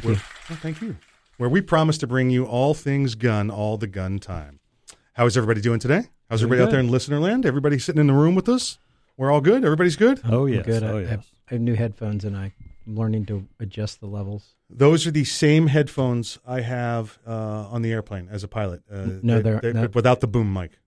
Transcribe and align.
Thank 0.00 0.04
you. 0.04 0.16
Oh, 0.50 0.54
thank 0.62 0.80
you. 0.80 0.96
Where 1.36 1.48
we 1.50 1.60
promise 1.60 1.98
to 1.98 2.06
bring 2.06 2.30
you 2.30 2.44
all 2.46 2.72
things 2.72 3.14
gun 3.14 3.50
all 3.50 3.76
the 3.76 3.86
gun 3.86 4.18
time. 4.18 4.60
How 5.14 5.26
is 5.26 5.36
everybody 5.36 5.60
doing 5.60 5.80
today? 5.80 6.08
How's 6.30 6.40
Pretty 6.40 6.44
everybody 6.44 6.62
out 6.62 6.70
there 6.70 6.80
in 6.80 6.88
listener 6.90 7.18
land? 7.20 7.44
Everybody 7.44 7.78
sitting 7.78 8.00
in 8.00 8.06
the 8.06 8.12
room 8.14 8.34
with 8.34 8.48
us? 8.48 8.78
We're 9.18 9.30
all 9.30 9.42
good? 9.42 9.64
Everybody's 9.64 9.96
good? 9.96 10.20
Oh 10.24 10.46
I'm 10.46 10.54
yes. 10.54 10.64
good. 10.66 10.82
Oh 10.82 10.96
I, 10.96 11.00
I 11.02 11.06
have, 11.06 11.26
I 11.50 11.54
have 11.54 11.60
new 11.60 11.74
headphones 11.74 12.24
and 12.24 12.34
I'm 12.36 12.52
learning 12.86 13.26
to 13.26 13.46
adjust 13.60 14.00
the 14.00 14.06
levels. 14.06 14.54
Those 14.70 15.06
are 15.06 15.10
the 15.10 15.24
same 15.24 15.66
headphones 15.66 16.38
I 16.46 16.62
have 16.62 17.18
uh, 17.26 17.30
on 17.70 17.82
the 17.82 17.92
airplane 17.92 18.28
as 18.30 18.42
a 18.42 18.48
pilot. 18.48 18.82
Uh, 18.90 19.08
No, 19.22 19.42
they're- 19.42 19.60
no. 19.62 19.82
but 19.82 19.94
without 19.94 20.20
the 20.20 20.26
boom 20.26 20.50
mic. 20.52 20.78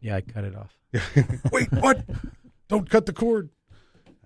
Yeah, 0.00 0.16
I 0.16 0.20
cut 0.20 0.44
it 0.44 0.54
off. 0.54 0.76
Wait, 1.52 1.72
what? 1.72 2.04
Don't 2.68 2.88
cut 2.88 3.06
the 3.06 3.12
cord. 3.12 3.48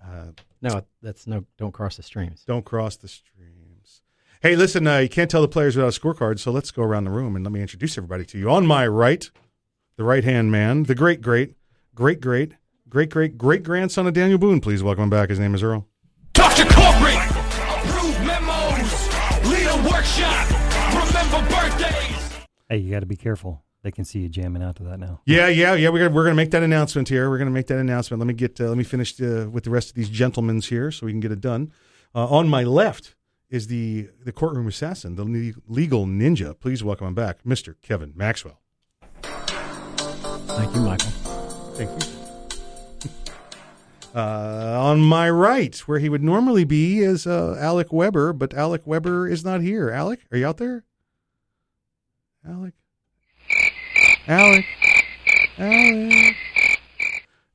Uh, 0.03 0.27
No, 0.61 0.83
that's 1.01 1.25
no. 1.25 1.45
Don't 1.57 1.71
cross 1.71 1.97
the 1.97 2.03
streams. 2.03 2.43
don't 2.45 2.65
cross 2.65 2.95
the 2.95 3.07
streams. 3.07 4.01
Hey, 4.41 4.55
listen, 4.55 4.87
uh, 4.87 4.97
you 4.97 5.09
can't 5.09 5.29
tell 5.29 5.41
the 5.41 5.47
players 5.47 5.75
without 5.75 5.95
a 5.95 5.99
scorecard, 5.99 6.39
so 6.39 6.51
let's 6.51 6.71
go 6.71 6.81
around 6.81 7.03
the 7.03 7.11
room 7.11 7.35
and 7.35 7.45
let 7.45 7.51
me 7.51 7.61
introduce 7.61 7.97
everybody 7.97 8.25
to 8.25 8.39
you. 8.39 8.49
On 8.49 8.65
my 8.65 8.87
right, 8.87 9.29
the 9.97 10.03
right 10.03 10.23
hand 10.23 10.51
man, 10.51 10.83
the 10.83 10.95
great, 10.95 11.21
great, 11.21 11.55
great, 11.93 12.21
great, 12.21 12.53
great, 12.89 13.09
great, 13.09 13.37
great 13.37 13.63
grandson 13.63 14.07
of 14.07 14.13
Daniel 14.13 14.39
Boone. 14.39 14.59
Please 14.59 14.81
welcome 14.81 15.03
him 15.05 15.09
back. 15.11 15.29
His 15.29 15.39
name 15.39 15.53
is 15.53 15.61
Earl. 15.61 15.87
Talk 16.33 16.55
to 16.55 16.63
corporate. 16.63 17.15
Approve 17.15 18.19
memos. 18.25 19.07
Lead 19.47 19.67
a 19.67 19.89
workshop. 19.89 20.49
Remember 20.89 21.49
birthdays. 21.49 22.45
Hey, 22.67 22.77
you 22.77 22.91
got 22.91 23.01
to 23.01 23.05
be 23.05 23.15
careful. 23.15 23.63
They 23.83 23.91
can 23.91 24.05
see 24.05 24.19
you 24.19 24.29
jamming 24.29 24.61
out 24.61 24.75
to 24.75 24.83
that 24.83 24.99
now. 24.99 25.21
Yeah, 25.25 25.47
yeah, 25.47 25.73
yeah. 25.73 25.89
We're 25.89 25.99
gonna, 25.99 26.15
we're 26.15 26.23
going 26.23 26.35
to 26.35 26.41
make 26.43 26.51
that 26.51 26.61
announcement 26.61 27.09
here. 27.09 27.29
We're 27.29 27.39
going 27.39 27.47
to 27.47 27.53
make 27.53 27.67
that 27.67 27.79
announcement. 27.79 28.19
Let 28.19 28.27
me 28.27 28.35
get 28.35 28.61
uh, 28.61 28.65
let 28.65 28.77
me 28.77 28.83
finish 28.83 29.19
uh, 29.19 29.49
with 29.49 29.63
the 29.63 29.71
rest 29.71 29.89
of 29.89 29.95
these 29.95 30.09
gentlemen's 30.09 30.67
here, 30.67 30.91
so 30.91 31.07
we 31.07 31.11
can 31.11 31.19
get 31.19 31.31
it 31.31 31.41
done. 31.41 31.71
Uh, 32.13 32.27
on 32.27 32.47
my 32.47 32.63
left 32.63 33.15
is 33.49 33.67
the 33.67 34.09
the 34.23 34.31
courtroom 34.31 34.67
assassin, 34.67 35.15
the 35.15 35.23
le- 35.23 35.53
legal 35.67 36.05
ninja. 36.05 36.59
Please 36.59 36.83
welcome 36.83 37.07
him 37.07 37.15
back, 37.15 37.43
Mister 37.43 37.73
Kevin 37.81 38.13
Maxwell. 38.15 38.61
Thank 39.23 40.75
you, 40.75 40.81
Michael. 40.81 41.11
Thank 41.75 41.89
you. 41.89 42.09
Uh, 44.13 44.77
on 44.79 44.99
my 44.99 45.29
right, 45.29 45.75
where 45.87 45.97
he 45.97 46.09
would 46.09 46.21
normally 46.21 46.65
be, 46.65 46.99
is 46.99 47.25
uh, 47.25 47.55
Alec 47.57 47.93
Weber, 47.93 48.33
but 48.33 48.53
Alec 48.53 48.85
Weber 48.85 49.27
is 49.27 49.45
not 49.45 49.61
here. 49.61 49.89
Alec, 49.89 50.19
are 50.31 50.37
you 50.37 50.45
out 50.45 50.57
there? 50.57 50.83
Alec, 52.45 52.73
Alec, 54.31 54.65
Alec. 55.57 56.35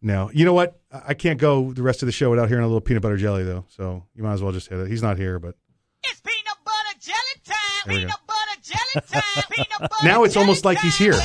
No, 0.03 0.31
you 0.35 0.45
know 0.45 0.53
what? 0.53 0.79
I 0.93 1.03
I 1.09 1.15
can't 1.15 1.39
go 1.41 1.73
the 1.73 1.83
rest 1.83 2.03
of 2.03 2.07
the 2.07 2.13
show 2.13 2.29
without 2.31 2.49
hearing 2.49 2.65
a 2.65 2.67
little 2.67 2.81
peanut 2.83 3.03
butter 3.03 3.17
jelly, 3.17 3.45
though. 3.45 3.65
So 3.69 4.05
you 4.15 4.23
might 4.23 4.35
as 4.35 4.43
well 4.43 4.53
just 4.53 4.69
hit 4.69 4.79
it. 4.79 4.89
He's 4.89 5.03
not 5.03 5.17
here, 5.17 5.39
but 5.39 5.55
It's 6.05 6.21
peanut 6.21 6.59
butter 6.65 6.99
jelly 7.01 7.17
time. 7.45 7.87
There. 7.87 7.97
Peanut 7.97 8.21
butter 8.27 8.61
jelly 8.63 9.07
time. 9.23 9.45
Peanut 9.51 9.81
butter 9.91 10.05
now 10.07 10.25
it's 10.25 10.35
jelly 10.35 10.45
almost 10.45 10.65
like 10.67 10.79
he's 10.79 10.97
here, 10.99 11.19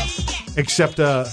except 0.58 1.00
uh, 1.02 1.26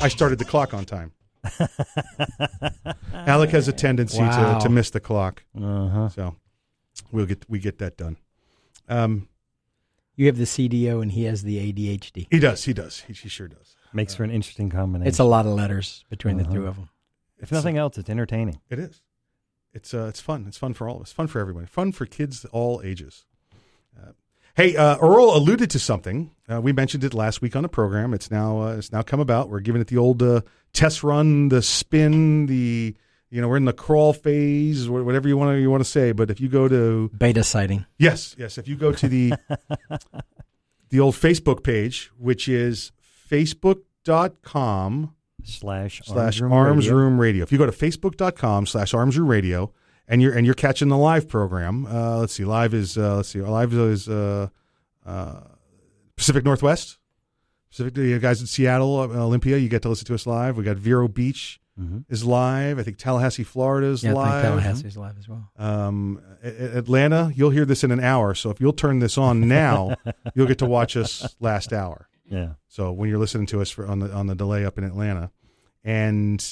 I 0.00 0.08
started 0.08 0.38
the 0.38 0.44
clock 0.46 0.72
on 0.72 0.84
time. 0.86 1.12
Alec 3.12 3.50
has 3.50 3.68
a 3.68 3.72
tendency 3.72 4.18
Wow. 4.18 4.58
to, 4.58 4.64
to 4.64 4.68
miss 4.70 4.90
the 4.90 5.00
clock. 5.00 5.44
Uh 5.54 5.88
huh. 5.88 6.08
So 6.08 6.36
we'll 7.12 7.26
get 7.26 7.44
we 7.48 7.58
get 7.58 7.78
that 7.78 7.96
done. 7.98 8.16
Um, 8.88 9.28
You 10.18 10.26
have 10.26 10.36
the 10.36 10.44
CDO 10.44 11.00
and 11.00 11.12
he 11.12 11.24
has 11.24 11.44
the 11.44 11.72
ADHD. 11.72 12.26
he 12.28 12.38
does. 12.40 12.64
He 12.64 12.72
does. 12.72 13.00
He, 13.06 13.12
he 13.12 13.28
sure 13.28 13.46
does. 13.46 13.76
Makes 13.92 14.16
for 14.16 14.24
an 14.24 14.30
interesting 14.32 14.68
combination. 14.68 15.06
It's 15.08 15.20
a 15.20 15.24
lot 15.24 15.46
of 15.46 15.52
letters 15.52 16.04
between 16.10 16.36
the 16.38 16.44
Uh-huh. 16.44 16.54
two 16.54 16.66
of 16.66 16.74
them. 16.74 16.88
if 17.40 17.52
nothing 17.52 17.78
else, 17.78 17.96
it's 17.98 18.10
entertaining. 18.10 18.60
It 18.68 18.80
is. 18.80 19.00
It's 19.72 19.94
uh, 19.94 20.06
it's 20.08 20.20
fun. 20.20 20.44
It's 20.48 20.58
fun 20.58 20.74
for 20.74 20.88
all 20.88 20.96
of 20.96 21.02
us. 21.02 21.12
Fun 21.12 21.28
for 21.28 21.40
everybody. 21.40 21.66
Fun 21.66 21.92
for 21.92 22.04
kids 22.04 22.44
all 22.46 22.82
ages. 22.84 23.26
Uh, 23.96 24.10
hey, 24.56 24.74
uh, 24.74 24.96
Earl 24.98 25.36
alluded 25.36 25.70
to 25.70 25.78
something. 25.78 26.32
Uh, 26.52 26.60
we 26.60 26.72
mentioned 26.72 27.04
it 27.04 27.14
last 27.14 27.40
week 27.40 27.54
on 27.54 27.62
the 27.62 27.68
program. 27.68 28.12
It's 28.12 28.28
now 28.30 28.60
uh, 28.60 28.76
it's 28.76 28.90
now 28.90 29.02
come 29.02 29.20
about. 29.20 29.50
We're 29.50 29.60
giving 29.60 29.80
it 29.80 29.86
the 29.86 29.98
old 29.98 30.20
uh, 30.22 30.40
test 30.72 31.04
run, 31.04 31.48
the 31.48 31.62
spin, 31.62 32.46
the 32.46 32.96
you 33.30 33.40
know 33.40 33.48
we're 33.48 33.56
in 33.56 33.64
the 33.64 33.72
crawl 33.72 34.12
phase, 34.12 34.88
whatever 34.88 35.28
you 35.28 35.36
want 35.36 35.54
to 35.54 35.60
you 35.60 35.70
want 35.70 35.82
to 35.82 35.88
say. 35.90 36.12
But 36.12 36.30
if 36.30 36.40
you 36.40 36.48
go 36.48 36.68
to 36.68 37.10
Beta 37.16 37.44
sighting. 37.44 37.86
Yes, 37.98 38.34
yes. 38.38 38.58
If 38.58 38.68
you 38.68 38.76
go 38.76 38.92
to 38.92 39.08
the 39.08 39.34
the 40.90 41.00
old 41.00 41.14
Facebook 41.14 41.62
page, 41.62 42.10
which 42.18 42.48
is 42.48 42.92
facebook.com 43.30 45.14
Slash 45.44 46.02
slash 46.04 46.42
arms 46.42 46.90
room 46.90 47.18
radio. 47.18 47.42
If 47.42 47.52
you 47.52 47.58
go 47.58 47.66
to 47.66 47.72
facebook.com 47.72 48.66
slash 48.66 48.92
arms 48.92 49.16
room 49.16 49.28
radio 49.28 49.72
and 50.06 50.20
you're 50.20 50.36
and 50.36 50.44
you're 50.44 50.54
catching 50.54 50.88
the 50.88 50.96
live 50.96 51.28
program, 51.28 51.86
uh, 51.86 52.18
let's 52.18 52.34
see, 52.34 52.44
live 52.44 52.74
is 52.74 52.98
uh, 52.98 53.16
let's 53.16 53.30
see, 53.30 53.40
live 53.40 53.72
is 53.72 54.08
uh, 54.08 54.48
uh, 55.06 55.40
Pacific 56.16 56.44
Northwest. 56.44 56.98
Pacific, 57.70 57.96
you 57.96 58.18
guys 58.18 58.40
in 58.40 58.46
Seattle, 58.46 58.98
uh, 58.98 59.06
Olympia, 59.06 59.58
you 59.58 59.68
get 59.68 59.82
to 59.82 59.88
listen 59.88 60.06
to 60.06 60.14
us 60.14 60.26
live. 60.26 60.56
We 60.56 60.64
got 60.64 60.76
Vero 60.76 61.06
Beach 61.06 61.60
Mhm. 61.78 62.04
is 62.08 62.24
live. 62.24 62.78
I 62.78 62.82
think 62.82 62.96
Tallahassee, 62.98 63.44
Florida 63.44 63.86
is 63.88 64.02
Yeah, 64.02 64.10
I 64.10 64.14
live. 64.14 64.42
Tallahassee 64.44 64.88
is 64.88 64.96
live 64.96 65.16
as 65.18 65.28
well. 65.28 65.50
Um, 65.58 66.20
Atlanta, 66.42 67.32
you'll 67.34 67.50
hear 67.50 67.64
this 67.64 67.84
in 67.84 67.90
an 67.90 68.00
hour. 68.00 68.34
So 68.34 68.50
if 68.50 68.60
you'll 68.60 68.72
turn 68.72 68.98
this 68.98 69.16
on 69.18 69.46
now, 69.48 69.94
you'll 70.34 70.46
get 70.48 70.58
to 70.58 70.66
watch 70.66 70.96
us 70.96 71.36
last 71.40 71.72
hour. 71.72 72.08
Yeah. 72.30 72.54
So 72.68 72.92
when 72.92 73.08
you're 73.08 73.18
listening 73.18 73.46
to 73.46 73.60
us 73.60 73.70
for 73.70 73.86
on 73.86 74.00
the 74.00 74.12
on 74.12 74.26
the 74.26 74.34
delay 74.34 74.64
up 74.64 74.76
in 74.76 74.84
Atlanta, 74.84 75.30
and 75.84 76.44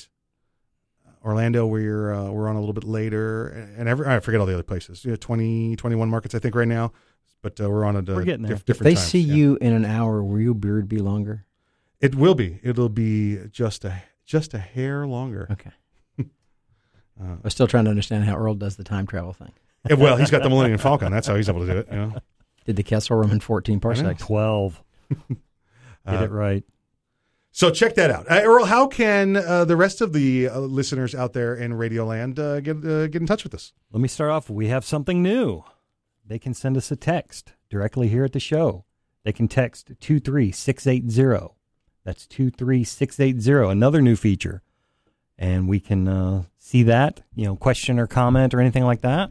Orlando, 1.24 1.66
we're 1.66 2.12
uh, 2.14 2.30
we're 2.30 2.48
on 2.48 2.56
a 2.56 2.60
little 2.60 2.72
bit 2.72 2.84
later, 2.84 3.48
and 3.76 3.88
every 3.88 4.06
I 4.06 4.20
forget 4.20 4.40
all 4.40 4.46
the 4.46 4.54
other 4.54 4.62
places. 4.62 5.04
You 5.04 5.10
know, 5.10 5.16
20, 5.16 5.76
21 5.76 6.08
markets 6.08 6.34
I 6.34 6.38
think 6.38 6.54
right 6.54 6.68
now, 6.68 6.92
but 7.42 7.60
uh, 7.60 7.68
we're 7.68 7.84
on 7.84 7.96
a 7.96 8.02
We're 8.02 8.22
getting 8.24 8.46
there. 8.46 8.56
diff- 8.56 8.70
If 8.70 8.78
they 8.78 8.94
times, 8.94 9.06
see 9.06 9.20
yeah. 9.20 9.34
you 9.34 9.58
in 9.60 9.72
an 9.72 9.84
hour, 9.84 10.22
will 10.22 10.40
your 10.40 10.54
beard 10.54 10.88
be 10.88 10.98
longer? 10.98 11.44
it 11.98 12.14
will 12.14 12.34
be. 12.34 12.60
It'll 12.62 12.90
be 12.90 13.38
just 13.50 13.84
a 13.84 14.02
just 14.26 14.52
a 14.54 14.58
hair 14.58 15.06
longer. 15.06 15.46
Okay. 15.50 15.70
Uh, 17.18 17.36
I'm 17.42 17.48
still 17.48 17.66
trying 17.66 17.84
to 17.84 17.90
understand 17.90 18.24
how 18.24 18.36
Earl 18.36 18.54
does 18.56 18.76
the 18.76 18.84
time 18.84 19.06
travel 19.06 19.32
thing. 19.32 19.52
yeah, 19.88 19.94
well, 19.96 20.18
he's 20.18 20.30
got 20.30 20.42
the 20.42 20.50
Millennium 20.50 20.76
Falcon. 20.78 21.10
That's 21.10 21.26
how 21.26 21.34
he's 21.34 21.48
able 21.48 21.64
to 21.64 21.72
do 21.72 21.78
it. 21.78 21.88
You 21.90 21.96
know, 21.96 22.14
Did 22.66 22.76
the 22.76 22.82
Kessel 22.82 23.16
Run 23.16 23.30
in 23.30 23.40
14 23.40 23.80
parsecs? 23.80 24.20
Twelve. 24.22 24.82
Get 25.30 25.38
Uh, 26.04 26.24
it 26.24 26.30
right. 26.30 26.62
So 27.52 27.70
check 27.70 27.94
that 27.94 28.10
out, 28.10 28.30
uh, 28.30 28.42
Earl. 28.44 28.66
How 28.66 28.86
can 28.86 29.34
uh, 29.38 29.64
the 29.64 29.76
rest 29.76 30.02
of 30.02 30.12
the 30.12 30.50
uh, 30.50 30.58
listeners 30.60 31.14
out 31.14 31.32
there 31.32 31.54
in 31.54 31.72
Radioland 31.72 32.38
uh, 32.38 32.60
get 32.60 32.84
uh, 32.84 33.06
get 33.06 33.22
in 33.22 33.26
touch 33.26 33.44
with 33.44 33.54
us? 33.54 33.72
Let 33.92 34.02
me 34.02 34.08
start 34.08 34.30
off. 34.30 34.50
We 34.50 34.68
have 34.68 34.84
something 34.84 35.22
new. 35.22 35.64
They 36.22 36.38
can 36.38 36.52
send 36.52 36.76
us 36.76 36.90
a 36.90 36.96
text 36.96 37.54
directly 37.70 38.08
here 38.08 38.24
at 38.24 38.34
the 38.34 38.40
show. 38.40 38.84
They 39.24 39.32
can 39.32 39.48
text 39.48 39.90
23680. 40.00 41.55
That's 42.06 42.24
23680, 42.28 43.68
another 43.68 44.00
new 44.00 44.14
feature. 44.14 44.62
And 45.36 45.68
we 45.68 45.80
can 45.80 46.06
uh, 46.06 46.44
see 46.56 46.84
that, 46.84 47.22
you 47.34 47.46
know, 47.46 47.56
question 47.56 47.98
or 47.98 48.06
comment 48.06 48.54
or 48.54 48.60
anything 48.60 48.84
like 48.84 49.00
that. 49.00 49.30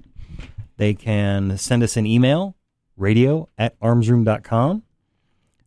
They 0.76 0.94
can 0.94 1.58
send 1.58 1.84
us 1.84 1.96
an 1.96 2.06
email, 2.06 2.58
radio 2.98 3.48
at 3.58 3.80
armsroom.com. 3.80 4.84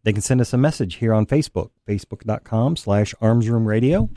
They 0.03 0.13
can 0.13 0.21
send 0.21 0.43
us 0.43 0.53
a 0.53 0.59
message 0.59 0.97
here 0.97 1.15
on 1.15 1.25
Facebook, 1.25 1.71
facebook.com 1.89 2.77
slash 2.77 3.15
armsroomradio. 3.23 4.11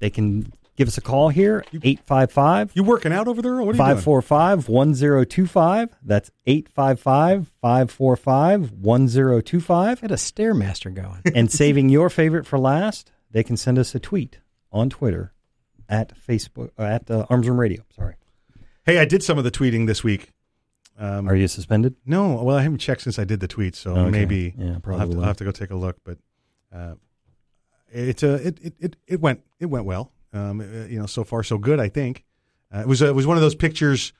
They 0.00 0.10
can 0.10 0.52
give 0.76 0.88
us 0.88 0.96
a 0.98 1.00
call 1.00 1.28
here, 1.28 1.64
855 1.72 2.72
You 2.74 2.82
working 2.84 3.12
out 3.12 3.28
over 3.28 3.42
there? 3.42 3.56
What 3.56 3.70
are 3.70 3.72
you 3.72 3.78
545 3.78 4.68
1025. 4.68 5.96
That's 6.02 6.30
855 6.46 7.48
545 7.60 8.72
1025. 8.72 10.00
Had 10.00 10.10
a 10.10 10.14
Stairmaster 10.14 10.92
going. 10.94 11.22
And 11.34 11.50
saving 11.50 11.88
your 11.88 12.10
favorite 12.10 12.46
for 12.46 12.58
last, 12.58 13.10
they 13.30 13.42
can 13.42 13.56
send 13.56 13.78
us 13.78 13.94
a 13.94 14.00
tweet 14.00 14.38
on 14.70 14.90
Twitter 14.90 15.32
at 15.88 16.12
Facebook, 16.16 16.70
uh, 16.78 16.82
at 16.82 17.10
uh, 17.10 17.26
Arms 17.28 17.48
Room 17.48 17.60
Radio. 17.60 17.82
Sorry. 17.94 18.14
Hey, 18.84 18.98
I 18.98 19.04
did 19.04 19.22
some 19.22 19.38
of 19.38 19.44
the 19.44 19.50
tweeting 19.50 19.86
this 19.86 20.02
week. 20.02 20.30
Um, 20.98 21.28
Are 21.28 21.34
you 21.36 21.48
suspended? 21.48 21.96
No, 22.04 22.42
well, 22.42 22.56
I 22.56 22.62
haven't 22.62 22.78
checked 22.78 23.02
since 23.02 23.18
I 23.18 23.24
did 23.24 23.40
the 23.40 23.48
tweet, 23.48 23.74
so 23.74 23.92
Okay. 23.96 24.10
maybe 24.10 24.54
Yeah, 24.58 24.74
I'll 24.74 24.80
probably 24.80 25.00
have, 25.00 25.10
to. 25.10 25.16
I'll 25.18 25.24
have 25.24 25.36
to 25.38 25.44
go 25.44 25.50
take 25.50 25.70
a 25.70 25.76
look. 25.76 25.96
But 26.04 26.18
uh, 26.74 26.94
it's 27.90 28.22
a 28.22 28.34
it, 28.46 28.58
it, 28.62 28.74
it, 28.78 28.96
it 29.06 29.20
went 29.20 29.42
it 29.58 29.66
went 29.66 29.84
well. 29.84 30.12
Um, 30.32 30.60
uh, 30.60 30.86
you 30.86 30.98
know, 30.98 31.06
so 31.06 31.24
far 31.24 31.42
so 31.42 31.58
good. 31.58 31.78
I 31.80 31.88
think 31.88 32.24
uh, 32.74 32.80
it 32.80 32.88
was 32.88 33.02
a, 33.02 33.08
it 33.08 33.14
was 33.14 33.26
one 33.26 33.36
of 33.36 33.42
those 33.42 33.54
pictures 33.54 34.12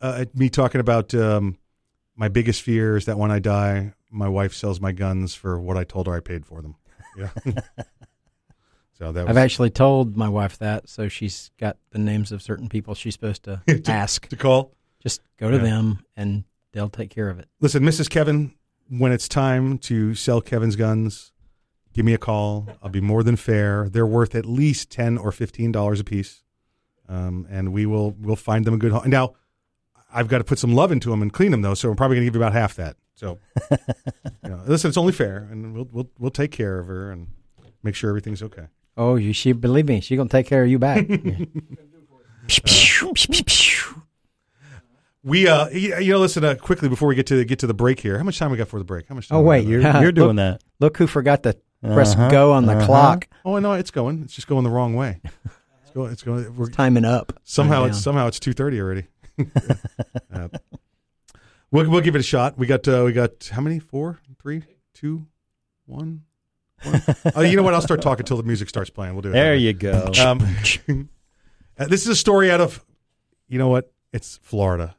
uh, 0.00 0.24
me 0.34 0.48
talking 0.48 0.80
about 0.80 1.14
um, 1.14 1.56
my 2.16 2.28
biggest 2.28 2.62
fear 2.62 2.96
is 2.96 3.04
that 3.06 3.18
when 3.18 3.30
I 3.30 3.38
die, 3.38 3.92
my 4.10 4.28
wife 4.28 4.52
sells 4.54 4.80
my 4.80 4.92
guns 4.92 5.34
for 5.34 5.60
what 5.60 5.76
I 5.76 5.84
told 5.84 6.06
her 6.06 6.14
I 6.14 6.20
paid 6.20 6.44
for 6.46 6.60
them. 6.62 6.74
Yeah. 7.16 7.28
so 8.98 9.12
that 9.12 9.22
was 9.22 9.30
I've 9.30 9.36
actually 9.42 9.70
told 9.70 10.16
my 10.16 10.28
wife 10.28 10.58
that, 10.58 10.88
so 10.88 11.08
she's 11.08 11.50
got 11.58 11.76
the 11.90 11.98
names 11.98 12.32
of 12.32 12.42
certain 12.42 12.68
people 12.68 12.94
she's 12.94 13.14
supposed 13.14 13.44
to 13.44 13.62
To- 13.66 13.92
ask. 13.92 14.28
to 14.28 14.36
call. 14.36 14.72
Just 15.02 15.20
go 15.38 15.50
to 15.50 15.56
Yeah. 15.56 15.62
them, 15.64 16.04
and 16.16 16.44
they'll 16.72 16.88
take 16.88 17.10
care 17.10 17.28
of 17.28 17.38
it. 17.38 17.48
Listen, 17.60 17.82
Mrs. 17.82 18.08
Kevin, 18.08 18.54
when 18.88 19.12
it's 19.12 19.28
time 19.28 19.78
to 19.78 20.14
sell 20.14 20.40
Kevin's 20.40 20.76
guns, 20.76 21.32
give 21.92 22.04
me 22.04 22.14
a 22.14 22.18
call. 22.18 22.68
I'll 22.82 22.90
be 22.90 23.00
more 23.00 23.22
than 23.22 23.36
fair. 23.36 23.88
They're 23.88 24.06
worth 24.06 24.34
at 24.34 24.46
least 24.46 24.90
ten 24.90 25.18
or 25.18 25.32
fifteen 25.32 25.72
dollars 25.72 26.00
a 26.00 26.04
piece, 26.04 26.42
um, 27.08 27.46
and 27.50 27.72
we 27.72 27.86
will 27.86 28.12
we'll 28.12 28.36
find 28.36 28.64
them 28.64 28.74
a 28.74 28.78
good 28.78 28.92
home. 28.92 29.08
Now, 29.10 29.34
I've 30.12 30.28
got 30.28 30.38
to 30.38 30.44
put 30.44 30.58
some 30.58 30.74
love 30.74 30.92
into 30.92 31.10
them 31.10 31.22
and 31.22 31.32
clean 31.32 31.50
them 31.50 31.62
though, 31.62 31.74
so 31.74 31.90
I'm 31.90 31.96
probably 31.96 32.16
going 32.16 32.26
to 32.26 32.30
give 32.30 32.34
you 32.36 32.42
about 32.42 32.52
half 32.52 32.74
that. 32.76 32.96
So, 33.14 33.38
you 33.70 34.48
know, 34.50 34.62
listen, 34.66 34.88
it's 34.88 34.96
only 34.96 35.12
fair, 35.12 35.48
and 35.50 35.74
we'll 35.74 35.88
we'll 35.92 36.10
we'll 36.18 36.30
take 36.30 36.50
care 36.50 36.78
of 36.78 36.86
her 36.86 37.10
and 37.10 37.28
make 37.82 37.94
sure 37.94 38.10
everything's 38.10 38.42
okay. 38.42 38.66
Oh, 38.96 39.16
you 39.16 39.32
she 39.32 39.52
believe 39.52 39.86
me, 39.86 40.00
she 40.00 40.16
gonna 40.16 40.28
take 40.28 40.46
care 40.46 40.64
of 40.64 40.68
you 40.70 40.78
back. 40.78 41.06
We 45.24 45.46
uh, 45.46 45.68
you 45.68 45.96
you 45.98 46.12
know, 46.12 46.18
listen 46.18 46.44
uh, 46.44 46.56
quickly 46.56 46.88
before 46.88 47.06
we 47.06 47.14
get 47.14 47.28
to 47.28 47.44
get 47.44 47.60
to 47.60 47.68
the 47.68 47.74
break 47.74 48.00
here. 48.00 48.18
How 48.18 48.24
much 48.24 48.38
time 48.40 48.50
we 48.50 48.56
got 48.56 48.66
for 48.66 48.80
the 48.80 48.84
break? 48.84 49.06
How 49.08 49.14
much? 49.14 49.28
Time 49.28 49.38
Oh, 49.38 49.42
wait. 49.42 49.66
You're, 49.66 49.80
you're 50.00 50.10
doing 50.10 50.36
look- 50.36 50.58
that. 50.60 50.64
Look 50.80 50.96
who 50.96 51.06
forgot 51.06 51.44
to 51.44 51.56
press 51.82 52.14
Uh-huh, 52.14 52.30
go 52.30 52.52
on 52.52 52.66
the 52.66 52.72
uh-huh. 52.74 52.86
clock. 52.86 53.28
Oh 53.44 53.58
no, 53.58 53.72
it's 53.72 53.90
going. 53.90 54.22
It's 54.22 54.34
just 54.34 54.46
going 54.46 54.64
the 54.64 54.70
wrong 54.70 54.94
way. 54.94 55.20
It's 55.82 55.90
going. 55.92 56.12
It's 56.12 56.22
going. 56.22 56.56
We're, 56.56 56.70
Timing 56.70 57.04
up. 57.04 57.38
somehow 57.44 57.80
Time 57.80 57.90
it's 57.90 58.00
somehow 58.00 58.26
it's 58.28 58.40
two 58.40 58.52
thirty 58.52 58.80
already. 58.80 59.06
Uh, 60.34 60.48
we'll 61.70 61.90
we'll 61.90 62.00
give 62.00 62.14
it 62.14 62.20
a 62.20 62.22
shot. 62.22 62.56
We 62.56 62.66
got 62.66 62.88
uh, 62.88 63.02
we 63.04 63.12
got 63.12 63.50
how 63.52 63.60
many? 63.60 63.78
Four, 63.78 64.18
three, 64.40 64.62
two, 64.94 65.26
one. 65.86 66.22
one. 66.82 67.02
oh, 67.34 67.42
you 67.42 67.56
know 67.56 67.62
what? 67.62 67.74
I'll 67.74 67.82
start 67.82 68.00
talking 68.00 68.22
until 68.22 68.38
the 68.38 68.42
music 68.44 68.68
starts 68.70 68.88
playing. 68.88 69.14
We'll 69.14 69.22
do 69.22 69.28
it. 69.28 69.32
There 69.32 69.54
you 69.54 69.74
go. 69.74 70.10
Um, 70.24 70.40
uh, 71.78 71.86
this 71.86 72.02
is 72.02 72.08
a 72.08 72.16
story 72.16 72.50
out 72.50 72.60
of, 72.62 72.82
you 73.48 73.58
know 73.58 73.68
what? 73.68 73.92
It's 74.12 74.38
Florida. 74.42 74.96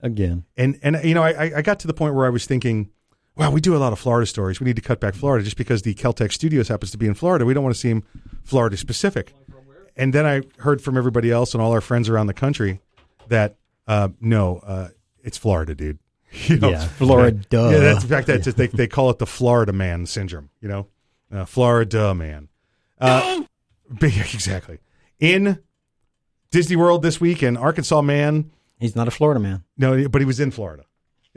Again. 0.00 0.44
And 0.56 0.78
and 0.82 0.98
you 1.02 1.14
know, 1.14 1.22
I 1.22 1.30
I- 1.30 1.52
I 1.56 1.62
got 1.62 1.80
to 1.80 1.86
the 1.86 1.94
point 1.94 2.14
where 2.14 2.26
I 2.26 2.30
was 2.30 2.44
thinking, 2.46 2.90
wow, 3.38 3.50
we 3.50 3.60
do 3.60 3.76
a 3.76 3.78
lot 3.78 3.92
of 3.92 3.98
Florida 3.98 4.26
stories. 4.26 4.60
We 4.60 4.64
need 4.66 4.76
to 4.76 4.82
cut 4.82 5.00
back 5.00 5.14
Florida 5.14 5.44
just 5.44 5.56
because 5.56 5.82
the 5.82 5.94
Keltec 5.94 6.32
Studios 6.32 6.68
happens 6.68 6.90
to 6.90 6.98
be 6.98 7.06
in 7.06 7.14
Florida. 7.14 7.44
We 7.46 7.54
don't 7.54 7.62
want 7.62 7.74
to 7.74 7.80
seem 7.80 8.02
Florida 8.44 8.76
specific. 8.76 9.32
And 9.96 10.12
then 10.12 10.26
I 10.26 10.42
heard 10.58 10.80
from 10.82 10.96
everybody 10.96 11.30
else 11.30 11.54
and 11.54 11.62
all 11.62 11.72
our 11.72 11.80
friends 11.80 12.08
around 12.08 12.26
the 12.28 12.34
country 12.34 12.80
that 13.28 13.56
uh, 13.86 14.08
no, 14.20 14.58
uh, 14.58 14.88
it's 15.22 15.38
Florida, 15.38 15.74
dude. 15.74 15.98
You 16.46 16.58
know, 16.58 16.68
Yeah. 16.68 16.86
Florida. 16.86 17.38
yeah, 17.50 17.78
that's 17.78 18.02
in 18.04 18.10
fact 18.10 18.26
that's 18.26 18.44
just, 18.44 18.58
they 18.58 18.66
they 18.66 18.86
call 18.86 19.08
it 19.08 19.18
the 19.18 19.26
Florida 19.26 19.72
man 19.72 20.04
syndrome. 20.04 20.50
You 20.60 20.68
know, 20.68 20.86
uh, 21.32 21.46
Florida 21.46 22.14
man. 22.14 22.48
Uh, 23.00 23.44
exactly. 24.02 24.78
In 25.20 25.58
Disney 26.50 26.76
World 26.76 27.02
this 27.02 27.18
week, 27.20 27.40
an 27.42 27.56
Arkansas 27.56 28.02
man. 28.02 28.50
He's 28.78 28.94
not 28.94 29.08
a 29.08 29.10
Florida 29.10 29.40
man. 29.40 29.64
No, 29.78 30.06
but 30.08 30.20
he 30.20 30.26
was 30.26 30.38
in 30.38 30.50
Florida. 30.50 30.84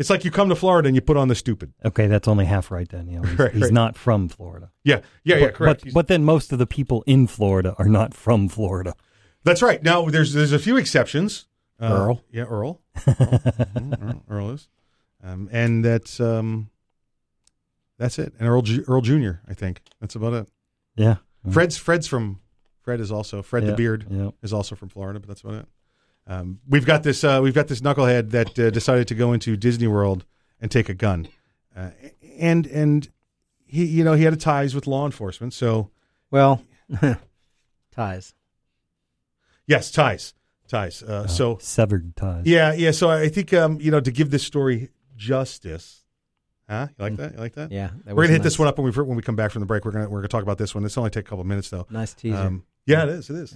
It's 0.01 0.09
like 0.09 0.25
you 0.25 0.31
come 0.31 0.49
to 0.49 0.55
Florida 0.55 0.87
and 0.87 0.95
you 0.95 1.01
put 1.01 1.15
on 1.15 1.27
the 1.27 1.35
stupid. 1.35 1.73
Okay, 1.85 2.07
that's 2.07 2.27
only 2.27 2.45
half 2.45 2.71
right 2.71 2.89
then. 2.89 3.07
You 3.07 3.19
know, 3.21 3.27
he's, 3.27 3.39
Right, 3.39 3.51
he's 3.53 3.61
right. 3.61 3.71
not 3.71 3.95
from 3.95 4.27
Florida. 4.29 4.71
Yeah, 4.83 5.01
yeah, 5.23 5.35
yeah, 5.35 5.45
but, 5.45 5.53
correct. 5.53 5.83
But, 5.85 5.93
but 5.93 6.07
then 6.07 6.23
most 6.25 6.51
of 6.51 6.57
the 6.59 6.65
people 6.65 7.03
in 7.05 7.27
Florida 7.27 7.75
are 7.77 7.87
not 7.87 8.13
from 8.13 8.49
Florida. 8.49 8.95
That's 9.43 9.61
right. 9.61 9.81
Now 9.81 10.05
there's 10.09 10.33
there's 10.33 10.53
a 10.53 10.59
few 10.59 10.75
exceptions. 10.75 11.45
Uh, 11.79 11.85
Earl. 11.85 12.23
yeah, 12.31 12.43
Earl. 12.43 12.81
Earl, 13.07 13.39
Earl, 14.01 14.23
Earl 14.29 14.49
is, 14.51 14.67
um, 15.23 15.47
and 15.51 15.85
that's 15.85 16.19
um, 16.19 16.69
that's 17.97 18.17
it. 18.19 18.33
And 18.39 18.47
Earl 18.49 18.63
Ju- 18.63 18.83
Earl 18.87 19.01
Junior. 19.01 19.41
I 19.47 19.53
think 19.53 19.81
that's 19.99 20.15
about 20.15 20.33
it. 20.33 20.47
Yeah. 20.95 21.17
Fred's 21.51 21.77
Fred's 21.77 22.07
from 22.07 22.39
Fred 22.81 22.99
is 22.99 23.11
also 23.11 23.41
Fred 23.41 23.65
the 23.65 23.73
Beard 23.73 24.07
yeah. 24.09 24.31
is 24.41 24.51
also 24.53 24.75
from 24.75 24.89
Florida, 24.89 25.19
but 25.19 25.27
that's 25.27 25.41
about 25.41 25.55
it. 25.55 25.65
Um, 26.27 26.59
we've 26.67 26.85
got 26.85 27.03
this 27.03 27.23
uh, 27.23 27.39
we've 27.41 27.53
got 27.53 27.67
this 27.67 27.81
knucklehead 27.81 28.31
that 28.31 28.57
uh, 28.59 28.69
decided 28.69 29.07
to 29.09 29.15
go 29.15 29.33
into 29.33 29.57
Disney 29.57 29.87
World 29.87 30.25
and 30.61 30.69
take 30.71 30.87
a 30.89 30.93
gun, 30.93 31.27
uh, 31.75 31.89
and 32.39 32.65
and 32.67 33.09
he 33.65 33.85
you 33.85 34.03
know 34.03 34.13
he 34.13 34.23
had 34.23 34.39
ties 34.39 34.73
with 34.75 34.87
law 34.87 35.05
enforcement, 35.05 35.53
so 35.53 35.89
Well, 36.29 36.63
ties. 37.91 38.33
yes, 39.67 39.91
ties, 39.91 40.33
ties. 40.67 41.01
Uh, 41.03 41.27
so 41.27 41.57
Severed 41.59 42.15
ties. 42.15 42.43
yeah, 42.45 42.73
yeah. 42.73 42.91
So 42.91 43.09
I 43.09 43.27
think 43.29 43.53
um, 43.53 43.79
you 43.81 43.91
know 43.91 43.99
to 43.99 44.11
give 44.11 44.29
this 44.31 44.43
story 44.43 44.89
justice, 45.15 46.03
huh? 46.69 46.87
You 46.97 47.03
like 47.03 47.15
that? 47.17 47.33
You 47.33 47.39
like 47.39 47.53
that? 47.55 47.71
Yeah, 47.71 47.89
that 48.05 48.15
We're 48.15 48.23
gonna 48.23 48.33
hit 48.33 48.37
nice. 48.39 48.43
this 48.43 48.59
one 48.59 48.67
up 48.67 48.77
when 48.77 48.85
we 48.85 48.91
when 49.03 49.15
we 49.17 49.21
come 49.23 49.35
back 49.35 49.51
from 49.51 49.61
the 49.61 49.65
break. 49.65 49.85
We're 49.85 49.91
gonna 49.91 50.09
we're 50.09 50.19
gonna 50.19 50.27
talk 50.29 50.43
about 50.43 50.57
this 50.57 50.73
one. 50.75 50.83
This 50.83 50.97
only 50.97 51.09
take 51.09 51.25
a 51.25 51.29
couple 51.29 51.43
minutes 51.43 51.69
though. 51.69 51.87
Nice 51.89 52.13
teaser. 52.13 52.37
Um, 52.37 52.63
yeah, 52.85 53.03
it 53.03 53.09
is. 53.09 53.29
It 53.29 53.35
is. 53.37 53.55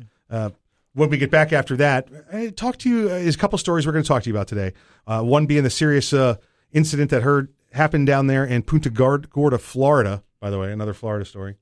Uh, 0.95 0.99
when 0.99 1.09
we 1.09 1.17
get 1.17 1.31
back 1.31 1.53
after 1.53 1.77
that, 1.77 2.09
I 2.31 2.49
talk 2.49 2.77
to 2.79 2.89
you. 2.89 3.09
Uh, 3.09 3.13
is 3.13 3.35
a 3.35 3.37
couple 3.37 3.57
stories 3.57 3.85
we're 3.85 3.93
going 3.93 4.03
to 4.03 4.07
talk 4.07 4.23
to 4.23 4.29
you 4.29 4.35
about 4.35 4.47
today. 4.47 4.73
Uh, 5.05 5.21
one 5.21 5.45
being 5.45 5.63
the 5.63 5.69
serious 5.69 6.13
uh, 6.13 6.35
incident 6.71 7.11
that 7.11 7.23
heard 7.23 7.53
happened 7.73 8.07
down 8.07 8.27
there 8.27 8.45
in 8.45 8.63
Punta 8.63 8.89
Gorda, 8.89 9.57
Florida. 9.57 10.23
By 10.39 10.49
the 10.49 10.59
way, 10.59 10.71
another 10.71 10.93
Florida 10.93 11.25
story 11.25 11.55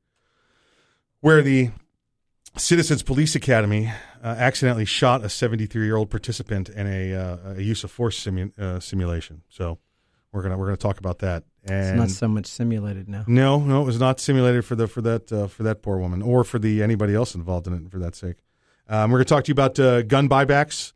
where 1.21 1.41
the 1.41 1.71
Citizens 2.57 3.01
Police 3.01 3.33
Academy 3.33 3.91
uh, 4.21 4.27
accidentally 4.27 4.85
shot 4.85 5.23
a 5.23 5.29
73 5.29 5.85
year 5.85 5.95
old 5.95 6.09
participant 6.09 6.69
in 6.69 6.85
a, 6.85 7.15
uh, 7.15 7.37
a 7.55 7.61
use 7.61 7.83
of 7.83 7.91
force 7.91 8.23
simu- 8.23 8.57
uh, 8.59 8.79
simulation. 8.79 9.41
So 9.49 9.79
we're 10.31 10.43
gonna 10.43 10.57
we're 10.57 10.65
gonna 10.65 10.77
talk 10.77 10.99
about 10.99 11.19
that. 11.19 11.45
And 11.63 11.89
it's 11.89 11.97
not 11.97 12.09
so 12.09 12.27
much 12.27 12.45
simulated 12.45 13.07
now. 13.07 13.23
no, 13.27 13.59
no, 13.59 13.81
it 13.81 13.85
was 13.85 13.99
not 13.99 14.19
simulated 14.19 14.65
for 14.65 14.75
the 14.75 14.87
for 14.87 15.01
that 15.01 15.31
uh, 15.31 15.47
for 15.47 15.63
that 15.63 15.81
poor 15.81 15.97
woman 15.97 16.21
or 16.21 16.43
for 16.43 16.59
the 16.59 16.83
anybody 16.83 17.15
else 17.15 17.33
involved 17.35 17.67
in 17.67 17.73
it. 17.73 17.89
For 17.89 17.99
that 17.99 18.15
sake, 18.15 18.37
um, 18.93 19.09
we're 19.09 19.17
going 19.17 19.25
to 19.25 19.33
talk 19.33 19.43
to 19.45 19.49
you 19.49 19.53
about 19.53 19.79
uh, 19.79 20.03
gun 20.03 20.29
buybacks 20.29 20.93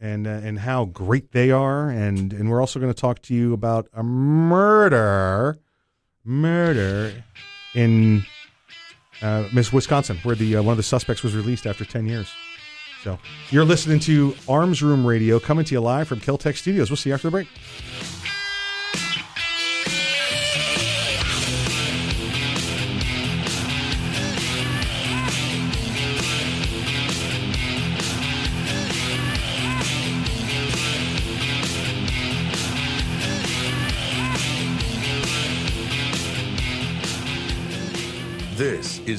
and 0.00 0.26
uh, 0.26 0.30
and 0.30 0.58
how 0.58 0.86
great 0.86 1.30
they 1.30 1.52
are, 1.52 1.88
and 1.88 2.32
and 2.32 2.50
we're 2.50 2.60
also 2.60 2.80
going 2.80 2.92
to 2.92 3.00
talk 3.00 3.22
to 3.22 3.34
you 3.34 3.52
about 3.52 3.88
a 3.92 4.02
murder, 4.02 5.56
murder 6.24 7.12
in 7.74 8.24
uh, 9.22 9.48
Miss 9.52 9.72
Wisconsin, 9.72 10.18
where 10.24 10.34
the 10.34 10.56
uh, 10.56 10.62
one 10.62 10.72
of 10.72 10.78
the 10.78 10.82
suspects 10.82 11.22
was 11.22 11.36
released 11.36 11.64
after 11.64 11.84
ten 11.84 12.06
years. 12.06 12.28
So 13.04 13.20
you're 13.50 13.64
listening 13.64 14.00
to 14.00 14.34
Arms 14.48 14.82
Room 14.82 15.06
Radio, 15.06 15.38
coming 15.38 15.64
to 15.66 15.74
you 15.74 15.80
live 15.80 16.08
from 16.08 16.18
Keltec 16.18 16.56
Studios. 16.56 16.90
We'll 16.90 16.96
see 16.96 17.10
you 17.10 17.14
after 17.14 17.28
the 17.28 17.32
break. 17.32 17.46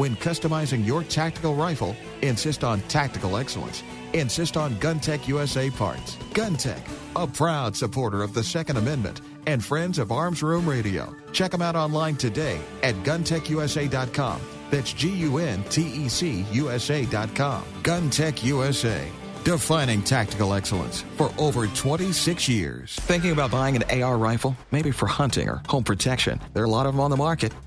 when 0.00 0.16
customizing 0.16 0.86
your 0.86 1.02
tactical 1.02 1.54
rifle, 1.54 1.94
insist 2.22 2.64
on 2.64 2.80
tactical 2.88 3.36
excellence. 3.36 3.82
Insist 4.14 4.56
on 4.56 4.74
GunTec 4.76 5.28
USA 5.28 5.68
parts. 5.68 6.16
GunTec, 6.32 6.80
a 7.16 7.26
proud 7.26 7.76
supporter 7.76 8.22
of 8.22 8.32
the 8.32 8.42
Second 8.42 8.78
Amendment 8.78 9.20
and 9.46 9.62
friends 9.62 9.98
of 9.98 10.10
Arms 10.10 10.42
Room 10.42 10.66
Radio. 10.66 11.14
Check 11.32 11.50
them 11.50 11.60
out 11.60 11.76
online 11.76 12.16
today 12.16 12.58
at 12.82 12.94
guntecusa.com. 13.02 14.40
That's 14.70 14.94
G 14.94 15.10
U 15.10 15.36
N 15.36 15.62
T 15.64 15.82
E 15.82 16.08
C 16.08 16.46
USA.com. 16.50 17.62
GunTec 17.82 18.42
USA. 18.44 19.06
Defining 19.44 20.02
tactical 20.02 20.52
excellence 20.54 21.02
for 21.16 21.30
over 21.38 21.66
26 21.66 22.48
years. 22.48 22.94
Thinking 23.00 23.32
about 23.32 23.50
buying 23.50 23.74
an 23.76 24.02
AR 24.02 24.18
rifle? 24.18 24.56
Maybe 24.70 24.90
for 24.90 25.06
hunting 25.06 25.48
or 25.48 25.62
home 25.66 25.84
protection. 25.84 26.40
There 26.52 26.62
are 26.62 26.66
a 26.66 26.70
lot 26.70 26.86
of 26.86 26.92
them 26.92 27.00
on 27.00 27.10
the 27.10 27.16
market. 27.16 27.52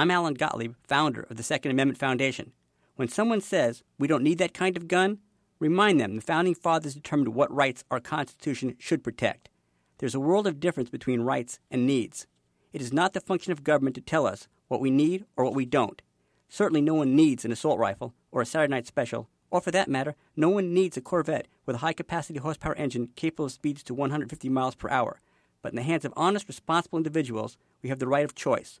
I'm 0.00 0.10
Alan 0.10 0.32
Gottlieb, 0.32 0.76
founder 0.88 1.26
of 1.28 1.36
the 1.36 1.42
Second 1.42 1.72
Amendment 1.72 1.98
Foundation. 1.98 2.52
When 2.96 3.08
someone 3.08 3.42
says 3.42 3.82
we 3.98 4.08
don't 4.08 4.22
need 4.22 4.38
that 4.38 4.54
kind 4.54 4.74
of 4.74 4.88
gun, 4.88 5.18
remind 5.58 6.00
them 6.00 6.16
the 6.16 6.22
Founding 6.22 6.54
Fathers 6.54 6.94
determined 6.94 7.34
what 7.34 7.54
rights 7.54 7.84
our 7.90 8.00
Constitution 8.00 8.76
should 8.78 9.04
protect. 9.04 9.50
There's 9.98 10.14
a 10.14 10.18
world 10.18 10.46
of 10.46 10.58
difference 10.58 10.88
between 10.88 11.20
rights 11.20 11.58
and 11.70 11.86
needs. 11.86 12.26
It 12.72 12.80
is 12.80 12.94
not 12.94 13.12
the 13.12 13.20
function 13.20 13.52
of 13.52 13.62
government 13.62 13.94
to 13.96 14.00
tell 14.00 14.26
us 14.26 14.48
what 14.68 14.80
we 14.80 14.90
need 14.90 15.26
or 15.36 15.44
what 15.44 15.54
we 15.54 15.66
don't. 15.66 16.00
Certainly, 16.48 16.80
no 16.80 16.94
one 16.94 17.14
needs 17.14 17.44
an 17.44 17.52
assault 17.52 17.78
rifle 17.78 18.14
or 18.32 18.40
a 18.40 18.46
Saturday 18.46 18.70
night 18.70 18.86
special, 18.86 19.28
or 19.50 19.60
for 19.60 19.70
that 19.70 19.86
matter, 19.86 20.14
no 20.34 20.48
one 20.48 20.72
needs 20.72 20.96
a 20.96 21.02
Corvette 21.02 21.46
with 21.66 21.76
a 21.76 21.80
high 21.80 21.92
capacity 21.92 22.38
horsepower 22.38 22.74
engine 22.76 23.10
capable 23.16 23.44
of 23.44 23.52
speeds 23.52 23.82
to 23.82 23.92
150 23.92 24.48
miles 24.48 24.76
per 24.76 24.88
hour. 24.88 25.20
But 25.60 25.72
in 25.72 25.76
the 25.76 25.82
hands 25.82 26.06
of 26.06 26.14
honest, 26.16 26.48
responsible 26.48 26.96
individuals, 26.96 27.58
we 27.82 27.90
have 27.90 27.98
the 27.98 28.08
right 28.08 28.24
of 28.24 28.34
choice. 28.34 28.80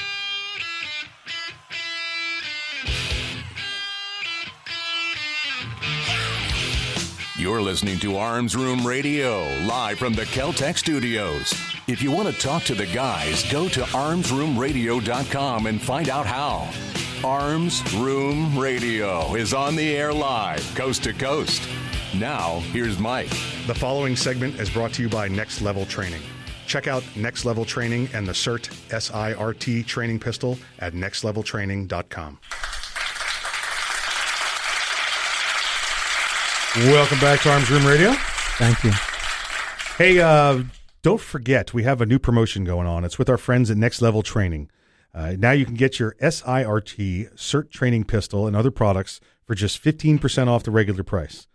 You're 7.41 7.63
listening 7.63 7.97
to 8.01 8.17
Arms 8.17 8.55
Room 8.55 8.85
Radio, 8.85 9.41
live 9.65 9.97
from 9.97 10.13
the 10.13 10.25
Keltec 10.25 10.77
studios. 10.77 11.51
If 11.87 12.03
you 12.03 12.11
want 12.11 12.31
to 12.31 12.39
talk 12.39 12.61
to 12.65 12.75
the 12.75 12.85
guys, 12.85 13.51
go 13.51 13.67
to 13.69 13.81
armsroomradio.com 13.81 15.65
and 15.65 15.81
find 15.81 16.09
out 16.09 16.27
how. 16.27 16.69
Arms 17.27 17.81
Room 17.95 18.55
Radio 18.55 19.33
is 19.33 19.55
on 19.55 19.75
the 19.75 19.95
air 19.95 20.13
live, 20.13 20.63
coast 20.75 21.03
to 21.05 21.13
coast. 21.13 21.67
Now, 22.15 22.59
here's 22.73 22.99
Mike. 22.99 23.31
The 23.65 23.73
following 23.73 24.15
segment 24.15 24.59
is 24.59 24.69
brought 24.69 24.93
to 24.93 25.01
you 25.01 25.09
by 25.09 25.27
Next 25.27 25.63
Level 25.63 25.87
Training. 25.87 26.21
Check 26.67 26.85
out 26.85 27.03
Next 27.15 27.43
Level 27.43 27.65
Training 27.65 28.07
and 28.13 28.27
the 28.27 28.33
SIRT 28.33 28.93
S-I-R-T 28.93 29.81
training 29.81 30.19
pistol 30.19 30.59
at 30.77 30.93
nextleveltraining.com. 30.93 32.37
Welcome 36.77 37.19
back 37.19 37.41
to 37.41 37.51
Arms 37.51 37.69
Room 37.69 37.85
Radio. 37.85 38.13
Thank 38.57 38.81
you. 38.85 38.93
Hey, 39.97 40.21
uh, 40.21 40.63
don't 41.01 41.19
forget, 41.19 41.73
we 41.73 41.83
have 41.83 41.99
a 41.99 42.05
new 42.05 42.17
promotion 42.17 42.63
going 42.63 42.87
on. 42.87 43.03
It's 43.03 43.19
with 43.19 43.27
our 43.27 43.37
friends 43.37 43.69
at 43.69 43.75
Next 43.75 44.01
Level 44.01 44.23
Training. 44.23 44.69
Uh, 45.13 45.35
now 45.37 45.51
you 45.51 45.65
can 45.65 45.75
get 45.75 45.99
your 45.99 46.15
SIRT 46.21 47.35
CERT 47.35 47.71
training 47.71 48.05
pistol 48.05 48.47
and 48.47 48.55
other 48.55 48.71
products 48.71 49.19
for 49.45 49.53
just 49.53 49.83
15% 49.83 50.47
off 50.47 50.63
the 50.63 50.71
regular 50.71 51.03
price. 51.03 51.45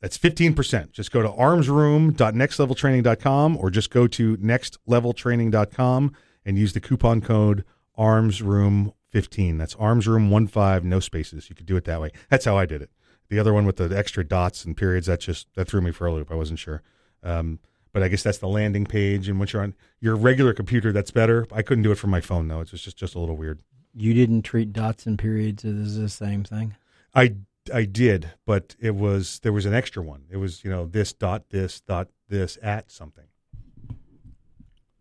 That's 0.00 0.18
15%. 0.18 0.90
Just 0.90 1.12
go 1.12 1.22
to 1.22 1.28
armsroom.nextleveltraining.com 1.28 3.56
or 3.56 3.70
just 3.70 3.90
go 3.90 4.08
to 4.08 4.36
nextleveltraining.com 4.36 6.12
and 6.44 6.58
use 6.58 6.72
the 6.72 6.80
coupon 6.80 7.20
code 7.20 7.64
ARMSROOM15. 7.96 9.58
That's 9.58 9.76
ARMSROOM15, 9.76 10.82
no 10.82 10.98
spaces. 10.98 11.48
You 11.48 11.54
could 11.54 11.66
do 11.66 11.76
it 11.76 11.84
that 11.84 12.00
way. 12.00 12.10
That's 12.28 12.46
how 12.46 12.56
I 12.56 12.66
did 12.66 12.82
it. 12.82 12.90
The 13.28 13.38
other 13.38 13.52
one 13.52 13.66
with 13.66 13.76
the 13.76 13.96
extra 13.96 14.24
dots 14.24 14.64
and 14.64 14.76
periods, 14.76 15.06
that 15.06 15.20
just 15.20 15.48
that 15.54 15.68
threw 15.68 15.80
me 15.80 15.90
for 15.90 16.06
a 16.06 16.12
loop. 16.12 16.30
I 16.30 16.34
wasn't 16.34 16.58
sure. 16.58 16.82
Um, 17.22 17.58
but 17.92 18.02
I 18.02 18.08
guess 18.08 18.22
that's 18.22 18.38
the 18.38 18.48
landing 18.48 18.84
page. 18.84 19.28
And 19.28 19.38
once 19.38 19.52
you're 19.52 19.62
on 19.62 19.74
your 20.00 20.16
regular 20.16 20.52
computer, 20.52 20.92
that's 20.92 21.10
better. 21.10 21.46
I 21.50 21.62
couldn't 21.62 21.82
do 21.82 21.92
it 21.92 21.98
from 21.98 22.10
my 22.10 22.20
phone, 22.20 22.48
though. 22.48 22.60
It's 22.60 22.70
just, 22.70 22.96
just 22.96 23.14
a 23.14 23.18
little 23.18 23.36
weird. 23.36 23.60
You 23.94 24.12
didn't 24.12 24.42
treat 24.42 24.72
dots 24.72 25.06
and 25.06 25.18
periods 25.18 25.64
as 25.64 25.96
the 25.96 26.08
same 26.08 26.44
thing. 26.44 26.76
I 27.14 27.36
I 27.72 27.84
did, 27.84 28.30
but 28.44 28.76
it 28.78 28.94
was 28.94 29.40
there 29.40 29.52
was 29.52 29.66
an 29.66 29.74
extra 29.74 30.02
one. 30.02 30.24
It 30.30 30.36
was 30.36 30.62
you 30.62 30.70
know 30.70 30.86
this 30.86 31.12
dot 31.12 31.48
this 31.50 31.80
dot 31.80 32.08
this 32.28 32.58
at 32.62 32.90
something. 32.90 33.24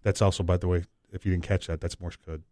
That's 0.01 0.21
also, 0.21 0.43
by 0.43 0.57
the 0.57 0.67
way, 0.67 0.85
if 1.11 1.25
you 1.25 1.31
didn't 1.31 1.45
catch 1.45 1.67
that, 1.67 1.81
that's 1.81 1.99
Morse 1.99 2.15
code. 2.15 2.43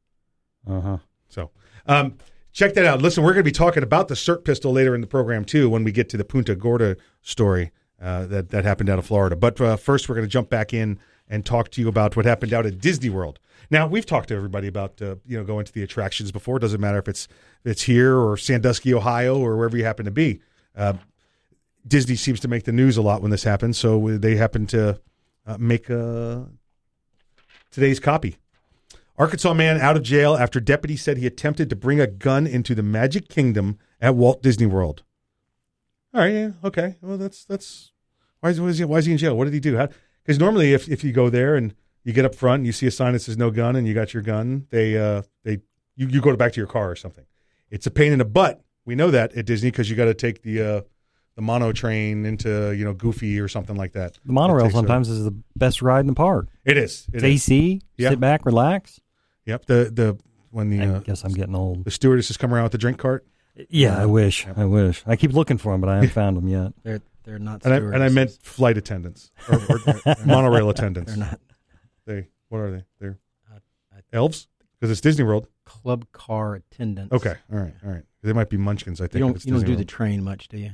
Uh 0.68 0.82
huh. 0.82 0.98
So, 1.30 1.52
um, 1.86 2.18
check 2.54 2.74
that 2.76 2.86
out. 2.86 3.02
Listen, 3.02 3.24
we're 3.24 3.34
going 3.34 3.44
to 3.44 3.48
be 3.48 3.52
talking 3.52 3.84
about 3.84 4.08
the 4.08 4.16
SIRT 4.16 4.46
pistol 4.46 4.72
later 4.72 4.96
in 4.96 5.02
the 5.02 5.08
program 5.08 5.44
too 5.44 5.70
when 5.70 5.84
we 5.84 5.92
get 5.92 6.08
to 6.10 6.18
the 6.18 6.24
Punta 6.24 6.56
Gorda 6.56 6.96
story 7.22 7.72
uh, 8.02 8.26
that 8.28 8.50
that 8.50 8.64
happened 8.64 8.90
out 8.90 9.00
of 9.00 9.06
Florida. 9.06 9.36
But 9.36 9.60
uh, 9.60 9.76
first, 9.76 10.08
we're 10.08 10.16
going 10.16 10.28
to 10.28 10.32
jump 10.32 10.50
back 10.50 10.74
in 10.74 11.00
and 11.28 11.46
talk 11.46 11.70
to 11.72 11.82
you 11.82 11.88
about 11.88 12.16
what 12.16 12.26
happened 12.26 12.54
out 12.54 12.66
at 12.66 12.80
Disney 12.80 13.10
World. 13.10 13.40
Now, 13.72 13.88
we've 13.88 14.06
talked 14.06 14.28
to 14.28 14.36
everybody 14.36 14.68
about 14.68 15.02
uh, 15.02 15.16
you 15.26 15.38
know 15.38 15.44
going 15.44 15.66
to 15.66 15.74
the 15.74 15.84
attractions 15.84 16.32
before. 16.32 16.58
It 16.58 16.62
doesn't 16.62 16.82
matter 16.82 17.00
if 17.00 17.08
it's 17.08 17.28
it's 17.66 17.84
here 17.84 18.18
or 18.18 18.38
Sandusky, 18.38 18.94
Ohio, 18.94 19.38
or 19.38 19.58
wherever 19.58 19.76
you 19.76 19.84
happen 19.84 20.06
to 20.06 20.12
be. 20.12 20.42
Uh, 20.76 20.94
Disney 21.88 22.16
seems 22.16 22.40
to 22.42 22.48
make 22.48 22.64
the 22.64 22.72
news 22.72 22.98
a 22.98 23.02
lot 23.02 23.22
when 23.22 23.32
this 23.32 23.44
happens, 23.44 23.78
so 23.78 24.18
they 24.18 24.36
happen 24.36 24.66
to 24.68 25.00
uh, 25.46 25.58
make 25.58 25.90
uh, 25.90 26.42
today's 27.72 28.00
copy. 28.00 28.38
Arkansas 29.18 29.54
man 29.54 29.80
out 29.80 29.96
of 29.96 30.04
jail 30.04 30.36
after 30.36 30.60
deputy 30.60 30.98
said 30.98 31.18
he 31.18 31.28
attempted 31.28 31.70
to 31.70 31.76
bring 31.76 32.00
a 32.00 32.08
gun 32.08 32.48
into 32.48 32.74
the 32.74 32.84
Magic 32.84 33.30
Kingdom 33.30 33.78
at 34.02 34.16
Walt 34.16 34.42
Disney 34.42 34.66
World. 34.66 35.04
All 36.14 36.22
right, 36.22 36.34
yeah, 36.34 36.52
okay. 36.64 36.96
Well, 37.02 37.18
that's 37.18 37.46
that's 37.46 37.92
why 38.40 38.50
is, 38.50 38.62
why 38.62 38.68
is 38.68 38.78
he 38.78 38.86
why 38.86 38.98
is 38.98 39.06
he 39.06 39.12
in 39.12 39.18
jail? 39.18 39.38
What 39.38 39.46
did 39.46 39.54
he 39.54 39.60
do? 39.60 39.88
Because 40.24 40.40
normally, 40.40 40.74
if 40.74 40.90
if 40.90 41.04
you 41.04 41.12
go 41.12 41.30
there 41.30 41.56
and 41.56 41.74
you 42.04 42.14
get 42.14 42.26
up 42.26 42.36
front 42.36 42.62
and 42.62 42.66
you 42.66 42.72
see 42.72 42.88
a 42.88 42.92
sign 42.92 43.14
that 43.14 43.20
says 43.20 43.38
no 43.38 43.52
gun 43.52 43.76
and 43.76 43.88
you 43.88 43.94
got 43.94 44.14
your 44.14 44.24
gun, 44.24 44.68
they 44.70 44.98
uh 44.98 45.24
they 45.44 45.60
you, 45.96 46.08
you 46.08 46.22
go 46.22 46.36
back 46.36 46.54
to 46.54 46.60
your 46.60 46.68
car 46.68 46.90
or 46.90 46.96
something. 46.96 47.26
It's 47.70 47.88
a 47.88 47.92
pain 47.92 48.12
in 48.12 48.20
the 48.20 48.26
butt. 48.26 48.64
We 48.86 48.96
know 48.96 49.12
that 49.12 49.34
at 49.34 49.46
Disney 49.46 49.72
because 49.72 49.90
you 49.90 49.96
got 49.96 50.06
to 50.06 50.14
take 50.14 50.42
the 50.42 50.62
uh 50.62 50.82
the 51.36 51.42
mono 51.42 51.72
train 51.72 52.26
into 52.26 52.72
you 52.76 52.86
know 52.86 52.94
Goofy 52.94 53.40
or 53.40 53.48
something 53.48 53.76
like 53.76 53.94
that. 53.94 54.18
The 54.26 54.34
monorail 54.34 54.66
It 54.66 54.70
takes 54.70 54.74
a- 54.74 54.78
sometimes 54.78 55.10
is 55.10 55.24
the 55.26 55.36
best 55.56 55.82
ride 55.82 56.02
in 56.02 56.08
the 56.08 56.14
park. 56.14 56.48
It 56.66 56.78
is. 56.78 57.08
It 57.14 57.16
It's 57.16 57.24
is. 57.24 57.30
AC. 57.52 57.82
Yeah. 57.98 58.10
Sit 58.10 58.20
back, 58.20 58.46
relax. 58.46 59.00
Yep. 59.46 59.66
The 59.66 59.92
the 59.94 60.20
when 60.52 60.70
the 60.70 60.82
I 60.82 60.88
uh, 60.88 61.00
guess 61.00 61.24
I'm 61.24 61.34
getting 61.34 61.56
old. 61.56 61.84
the 61.86 61.92
stewardesses 61.92 62.38
come 62.38 62.54
around 62.54 62.64
with 62.64 62.72
the 62.74 62.78
drink 62.78 62.98
cart. 63.00 63.26
Yeah, 63.70 64.00
I 64.02 64.06
wish. 64.08 64.48
I 64.56 64.66
wish. 64.66 65.04
I 65.06 65.16
keep 65.16 65.32
looking 65.34 65.58
for 65.58 65.72
them, 65.74 65.82
but 65.82 65.90
I 65.90 65.96
haven't 65.96 66.10
found 66.14 66.38
them 66.38 66.48
yet. 66.48 66.74
They're 66.84 67.02
they're 67.24 67.40
not. 67.40 67.64
And 67.66 67.74
I, 67.74 67.78
and 67.78 68.04
I 68.04 68.10
meant 68.10 68.32
flight 68.42 68.78
attendants 68.78 69.32
or, 69.50 69.60
or 69.70 70.16
monorail 70.26 70.70
attendants. 70.70 71.12
They're 71.16 71.20
not 71.26 71.40
They 72.06 72.28
what 72.50 72.60
are 72.60 72.72
they? 72.72 72.84
They're 73.00 73.18
Uh, 73.52 73.60
I- 73.96 74.02
elves 74.16 74.48
because 74.80 74.92
it's 74.92 75.02
Disney 75.02 75.24
World. 75.24 75.48
club 75.66 76.06
car 76.12 76.56
attendants. 76.56 77.14
Okay, 77.14 77.36
all 77.52 77.60
right, 77.60 77.74
all 77.86 77.92
right. 77.92 78.04
They 78.22 78.34
might 78.34 78.50
be 78.50 78.58
Munchkins. 78.58 79.02
I 79.02 79.06
think 79.06 79.14
You 79.16 79.20
don't 79.20 79.46
you 79.46 79.52
don't 79.52 79.60
Disney 79.62 79.74
do 79.76 79.78
the 79.78 79.86
train 79.86 80.24
much, 80.24 80.48
do 80.48 80.58
you? 80.58 80.72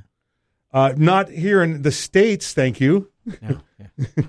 Uh, 0.71 0.93
not 0.97 1.29
here 1.29 1.63
in 1.63 1.81
the 1.81 1.91
states. 1.91 2.53
Thank 2.53 2.79
you, 2.79 3.09
No. 3.41 3.59
Yeah. 3.79 4.23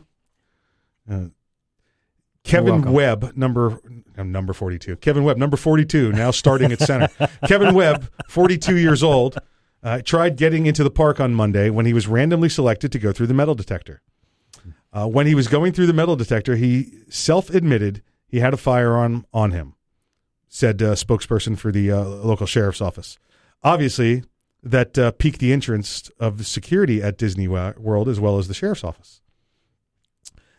uh, 1.10 1.24
Kevin. 2.44 2.92
Webb, 2.92 3.36
number 3.36 3.78
uh, 4.16 4.22
number 4.22 4.52
forty 4.52 4.78
two. 4.78 4.96
Kevin 4.96 5.24
Webb, 5.24 5.36
number 5.36 5.56
forty 5.56 5.84
two, 5.84 6.12
now 6.12 6.30
starting 6.30 6.72
at 6.72 6.80
center. 6.80 7.08
Kevin 7.46 7.74
Webb, 7.74 8.10
forty 8.28 8.56
two 8.56 8.76
years 8.78 9.02
old, 9.02 9.36
uh, 9.82 10.00
tried 10.02 10.36
getting 10.36 10.66
into 10.66 10.82
the 10.82 10.90
park 10.90 11.20
on 11.20 11.34
Monday 11.34 11.68
when 11.70 11.84
he 11.86 11.92
was 11.92 12.06
randomly 12.08 12.48
selected 12.48 12.90
to 12.92 12.98
go 12.98 13.12
through 13.12 13.26
the 13.26 13.34
metal 13.34 13.54
detector. 13.54 14.00
Uh, 14.92 15.06
when 15.06 15.26
he 15.26 15.34
was 15.34 15.46
going 15.46 15.72
through 15.72 15.86
the 15.86 15.92
metal 15.92 16.16
detector, 16.16 16.56
he 16.56 16.92
self 17.10 17.50
admitted 17.50 18.02
he 18.26 18.40
had 18.40 18.54
a 18.54 18.56
firearm 18.56 19.26
on 19.32 19.50
him, 19.52 19.74
said 20.48 20.82
uh, 20.82 20.94
spokesperson 20.94 21.56
for 21.58 21.70
the 21.70 21.92
uh, 21.92 22.02
local 22.02 22.46
sheriff's 22.46 22.80
office. 22.80 23.18
Obviously, 23.62 24.24
that 24.62 24.98
uh, 24.98 25.10
piqued 25.12 25.38
the 25.40 25.52
interest 25.52 26.10
of 26.20 26.38
the 26.38 26.44
security 26.44 27.02
at 27.02 27.16
Disney 27.18 27.48
World 27.48 28.08
as 28.08 28.20
well 28.20 28.38
as 28.38 28.48
the 28.48 28.54
sheriff's 28.54 28.84
office. 28.84 29.20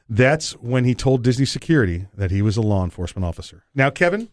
That's 0.09 0.51
when 0.53 0.83
he 0.83 0.93
told 0.93 1.23
Disney 1.23 1.45
security 1.45 2.07
that 2.15 2.31
he 2.31 2.41
was 2.41 2.57
a 2.57 2.61
law 2.61 2.83
enforcement 2.83 3.25
officer. 3.25 3.63
Now, 3.73 3.89
Kevin, 3.89 4.29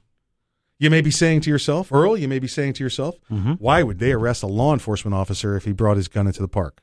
you 0.78 0.90
may 0.90 1.00
be 1.00 1.10
saying 1.10 1.42
to 1.42 1.50
yourself, 1.50 1.92
Earl, 1.92 2.16
you 2.16 2.26
may 2.28 2.38
be 2.40 2.48
saying 2.48 2.72
to 2.74 2.84
yourself, 2.84 3.16
why 3.58 3.82
would 3.82 3.98
they 3.98 4.12
arrest 4.12 4.42
a 4.42 4.46
law 4.48 4.72
enforcement 4.72 5.14
officer 5.14 5.56
if 5.56 5.64
he 5.64 5.72
brought 5.72 5.96
his 5.96 6.08
gun 6.08 6.26
into 6.26 6.40
the 6.40 6.48
park? 6.48 6.80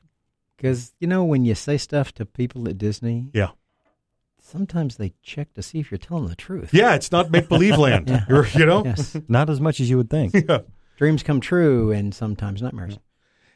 Because 0.56 0.94
you 0.98 1.06
know 1.06 1.24
when 1.24 1.44
you 1.44 1.54
say 1.54 1.76
stuff 1.76 2.12
to 2.14 2.24
people 2.24 2.66
at 2.68 2.78
Disney, 2.78 3.28
Yeah. 3.34 3.50
sometimes 4.40 4.96
they 4.96 5.12
check 5.22 5.52
to 5.54 5.62
see 5.62 5.80
if 5.80 5.90
you're 5.90 5.98
telling 5.98 6.28
the 6.28 6.34
truth. 6.36 6.72
Yeah, 6.72 6.94
it's 6.94 7.12
not 7.12 7.30
make 7.30 7.48
believe 7.50 7.76
land. 7.86 8.08
Yeah. 8.08 8.24
You're, 8.28 8.46
you 8.54 8.64
know? 8.64 8.82
Yes. 8.84 9.16
Not 9.28 9.50
as 9.50 9.60
much 9.60 9.80
as 9.80 9.90
you 9.90 9.98
would 9.98 10.08
think. 10.08 10.32
Yeah. 10.48 10.60
Dreams 10.96 11.22
come 11.22 11.40
true, 11.40 11.92
and 11.92 12.14
sometimes 12.14 12.62
nightmares. 12.62 12.98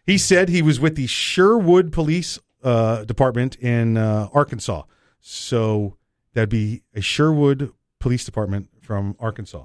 He 0.07 0.18
said 0.18 0.48
he 0.48 0.62
was 0.62 0.79
with 0.81 0.94
the 0.96 1.07
Sherwood 1.07 1.92
Police 1.92 2.38
uh, 2.62 3.05
Department 3.05 3.57
in 3.57 3.96
uh, 3.96 4.29
Arkansas. 4.33 4.83
So 5.20 5.96
that'd 6.35 6.48
be 6.48 6.83
a 6.94 7.00
Sherwood 7.00 7.72
Police 7.98 8.24
Department 8.24 8.68
from 8.81 9.16
Arkansas. 9.18 9.64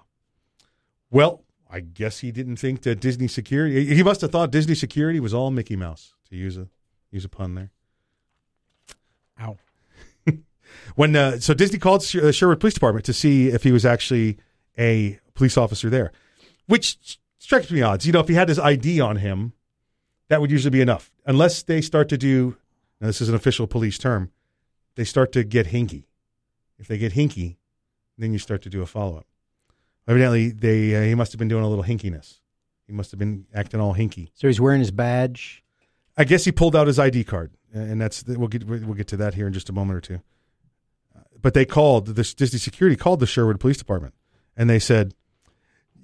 Well, 1.12 1.44
I 1.70 1.80
guess 1.82 2.20
he 2.20 2.32
didn't 2.32 2.58
think 2.58 2.84
that 2.84 3.00
Disney 3.00 3.28
security. 3.28 3.94
He 3.94 4.04
must 4.04 4.22
have 4.22 4.32
thought 4.32 4.52
Disney 4.52 4.76
security 4.76 5.20
was 5.20 5.34
all 5.34 5.52
Mickey 5.52 5.76
Mouse. 5.76 6.14
To 6.30 6.36
use 6.36 6.58
a 6.58 6.68
use 7.12 7.24
a 7.26 7.30
pun 7.30 7.56
there. 7.56 7.72
Ow. 9.42 9.58
when 10.96 11.16
uh, 11.16 11.40
so 11.40 11.54
Disney 11.54 11.80
called 11.80 12.04
Sher- 12.04 12.28
uh, 12.28 12.32
Sherwood 12.32 12.60
Police 12.60 12.74
Department 12.74 13.06
to 13.06 13.14
see 13.14 13.50
if 13.50 13.64
he 13.64 13.72
was 13.72 13.86
actually 13.86 14.38
a 14.78 15.20
police 15.34 15.58
officer 15.58 15.90
there, 15.90 16.12
which 16.68 16.98
s- 17.04 17.18
strikes 17.46 17.70
me 17.70 17.84
odds. 17.84 18.08
You 18.08 18.12
know, 18.12 18.20
if 18.20 18.28
he 18.28 18.34
had 18.34 18.50
his 18.50 18.58
ID 18.58 19.00
on 19.00 19.18
him, 19.18 19.54
that 20.30 20.42
would 20.42 20.50
usually 20.50 20.72
be 20.72 20.82
enough. 20.82 21.12
Unless 21.28 21.64
they 21.64 21.80
start 21.80 22.10
to 22.10 22.18
do, 22.18 22.58
now 23.00 23.08
this 23.08 23.22
is 23.22 23.30
an 23.30 23.36
official 23.36 23.68
police 23.68 24.00
term, 24.00 24.32
they 24.96 25.04
start 25.04 25.32
to 25.34 25.44
get 25.44 25.68
hinky. 25.68 26.06
If 26.80 26.88
they 26.88 26.98
get 26.98 27.14
hinky, 27.14 27.58
then 28.18 28.34
you 28.34 28.40
start 28.40 28.64
to 28.64 28.70
do 28.70 28.82
a 28.82 28.88
follow 28.88 29.18
up. 29.18 29.28
Evidently, 30.08 30.50
they 30.50 30.96
uh, 30.96 31.02
he 31.04 31.14
must 31.14 31.32
have 31.34 31.40
been 31.40 31.48
doing 31.48 31.64
a 31.64 31.70
little 31.70 31.84
hinkiness. 31.84 32.40
He 32.88 32.94
must 32.94 33.12
have 33.12 33.20
been 33.20 33.46
acting 33.54 33.80
all 33.80 33.94
hinky. 33.94 34.30
So 34.34 34.48
he's 34.48 34.60
wearing 34.60 34.80
his 34.80 34.92
badge. 34.92 35.64
I 36.18 36.24
guess 36.24 36.46
he 36.46 36.52
pulled 36.52 36.76
out 36.76 36.88
his 36.88 36.98
ID 36.98 37.26
card, 37.26 37.52
and 37.74 38.02
that's 38.02 38.24
we'll 38.26 38.48
get 38.48 38.66
we'll 38.66 38.94
get 38.94 39.08
to 39.10 39.18
that 39.18 39.36
here 39.36 39.48
in 39.48 39.54
just 39.54 39.70
a 39.70 39.74
moment 39.74 39.98
or 39.98 40.02
two. 40.02 40.22
But 41.40 41.54
they 41.54 41.66
called 41.66 42.08
this 42.16 42.34
Disney 42.34 42.60
security 42.60 42.96
called 42.96 43.20
the 43.20 43.28
Sherwood 43.28 43.60
Police 43.60 43.78
Department, 43.78 44.16
and 44.58 44.70
they 44.70 44.80
said, 44.80 45.14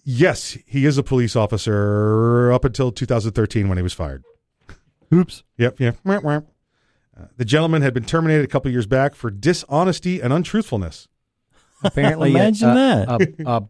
yes, 0.04 0.58
he 0.66 0.86
is 0.86 0.98
a 0.98 1.04
police 1.04 1.36
officer 1.36 2.52
up 2.52 2.66
until 2.66 2.92
2013 2.92 3.70
when 3.70 3.78
he 3.78 3.82
was 3.82 3.94
fired. 3.94 4.24
Oops. 5.14 5.44
Yep, 5.58 5.80
yep. 5.80 5.98
Wah, 6.04 6.20
wah. 6.22 6.42
Uh, 7.18 7.26
the 7.38 7.46
gentleman 7.46 7.82
had 7.82 7.94
been 7.94 8.06
terminated 8.06 8.44
a 8.44 8.48
couple 8.48 8.72
years 8.72 8.86
back 8.88 9.16
for 9.16 9.30
dishonesty 9.30 10.22
and 10.22 10.32
untruthfulness. 10.32 11.08
Apparently, 11.84 12.32
Imagine 12.36 12.70
a, 12.70 12.74
that. 12.74 13.10
A, 13.40 13.50
a 13.50 13.70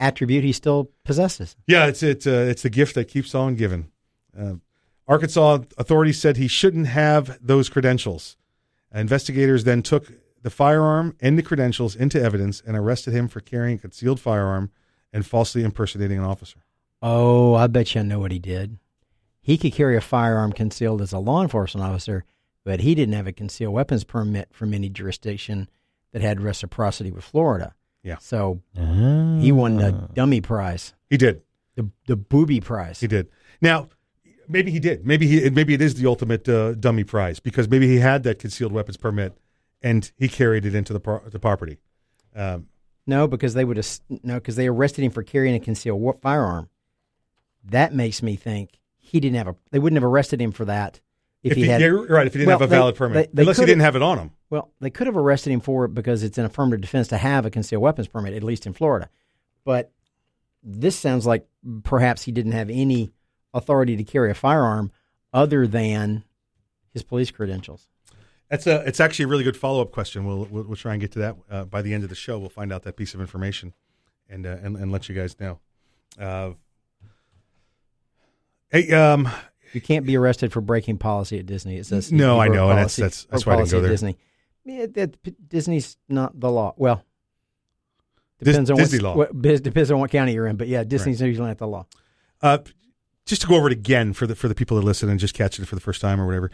attribute 0.00 0.44
he 0.44 0.52
still 0.52 0.90
possesses. 1.04 1.56
Yeah, 1.66 1.86
it's 1.86 2.02
it's 2.02 2.26
uh, 2.26 2.46
it's 2.48 2.62
the 2.62 2.70
gift 2.70 2.94
that 2.96 3.06
keeps 3.06 3.34
on 3.34 3.54
giving. 3.54 3.90
Uh, 4.38 4.54
Arkansas 5.06 5.60
authorities 5.76 6.18
said 6.18 6.36
he 6.36 6.48
shouldn't 6.48 6.86
have 6.86 7.38
those 7.40 7.68
credentials. 7.68 8.36
Investigators 8.94 9.64
then 9.64 9.82
took 9.82 10.12
the 10.42 10.50
firearm 10.50 11.16
and 11.20 11.38
the 11.38 11.42
credentials 11.42 11.94
into 11.94 12.20
evidence 12.20 12.62
and 12.66 12.76
arrested 12.76 13.12
him 13.12 13.28
for 13.28 13.40
carrying 13.40 13.76
a 13.76 13.80
concealed 13.80 14.20
firearm 14.20 14.70
and 15.12 15.26
falsely 15.26 15.62
impersonating 15.62 16.18
an 16.18 16.24
officer. 16.24 16.58
Oh, 17.02 17.54
I 17.54 17.66
bet 17.66 17.94
you 17.94 18.00
I 18.02 18.04
know 18.04 18.18
what 18.20 18.32
he 18.32 18.38
did. 18.38 18.78
He 19.40 19.56
could 19.56 19.72
carry 19.72 19.96
a 19.96 20.00
firearm 20.00 20.52
concealed 20.52 21.00
as 21.00 21.12
a 21.12 21.18
law 21.18 21.42
enforcement 21.42 21.86
officer, 21.86 22.24
but 22.64 22.80
he 22.80 22.94
didn't 22.94 23.14
have 23.14 23.26
a 23.26 23.32
concealed 23.32 23.72
weapons 23.74 24.04
permit 24.04 24.48
from 24.52 24.74
any 24.74 24.88
jurisdiction 24.90 25.68
that 26.12 26.22
had 26.22 26.40
reciprocity 26.40 27.10
with 27.10 27.24
Florida. 27.24 27.74
Yeah. 28.02 28.16
So 28.20 28.60
he 28.74 29.50
won 29.52 29.76
the 29.76 29.94
Ah. 29.94 30.06
dummy 30.14 30.40
prize, 30.40 30.94
He 31.08 31.16
did. 31.16 31.42
the 31.76 31.88
the 32.06 32.16
booby 32.16 32.60
prize. 32.60 33.00
He 33.00 33.06
did. 33.06 33.28
Now, 33.60 33.88
maybe 34.48 34.70
he 34.70 34.78
did. 34.80 35.06
Maybe 35.06 35.26
he. 35.26 35.50
Maybe 35.50 35.74
it 35.74 35.80
is 35.82 35.94
the 35.94 36.06
ultimate 36.06 36.48
uh, 36.48 36.74
dummy 36.74 37.04
prize 37.04 37.40
because 37.40 37.68
maybe 37.68 37.86
he 37.88 37.98
had 37.98 38.22
that 38.24 38.38
concealed 38.38 38.72
weapons 38.72 38.96
permit 38.96 39.36
and 39.82 40.10
he 40.16 40.28
carried 40.28 40.64
it 40.66 40.74
into 40.74 40.92
the 40.92 41.00
pro- 41.00 41.20
the 41.28 41.38
property. 41.38 41.78
Um, 42.34 42.68
No, 43.10 43.26
because 43.26 43.54
they 43.54 43.64
would 43.64 43.76
have 43.76 44.00
no, 44.22 44.34
because 44.34 44.56
they 44.56 44.68
arrested 44.68 45.04
him 45.04 45.10
for 45.10 45.22
carrying 45.22 45.54
a 45.56 45.60
concealed 45.60 46.20
firearm. 46.22 46.68
That 47.64 47.92
makes 47.92 48.22
me 48.22 48.36
think 48.36 48.78
he 48.96 49.20
didn't 49.20 49.36
have 49.36 49.48
a. 49.48 49.56
They 49.70 49.78
wouldn't 49.78 49.96
have 50.00 50.08
arrested 50.08 50.40
him 50.40 50.52
for 50.52 50.64
that 50.66 51.00
if, 51.42 51.52
if 51.52 51.56
he 51.56 51.64
he, 51.64 51.68
had. 51.68 51.80
yeah, 51.80 51.88
right, 51.88 52.26
if 52.26 52.32
he 52.32 52.38
didn't 52.38 52.46
Well, 52.48 52.58
have 52.60 52.68
a 52.68 52.70
they- 52.70 52.76
valid 52.76 52.94
permit, 52.94 53.14
they- 53.30 53.30
they 53.34 53.42
unless 53.42 53.58
he 53.58 53.66
didn't 53.66 53.82
have 53.82 53.96
it 53.96 54.02
on 54.02 54.18
him. 54.18 54.30
Well, 54.48 54.70
they 54.80 54.90
could 54.90 55.06
have 55.08 55.16
arrested 55.16 55.52
him 55.52 55.60
for 55.60 55.84
it 55.84 55.94
because 55.94 56.22
it's 56.22 56.38
an 56.38 56.44
affirmative 56.44 56.80
defense 56.80 57.08
to 57.08 57.18
have 57.18 57.44
a 57.46 57.50
concealed 57.50 57.82
weapons 57.82 58.08
permit, 58.08 58.32
at 58.34 58.42
least 58.42 58.66
in 58.66 58.72
Florida. 58.72 59.08
But 59.64 59.92
this 60.62 60.96
sounds 60.98 61.26
like 61.26 61.46
perhaps 61.82 62.22
he 62.22 62.32
didn't 62.32 62.52
have 62.52 62.70
any 62.70 63.10
authority 63.52 63.96
to 63.96 64.04
carry 64.04 64.30
a 64.30 64.34
firearm 64.34 64.90
other 65.32 65.66
than 65.66 66.24
his 66.92 67.02
police 67.02 67.30
credentials. 67.30 67.88
That's 68.50 68.66
a. 68.66 68.80
It's 68.86 68.98
actually 69.00 69.24
a 69.26 69.28
really 69.28 69.44
good 69.44 69.56
follow 69.56 69.80
up 69.80 69.92
question. 69.92 70.26
We'll, 70.26 70.44
we'll 70.50 70.64
we'll 70.64 70.76
try 70.76 70.92
and 70.92 71.00
get 71.00 71.12
to 71.12 71.18
that 71.20 71.36
uh, 71.50 71.64
by 71.64 71.82
the 71.82 71.94
end 71.94 72.02
of 72.02 72.08
the 72.10 72.16
show. 72.16 72.38
We'll 72.38 72.48
find 72.50 72.72
out 72.72 72.82
that 72.82 72.96
piece 72.96 73.14
of 73.14 73.20
information, 73.20 73.72
and 74.28 74.44
uh, 74.44 74.56
and, 74.62 74.76
and 74.76 74.90
let 74.90 75.08
you 75.08 75.14
guys 75.14 75.38
know. 75.38 75.60
Uh, 76.18 76.50
hey, 78.70 78.90
um, 78.92 79.28
You 79.72 79.80
can't 79.80 80.04
be 80.04 80.16
arrested 80.16 80.52
for 80.52 80.60
breaking 80.60 80.98
policy 80.98 81.38
at 81.38 81.46
Disney. 81.46 81.76
It 81.76 81.86
says 81.86 82.10
No, 82.12 82.40
I 82.40 82.48
know, 82.48 82.68
and 82.70 82.78
that's- 82.78 82.96
that's- 82.96 83.26
that's 83.30 83.46
why 83.46 83.54
I 83.54 83.56
didn't 83.58 83.70
go 83.70 83.80
there. 83.80 83.90
Disney. 83.90 84.18
Yeah, 84.64 84.86
that, 84.94 85.48
Disney's 85.48 85.96
not 86.08 86.38
the 86.38 86.50
law. 86.50 86.74
Well, 86.76 87.04
Dis- 88.42 88.48
depends 88.54 88.70
on 88.70 88.76
Disney 88.76 88.98
what, 88.98 89.04
law. 89.04 89.16
what 89.16 89.62
depends 89.62 89.90
on 89.90 89.98
what 90.00 90.10
county 90.10 90.32
you're 90.34 90.46
in. 90.46 90.56
But 90.56 90.68
yeah, 90.68 90.84
Disney's 90.84 91.20
usually 91.20 91.48
not 91.48 91.58
the 91.58 91.66
law. 91.68 91.86
Uh, 92.42 92.58
just 93.26 93.42
to 93.42 93.48
go 93.48 93.56
over 93.56 93.68
it 93.68 93.72
again 93.72 94.12
for 94.12 94.26
the 94.26 94.34
for 94.34 94.48
the 94.48 94.54
people 94.54 94.76
that 94.76 94.84
listen 94.84 95.08
and 95.08 95.20
just 95.20 95.34
catching 95.34 95.62
it 95.62 95.68
for 95.68 95.74
the 95.76 95.80
first 95.80 96.00
time 96.00 96.20
or 96.20 96.26
whatever. 96.26 96.50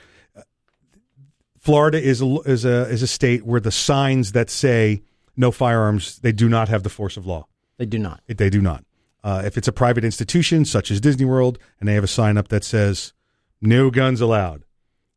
Florida 1.66 2.00
is 2.00 2.22
a, 2.22 2.26
is 2.46 2.64
a 2.64 2.88
is 2.88 3.02
a 3.02 3.09
state 3.09 3.44
where 3.44 3.59
the 3.59 3.72
signs 3.72 4.31
that 4.33 4.48
say 4.50 5.02
no 5.37 5.50
firearms 5.50 6.20
they 6.20 6.31
do 6.31 6.48
not 6.48 6.68
have 6.68 6.85
the 6.85 6.88
force 6.88 7.16
of 7.16 7.26
law. 7.26 7.48
They 7.76 7.87
do 7.87 7.98
not. 7.98 8.20
They 8.29 8.48
do 8.50 8.62
not. 8.62 8.85
Uh, 9.24 9.42
if 9.44 9.59
it's 9.59 9.66
a 9.66 9.72
private 9.72 10.05
institution 10.05 10.64
such 10.64 10.92
as 10.92 11.00
Disney 11.00 11.24
World 11.24 11.59
and 11.81 11.88
they 11.88 11.94
have 11.94 12.05
a 12.05 12.07
sign 12.07 12.38
up 12.38 12.46
that 12.48 12.62
says 12.62 13.12
no 13.61 13.90
guns 13.90 14.20
allowed, 14.20 14.62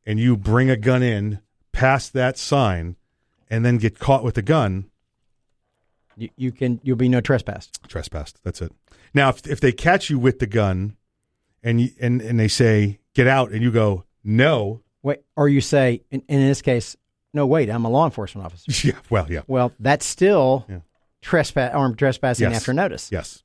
and 0.08 0.20
you 0.20 0.36
bring 0.36 0.72
a 0.72 0.76
gun 0.76 1.04
in 1.04 1.40
past 1.72 2.14
that 2.14 2.36
sign 2.36 2.96
and 3.48 3.64
then 3.64 3.78
get 3.78 4.00
caught 4.00 4.24
with 4.24 4.36
a 4.36 4.42
gun, 4.42 4.90
You, 6.18 6.30
you 6.36 6.52
can. 6.52 6.82
You'll 6.84 6.98
be 6.98 7.10
no 7.10 7.22
trespass. 7.22 7.70
trespassed. 7.88 8.40
That's 8.44 8.62
it. 8.62 8.72
Now, 9.14 9.30
if 9.30 9.46
if 9.46 9.60
they 9.60 9.72
catch 9.72 10.10
you 10.10 10.18
with 10.18 10.40
the 10.40 10.48
gun, 10.48 10.98
and 11.62 11.80
you, 11.80 11.90
and 12.02 12.22
and 12.24 12.40
they 12.40 12.48
say 12.48 13.00
get 13.14 13.28
out 13.28 13.52
and 13.52 13.62
you 13.62 13.72
go, 13.72 14.06
no. 14.24 14.82
Wait, 15.04 15.20
or 15.36 15.48
you 15.50 15.62
say, 15.62 16.02
in, 16.12 16.22
in 16.28 16.40
this 16.42 16.62
case, 16.62 16.96
no, 17.34 17.46
wait, 17.46 17.70
I'm 17.70 17.86
a 17.86 17.90
law 17.90 18.06
enforcement 18.06 18.46
officer. 18.46 18.72
Yeah, 18.88 19.00
well, 19.10 19.28
yeah. 19.30 19.42
Well, 19.48 19.72
that's 19.80 20.06
still 20.06 20.66
Yeah. 20.70 20.80
trespass, 21.22 21.74
armed 21.74 21.98
trespassing 21.98 22.50
Yes. 22.50 22.58
after 22.62 22.74
notice. 22.74 23.10
Yes. 23.12 23.44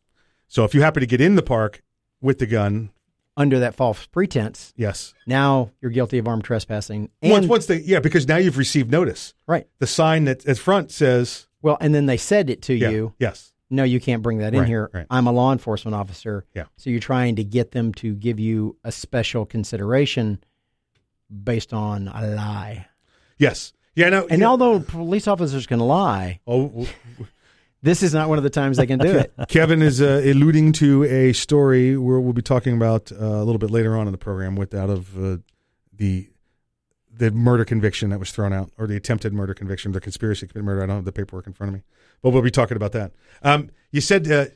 So 0.48 0.64
if 0.64 0.74
you 0.74 0.82
happen 0.82 1.00
to 1.00 1.06
get 1.06 1.20
in 1.20 1.34
the 1.36 1.42
park 1.42 1.82
with 2.20 2.38
the 2.38 2.46
gun, 2.46 2.90
Under 3.36 3.58
that 3.58 3.74
false 3.74 4.06
pretense, 4.06 4.72
yes. 4.76 5.12
now 5.26 5.70
you're 5.80 5.90
guilty 5.90 6.18
of 6.18 6.28
armed 6.28 6.44
trespassing. 6.44 7.10
once, 7.22 7.34
And, 7.42 7.48
once 7.48 7.66
they, 7.66 7.80
yeah, 7.80 7.98
because 8.00 8.26
now 8.28 8.36
you've 8.36 8.58
received 8.58 8.90
notice. 8.90 9.34
right. 9.46 9.66
The 9.80 9.86
sign 9.88 10.24
that 10.24 10.46
at 10.46 10.56
front 10.58 10.90
says, 10.92 11.46
Well, 11.60 11.76
and 11.80 11.94
then 11.94 12.06
they 12.06 12.16
said 12.16 12.48
it 12.50 12.62
to 12.62 12.74
yeah, 12.74 12.90
you. 12.90 13.14
yes, 13.18 13.52
No, 13.70 13.82
you 13.82 13.98
can't 14.00 14.22
bring 14.22 14.38
that 14.38 14.54
in 14.54 14.60
Right, 14.60 14.68
here. 14.68 14.88
right. 14.94 15.06
I'm 15.10 15.26
a 15.26 15.32
law 15.32 15.50
enforcement 15.52 15.94
officer. 15.96 16.44
Yeah. 16.54 16.64
So 16.76 16.90
you're 16.90 17.00
trying 17.00 17.34
to 17.36 17.44
get 17.44 17.72
them 17.72 17.92
to 17.94 18.14
give 18.14 18.38
you 18.38 18.76
a 18.84 18.92
special 18.92 19.44
consideration 19.46 20.38
based 21.30 21.72
on 21.72 22.08
a 22.08 22.26
lie. 22.28 22.86
yes, 23.38 23.72
yeah. 23.94 24.08
No, 24.08 24.26
And 24.28 24.40
yeah. 24.40 24.48
although 24.48 24.80
police 24.80 25.26
officers 25.28 25.66
can 25.66 25.80
lie, 25.80 26.40
oh, 26.46 26.86
this 27.82 28.02
is 28.02 28.14
not 28.14 28.28
one 28.28 28.38
of 28.38 28.44
the 28.44 28.50
times 28.50 28.76
they 28.76 28.86
can 28.86 28.98
do 28.98 29.18
it. 29.18 29.32
Kevin 29.48 29.82
is 29.82 30.00
uh, 30.00 30.22
alluding 30.24 30.72
to 30.72 31.04
a 31.04 31.32
story 31.32 31.96
where 31.96 32.18
we'll 32.18 32.32
be 32.32 32.42
talking 32.42 32.74
about 32.74 33.12
uh, 33.12 33.16
a 33.16 33.44
little 33.44 33.58
bit 33.58 33.70
later 33.70 33.96
on 33.96 34.06
in 34.06 34.12
the 34.12 34.18
program 34.18 34.56
with 34.56 34.74
out 34.74 34.90
of 34.90 35.16
uh, 35.22 35.36
the 35.92 36.28
the 37.16 37.30
murder 37.30 37.64
conviction 37.64 38.10
that 38.10 38.18
was 38.18 38.32
thrown 38.32 38.52
out, 38.52 38.72
or 38.76 38.86
the 38.86 38.96
attempted 38.96 39.32
murder 39.32 39.54
conviction, 39.54 39.92
the 39.92 40.00
conspiracy 40.00 40.46
to 40.46 40.62
murder. 40.62 40.82
I 40.82 40.86
don't 40.86 40.96
have 40.96 41.04
the 41.04 41.12
paperwork 41.12 41.46
in 41.46 41.52
front 41.52 41.68
of 41.68 41.74
me, 41.74 41.82
but 42.22 42.30
we'll 42.30 42.42
be 42.42 42.50
talking 42.50 42.76
about 42.76 42.92
that. 42.92 43.12
Um, 43.42 43.70
you 43.92 44.00
said, 44.00 44.30
uh, 44.30 44.46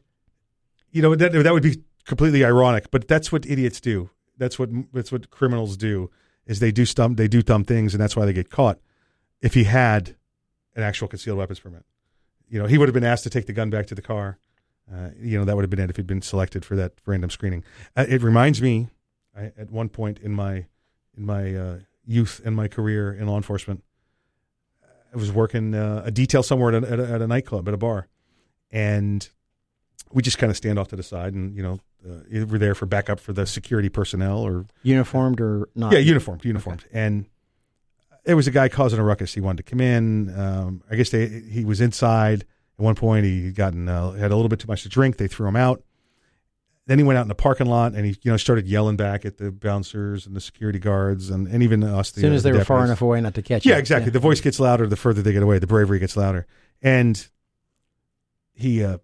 you 0.91 1.03
know, 1.03 1.15
that 1.15 1.33
that 1.33 1.53
would 1.53 1.63
be 1.63 1.83
completely 2.05 2.45
ironic, 2.45 2.91
but 2.91 3.07
that's 3.07 3.31
what 3.31 3.47
idiots 3.47 3.81
do. 3.81 4.11
That's 4.39 4.59
what 4.59 4.71
that's 4.93 5.13
what 5.13 5.31
criminals 5.31 5.77
do. 5.77 6.11
Is 6.49 6.59
they 6.59 6.73
do 6.73 6.85
dumb 6.87 7.15
they 7.15 7.29
do 7.29 7.43
dumb 7.43 7.63
things, 7.63 7.95
and 7.95 8.03
that's 8.03 8.17
why 8.17 8.25
they 8.25 8.33
get 8.33 8.51
caught. 8.51 8.81
If 9.41 9.55
he 9.55 9.65
had 9.65 10.17
an 10.75 10.83
actual 10.83 11.07
concealed 11.07 11.39
weapons 11.39 11.61
permit, 11.61 11.85
you 12.49 12.59
know, 12.59 12.67
he 12.67 12.79
would 12.79 12.89
have 12.89 12.95
been 12.95 13.05
asked 13.05 13.23
to 13.25 13.31
take 13.31 13.47
the 13.47 13.53
gun 13.53 13.71
back 13.71 13.87
to 13.87 13.95
the 13.95 14.03
car. 14.03 14.39
Uh, 14.93 15.11
you 15.21 15.39
know, 15.39 15.45
that 15.45 15.55
would 15.55 15.63
have 15.63 15.71
been 15.71 15.79
it 15.79 15.91
if 15.91 15.97
he'd 15.97 16.07
been 16.07 16.23
selected 16.23 16.65
for 16.65 16.75
that 16.75 16.93
random 17.05 17.29
screening. 17.29 17.63
Uh, 17.95 18.07
it 18.09 18.23
reminds 18.23 18.63
me, 18.63 18.89
I, 19.37 19.53
at 19.59 19.71
one 19.71 19.91
point 19.91 20.19
in 20.19 20.33
my 20.33 20.67
in 21.17 21.27
my 21.27 21.55
uh, 21.55 21.79
youth 22.07 22.41
and 22.45 22.57
my 22.57 22.69
career 22.69 23.13
in 23.13 23.27
law 23.27 23.37
enforcement, 23.37 23.85
I 25.13 25.17
was 25.17 25.31
working 25.31 25.75
uh, 25.75 26.03
a 26.07 26.11
detail 26.11 26.43
somewhere 26.43 26.75
at 26.75 26.83
a, 26.83 26.91
at, 26.91 27.01
a, 27.01 27.13
at 27.13 27.23
a 27.23 27.27
nightclub 27.27 27.69
at 27.69 27.75
a 27.75 27.79
bar, 27.79 28.09
and 28.71 29.29
we 30.11 30.23
just 30.23 30.39
kind 30.39 30.51
of 30.51 30.57
stand 30.57 30.79
off 30.79 30.89
to 30.89 30.97
the 30.97 31.03
side, 31.03 31.35
and 31.35 31.55
you 31.55 31.63
know, 31.63 31.81
uh, 32.07 32.21
we're 32.47 32.59
there 32.59 32.75
for 32.75 32.87
backup 32.87 33.21
for 33.21 33.33
the 33.33 33.47
security 33.47 33.89
personnel 33.89 34.39
or 34.39 34.67
Uniformed 34.83 35.41
or 35.41 35.69
not? 35.75 35.93
yeah, 35.93 35.99
uniformed, 35.99 36.45
uniformed. 36.45 36.85
And 36.93 37.27
there 38.25 38.37
was 38.37 38.47
a 38.47 38.51
guy 38.51 38.69
causing 38.69 38.99
a 38.99 39.05
ruckus. 39.05 39.35
He 39.35 39.41
wanted 39.41 39.65
to 39.65 39.71
come 39.71 39.81
in. 39.81 40.39
Um, 40.39 40.83
I 40.91 40.97
guess 40.97 41.11
they, 41.11 41.27
he 41.29 41.65
was 41.65 41.81
inside. 41.81 42.43
At 42.79 42.85
one 42.85 42.95
point, 42.95 43.25
he 43.25 43.47
had 43.47 43.55
gotten 43.55 43.89
uh, 43.89 44.13
had 44.13 44.31
a 44.31 44.37
little 44.37 44.49
bit 44.49 44.61
too 44.61 44.69
much 44.69 44.83
to 44.83 44.89
drink. 44.89 45.17
They 45.17 45.29
threw 45.29 45.49
him 45.49 45.57
out. 45.57 45.83
Then 46.87 46.99
he 46.99 47.05
went 47.05 47.19
out 47.19 47.23
in 47.23 47.29
the 47.29 47.35
parking 47.35 47.67
lot 47.67 47.93
and 47.95 48.07
he, 48.07 48.17
you 48.23 48.31
know, 48.31 48.37
started 48.39 48.67
yelling 48.67 48.97
back 48.97 49.27
at 49.27 49.37
the 49.37 49.51
bouncers 49.51 50.27
and 50.27 50.35
the 50.35 50.41
security 50.41 50.79
guards 50.79 51.29
and, 51.29 51.47
and 51.47 51.63
even 51.63 51.83
us. 51.85 52.09
As 52.09 52.13
The, 52.15 52.21
soon 52.23 52.33
uh, 52.33 52.37
as 52.37 52.43
they 52.45 52.51
the 52.53 52.59
were 52.59 52.65
far 52.65 52.83
enough 52.85 53.03
away 53.03 53.21
not 53.21 53.35
to 53.35 53.43
catch 53.43 53.67
you. 53.67 53.73
Yeah, 53.73 53.79
exactly. 53.79 54.11
The 54.11 54.19
voice 54.19 54.41
gets 54.41 54.59
louder 54.59 54.87
the 54.87 54.97
further 54.97 55.21
they 55.21 55.33
get 55.33 55.43
away. 55.43 55.59
The 55.59 55.67
bravery 55.67 55.99
gets 55.99 56.17
louder. 56.17 56.47
And 56.81 57.29
he, 58.55 58.83
uh, 58.85 58.99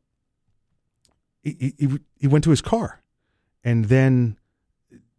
he, 1.45 1.75
he, 1.79 1.99
he 2.19 2.27
went 2.27 2.45
to 2.45 2.51
his 2.51 2.63
car 2.63 3.03
and 3.63 3.87
then, 3.87 4.39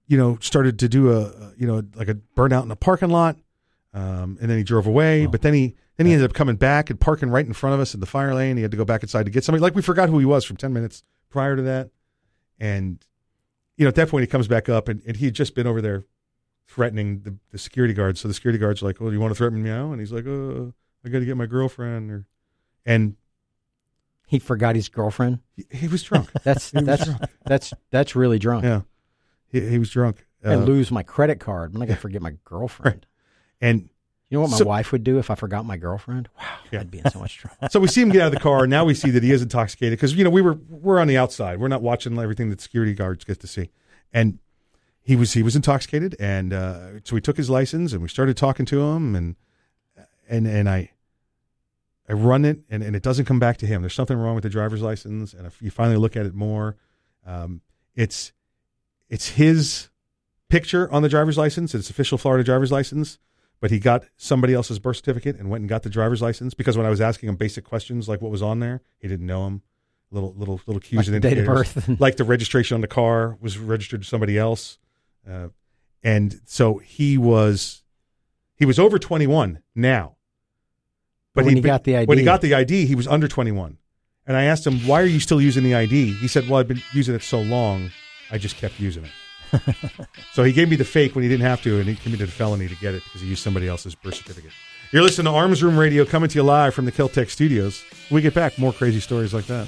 you 0.08 0.18
know, 0.18 0.38
started 0.42 0.80
to 0.80 0.90
do 0.90 1.12
a, 1.12 1.54
you 1.58 1.68
know, 1.68 1.84
like 1.96 2.10
a 2.10 2.16
burnout 2.36 2.64
in 2.64 2.72
a 2.72 2.76
parking 2.76 3.10
lot. 3.10 3.38
Um, 3.94 4.38
and 4.42 4.50
then 4.50 4.58
he 4.58 4.64
drove 4.64 4.88
away, 4.88 5.26
but 5.26 5.42
then 5.42 5.54
he, 5.54 5.76
then 5.96 6.06
he 6.06 6.14
ended 6.14 6.30
up 6.30 6.36
coming 6.36 6.58
back 6.58 6.90
and 6.90 7.00
parking 7.00 7.30
right 7.30 7.46
in 7.46 7.54
front 7.54 7.76
of 7.76 7.80
us 7.80 7.94
in 7.94 8.02
the 8.02 8.06
fire 8.06 8.34
lane. 8.34 8.58
He 8.58 8.62
had 8.62 8.72
to 8.72 8.78
go 8.78 8.84
back 8.84 9.04
inside 9.04 9.24
to 9.24 9.32
get 9.32 9.46
somebody. 9.46 9.62
Like 9.62 9.76
we 9.76 9.82
forgot 9.82 10.10
who 10.10 10.20
he 10.20 10.26
was 10.26 10.44
from 10.44 10.58
10 10.58 10.74
minutes 10.74 11.04
prior 11.30 11.56
to 11.56 11.62
that. 11.62 11.92
And, 12.60 13.06
you 13.78 13.86
know, 13.86 13.90
at 13.90 13.96
that 13.96 14.10
point 14.10 14.24
he 14.24 14.28
comes 14.28 14.50
back 14.50 14.68
up 14.68 14.90
and, 14.90 15.02
and 15.08 15.16
he 15.16 15.26
had 15.26 15.34
just 15.34 15.56
been 15.56 15.68
over 15.68 15.82
there 15.82 16.04
threatening 16.68 17.22
the, 17.22 17.36
the 17.52 17.58
security 17.58 17.94
guards. 17.94 18.20
So 18.20 18.28
the 18.28 18.34
security 18.34 18.60
guards 18.60 18.82
are 18.82 18.88
like, 18.88 19.02
"Oh, 19.02 19.10
you 19.10 19.20
want 19.20 19.32
to 19.32 19.38
threaten 19.38 19.62
me 19.62 19.70
now?" 19.70 19.92
And 19.92 20.00
he's 20.00 20.12
like, 20.12 20.26
"Oh, 20.26 20.74
I 21.04 21.10
got 21.10 21.20
to 21.20 21.26
get 21.26 21.38
my 21.38 21.46
girlfriend." 21.46 22.12
Or, 22.12 22.26
and 22.86 23.16
He 24.28 24.40
forgot 24.40 24.76
his 24.76 24.90
girlfriend. 24.90 25.40
he, 25.56 25.66
he 25.72 25.88
was 25.88 26.04
drunk. 26.04 26.30
That's 26.44 26.72
He 26.72 26.82
that's 26.82 27.06
drunk. 27.06 27.22
that's 27.46 27.74
that's 27.92 28.16
really 28.16 28.40
drunk. 28.40 28.64
yeah, 28.66 28.82
he, 29.50 29.62
he 29.62 29.80
was 29.80 29.90
drunk. 29.90 30.26
I 30.44 30.54
Uh, 30.54 30.58
lose 30.58 30.92
my 30.92 31.04
credit 31.04 31.40
card. 31.40 31.74
I'm 31.74 31.80
not 31.80 31.88
gonna 31.88 32.00
forget 32.08 32.22
my 32.22 32.34
girlfriend. 32.44 33.06
and 33.62 33.90
You 34.30 34.38
know 34.38 34.42
what 34.42 34.52
my 34.52 34.58
So- 34.58 34.66
wife 34.66 34.92
would 34.92 35.04
do 35.04 35.20
if 35.20 35.30
I 35.30 35.36
forgot 35.36 35.66
my 35.66 35.78
girlfriend? 35.78 36.30
Wow, 36.40 36.46
Yeah. 36.72 36.80
I'd 36.82 36.92
be 36.92 37.00
in 37.00 37.10
so 37.12 37.20
much 37.20 37.38
trouble. 37.38 37.58
so 37.70 37.80
we 37.80 37.88
see 37.88 38.02
him 38.02 38.10
get 38.10 38.22
out 38.22 38.28
of 38.28 38.34
the 38.34 38.40
car. 38.40 38.66
Now 38.68 38.84
we 38.86 38.94
see 38.96 39.12
that 39.12 39.22
he 39.24 39.32
is 39.32 39.42
intoxicated 39.44 39.98
because 39.98 40.14
you 40.16 40.24
know 40.24 40.30
we 40.32 40.42
were 40.42 40.58
we're 40.70 41.00
on 41.00 41.08
the 41.08 41.18
outside. 41.18 41.60
We're 41.60 41.68
not 41.68 41.82
watching 41.84 42.18
everything 42.18 42.50
that 42.50 42.62
security 42.62 42.94
guards 42.96 43.24
get 43.24 43.40
to 43.42 43.48
see, 43.48 43.70
and 44.12 44.40
he 45.02 45.16
was 45.16 45.34
he 45.34 45.44
was 45.44 45.56
intoxicated, 45.56 46.16
and 46.20 46.52
uh, 46.52 47.00
so 47.04 47.14
we 47.14 47.22
took 47.22 47.38
his 47.38 47.50
license 47.50 47.94
and 47.94 48.02
we 48.02 48.08
started 48.10 48.36
talking 48.36 48.66
to 48.66 48.82
him, 48.82 49.16
and 49.16 49.36
and 50.28 50.48
and 50.48 50.68
I 50.68 50.90
I 52.08 52.14
run 52.14 52.46
it, 52.46 52.60
and, 52.70 52.84
and 52.84 52.96
it 52.96 53.02
doesn't 53.02 53.26
come 53.26 53.40
back 53.40 53.58
to 53.58 53.66
him. 53.66 53.82
There's 53.82 53.94
something 53.96 54.18
wrong 54.18 54.36
with 54.36 54.44
the 54.44 54.50
driver's 54.50 54.82
license, 54.82 55.34
and 55.34 55.48
if 55.48 55.62
you 55.62 55.72
finally 55.72 55.98
look 55.98 56.16
at 56.16 56.26
it 56.26 56.36
more, 56.36 56.76
um, 57.26 57.62
it's 57.96 58.32
it's 59.10 59.30
his 59.30 59.90
picture 60.50 60.92
on 60.92 61.02
the 61.02 61.10
driver's 61.10 61.38
license. 61.38 61.74
It's 61.74 61.90
official 61.90 62.18
Florida 62.18 62.44
driver's 62.44 62.72
license, 62.72 63.18
but 63.60 63.72
he 63.72 63.80
got 63.80 64.06
somebody 64.18 64.54
else's 64.54 64.78
birth 64.80 64.98
certificate 64.98 65.38
and 65.40 65.50
went 65.50 65.62
and 65.62 65.70
got 65.70 65.84
the 65.84 65.90
driver's 65.90 66.22
license 66.22 66.54
because 66.54 66.78
when 66.78 66.86
I 66.86 66.90
was 66.90 67.02
asking 67.02 67.30
him 67.30 67.36
basic 67.36 67.64
questions 67.64 68.08
like 68.08 68.22
what 68.22 68.32
was 68.32 68.42
on 68.44 68.60
there, 68.60 68.82
he 69.00 69.08
didn't 69.08 69.26
know 69.26 69.48
him. 69.48 69.62
Little 70.12 70.34
little 70.38 70.62
little 70.68 70.80
cues 70.80 71.08
Like 71.08 71.08
and 71.08 71.22
date 71.22 71.40
of 71.40 71.46
birth. 71.46 72.00
like 72.00 72.18
the 72.18 72.24
registration 72.24 72.76
on 72.76 72.82
the 72.82 72.88
car 72.88 73.38
was 73.42 73.58
registered 73.58 74.04
to 74.04 74.08
somebody 74.08 74.38
else, 74.38 74.78
uh, 75.28 75.48
and 76.04 76.40
so 76.46 76.78
he 76.78 77.18
was 77.18 77.82
he 78.56 78.66
was 78.66 78.78
over 78.78 79.00
21 79.00 79.60
now. 79.74 80.15
But 81.36 81.46
when 81.46 81.56
he 81.56 81.62
got 81.62 81.84
the 81.84 81.98
ID, 81.98 82.08
when 82.08 82.18
he 82.18 82.24
got 82.24 82.42
the 82.42 82.56
ID, 82.56 82.86
he 82.86 82.96
was 82.96 83.08
under 83.08 83.28
21. 83.28 83.78
And 84.26 84.36
I 84.36 84.46
asked 84.46 84.66
him, 84.66 84.80
"Why 84.88 85.02
are 85.02 85.06
you 85.06 85.20
still 85.20 85.40
using 85.40 85.64
the 85.64 85.76
ID?" 85.76 86.14
He 86.14 86.28
said, 86.28 86.50
"Well, 86.50 86.60
I've 86.60 86.68
been 86.68 86.82
using 86.94 87.14
it 87.14 87.22
so 87.22 87.42
long, 87.42 87.92
I 88.32 88.40
just 88.40 88.58
kept 88.58 88.80
using 88.80 89.06
it." 89.06 89.12
so 90.34 90.44
he 90.44 90.52
gave 90.52 90.70
me 90.70 90.76
the 90.76 90.86
fake 90.86 91.14
when 91.14 91.24
he 91.24 91.30
didn't 91.30 91.46
have 91.46 91.62
to, 91.62 91.80
and 91.80 91.88
he 91.88 91.96
committed 91.96 92.30
a 92.30 92.32
felony 92.32 92.68
to 92.68 92.76
get 92.76 92.96
it 92.96 93.04
because 93.04 93.22
he 93.22 93.28
used 93.28 93.44
somebody 93.44 93.68
else's 93.68 93.94
birth 93.94 94.16
certificate. 94.16 94.52
You're 94.92 95.04
listening 95.04 95.26
to 95.26 95.32
Arms 95.32 95.62
Room 95.62 95.78
Radio, 95.78 96.06
coming 96.06 96.30
to 96.30 96.36
you 96.36 96.44
live 96.44 96.74
from 96.74 96.86
the 96.86 96.92
Keltec 96.92 97.30
Studios. 97.30 97.84
When 98.10 98.16
we 98.16 98.22
get 98.22 98.34
back, 98.34 98.58
more 98.58 98.74
crazy 98.74 99.00
stories 99.00 99.34
like 99.34 99.46
that. 99.48 99.68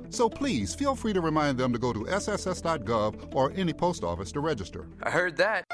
So 0.11 0.29
please 0.29 0.75
feel 0.75 0.95
free 0.95 1.13
to 1.13 1.21
remind 1.21 1.57
them 1.57 1.73
to 1.73 1.79
go 1.79 1.91
to 1.93 2.01
sss.gov 2.01 3.33
or 3.33 3.51
any 3.55 3.73
post 3.73 4.03
office 4.03 4.31
to 4.33 4.39
register. 4.39 4.85
I 5.01 5.09
heard 5.09 5.37
that. 5.37 5.65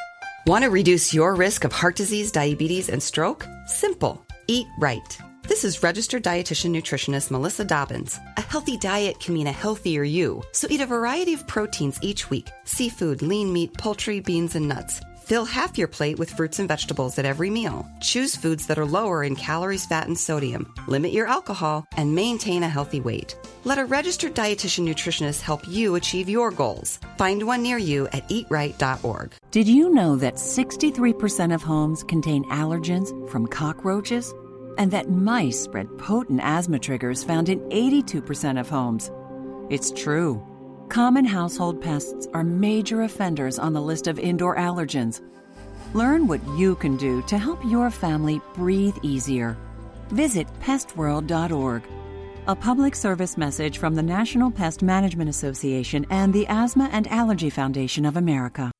Want 0.45 0.63
to 0.63 0.69
reduce 0.69 1.13
your 1.13 1.35
risk 1.35 1.65
of 1.65 1.73
heart 1.73 1.97
disease, 1.97 2.31
diabetes, 2.31 2.87
and 2.87 3.03
stroke? 3.03 3.45
Simple. 3.65 4.23
Eat 4.47 4.67
right. 4.79 5.17
This 5.47 5.63
is 5.63 5.81
registered 5.81 6.23
dietitian 6.23 6.71
nutritionist 6.71 7.31
Melissa 7.31 7.65
Dobbins. 7.65 8.19
A 8.37 8.41
healthy 8.41 8.77
diet 8.77 9.19
can 9.19 9.33
mean 9.33 9.47
a 9.47 9.51
healthier 9.51 10.03
you, 10.03 10.41
so 10.51 10.67
eat 10.69 10.81
a 10.81 10.85
variety 10.85 11.33
of 11.33 11.47
proteins 11.47 11.99
each 12.01 12.29
week 12.29 12.49
seafood, 12.65 13.21
lean 13.21 13.51
meat, 13.51 13.73
poultry, 13.77 14.19
beans, 14.19 14.55
and 14.55 14.67
nuts. 14.67 15.01
Fill 15.27 15.43
half 15.43 15.77
your 15.77 15.89
plate 15.89 16.17
with 16.17 16.29
fruits 16.29 16.57
and 16.57 16.69
vegetables 16.69 17.19
at 17.19 17.25
every 17.25 17.49
meal. 17.49 17.85
Choose 17.99 18.33
foods 18.33 18.67
that 18.67 18.79
are 18.79 18.85
lower 18.85 19.25
in 19.25 19.35
calories, 19.35 19.85
fat, 19.85 20.07
and 20.07 20.17
sodium. 20.17 20.73
Limit 20.87 21.11
your 21.11 21.27
alcohol 21.27 21.85
and 21.97 22.15
maintain 22.15 22.63
a 22.63 22.69
healthy 22.69 23.01
weight. 23.01 23.35
Let 23.65 23.77
a 23.77 23.83
registered 23.83 24.33
dietitian 24.33 24.87
nutritionist 24.87 25.41
help 25.41 25.67
you 25.67 25.95
achieve 25.95 26.29
your 26.29 26.49
goals. 26.51 27.01
Find 27.17 27.45
one 27.45 27.61
near 27.61 27.77
you 27.77 28.07
at 28.13 28.25
eatright.org. 28.29 29.33
Did 29.51 29.67
you 29.67 29.93
know 29.93 30.15
that 30.15 30.35
63% 30.35 31.53
of 31.53 31.61
homes 31.61 32.05
contain 32.05 32.45
allergens 32.45 33.11
from 33.29 33.47
cockroaches? 33.47 34.33
And 34.77 34.91
that 34.91 35.09
mice 35.09 35.59
spread 35.59 35.89
potent 35.97 36.39
asthma 36.41 36.79
triggers 36.79 37.25
found 37.25 37.49
in 37.49 37.59
82% 37.69 38.57
of 38.61 38.69
homes? 38.69 39.11
It's 39.69 39.91
true. 39.91 40.41
Common 40.89 41.25
household 41.25 41.81
pests 41.81 42.27
are 42.33 42.43
major 42.43 43.01
offenders 43.01 43.59
on 43.59 43.73
the 43.73 43.81
list 43.81 44.07
of 44.07 44.17
indoor 44.19 44.55
allergens. 44.55 45.21
Learn 45.93 46.27
what 46.27 46.45
you 46.57 46.75
can 46.75 46.95
do 46.95 47.21
to 47.23 47.37
help 47.37 47.59
your 47.65 47.91
family 47.91 48.41
breathe 48.53 48.95
easier. 49.03 49.57
Visit 50.09 50.47
pestworld.org. 50.61 51.83
A 52.47 52.55
public 52.55 52.95
service 52.95 53.37
message 53.37 53.77
from 53.77 53.95
the 53.95 54.03
National 54.03 54.49
Pest 54.49 54.81
Management 54.81 55.29
Association 55.29 56.05
and 56.09 56.33
the 56.33 56.47
Asthma 56.47 56.89
and 56.93 57.05
Allergy 57.07 57.49
Foundation 57.49 58.05
of 58.05 58.15
America. 58.15 58.71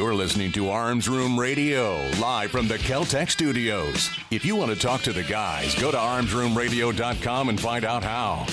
You're 0.00 0.14
listening 0.14 0.50
to 0.52 0.70
Arms 0.70 1.10
Room 1.10 1.38
Radio, 1.38 2.00
live 2.18 2.50
from 2.50 2.68
the 2.68 2.78
Keltec 2.78 3.28
studios. 3.28 4.08
If 4.30 4.46
you 4.46 4.56
want 4.56 4.72
to 4.72 4.78
talk 4.78 5.02
to 5.02 5.12
the 5.12 5.22
guys, 5.22 5.78
go 5.78 5.90
to 5.90 5.96
armsroomradio.com 5.98 7.50
and 7.50 7.60
find 7.60 7.84
out 7.84 8.02
how. 8.02 8.46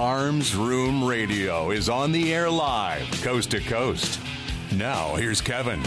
Arms 0.00 0.54
Room 0.54 1.02
Radio 1.02 1.72
is 1.72 1.88
on 1.88 2.12
the 2.12 2.32
air 2.32 2.48
live, 2.48 3.10
coast 3.20 3.50
to 3.50 3.58
coast. 3.58 4.20
Now, 4.76 5.16
here's 5.16 5.40
Kevin. 5.40 5.82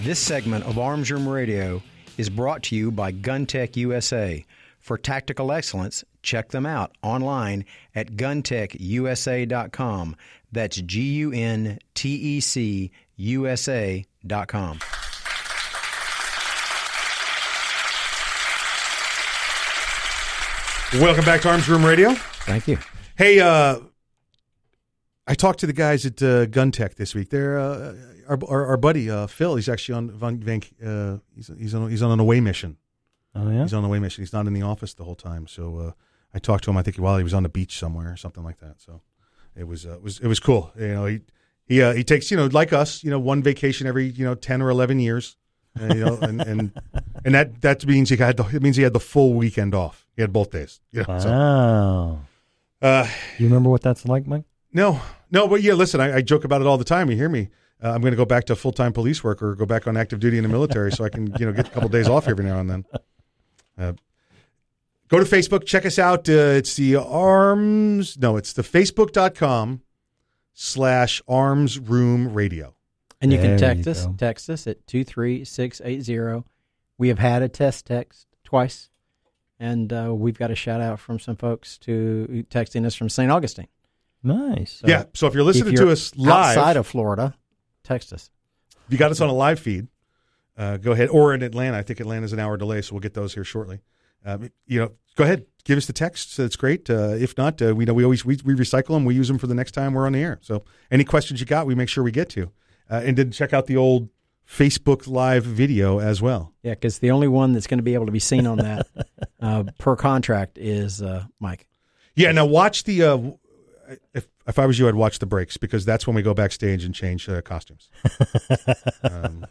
This 0.00 0.18
segment 0.18 0.66
of 0.66 0.78
Arms 0.78 1.10
Room 1.10 1.26
Radio 1.26 1.82
is 2.18 2.28
brought 2.28 2.64
to 2.64 2.76
you 2.76 2.90
by 2.90 3.10
GunTec 3.10 3.74
USA. 3.76 4.44
For 4.80 4.98
tactical 4.98 5.50
excellence, 5.50 6.04
check 6.22 6.50
them 6.50 6.66
out 6.66 6.94
online 7.02 7.64
at 7.94 8.16
guntecusa.com. 8.16 10.16
That's 10.52 10.76
G 10.76 11.00
U 11.00 11.32
N 11.32 11.78
T 11.94 12.10
E 12.10 12.40
C 12.40 12.90
USA.com. 13.16 14.11
Welcome 21.00 21.24
back 21.24 21.40
to 21.42 21.50
Arms 21.50 21.68
Room 21.68 21.84
Radio. 21.84 22.14
Thank 22.14 22.68
you. 22.68 22.78
Hey, 23.16 23.40
uh, 23.40 23.80
I 25.26 25.34
talked 25.34 25.60
to 25.60 25.66
the 25.66 25.72
guys 25.72 26.04
at 26.04 26.22
uh, 26.22 26.46
GunTec 26.46 26.96
this 26.96 27.14
week. 27.14 27.30
They're 27.30 27.58
uh, 27.58 27.94
our, 28.28 28.38
our, 28.48 28.66
our 28.66 28.76
buddy 28.76 29.10
uh, 29.10 29.26
Phil. 29.26 29.56
He's 29.56 29.68
actually 29.68 29.94
on 29.94 30.10
Van, 30.10 30.38
Van 30.38 30.60
uh, 30.84 31.18
he's 31.34 31.50
he's 31.58 31.74
on 31.74 31.88
he's 31.90 32.02
on 32.02 32.10
an 32.10 32.20
away 32.20 32.40
mission. 32.40 32.76
Oh 33.34 33.50
yeah, 33.50 33.62
he's 33.62 33.72
on 33.72 33.80
an 33.80 33.86
away 33.86 33.98
mission. 33.98 34.22
He's 34.22 34.32
not 34.32 34.46
in 34.46 34.52
the 34.52 34.62
office 34.62 34.94
the 34.94 35.04
whole 35.04 35.14
time. 35.14 35.46
So 35.46 35.78
uh, 35.78 35.92
I 36.34 36.38
talked 36.38 36.64
to 36.64 36.70
him. 36.70 36.76
I 36.76 36.82
think 36.82 36.96
while 36.96 37.16
he 37.16 37.24
was 37.24 37.34
on 37.34 37.42
the 37.42 37.48
beach 37.48 37.78
somewhere 37.78 38.12
or 38.12 38.16
something 38.16 38.44
like 38.44 38.58
that. 38.58 38.80
So 38.80 39.00
it 39.56 39.66
was 39.66 39.86
uh, 39.86 39.94
it 39.94 40.02
was 40.02 40.20
it 40.20 40.26
was 40.26 40.40
cool. 40.40 40.72
You 40.78 40.88
know, 40.88 41.06
he 41.06 41.20
he 41.72 41.82
uh, 41.82 41.92
he 41.94 42.04
takes 42.04 42.30
you 42.30 42.36
know 42.36 42.46
like 42.46 42.72
us, 42.72 43.02
you 43.04 43.10
know, 43.10 43.18
one 43.18 43.42
vacation 43.42 43.86
every 43.86 44.06
you 44.06 44.24
know 44.24 44.34
ten 44.34 44.60
or 44.62 44.70
eleven 44.70 45.00
years. 45.00 45.36
Uh, 45.80 45.94
you 45.94 46.04
know, 46.04 46.18
and, 46.20 46.40
and 46.42 46.72
and 47.24 47.34
that 47.34 47.62
that 47.62 47.86
means 47.86 48.10
he 48.10 48.16
had 48.16 48.36
the, 48.36 48.44
it 48.54 48.62
means 48.62 48.76
he 48.76 48.82
had 48.82 48.92
the 48.92 49.00
full 49.00 49.32
weekend 49.34 49.74
off. 49.74 50.06
He 50.16 50.20
had 50.22 50.32
both 50.32 50.50
days. 50.50 50.80
You 50.90 51.04
know, 51.08 51.18
so- 51.18 51.30
Wow. 51.30 52.20
Uh, 52.82 53.08
you 53.38 53.46
remember 53.46 53.70
what 53.70 53.80
that's 53.80 54.04
like, 54.06 54.26
Mike? 54.26 54.44
No, 54.72 55.00
no, 55.30 55.46
but 55.48 55.62
yeah, 55.62 55.74
listen, 55.74 56.00
I, 56.00 56.16
I 56.16 56.20
joke 56.20 56.44
about 56.44 56.60
it 56.60 56.66
all 56.66 56.76
the 56.78 56.84
time. 56.84 57.08
You 57.10 57.16
hear 57.16 57.28
me? 57.28 57.48
Uh, 57.82 57.90
I'm 57.92 58.00
going 58.00 58.12
to 58.12 58.16
go 58.16 58.24
back 58.24 58.44
to 58.46 58.56
full 58.56 58.72
time 58.72 58.92
police 58.92 59.22
work 59.24 59.40
or 59.42 59.54
go 59.54 59.64
back 59.66 59.86
on 59.86 59.96
active 59.96 60.18
duty 60.20 60.36
in 60.36 60.42
the 60.42 60.48
military 60.48 60.90
so 60.92 61.04
I 61.04 61.08
can, 61.08 61.32
you 61.38 61.46
know, 61.46 61.52
get 61.52 61.68
a 61.68 61.70
couple 61.70 61.88
days 61.88 62.08
off 62.08 62.26
every 62.28 62.44
now 62.44 62.58
and 62.58 62.68
then. 62.70 62.84
Uh, 63.78 63.92
go 65.08 65.18
to 65.18 65.24
Facebook, 65.24 65.64
check 65.64 65.86
us 65.86 65.98
out. 65.98 66.28
Uh, 66.28 66.58
it's 66.60 66.74
the 66.74 66.96
arms, 66.96 68.18
no, 68.18 68.36
it's 68.36 68.52
the 68.52 68.62
facebook.com 68.62 69.80
slash 70.54 71.22
arms 71.28 71.78
room 71.78 72.32
radio. 72.32 72.74
And 73.20 73.32
you 73.32 73.38
can 73.38 73.56
There 73.56 73.58
text 73.74 73.86
you 73.86 73.92
us, 73.92 74.06
go. 74.06 74.14
text 74.18 74.50
us 74.50 74.66
at 74.66 74.86
23680. 74.86 76.44
We 76.98 77.08
have 77.08 77.18
had 77.18 77.42
a 77.42 77.48
test 77.48 77.86
text 77.86 78.26
twice, 78.44 78.90
and 79.58 79.92
uh, 79.92 80.12
we've 80.14 80.38
got 80.38 80.50
a 80.50 80.54
shout 80.54 80.80
out 80.80 80.98
from 81.00 81.18
some 81.18 81.36
folks 81.36 81.78
to 81.78 82.44
texting 82.50 82.84
us 82.84 82.94
from 82.94 83.08
St. 83.08 83.30
Augustine. 83.30 83.68
Nice. 84.22 84.82
Yeah, 84.84 85.04
so 85.14 85.26
if 85.26 85.34
you're 85.34 85.42
listening 85.44 85.68
if 85.72 85.76
to 85.78 85.82
you're 85.84 85.92
us 85.92 86.14
live- 86.16 86.56
outside 86.56 86.76
of 86.76 86.86
Florida, 86.86 87.34
text 87.82 88.12
us. 88.12 88.30
If 88.86 88.92
you 88.92 88.98
got 88.98 89.10
us 89.10 89.20
on 89.20 89.28
a 89.28 89.32
live 89.32 89.58
feed, 89.58 89.88
uh, 90.56 90.76
go 90.76 90.92
ahead. 90.92 91.08
Or 91.08 91.32
in 91.34 91.42
Atlanta, 91.42 91.78
I 91.78 91.82
think 91.82 92.00
Atlanta's 92.00 92.32
an 92.32 92.38
hour 92.40 92.56
delay, 92.56 92.82
so 92.82 92.94
we'll 92.94 93.00
get 93.00 93.14
those 93.14 93.34
here 93.34 93.44
shortly. 93.44 93.80
Um, 94.24 94.50
you 94.66 94.80
know, 94.80 94.92
go 95.16 95.24
ahead, 95.24 95.46
give 95.64 95.78
us 95.78 95.86
the 95.86 95.92
text. 95.92 96.36
That's 96.36 96.56
great. 96.56 96.88
Uh, 96.88 97.14
if 97.18 97.36
not, 97.36 97.60
uh, 97.60 97.74
we 97.74 97.84
know 97.84 97.94
we 97.94 98.04
always 98.04 98.24
we, 98.24 98.38
we 98.44 98.54
recycle 98.54 98.88
them. 98.88 99.04
We 99.04 99.14
use 99.14 99.28
them 99.28 99.38
for 99.38 99.46
the 99.46 99.54
next 99.54 99.72
time 99.72 99.94
we're 99.94 100.06
on 100.06 100.12
the 100.12 100.22
air. 100.22 100.38
So 100.42 100.64
any 100.90 101.04
questions 101.04 101.40
you 101.40 101.46
got, 101.46 101.66
we 101.66 101.74
make 101.74 101.88
sure 101.88 102.04
we 102.04 102.12
get 102.12 102.28
to. 102.30 102.52
Uh, 102.90 103.02
and 103.04 103.16
then 103.16 103.30
check 103.30 103.52
out 103.52 103.66
the 103.66 103.76
old 103.76 104.08
Facebook 104.48 105.06
Live 105.06 105.44
video 105.44 105.98
as 105.98 106.20
well. 106.20 106.52
Yeah, 106.62 106.74
because 106.74 106.98
the 106.98 107.10
only 107.10 107.28
one 107.28 107.52
that's 107.52 107.66
going 107.66 107.78
to 107.78 107.84
be 107.84 107.94
able 107.94 108.06
to 108.06 108.12
be 108.12 108.18
seen 108.18 108.46
on 108.46 108.58
that 108.58 108.86
uh, 109.40 109.64
per 109.78 109.96
contract 109.96 110.58
is 110.58 111.00
uh, 111.00 111.24
Mike. 111.40 111.68
Yeah. 112.14 112.32
Now 112.32 112.46
watch 112.46 112.84
the. 112.84 113.02
Uh, 113.02 113.18
if 114.14 114.28
if 114.46 114.58
I 114.58 114.66
was 114.66 114.78
you, 114.78 114.88
I'd 114.88 114.94
watch 114.94 115.18
the 115.18 115.26
breaks 115.26 115.56
because 115.56 115.84
that's 115.84 116.06
when 116.06 116.16
we 116.16 116.22
go 116.22 116.34
backstage 116.34 116.84
and 116.84 116.94
change 116.94 117.28
uh, 117.28 117.40
costumes. 117.42 117.90
um, 119.02 119.46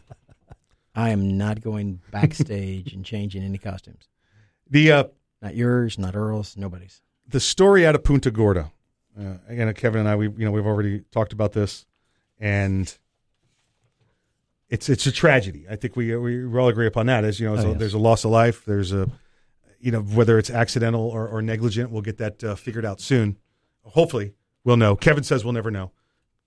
I 0.94 1.10
am 1.10 1.38
not 1.38 1.60
going 1.60 2.00
backstage 2.10 2.92
and 2.92 3.04
changing 3.04 3.42
any 3.42 3.58
costumes. 3.58 4.08
The 4.72 4.90
uh, 4.92 5.04
Not 5.40 5.54
yours, 5.54 5.98
not 5.98 6.16
Earl's, 6.16 6.56
nobody's. 6.56 7.00
the 7.28 7.38
story 7.40 7.86
out 7.86 7.94
of 7.94 8.02
Punta 8.02 8.30
Gorda. 8.32 8.72
Uh, 9.18 9.34
again, 9.48 9.72
Kevin 9.74 10.00
and 10.00 10.08
I, 10.08 10.16
we 10.16 10.26
you 10.28 10.44
know 10.44 10.50
we've 10.50 10.66
already 10.66 11.00
talked 11.12 11.32
about 11.32 11.52
this, 11.52 11.86
and 12.40 12.92
it's 14.68 14.88
it's 14.88 15.06
a 15.06 15.12
tragedy. 15.12 15.66
I 15.70 15.76
think 15.76 15.96
we 15.96 16.16
we 16.16 16.44
all 16.58 16.68
agree 16.68 16.86
upon 16.86 17.06
that. 17.06 17.24
As 17.24 17.38
you 17.38 17.46
know, 17.46 17.52
Oh, 17.52 17.56
there's, 17.56 17.64
a, 17.66 17.68
yes. 17.70 17.78
there's 17.78 17.94
a 17.94 17.98
loss 17.98 18.24
of 18.24 18.30
life. 18.30 18.64
There's 18.64 18.92
a 18.92 19.08
you 19.80 19.90
know 19.92 20.00
whether 20.00 20.38
it's 20.38 20.48
accidental 20.50 21.02
or, 21.08 21.28
or 21.28 21.42
negligent, 21.42 21.90
we'll 21.90 22.02
get 22.02 22.18
that 22.18 22.42
uh, 22.42 22.54
figured 22.54 22.84
out 22.86 23.00
soon. 23.00 23.36
Hopefully, 23.82 24.32
we'll 24.64 24.76
know. 24.78 24.96
Kevin 24.96 25.24
says 25.24 25.44
we'll 25.44 25.52
never 25.52 25.70
know, 25.70 25.90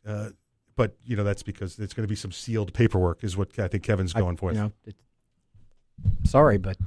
uh, 0.07 0.29
but 0.75 0.95
you 1.05 1.15
know 1.15 1.23
that's 1.23 1.43
because 1.43 1.77
it's 1.77 1.93
going 1.93 2.05
to 2.05 2.09
be 2.09 2.15
some 2.15 2.31
sealed 2.31 2.73
paperwork, 2.73 3.23
is 3.23 3.37
what 3.37 3.59
I 3.59 3.67
think 3.67 3.83
Kevin's 3.83 4.15
I- 4.15 4.21
going 4.21 4.37
for. 4.37 4.51
you 4.53 4.57
know, 4.57 4.71
sorry, 6.23 6.57
but 6.57 6.77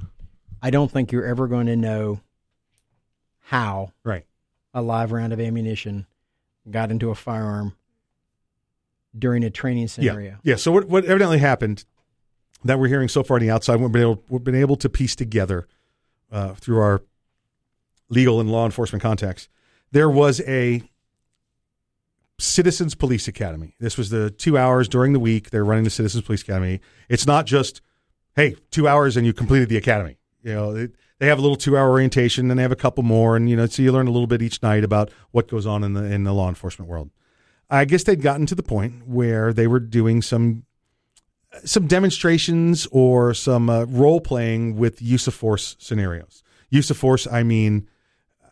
I 0.61 0.69
don't 0.69 0.91
think 0.91 1.11
you're 1.11 1.25
ever 1.25 1.47
going 1.47 1.67
to 1.67 1.75
know 1.75 2.21
how 3.39 3.91
right 4.03 4.25
a 4.73 4.81
live 4.81 5.11
round 5.11 5.33
of 5.33 5.39
ammunition 5.39 6.05
got 6.69 6.91
into 6.91 7.09
a 7.09 7.15
firearm 7.15 7.75
during 9.17 9.43
a 9.43 9.49
training 9.49 9.87
scenario. 9.87 10.31
Yeah. 10.43 10.51
yeah. 10.51 10.55
So 10.55 10.71
what, 10.71 10.87
what 10.87 11.05
evidently 11.05 11.39
happened 11.39 11.85
that 12.63 12.79
we're 12.79 12.87
hearing 12.87 13.07
so 13.07 13.23
far 13.23 13.37
on 13.37 13.41
the 13.41 13.49
outside, 13.49 13.79
we've 13.79 13.91
been 13.91 14.01
able, 14.01 14.23
we've 14.29 14.43
been 14.43 14.55
able 14.55 14.75
to 14.77 14.89
piece 14.89 15.15
together 15.15 15.67
uh, 16.31 16.53
through 16.53 16.79
our 16.79 17.01
legal 18.09 18.39
and 18.39 18.51
law 18.51 18.65
enforcement 18.65 19.01
contacts. 19.01 19.49
There 19.91 20.09
was 20.09 20.41
a 20.41 20.83
Citizens 22.37 22.95
Police 22.95 23.27
Academy. 23.27 23.75
This 23.79 23.97
was 23.97 24.11
the 24.11 24.29
two 24.29 24.57
hours 24.57 24.87
during 24.87 25.13
the 25.13 25.19
week. 25.19 25.49
They're 25.49 25.65
running 25.65 25.83
the 25.83 25.89
Citizens 25.89 26.23
Police 26.23 26.41
Academy. 26.41 26.79
It's 27.09 27.25
not 27.25 27.45
just, 27.45 27.81
hey, 28.35 28.55
two 28.71 28.87
hours 28.87 29.17
and 29.17 29.25
you 29.25 29.33
completed 29.33 29.69
the 29.69 29.77
academy. 29.77 30.18
You 30.43 30.53
know, 30.53 30.73
they, 30.73 30.87
they 31.19 31.27
have 31.27 31.37
a 31.37 31.41
little 31.41 31.57
two 31.57 31.77
hour 31.77 31.89
orientation, 31.89 32.47
then 32.47 32.57
they 32.57 32.63
have 32.63 32.71
a 32.71 32.77
couple 32.77 33.03
more, 33.03 33.35
and 33.35 33.49
you 33.49 33.55
know, 33.55 33.65
so 33.65 33.81
you 33.81 33.91
learn 33.91 34.07
a 34.07 34.11
little 34.11 34.27
bit 34.27 34.41
each 34.41 34.61
night 34.63 34.83
about 34.83 35.11
what 35.31 35.47
goes 35.47 35.65
on 35.65 35.83
in 35.83 35.93
the 35.93 36.03
in 36.03 36.23
the 36.23 36.33
law 36.33 36.47
enforcement 36.47 36.89
world. 36.89 37.09
I 37.69 37.85
guess 37.85 38.03
they'd 38.03 38.21
gotten 38.21 38.45
to 38.47 38.55
the 38.55 38.63
point 38.63 39.07
where 39.07 39.53
they 39.53 39.67
were 39.67 39.79
doing 39.79 40.21
some 40.21 40.63
some 41.65 41.87
demonstrations 41.87 42.87
or 42.91 43.33
some 43.33 43.69
uh, 43.69 43.85
role 43.85 44.21
playing 44.21 44.75
with 44.75 45.01
use 45.01 45.27
of 45.27 45.33
force 45.33 45.75
scenarios. 45.79 46.43
Use 46.69 46.89
of 46.91 46.97
force, 46.97 47.27
I 47.27 47.43
mean, 47.43 47.87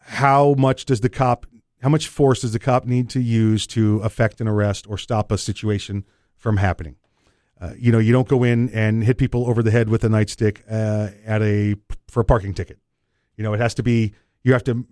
how 0.02 0.56
much 0.58 0.86
does 0.86 1.02
the 1.02 1.10
cop, 1.10 1.46
how 1.82 1.90
much 1.90 2.08
force 2.08 2.42
does 2.42 2.54
the 2.54 2.60
cop 2.60 2.86
need 2.86 3.10
to 3.12 3.22
use 3.22 3.68
to 3.68 4.00
affect 4.00 4.42
an 4.42 4.48
arrest 4.48 4.88
or 4.90 4.98
stop 4.98 5.32
a 5.32 5.38
situation 5.38 6.06
from 6.36 6.58
happening? 6.58 6.96
Uh, 7.60 7.74
you 7.78 7.92
know, 7.92 8.00
you 8.00 8.12
don't 8.12 8.28
go 8.28 8.44
in 8.44 8.70
and 8.70 9.04
hit 9.04 9.18
people 9.18 9.50
over 9.50 9.64
the 9.64 9.72
head 9.72 9.90
with 9.90 10.04
a 10.04 10.08
nightstick 10.08 10.62
uh, 10.70 11.12
at 11.26 11.42
a 11.42 11.76
for 12.08 12.22
a 12.22 12.26
parking 12.26 12.54
ticket. 12.54 12.80
You 13.36 13.44
know, 13.44 13.54
it 13.54 13.60
has 13.60 13.74
to 13.76 13.84
be 13.84 14.14
you 14.44 14.54
have 14.54 14.64
to 14.66 14.86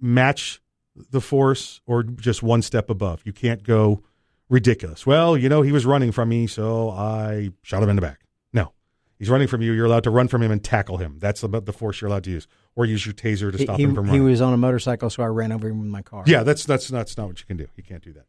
match 0.00 0.60
the 0.94 1.20
force 1.20 1.80
or 1.86 2.02
just 2.02 2.42
one 2.42 2.62
step 2.62 2.88
above. 2.88 3.22
You 3.24 3.32
can't 3.32 3.62
go 3.62 4.02
ridiculous. 4.48 5.06
Well, 5.06 5.36
you 5.36 5.48
know, 5.48 5.62
he 5.62 5.72
was 5.72 5.84
running 5.86 6.12
from 6.12 6.28
me, 6.28 6.46
so 6.46 6.90
I 6.90 7.50
shot 7.62 7.82
him 7.82 7.88
in 7.88 7.96
the 7.96 8.02
back. 8.02 8.20
No, 8.52 8.72
he's 9.18 9.28
running 9.28 9.48
from 9.48 9.62
you. 9.62 9.72
You're 9.72 9.86
allowed 9.86 10.04
to 10.04 10.10
run 10.10 10.28
from 10.28 10.42
him 10.42 10.52
and 10.52 10.62
tackle 10.62 10.98
him. 10.98 11.18
That's 11.18 11.42
about 11.42 11.66
the 11.66 11.72
force 11.72 12.00
you're 12.00 12.08
allowed 12.08 12.24
to 12.24 12.30
use, 12.30 12.46
or 12.76 12.84
use 12.84 13.04
your 13.04 13.14
taser 13.14 13.50
to 13.50 13.58
stop 13.58 13.76
he- 13.76 13.84
him 13.84 13.94
from 13.94 14.06
running. 14.06 14.20
he 14.20 14.28
was 14.28 14.40
on 14.40 14.52
a 14.52 14.56
motorcycle, 14.56 15.10
so 15.10 15.22
I 15.22 15.26
ran 15.26 15.50
over 15.50 15.68
him 15.68 15.80
with 15.80 15.88
my 15.88 16.02
car. 16.02 16.22
Yeah, 16.26 16.44
that's 16.44 16.64
that's 16.64 16.88
that's 16.88 17.16
not 17.16 17.26
what 17.26 17.40
you 17.40 17.46
can 17.46 17.56
do. 17.56 17.66
You 17.76 17.82
can't 17.82 18.02
do 18.02 18.12
that. 18.12 18.26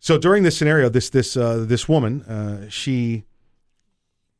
So 0.00 0.16
during 0.16 0.42
this 0.42 0.56
scenario, 0.56 0.88
this 0.88 1.10
this 1.10 1.36
uh, 1.36 1.64
this 1.68 1.88
woman, 1.88 2.22
uh, 2.22 2.70
she 2.70 3.24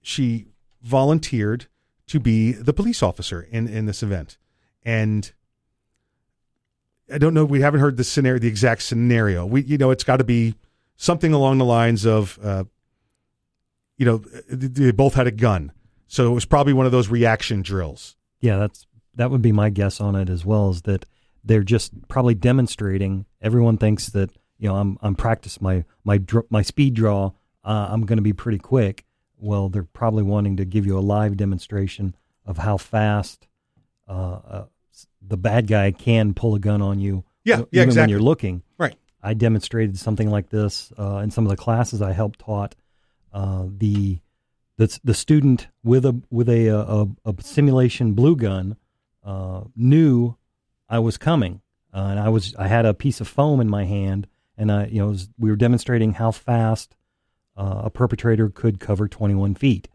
she 0.01 0.47
volunteered 0.83 1.67
to 2.07 2.19
be 2.19 2.53
the 2.53 2.73
police 2.73 3.03
officer 3.03 3.43
in 3.43 3.69
in 3.69 3.85
this 3.85 4.03
event, 4.03 4.39
and 4.83 5.31
I 7.13 7.19
don't 7.19 7.35
know. 7.35 7.45
We 7.45 7.61
haven't 7.61 7.81
heard 7.81 7.99
the 7.99 8.05
scenario, 8.05 8.39
the 8.39 8.49
exact 8.49 8.83
scenario. 8.83 9.45
We 9.45 9.63
you 9.63 9.77
know 9.77 9.91
it's 9.91 10.03
got 10.03 10.17
to 10.17 10.25
be 10.25 10.55
something 10.97 11.35
along 11.35 11.59
the 11.59 11.65
lines 11.65 12.07
of, 12.07 12.39
uh, 12.43 12.65
you 13.97 14.07
know, 14.07 14.19
they 14.49 14.93
both 14.93 15.15
had 15.15 15.27
a 15.27 15.31
gun, 15.31 15.73
so 16.07 16.31
it 16.31 16.35
was 16.35 16.47
probably 16.47 16.73
one 16.73 16.87
of 16.87 16.93
those 16.93 17.09
reaction 17.09 17.61
drills. 17.61 18.17
Yeah, 18.41 18.57
that's 18.57 18.87
that 19.15 19.31
would 19.31 19.43
be 19.43 19.53
my 19.53 19.69
guess 19.69 20.01
on 20.01 20.17
it 20.17 20.31
as 20.31 20.47
well. 20.47 20.71
Is 20.71 20.83
that 20.83 21.05
they're 21.45 21.63
just 21.63 22.09
probably 22.09 22.35
demonstrating. 22.35 23.27
Everyone 23.43 23.77
thinks 23.77 24.07
that 24.09 24.31
you 24.61 24.69
know 24.69 24.77
I'm 24.77 24.99
I'm 25.03 25.17
practice 25.17 25.61
my 25.61 25.85
my 26.05 26.19
dr- 26.19 26.47
my 26.51 26.63
speed 26.63 26.95
draw. 26.95 27.33
Uh, 27.65 27.89
I'm 27.91 28.07
going 28.07 28.19
to 28.19 28.23
be 28.23 28.33
pretty 28.33 28.59
quick. 28.59 29.05
Well, 29.39 29.69
they're 29.69 29.83
probably 29.85 30.23
wanting 30.23 30.57
to 30.59 30.65
give 30.65 30.87
you 30.87 30.99
a 30.99 31.01
live 31.01 31.37
demonstration 31.37 32.15
of 32.47 32.59
how 32.59 32.77
fast 32.77 33.49
uh, 34.09 34.13
uh, 34.13 34.65
the 35.27 35.37
bad 35.37 35.67
guy 35.67 35.91
can 35.93 36.35
pull 36.35 36.55
a 36.55 36.59
gun 36.59 36.83
on 36.83 37.01
you. 37.01 37.25
Yeah, 37.45 37.63
e- 37.63 37.65
yeah, 37.73 37.83
even 37.83 37.95
when 37.97 38.09
you're 38.11 38.21
looking. 38.21 38.63
Right. 38.79 38.97
I 39.23 39.35
demonstrated 39.35 39.99
something 39.99 40.31
like 40.31 40.51
this 40.51 40.93
uh, 40.99 41.19
in 41.19 41.31
some 41.31 41.45
of 41.45 41.51
the 41.51 41.57
classes 41.57 42.01
I 42.03 42.13
helped 42.13 42.41
taught. 42.41 42.75
Uh, 43.33 43.67
the 43.79 44.21
the 44.77 44.99
the 45.05 45.15
student 45.15 45.69
with 45.85 46.05
a 46.05 46.21
with 46.31 46.49
a 46.49 46.69
a, 46.69 47.31
a 47.31 47.43
simulation 47.43 48.13
blue 48.13 48.37
gun 48.37 48.77
uh, 49.25 49.63
knew 49.77 50.37
I 50.89 50.99
was 50.99 51.17
coming, 51.17 51.61
uh, 51.95 52.09
and 52.11 52.19
I 52.21 52.29
was 52.29 52.55
I 52.57 52.67
had 52.69 52.85
a 52.87 52.95
piece 52.95 53.21
of 53.21 53.29
foam 53.29 53.61
in 53.61 53.69
my 53.69 53.85
hand, 53.85 54.27
and 54.61 54.71
I 54.71 54.87
you 54.87 55.01
know 55.01 55.09
was, 55.09 55.29
we 55.39 55.51
were 55.51 55.57
demonstrating 55.57 56.13
how 56.13 56.31
fast 56.31 56.95
uh, 57.57 57.83
a 57.85 57.91
perpetrator 57.91 58.51
could 58.51 58.79
cover 58.79 59.09
21 59.09 59.55
feet, 59.57 59.89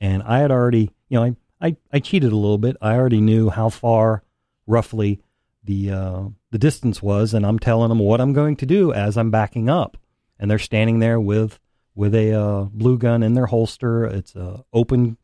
and 0.00 0.22
I 0.22 0.38
had 0.38 0.52
already 0.52 0.90
you 1.08 1.18
know 1.18 1.24
I, 1.24 1.36
I 1.60 1.76
I 1.92 1.98
cheated 1.98 2.30
a 2.30 2.36
little 2.36 2.58
bit. 2.58 2.76
I 2.80 2.94
already 2.94 3.20
knew 3.20 3.48
how 3.48 3.70
far 3.70 4.22
roughly 4.66 5.20
the 5.64 5.90
uh, 5.90 6.22
the 6.50 6.58
distance 6.58 7.02
was, 7.02 7.34
and 7.34 7.44
I'm 7.44 7.58
telling 7.58 7.88
them 7.88 7.98
what 7.98 8.20
I'm 8.20 8.34
going 8.34 8.56
to 8.56 8.66
do 8.66 8.92
as 8.92 9.16
I'm 9.16 9.30
backing 9.30 9.68
up, 9.68 9.96
and 10.38 10.50
they're 10.50 10.58
standing 10.58 11.00
there 11.00 11.18
with 11.18 11.58
with 11.94 12.14
a 12.14 12.32
uh, 12.32 12.62
blue 12.64 12.98
gun 12.98 13.22
in 13.22 13.34
their 13.34 13.46
holster. 13.46 14.04
It's 14.04 14.36
a 14.36 14.64
open 14.72 15.16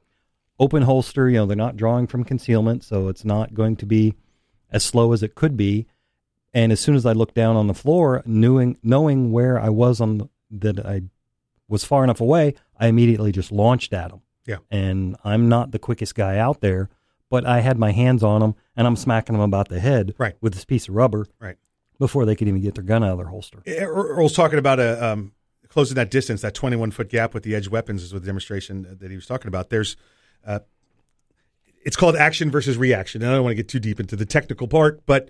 open 0.58 0.82
holster. 0.82 1.28
You 1.28 1.38
know, 1.38 1.46
they're 1.46 1.56
not 1.56 1.76
drawing 1.76 2.06
from 2.06 2.24
concealment, 2.24 2.82
so 2.82 3.08
it's 3.08 3.24
not 3.24 3.54
going 3.54 3.76
to 3.76 3.86
be 3.86 4.14
as 4.70 4.82
slow 4.82 5.12
as 5.12 5.22
it 5.22 5.34
could 5.34 5.56
be. 5.56 5.86
And 6.56 6.72
as 6.72 6.80
soon 6.80 6.94
as 6.96 7.04
I 7.04 7.12
looked 7.12 7.34
down 7.34 7.54
on 7.54 7.66
the 7.66 7.74
floor, 7.74 8.22
knowing 8.24 8.78
knowing 8.82 9.30
where 9.30 9.60
I 9.60 9.68
was 9.68 10.00
on 10.00 10.18
the, 10.18 10.28
that 10.50 10.86
I 10.86 11.02
was 11.68 11.84
far 11.84 12.02
enough 12.02 12.20
away, 12.20 12.54
I 12.80 12.86
immediately 12.86 13.30
just 13.30 13.52
launched 13.52 13.92
at 13.92 14.10
him. 14.10 14.22
Yeah. 14.46 14.56
And 14.70 15.16
I'm 15.22 15.48
not 15.48 15.72
the 15.72 15.78
quickest 15.78 16.14
guy 16.14 16.38
out 16.38 16.60
there, 16.62 16.88
but 17.28 17.44
I 17.44 17.60
had 17.60 17.78
my 17.78 17.90
hands 17.92 18.22
on 18.22 18.40
him 18.42 18.54
and 18.76 18.86
I'm 18.86 18.96
smacking 18.96 19.34
them 19.34 19.42
about 19.42 19.68
the 19.68 19.80
head 19.80 20.14
Right. 20.16 20.36
with 20.40 20.54
this 20.54 20.64
piece 20.64 20.88
of 20.88 20.94
rubber 20.94 21.26
Right. 21.38 21.56
before 21.98 22.24
they 22.24 22.34
could 22.34 22.48
even 22.48 22.62
get 22.62 22.74
their 22.74 22.84
gun 22.84 23.04
out 23.04 23.10
of 23.12 23.18
their 23.18 23.26
holster. 23.26 23.62
Ear- 23.66 23.92
Earl's 23.92 24.32
talking 24.32 24.58
about 24.58 24.80
a, 24.80 25.04
um, 25.04 25.32
closing 25.68 25.96
that 25.96 26.10
distance, 26.10 26.40
that 26.40 26.54
21 26.54 26.90
foot 26.90 27.10
gap 27.10 27.34
with 27.34 27.42
the 27.42 27.54
edge 27.54 27.68
weapons 27.68 28.02
is 28.02 28.12
what 28.14 28.22
the 28.22 28.26
demonstration 28.26 28.96
that 28.98 29.10
he 29.10 29.16
was 29.16 29.26
talking 29.26 29.48
about. 29.48 29.68
There's, 29.68 29.96
uh, 30.46 30.60
it's 31.84 31.96
called 31.96 32.16
action 32.16 32.50
versus 32.50 32.76
reaction. 32.78 33.20
And 33.22 33.30
I 33.30 33.34
don't 33.34 33.44
want 33.44 33.52
to 33.52 33.56
get 33.62 33.68
too 33.68 33.78
deep 33.80 34.00
into 34.00 34.16
the 34.16 34.24
technical 34.26 34.68
part, 34.68 35.04
but 35.06 35.28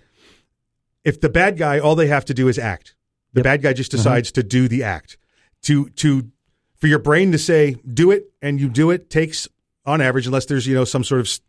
if 1.07 1.21
the 1.21 1.29
bad 1.29 1.57
guy, 1.57 1.79
all 1.79 1.95
they 1.95 2.09
have 2.09 2.25
to 2.27 2.35
do 2.35 2.49
is 2.49 2.59
act. 2.59 2.95
The 3.33 3.43
bad 3.43 3.63
guy 3.63 3.73
just 3.73 3.93
decides 3.93 4.33
to 4.33 4.43
do 4.43 4.67
the 4.67 4.83
act. 4.83 5.17
To 5.63 5.89
to 5.91 6.31
for 6.77 6.89
your 6.89 6.99
brain 6.99 7.33
to 7.33 7.39
say 7.39 7.77
do 7.93 8.11
it 8.11 8.25
and 8.43 8.61
you 8.61 8.69
do 8.69 8.91
it 8.91 9.09
takes 9.09 9.49
on 9.85 10.01
average, 10.01 10.27
unless 10.27 10.47
there's 10.47 10.67
you 10.67 10.75
know 10.75 10.85
some 10.85 11.05
sort 11.05 11.21
of 11.21 11.41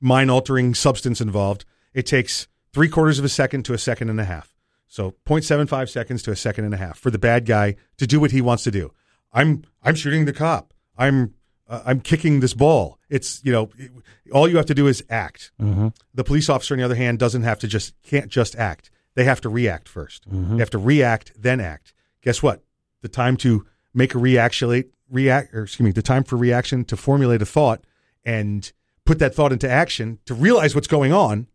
mind 0.00 0.30
altering 0.30 0.74
substance 0.74 1.20
involved, 1.20 1.64
it 1.92 2.06
takes 2.06 2.48
three 2.72 2.88
quarters 2.88 3.18
of 3.18 3.24
a 3.24 3.28
second 3.28 3.64
to 3.66 3.74
a 3.74 3.78
second 3.78 4.08
and 4.10 4.20
a 4.20 4.24
half. 4.24 4.54
So 4.86 5.14
0.75 5.26 5.88
seconds 5.88 6.22
to 6.22 6.30
a 6.30 6.36
second 6.36 6.64
and 6.64 6.74
a 6.74 6.76
half 6.76 6.98
for 6.98 7.10
the 7.10 7.18
bad 7.18 7.46
guy 7.46 7.76
to 7.98 8.06
do 8.06 8.20
what 8.20 8.30
he 8.30 8.40
wants 8.40 8.64
to 8.64 8.70
do. 8.70 8.92
I'm 9.32 9.64
I'm 9.82 9.94
shooting 9.96 10.24
the 10.24 10.32
cop. 10.32 10.72
I'm 10.96 11.34
uh, 11.68 11.82
I'm 11.84 12.00
kicking 12.00 12.40
this 12.40 12.54
ball. 12.54 12.98
It's 13.10 13.44
you 13.44 13.52
know 13.52 13.70
it- 13.76 13.90
all 14.32 14.48
you 14.48 14.56
have 14.56 14.66
to 14.66 14.74
do 14.74 14.86
is 14.86 15.04
act. 15.10 15.52
Mm-hmm. 15.60 15.88
The 16.14 16.24
police 16.24 16.48
officer 16.48 16.74
on 16.74 16.78
the 16.78 16.84
other 16.84 16.94
hand 16.94 17.18
doesn't 17.18 17.42
have 17.42 17.58
to 17.60 17.68
just 17.68 17.94
can't 18.02 18.28
just 18.28 18.56
act. 18.56 18.90
They 19.14 19.24
have 19.24 19.40
to 19.42 19.48
react 19.48 19.92
1st 19.92 20.20
mm-hmm. 20.22 20.56
They 20.56 20.62
have 20.62 20.70
to 20.70 20.78
react 20.78 21.32
then 21.36 21.60
act. 21.60 21.94
Guess 22.22 22.42
what? 22.42 22.62
The 23.02 23.08
time 23.08 23.36
to 23.38 23.66
make 23.92 24.14
a 24.14 24.18
reactionate 24.18 24.92
react 25.10 25.54
or 25.54 25.64
excuse 25.64 25.84
me, 25.84 25.92
the 25.92 26.02
time 26.02 26.24
for 26.24 26.36
reaction 26.36 26.84
to 26.86 26.96
formulate 26.96 27.42
a 27.42 27.46
thought 27.46 27.84
and 28.24 28.72
put 29.04 29.18
that 29.18 29.34
thought 29.34 29.52
into 29.52 29.70
action, 29.70 30.18
to 30.24 30.34
realize 30.34 30.74
what's 30.74 30.88
going 30.88 31.12
on, 31.12 31.46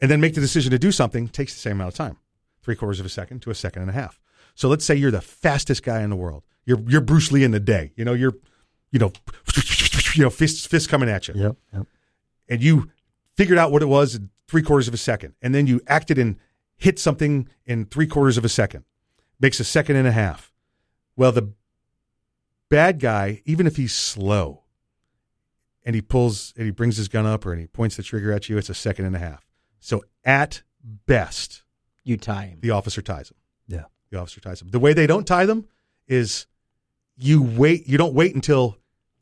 and 0.00 0.10
then 0.10 0.20
make 0.20 0.34
the 0.34 0.40
decision 0.40 0.70
to 0.70 0.78
do 0.78 0.92
something 0.92 1.28
takes 1.28 1.54
the 1.54 1.60
same 1.60 1.72
amount 1.72 1.88
of 1.88 1.94
time 1.94 2.16
three 2.62 2.74
quarters 2.74 2.98
of 2.98 3.06
a 3.06 3.10
second 3.10 3.42
to 3.42 3.50
a 3.50 3.54
second 3.54 3.82
and 3.82 3.90
a 3.90 3.94
half. 3.94 4.18
So 4.54 4.68
let's 4.68 4.84
say 4.84 4.94
you're 4.94 5.10
the 5.10 5.20
fastest 5.20 5.82
guy 5.82 6.02
in 6.02 6.10
the 6.10 6.16
world. 6.16 6.44
You're, 6.64 6.80
you're 6.88 7.02
Bruce 7.02 7.30
Lee 7.30 7.44
in 7.44 7.50
the 7.50 7.60
day. 7.60 7.92
You 7.94 8.04
know, 8.04 8.14
you're, 8.14 8.34
you 8.90 8.98
know, 8.98 9.12
you 10.14 10.22
know, 10.22 10.30
fists, 10.30 10.64
fists 10.64 10.88
coming 10.88 11.08
at 11.08 11.28
you. 11.28 11.34
Yep, 11.36 11.56
yep. 11.74 11.86
And 12.48 12.62
you 12.62 12.90
figured 13.36 13.58
out 13.58 13.70
what 13.70 13.82
it 13.82 13.86
was 13.86 14.14
in 14.14 14.30
three 14.48 14.62
quarters 14.62 14.88
of 14.88 14.94
a 14.94 14.98
second. 14.98 15.34
And 15.42 15.54
then 15.54 15.66
you 15.66 15.80
acted 15.86 16.18
and 16.18 16.36
hit 16.76 16.98
something 16.98 17.48
in 17.66 17.84
three 17.86 18.06
quarters 18.06 18.36
of 18.36 18.44
a 18.44 18.48
second. 18.48 18.84
Makes 19.40 19.60
a 19.60 19.64
second 19.64 19.96
and 19.96 20.06
a 20.08 20.12
half. 20.12 20.52
Well, 21.16 21.32
the 21.32 21.52
bad 22.68 23.00
guy, 23.00 23.42
even 23.44 23.66
if 23.66 23.76
he's 23.76 23.94
slow, 23.94 24.62
and 25.84 25.94
he 25.94 26.00
pulls 26.02 26.54
and 26.56 26.64
he 26.64 26.70
brings 26.70 26.96
his 26.96 27.08
gun 27.08 27.26
up 27.26 27.44
or 27.44 27.52
and 27.52 27.60
he 27.60 27.66
points 27.66 27.96
the 27.96 28.02
trigger 28.02 28.32
at 28.32 28.48
you, 28.48 28.56
it's 28.58 28.70
a 28.70 28.74
second 28.74 29.04
and 29.04 29.14
a 29.14 29.18
half. 29.18 29.44
So 29.80 30.02
at 30.24 30.62
best, 30.82 31.62
You 32.04 32.16
tie 32.16 32.46
him. 32.46 32.58
the 32.62 32.70
officer 32.70 33.02
ties 33.02 33.30
him. 33.30 33.36
Yeah. 33.68 33.84
The 34.10 34.18
officer 34.18 34.40
ties 34.40 34.60
them. 34.60 34.68
The 34.70 34.78
way 34.78 34.92
they 34.94 35.06
don't 35.06 35.26
tie 35.26 35.44
them 35.46 35.66
is 36.08 36.46
you 37.16 37.42
wait. 37.42 37.86
You 37.86 37.98
don't 37.98 38.14
wait 38.14 38.34
until 38.34 38.78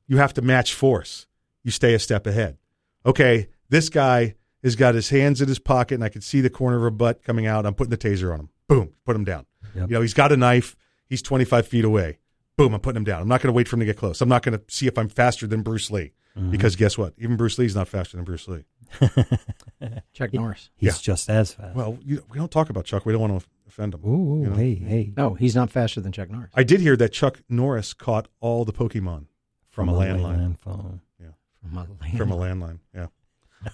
you 0.07 0.19
have 0.19 0.35
to 0.35 0.43
match 0.43 0.75
force. 0.75 1.27
You 1.65 1.71
stay 1.73 1.95
a 1.95 1.99
step 1.99 2.27
ahead. 2.27 2.59
Okay, 3.05 3.49
this 3.69 3.89
guy 3.89 4.35
has 4.63 4.77
got 4.77 4.95
his 4.95 5.11
hands 5.11 5.41
in 5.41 5.49
his 5.49 5.59
pocket, 5.59 5.95
and 5.97 6.05
I 6.05 6.09
can 6.09 6.21
see 6.23 6.41
the 6.41 6.51
corner 6.51 6.77
of 6.77 6.83
her 6.83 6.91
butt 6.91 7.23
coming 7.25 7.47
out. 7.47 7.67
I'm 7.67 7.75
putting 7.75 7.91
the 7.91 7.99
taser 7.99 8.33
on 8.33 8.41
him. 8.41 8.49
Boom, 8.69 8.93
put 9.05 9.17
him 9.17 9.25
down. 9.25 9.47
Yep. 9.75 9.89
You 9.91 9.95
know, 9.95 10.01
he's 10.03 10.15
got 10.15 10.33
a 10.33 10.37
knife. 10.37 10.77
He's 11.09 11.23
25 11.23 11.67
feet 11.67 11.85
away. 11.85 12.19
Boom, 12.57 12.75
I'm 12.75 12.81
putting 12.81 12.99
him 12.99 13.05
down. 13.05 13.23
I'm 13.23 13.29
not 13.29 13.41
going 13.41 13.53
to 13.53 13.57
wait 13.57 13.67
for 13.69 13.77
him 13.77 13.81
to 13.81 13.87
get 13.87 13.97
close. 13.97 14.21
I'm 14.21 14.29
not 14.29 14.43
going 14.43 14.59
to 14.59 14.65
see 14.69 14.87
if 14.87 14.97
I'm 14.99 15.09
faster 15.09 15.47
than 15.47 15.63
Bruce 15.63 15.91
Lee. 15.91 16.13
Mhm. 16.39 16.51
Because 16.51 16.77
guess 16.77 16.97
what? 16.97 17.13
Even 17.19 17.37
Bruce 17.37 17.59
Lee's 17.59 17.75
not 17.75 17.89
faster 17.89 18.17
than 18.17 18.25
Bruce 18.25 18.49
Lee. 18.49 18.65
Chuck 20.13 20.33
Norris. 20.33 20.71
He's 20.77 20.99
just 21.01 21.29
as 21.29 21.53
fast. 21.55 21.75
Well, 21.75 21.99
you, 22.03 22.25
we 22.31 22.39
don't 22.39 22.51
talk 22.51 22.71
about 22.71 22.85
Chuck. 22.85 23.05
We 23.05 23.13
don't 23.13 23.21
want 23.21 23.41
to 23.43 23.49
offend 23.69 23.95
him. 23.95 24.01
Ooh, 24.07 24.43
you 24.43 24.51
know? 24.51 24.57
hey, 24.57 24.75
hey. 24.75 25.13
No, 25.17 25.35
he's 25.35 25.55
not 25.55 25.71
faster 25.71 26.01
than 26.01 26.13
Chuck 26.13 26.31
Norris. 26.31 26.51
I 26.55 26.63
did 26.63 26.81
hear 26.81 26.97
that 26.97 27.11
Chuck 27.13 27.43
Norris 27.49 27.93
caught 27.95 28.29
all 28.41 28.65
the 28.65 28.73
Pokemon 28.73 29.27
from, 29.71 29.87
From 29.87 29.89
a 29.91 29.93
a 29.93 29.95
landline. 29.97 30.39
landline 30.39 30.59
phone. 30.59 31.01
Yeah, 31.21 31.27
From 31.63 31.77
a 31.79 31.85
landline. 31.85 32.17
from 32.17 32.31
a 32.33 32.37
landline. 32.37 32.79
Yeah. 32.95 33.07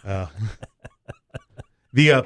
Uh, 0.04 0.26
the 1.92 2.12
uh, 2.12 2.22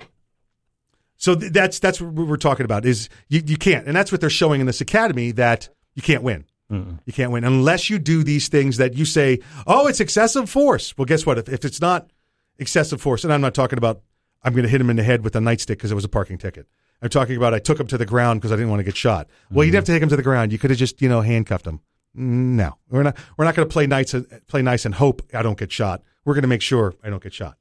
so 1.16 1.34
th- 1.34 1.52
that's 1.52 1.78
that's 1.78 2.00
what 2.00 2.26
we're 2.26 2.36
talking 2.36 2.64
about 2.64 2.84
is 2.84 3.08
you 3.28 3.42
you 3.44 3.56
can't, 3.56 3.86
and 3.86 3.96
that's 3.96 4.10
what 4.10 4.20
they're 4.20 4.30
showing 4.30 4.60
in 4.60 4.66
this 4.66 4.80
academy 4.80 5.32
that 5.32 5.68
you 5.94 6.02
can't 6.02 6.22
win. 6.22 6.44
Mm-mm. 6.70 6.98
You 7.04 7.12
can't 7.12 7.30
win 7.30 7.44
unless 7.44 7.90
you 7.90 7.98
do 7.98 8.24
these 8.24 8.48
things 8.48 8.78
that 8.78 8.94
you 8.94 9.04
say, 9.04 9.40
oh, 9.66 9.86
it's 9.86 10.00
excessive 10.00 10.48
force. 10.48 10.96
Well, 10.96 11.04
guess 11.04 11.26
what? 11.26 11.38
If, 11.38 11.48
if 11.48 11.64
it's 11.64 11.80
not 11.80 12.10
excessive 12.58 13.00
force, 13.00 13.24
and 13.24 13.32
I'm 13.32 13.40
not 13.40 13.54
talking 13.54 13.78
about 13.78 14.00
I'm 14.42 14.52
going 14.52 14.64
to 14.64 14.68
hit 14.68 14.80
him 14.80 14.90
in 14.90 14.96
the 14.96 15.02
head 15.02 15.22
with 15.22 15.36
a 15.36 15.38
nightstick 15.38 15.68
because 15.68 15.92
it 15.92 15.94
was 15.94 16.04
a 16.04 16.08
parking 16.08 16.38
ticket. 16.38 16.66
I'm 17.00 17.08
talking 17.08 17.36
about 17.36 17.52
I 17.52 17.58
took 17.58 17.78
him 17.78 17.86
to 17.88 17.98
the 17.98 18.06
ground 18.06 18.40
because 18.40 18.52
I 18.52 18.56
didn't 18.56 18.70
want 18.70 18.80
to 18.80 18.84
get 18.84 18.96
shot. 18.96 19.28
Well, 19.50 19.64
you 19.64 19.70
didn't 19.70 19.80
have 19.80 19.84
to 19.86 19.92
take 19.92 20.02
him 20.02 20.08
to 20.08 20.16
the 20.16 20.22
ground. 20.22 20.52
You 20.52 20.58
could 20.58 20.70
have 20.70 20.78
just 20.78 21.02
you 21.02 21.08
know 21.08 21.20
handcuffed 21.20 21.66
him. 21.66 21.80
No, 22.14 22.76
we're 22.90 23.02
not. 23.02 23.16
We're 23.36 23.44
not 23.44 23.54
going 23.54 23.68
to 23.68 23.72
play 23.72 23.86
nice. 23.86 24.14
Play 24.46 24.62
nice 24.62 24.84
and 24.84 24.94
hope 24.94 25.22
I 25.34 25.42
don't 25.42 25.58
get 25.58 25.72
shot. 25.72 26.02
We're 26.24 26.34
going 26.34 26.42
to 26.42 26.48
make 26.48 26.62
sure 26.62 26.94
I 27.02 27.10
don't 27.10 27.22
get 27.22 27.32
shot. 27.32 27.56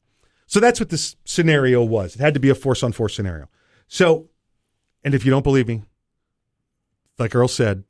So 0.51 0.59
that's 0.59 0.81
what 0.81 0.89
this 0.89 1.15
scenario 1.23 1.81
was. 1.81 2.15
It 2.15 2.19
had 2.19 2.33
to 2.33 2.39
be 2.41 2.49
a 2.49 2.55
force 2.55 2.83
on 2.83 2.91
force 2.91 3.15
scenario. 3.15 3.47
So, 3.87 4.27
and 5.01 5.15
if 5.15 5.23
you 5.23 5.31
don't 5.31 5.43
believe 5.43 5.65
me, 5.65 5.83
like 7.17 7.33
Earl 7.33 7.47
said, 7.47 7.85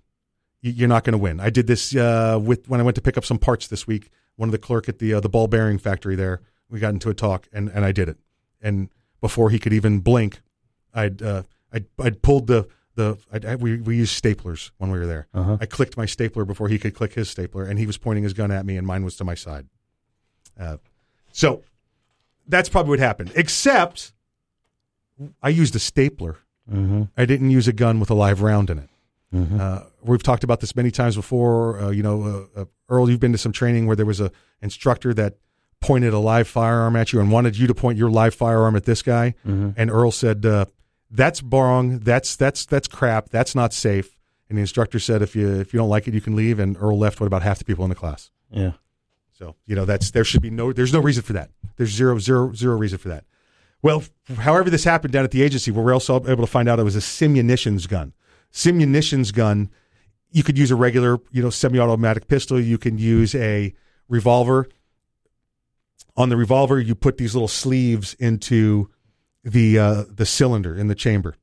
you're 0.62 0.88
not 0.88 1.04
going 1.04 1.14
to 1.14 1.18
win. 1.18 1.40
I 1.40 1.50
did 1.50 1.66
this 1.66 1.96
uh, 1.96 2.40
with 2.40 2.70
when 2.70 2.80
I 2.80 2.84
went 2.84 2.94
to 2.98 3.02
pick 3.02 3.18
up 3.18 3.26
some 3.26 3.40
parts 3.40 3.66
this 3.66 3.88
week. 3.88 4.12
One 4.36 4.48
of 4.48 4.52
the 4.52 4.60
clerk 4.60 4.88
at 4.88 5.00
the 5.00 5.16
uh, 5.16 5.20
the 5.20 5.28
ball 5.28 5.48
bearing 5.48 5.80
factory 5.80 6.16
there, 6.16 6.42
we 6.70 6.80
got 6.80 6.94
into 6.94 7.10
a 7.10 7.16
talk, 7.16 7.48
and, 7.52 7.68
and 7.68 7.84
I 7.84 7.92
did 7.92 8.08
it. 8.08 8.18
And 8.62 8.90
before 9.22 9.50
he 9.50 9.58
could 9.58 9.74
even 9.74 10.00
blink, 10.00 10.42
I'd 10.94 11.24
uh, 11.24 11.44
I'd, 11.74 11.88
I'd 12.00 12.22
pulled 12.22 12.46
the 12.46 12.68
the 12.94 13.18
I'd, 13.34 13.44
I, 13.44 13.56
we 13.56 13.78
we 13.78 13.96
used 13.98 14.24
staplers 14.24 14.70
when 14.78 14.92
we 14.92 15.00
were 15.00 15.08
there. 15.08 15.28
Uh-huh. 15.34 15.58
I 15.60 15.66
clicked 15.66 15.98
my 15.98 16.06
stapler 16.06 16.46
before 16.46 16.68
he 16.68 16.78
could 16.78 16.94
click 16.94 17.14
his 17.14 17.28
stapler, 17.28 17.66
and 17.66 17.80
he 17.80 17.88
was 17.88 17.98
pointing 17.98 18.24
his 18.24 18.34
gun 18.34 18.52
at 18.52 18.68
me, 18.68 18.78
and 18.78 18.86
mine 18.86 19.04
was 19.04 19.16
to 19.16 19.24
my 19.24 19.34
side. 19.34 19.66
Uh, 20.60 20.78
so 21.32 21.64
that's 22.48 22.70
probably 22.70 22.90
what 22.92 23.00
happened. 23.00 23.32
Except 23.36 24.14
I 25.42 25.50
used 25.50 25.76
a 25.76 25.80
stapler. 25.80 26.38
Mm-hmm. 26.72 27.04
I 27.18 27.26
didn't 27.26 27.50
use 27.52 27.68
a 27.68 27.74
gun 27.74 28.00
with 28.00 28.10
a 28.10 28.14
live 28.14 28.42
round 28.42 28.70
in 28.70 28.80
it. 28.80 28.90
Mhm. 29.34 29.60
Uh, 29.60 29.84
we've 30.04 30.24
talked 30.24 30.44
about 30.44 30.60
this 30.60 30.76
many 30.76 30.92
times 30.92 31.16
before. 31.16 31.80
Uh, 31.80 31.90
you 31.90 32.04
know, 32.04 32.48
uh, 32.56 32.62
uh, 32.62 32.66
Earl, 32.90 33.10
you've 33.10 33.20
been 33.20 33.32
to 33.32 33.38
some 33.38 33.52
training 33.52 33.86
where 33.88 33.96
there 33.96 34.06
was 34.06 34.20
a 34.20 34.32
instructor 34.62 35.14
that 35.14 35.38
pointed 35.80 36.14
a 36.14 36.20
live 36.20 36.48
firearm 36.48 36.96
at 36.96 37.12
you 37.14 37.20
and 37.20 37.32
wanted 37.32 37.58
you 37.58 37.66
to 37.68 37.74
point 37.74 37.98
your 37.98 38.10
live 38.12 38.36
firearm 38.36 38.76
at 38.76 38.86
this 38.86 39.02
guy, 39.02 39.34
Mhm. 39.48 39.74
and 39.78 39.90
Earl 39.90 40.12
said, 40.12 40.46
uh, 40.46 40.66
"That's 41.10 41.42
wrong. 41.42 42.00
That's 42.00 42.36
that's 42.36 42.66
that's 42.66 42.88
crap. 42.88 43.30
That's 43.30 43.56
not 43.56 43.74
safe." 43.74 44.18
And 44.50 44.58
the 44.58 44.62
instructor 44.62 45.00
said, 45.00 45.22
"If 45.22 45.36
you 45.36 45.48
if 45.62 45.74
you 45.74 45.78
don't 45.80 45.90
like 45.90 46.08
it, 46.08 46.14
you 46.14 46.22
can 46.22 46.36
leave." 46.36 46.60
And 46.60 46.76
Earl 46.78 46.98
left 47.00 47.20
with 47.22 47.28
about 47.28 47.42
half 47.42 47.58
the 47.58 47.66
people 47.66 47.86
in 47.86 47.90
the 47.90 47.96
class. 47.96 48.30
Yeah. 48.52 48.74
So 49.42 49.56
you 49.66 49.76
know 49.76 49.86
that's 49.86 50.12
there 50.12 50.24
should 50.24 50.44
be 50.44 50.52
no 50.52 50.72
there's 50.72 50.94
no 50.94 51.00
reason 51.02 51.24
for 51.24 51.34
that. 51.34 51.50
There's 51.78 51.90
zero 51.90 52.20
zero 52.20 52.54
zero 52.54 52.78
reason 52.78 53.00
for 53.00 53.10
that. 53.10 53.26
Well, 53.82 54.04
however 54.38 54.70
this 54.70 54.84
happened 54.84 55.14
down 55.14 55.24
at 55.24 55.32
the 55.32 55.42
agency, 55.42 55.72
we're 55.72 55.92
also 55.94 56.16
able 56.28 56.44
to 56.46 56.52
find 56.52 56.70
out 56.70 56.80
it 56.80 56.84
was 56.84 56.96
a 56.96 57.00
simunitions 57.00 57.88
gun. 57.90 58.14
Simunitions 58.54 59.34
gun, 59.34 59.72
you 60.30 60.44
could 60.44 60.60
use 60.60 60.70
a 60.70 60.76
regular 60.76 61.18
you 61.32 61.42
know 61.42 61.50
semi-automatic 61.50 62.28
pistol. 62.28 62.60
You 62.60 62.78
can 62.78 63.00
use 63.00 63.34
a 63.34 63.74
revolver. 64.08 64.70
On 66.16 66.30
the 66.30 66.38
revolver, 66.38 66.80
you 66.80 66.94
put 66.94 67.18
these 67.18 67.34
little 67.34 67.48
sleeves 67.48 68.14
into 68.20 68.90
the 69.44 69.80
uh, 69.80 70.04
the 70.08 70.26
cylinder 70.28 70.76
in 70.76 70.88
the 70.88 70.96
chamber. 70.96 71.36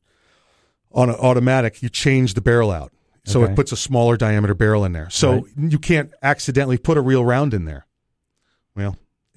On 0.92 1.08
an 1.08 1.16
automatic, 1.16 1.82
you 1.82 1.88
change 1.88 2.34
the 2.34 2.40
barrel 2.40 2.70
out, 2.70 2.92
so 3.24 3.42
Okay. 3.42 3.52
it 3.52 3.56
puts 3.56 3.72
a 3.72 3.76
smaller 3.76 4.16
diameter 4.16 4.54
barrel 4.54 4.84
in 4.84 4.92
there. 4.92 5.10
So 5.10 5.32
Right. 5.32 5.44
you 5.56 5.78
can't 5.80 6.12
accidentally 6.22 6.78
put 6.78 6.96
a 6.96 7.00
real 7.00 7.24
round 7.24 7.54
in 7.54 7.64
there. 7.64 7.86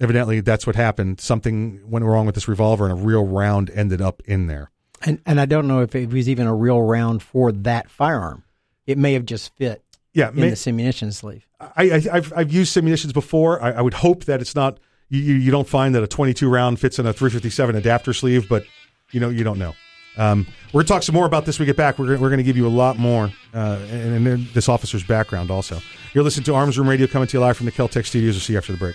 Evidently 0.02 0.40
that's 0.40 0.66
what 0.66 0.76
happened. 0.76 1.20
Something 1.20 1.80
went 1.88 2.04
wrong 2.04 2.26
with 2.26 2.34
this 2.34 2.48
revolver, 2.48 2.84
and 2.88 2.92
a 2.92 3.02
real 3.02 3.24
round 3.26 3.70
ended 3.70 4.00
up 4.02 4.20
in 4.26 4.48
there. 4.48 4.70
And 5.04 5.20
and 5.24 5.40
I 5.40 5.46
don't 5.46 5.66
know 5.68 5.80
if 5.80 5.94
it 5.94 6.10
was 6.12 6.28
even 6.28 6.46
a 6.46 6.54
real 6.54 6.82
round 6.82 7.22
for 7.22 7.52
that 7.52 7.90
firearm. 7.90 8.44
It 8.86 8.98
may 8.98 9.12
have 9.14 9.24
just 9.24 9.54
fit 9.56 9.82
Yeah, 10.12 10.30
in 10.30 10.36
may- 10.36 10.50
the 10.50 10.56
simunition 10.56 11.12
sleeve. 11.12 11.46
I, 11.60 11.70
I 11.90 12.02
I've 12.12 12.32
I've 12.36 12.52
used 12.52 12.76
simunitions 12.76 13.12
before. 13.14 13.62
I, 13.62 13.70
I 13.72 13.80
would 13.80 13.94
hope 13.94 14.24
that 14.24 14.40
it's 14.40 14.54
not 14.56 14.78
you, 15.08 15.20
you 15.20 15.50
don't 15.50 15.68
find 15.68 15.94
that 15.94 16.02
a 16.02 16.06
22 16.08 16.48
round 16.48 16.80
fits 16.80 16.98
in 16.98 17.06
a 17.06 17.12
357 17.12 17.76
adapter 17.76 18.12
sleeve, 18.12 18.48
but 18.48 18.64
you 19.12 19.20
know 19.20 19.28
you 19.28 19.44
don't 19.44 19.58
know. 19.58 19.74
Um, 20.16 20.46
we're 20.72 20.80
gonna 20.82 20.88
talk 20.88 21.02
some 21.04 21.14
more 21.14 21.26
about 21.26 21.46
this. 21.46 21.58
when 21.58 21.64
We 21.64 21.66
get 21.66 21.76
back. 21.76 21.98
We're 21.98 22.06
gonna, 22.06 22.18
we're 22.20 22.28
going 22.28 22.38
to 22.38 22.44
give 22.44 22.56
you 22.56 22.66
a 22.66 22.68
lot 22.68 22.98
more, 22.98 23.30
uh, 23.54 23.78
and, 23.90 24.14
and 24.16 24.26
then 24.26 24.48
this 24.52 24.68
officer's 24.68 25.04
background 25.04 25.50
also. 25.50 25.78
You're 26.12 26.24
listening 26.24 26.44
to 26.44 26.54
Arms 26.54 26.76
Room 26.78 26.88
Radio 26.88 27.06
coming 27.06 27.28
to 27.28 27.36
you 27.38 27.40
live 27.40 27.56
from 27.56 27.66
the 27.66 27.72
Keltec 27.72 28.04
studios. 28.04 28.34
We'll 28.34 28.40
see 28.40 28.52
you 28.52 28.58
after 28.58 28.72
the 28.72 28.78
break. 28.78 28.94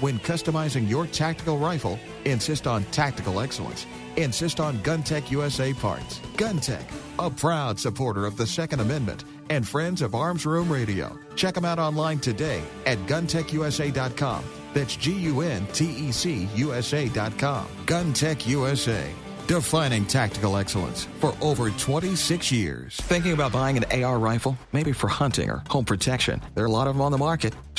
when 0.00 0.18
customizing 0.18 0.88
your 0.88 1.06
tactical 1.06 1.58
rifle, 1.58 1.98
insist 2.24 2.66
on 2.66 2.84
tactical 2.84 3.40
excellence. 3.40 3.86
Insist 4.16 4.60
on 4.60 4.78
GunTec 4.78 5.30
USA 5.30 5.72
parts. 5.72 6.18
GunTec, 6.36 6.84
a 7.18 7.30
proud 7.30 7.78
supporter 7.78 8.26
of 8.26 8.36
the 8.36 8.46
Second 8.46 8.80
Amendment 8.80 9.24
and 9.50 9.66
friends 9.66 10.02
of 10.02 10.14
Arms 10.14 10.46
Room 10.46 10.70
Radio. 10.70 11.18
Check 11.36 11.54
them 11.54 11.64
out 11.64 11.78
online 11.78 12.18
today 12.18 12.62
at 12.86 12.98
guntecusa.com. 13.06 14.44
That's 14.72 14.96
G 14.96 15.12
U 15.12 15.40
N 15.40 15.66
T 15.72 15.86
E 15.86 16.12
C 16.12 16.48
USA.com. 16.54 17.66
GunTec 17.86 18.46
USA 18.46 19.12
defining 19.50 20.04
tactical 20.04 20.56
excellence 20.56 21.08
for 21.18 21.34
over 21.40 21.70
26 21.70 22.52
years. 22.52 22.94
Thinking 22.94 23.32
about 23.32 23.50
buying 23.50 23.76
an 23.76 24.04
AR 24.04 24.16
rifle? 24.16 24.56
Maybe 24.72 24.92
for 24.92 25.08
hunting 25.08 25.50
or 25.50 25.64
home 25.68 25.84
protection. 25.84 26.40
There 26.54 26.62
are 26.62 26.68
a 26.68 26.70
lot 26.70 26.86
of 26.86 26.94
them 26.94 27.02
on 27.02 27.10
the 27.10 27.18
market. 27.18 27.52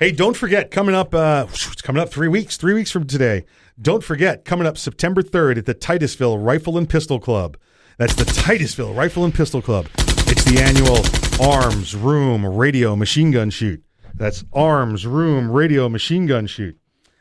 Hey, 0.00 0.10
don't 0.10 0.36
forget, 0.36 0.72
coming 0.72 0.92
up, 0.92 1.14
uh, 1.14 1.46
it's 1.48 1.80
coming 1.80 2.02
up 2.02 2.08
three 2.08 2.26
weeks, 2.26 2.56
three 2.56 2.74
weeks 2.74 2.90
from 2.90 3.06
today. 3.06 3.44
Don't 3.80 4.02
forget, 4.02 4.44
coming 4.44 4.66
up 4.66 4.76
September 4.76 5.22
3rd 5.22 5.58
at 5.58 5.66
the 5.66 5.74
Titusville 5.74 6.36
Rifle 6.36 6.76
and 6.76 6.88
Pistol 6.88 7.20
Club. 7.20 7.56
That's 7.96 8.16
the 8.16 8.24
Titusville 8.24 8.92
Rifle 8.92 9.24
and 9.24 9.32
Pistol 9.32 9.62
Club. 9.62 9.86
It's 9.96 10.42
the 10.42 10.58
annual 10.60 11.48
Arms 11.48 11.94
Room 11.94 12.44
Radio 12.44 12.96
Machine 12.96 13.30
Gun 13.30 13.50
Shoot. 13.50 13.84
That's 14.14 14.44
Arms 14.52 15.06
Room 15.06 15.48
Radio 15.48 15.88
Machine 15.88 16.26
Gun 16.26 16.48
Shoot. 16.48 16.76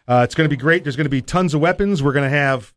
Uh, 0.07 0.21
it's 0.23 0.33
going 0.33 0.49
to 0.49 0.55
be 0.55 0.59
great. 0.59 0.83
There's 0.83 0.95
going 0.95 1.05
to 1.05 1.11
be 1.11 1.21
tons 1.21 1.53
of 1.53 1.61
weapons. 1.61 2.01
We're 2.01 2.13
going 2.13 2.29
to 2.29 2.35
have 2.35 2.73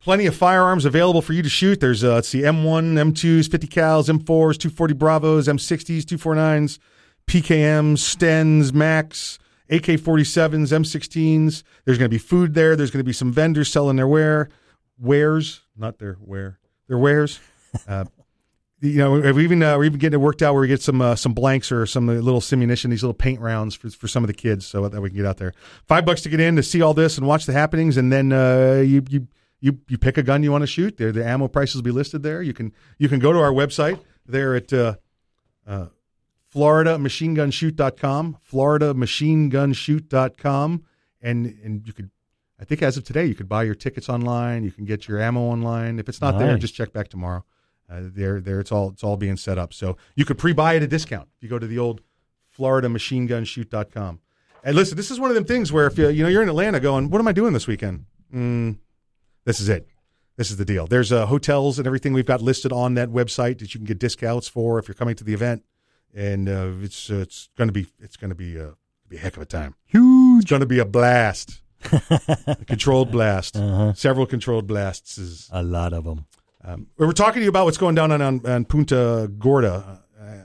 plenty 0.00 0.26
of 0.26 0.34
firearms 0.34 0.84
available 0.84 1.22
for 1.22 1.32
you 1.32 1.44
to 1.44 1.48
shoot. 1.48 1.78
There's, 1.78 2.02
uh, 2.02 2.14
let's 2.14 2.28
see, 2.28 2.40
M1, 2.40 2.94
M2s, 2.94 3.48
50 3.48 3.68
cals, 3.68 4.08
M4s, 4.08 4.58
240 4.58 4.94
Bravos, 4.94 5.46
M60s, 5.46 6.02
249s, 6.02 6.80
PKMs, 7.30 7.98
Stens, 7.98 8.72
MACs, 8.72 9.38
AK 9.70 10.00
47s, 10.00 10.72
M16s. 10.72 11.62
There's 11.84 11.96
going 11.96 12.10
to 12.10 12.12
be 12.12 12.18
food 12.18 12.54
there. 12.54 12.74
There's 12.74 12.90
going 12.90 12.98
to 12.98 13.04
be 13.04 13.12
some 13.12 13.32
vendors 13.32 13.70
selling 13.70 13.94
their 13.94 14.08
wear, 14.08 14.48
wares, 14.98 15.60
not 15.76 16.00
their 16.00 16.16
wear, 16.20 16.58
their 16.88 16.98
wares. 16.98 17.38
Uh, 17.86 18.04
you 18.80 18.96
know, 18.96 19.12
we 19.12 19.44
even 19.44 19.62
uh, 19.62 19.76
we're 19.78 19.84
even 19.84 20.00
getting 20.00 20.18
it 20.18 20.20
worked 20.20 20.42
out 20.42 20.54
where 20.54 20.62
we 20.62 20.66
get 20.66 20.82
some 20.82 21.00
uh, 21.00 21.14
some 21.14 21.34
blanks 21.34 21.70
or 21.70 21.86
some 21.86 22.08
little 22.08 22.40
simunition, 22.40 22.90
these 22.90 23.04
little 23.04 23.14
paint 23.14 23.38
rounds 23.38 23.76
for 23.76 23.90
for 23.90 24.08
some 24.08 24.24
of 24.24 24.26
the 24.26 24.34
kids, 24.34 24.66
so 24.66 24.88
that 24.88 25.00
we 25.00 25.08
can 25.08 25.16
get 25.16 25.24
out 25.24 25.36
there. 25.36 25.52
Five 25.86 26.04
bucks 26.04 26.22
to 26.22 26.28
get 26.28 26.40
in 26.40 26.56
to 26.56 26.64
see 26.64 26.82
all 26.82 26.94
this 26.94 27.16
and 27.16 27.28
watch 27.28 27.46
the 27.46 27.52
happenings, 27.52 27.96
and 27.96 28.12
then 28.12 28.32
uh, 28.32 28.82
you 28.84 29.04
you 29.08 29.28
you 29.60 29.78
you 29.86 29.98
pick 29.98 30.18
a 30.18 30.24
gun 30.24 30.42
you 30.42 30.50
want 30.50 30.62
to 30.62 30.66
shoot. 30.66 30.96
There, 30.96 31.12
the 31.12 31.24
ammo 31.24 31.46
prices 31.46 31.76
will 31.76 31.82
be 31.84 31.92
listed 31.92 32.24
there. 32.24 32.42
You 32.42 32.54
can 32.54 32.72
you 32.98 33.08
can 33.08 33.20
go 33.20 33.32
to 33.32 33.38
our 33.38 33.52
website 33.52 34.00
there 34.26 34.56
at 34.56 34.72
uh, 34.72 34.96
uh, 35.64 35.86
FloridaMachineGunShoot.com, 36.54 38.38
FloridaMachineGunShoot.com, 38.50 40.84
and 41.22 41.46
and 41.64 41.86
you 41.86 41.92
could. 41.92 42.10
I 42.60 42.64
think 42.64 42.82
as 42.82 42.98
of 42.98 43.04
today, 43.04 43.24
you 43.24 43.34
could 43.34 43.48
buy 43.48 43.62
your 43.62 43.74
tickets 43.74 44.10
online. 44.10 44.64
You 44.64 44.70
can 44.70 44.84
get 44.84 45.08
your 45.08 45.18
ammo 45.18 45.40
online. 45.40 45.98
If 45.98 46.10
it's 46.10 46.20
not 46.20 46.38
there, 46.38 46.58
just 46.58 46.74
check 46.74 46.92
back 46.92 47.08
tomorrow. 47.08 47.42
Uh, 47.90 48.00
there, 48.02 48.40
there, 48.40 48.60
it's 48.60 48.70
all 48.70 48.90
it's 48.90 49.02
all 49.02 49.16
being 49.16 49.38
set 49.38 49.56
up. 49.56 49.72
So 49.72 49.96
you 50.14 50.26
could 50.26 50.36
pre-buy 50.36 50.76
at 50.76 50.82
a 50.82 50.86
discount 50.86 51.28
if 51.36 51.42
you 51.42 51.48
go 51.48 51.58
to 51.58 51.66
the 51.66 51.78
old 51.78 52.02
FloridaMachineGunShoot.com. 52.58 54.20
And 54.62 54.76
listen, 54.76 54.96
this 54.96 55.10
is 55.10 55.18
one 55.18 55.30
of 55.30 55.34
them 55.34 55.44
things 55.44 55.72
where 55.72 55.86
if 55.86 55.96
you 55.96 56.10
you 56.10 56.22
know 56.22 56.28
you're 56.28 56.42
in 56.42 56.48
Atlanta, 56.48 56.80
going, 56.80 57.08
what 57.08 57.18
am 57.18 57.28
I 57.28 57.32
doing 57.32 57.54
this 57.54 57.66
weekend? 57.66 58.04
Mm, 58.34 58.76
this 59.44 59.58
is 59.58 59.68
it. 59.68 59.88
This 60.36 60.50
is 60.50 60.56
the 60.56 60.64
deal. 60.64 60.86
There's 60.86 61.12
uh, 61.12 61.26
hotels 61.26 61.78
and 61.78 61.86
everything 61.86 62.12
we've 62.12 62.26
got 62.26 62.40
listed 62.40 62.72
on 62.72 62.94
that 62.94 63.08
website 63.08 63.58
that 63.58 63.74
you 63.74 63.80
can 63.80 63.86
get 63.86 63.98
discounts 63.98 64.48
for 64.48 64.78
if 64.78 64.88
you're 64.88 64.94
coming 64.94 65.14
to 65.16 65.24
the 65.24 65.34
event, 65.34 65.64
and 66.14 66.48
uh, 66.48 66.70
it's 66.80 67.10
uh, 67.10 67.16
it's 67.16 67.48
going 67.56 67.68
to 67.68 67.72
be 67.72 67.86
it's 68.00 68.16
going 68.16 68.30
to 68.30 68.34
be 68.34 68.58
uh, 68.58 68.72
be 69.08 69.16
a 69.16 69.20
heck 69.20 69.36
of 69.36 69.42
a 69.42 69.46
time. 69.46 69.74
Huge. 69.86 70.44
It's 70.44 70.50
going 70.50 70.60
to 70.60 70.66
be 70.66 70.78
a 70.78 70.84
blast. 70.84 71.60
a 72.46 72.56
controlled 72.66 73.10
blast. 73.10 73.56
Several 73.96 74.26
controlled 74.26 74.66
blasts 74.66 75.16
is 75.16 75.48
a 75.50 75.62
lot 75.62 75.92
of 75.92 76.04
them. 76.04 76.26
Um, 76.62 76.88
we 76.98 77.06
were 77.06 77.14
talking 77.14 77.40
to 77.40 77.44
you 77.44 77.48
about 77.48 77.64
what's 77.64 77.78
going 77.78 77.94
down 77.94 78.12
on, 78.12 78.20
on, 78.20 78.46
on 78.46 78.64
Punta 78.66 79.30
Gorda. 79.38 80.02
Uh, 80.20 80.36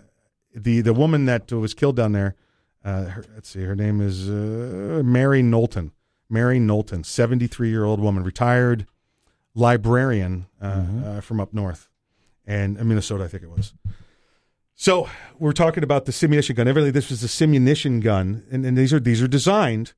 the 0.55 0.81
the 0.81 0.93
woman 0.93 1.25
that 1.25 1.51
was 1.51 1.73
killed 1.73 1.97
down 1.97 2.13
there. 2.13 2.35
Uh, 2.83 3.05
her, 3.05 3.25
let's 3.33 3.49
see, 3.49 3.63
her 3.63 3.75
name 3.75 3.99
is 3.99 4.29
uh, 4.29 5.01
Mary 5.03 5.41
Knowlton. 5.41 5.91
Mary 6.29 6.59
Knowlton, 6.59 7.03
seventy 7.03 7.47
three 7.47 7.69
year 7.69 7.83
old 7.83 7.99
woman, 7.99 8.23
retired 8.23 8.87
librarian 9.53 10.47
uh, 10.61 10.85
uh, 11.05 11.21
from 11.21 11.39
up 11.39 11.53
north, 11.53 11.89
and 12.45 12.79
uh, 12.79 12.83
Minnesota, 12.83 13.23
I 13.23 13.27
think 13.27 13.43
it 13.43 13.49
was. 13.49 13.73
So 14.75 15.09
we're 15.39 15.53
talking 15.53 15.83
about 15.83 16.05
the 16.05 16.11
simunition 16.11 16.55
gun. 16.55 16.67
Evidently, 16.67 16.91
this 16.91 17.09
was 17.09 17.23
a 17.23 17.27
simunition 17.27 18.01
gun, 18.01 18.43
and, 18.51 18.65
and 18.65 18.77
these 18.77 18.93
are 18.93 18.99
these 18.99 19.21
are 19.21 19.27
designed 19.27 19.93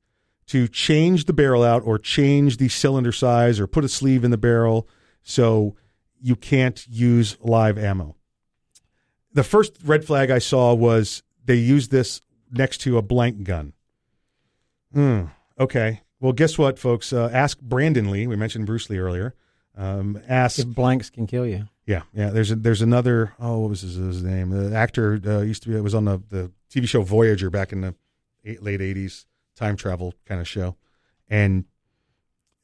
to 0.46 0.66
change 0.68 1.26
the 1.26 1.32
barrel 1.32 1.62
out 1.62 1.82
or 1.84 1.98
change 1.98 2.56
the 2.56 2.68
cylinder 2.68 3.12
size 3.12 3.60
or 3.60 3.66
put 3.66 3.84
a 3.84 3.88
sleeve 3.88 4.24
in 4.24 4.30
the 4.30 4.38
barrel 4.38 4.88
so 5.22 5.76
you 6.20 6.34
can't 6.36 6.86
use 6.88 7.36
live 7.40 7.76
ammo. 7.76 8.16
The 9.32 9.44
first 9.44 9.76
red 9.84 10.04
flag 10.04 10.30
I 10.30 10.38
saw 10.38 10.72
was 10.74 11.22
they 11.44 11.56
used 11.56 11.90
this 11.90 12.22
next 12.50 12.78
to 12.78 12.96
a 12.96 13.02
blank 13.02 13.42
gun. 13.44 13.74
Hmm. 14.92 15.24
Okay. 15.60 16.00
Well, 16.20 16.32
guess 16.32 16.56
what, 16.56 16.78
folks? 16.78 17.12
Uh, 17.12 17.30
ask 17.32 17.60
Brandon 17.60 18.10
Lee. 18.10 18.26
We 18.26 18.36
mentioned 18.36 18.66
Bruce 18.66 18.88
Lee 18.88 18.98
earlier. 18.98 19.34
Um, 19.76 20.20
ask 20.26 20.58
If 20.58 20.66
blanks 20.66 21.10
can 21.10 21.26
kill 21.26 21.46
you. 21.46 21.68
Yeah, 21.88 22.02
yeah. 22.12 22.28
There's 22.30 22.50
a, 22.50 22.54
there's 22.56 22.82
another. 22.82 23.32
Oh, 23.40 23.58
what 23.60 23.70
was 23.70 23.80
his, 23.80 23.94
his 23.94 24.22
name? 24.22 24.50
The 24.50 24.76
actor 24.76 25.18
uh, 25.26 25.40
used 25.40 25.62
to 25.64 25.70
be. 25.70 25.76
It 25.76 25.82
was 25.82 25.94
on 25.94 26.04
the, 26.04 26.22
the 26.28 26.52
TV 26.70 26.86
show 26.86 27.02
Voyager 27.02 27.48
back 27.50 27.72
in 27.72 27.80
the 27.80 27.94
eight, 28.44 28.62
late 28.62 28.80
'80s, 28.80 29.24
time 29.56 29.74
travel 29.74 30.12
kind 30.26 30.38
of 30.40 30.46
show, 30.46 30.76
and 31.28 31.64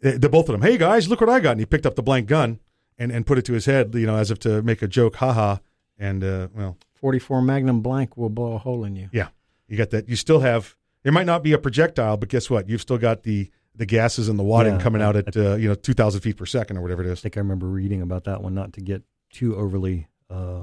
the, 0.01 0.18
the 0.18 0.29
both 0.29 0.49
of 0.49 0.53
them. 0.53 0.62
Hey 0.62 0.77
guys, 0.77 1.09
look 1.09 1.20
what 1.22 1.31
I 1.31 1.41
got! 1.41 1.53
And 1.53 1.61
he 1.61 1.66
picked 1.66 1.87
up 1.87 1.95
the 1.95 2.03
blank 2.03 2.29
gun 2.29 2.61
and 2.99 3.11
and 3.11 3.27
put 3.27 3.39
it 3.39 3.47
to 3.47 3.55
his 3.55 3.64
head, 3.64 3.95
you 3.95 4.07
know, 4.07 4.16
as 4.16 4.31
if 4.31 4.39
to 4.41 4.62
make 4.62 4.83
a 4.83 4.87
joke. 4.89 5.16
Haha. 5.16 5.57
And 5.99 6.22
uh, 6.25 6.49
well, 6.55 6.77
44 6.95 7.41
Magnum 7.41 7.81
blank 7.81 8.16
will 8.16 8.29
blow 8.29 8.53
a 8.55 8.59
hole 8.59 8.85
in 8.85 8.95
you. 8.97 9.09
yeah, 9.12 9.29
you 9.68 9.77
got 9.79 9.91
that. 9.91 10.09
You 10.09 10.16
still 10.16 10.41
have. 10.41 10.77
It 11.05 11.12
might 11.12 11.27
not 11.27 11.43
be 11.43 11.53
a 11.53 11.59
projectile, 11.59 12.16
but 12.16 12.29
guess 12.29 12.51
what? 12.51 12.68
You've 12.68 12.81
still 12.83 12.99
got 12.99 13.22
the 13.22 13.51
the 13.77 13.87
gases 13.87 14.29
and 14.29 14.39
the 14.39 14.43
wadding 14.43 14.75
Yeah, 14.75 14.81
coming 14.81 15.01
out 15.01 15.16
I- 15.16 15.20
at 15.20 15.37
uh, 15.37 15.55
you 15.55 15.68
know 15.68 15.75
2,000 15.75 16.20
feet 16.20 16.37
per 16.37 16.47
second 16.47 16.77
or 16.77 16.83
whatever 16.83 17.03
it 17.03 17.09
is. 17.09 17.20
I 17.20 17.22
think 17.22 17.37
I 17.37 17.41
remember 17.41 17.66
reading 17.66 18.03
about 18.03 18.25
that 18.25 18.43
one, 18.43 18.55
not 18.55 18.72
to 18.75 18.81
get 18.81 19.03
too 19.35 19.55
overly 19.57 20.09
uh, 20.30 20.62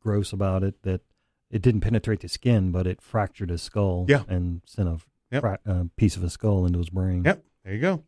gross 0.00 0.32
about 0.32 0.62
it, 0.62 0.82
that 0.82 1.02
it 1.50 1.60
didn't 1.60 1.82
penetrate 1.82 2.20
the 2.20 2.28
skin, 2.28 2.70
but 2.72 2.86
it 2.86 3.02
fractured 3.02 3.50
his 3.50 3.60
skull 3.62 4.06
Yeah. 4.08 4.22
and 4.28 4.62
sent 4.64 4.88
a 4.88 4.98
Yep. 5.30 5.40
fra- 5.42 5.58
uh, 5.66 5.84
piece 5.96 6.16
of 6.16 6.22
his 6.22 6.32
skull 6.32 6.64
into 6.66 6.78
his 6.78 6.90
brain. 6.90 7.22
Yep, 7.24 7.44
there 7.64 7.74
you 7.74 7.80
go. 7.80 8.02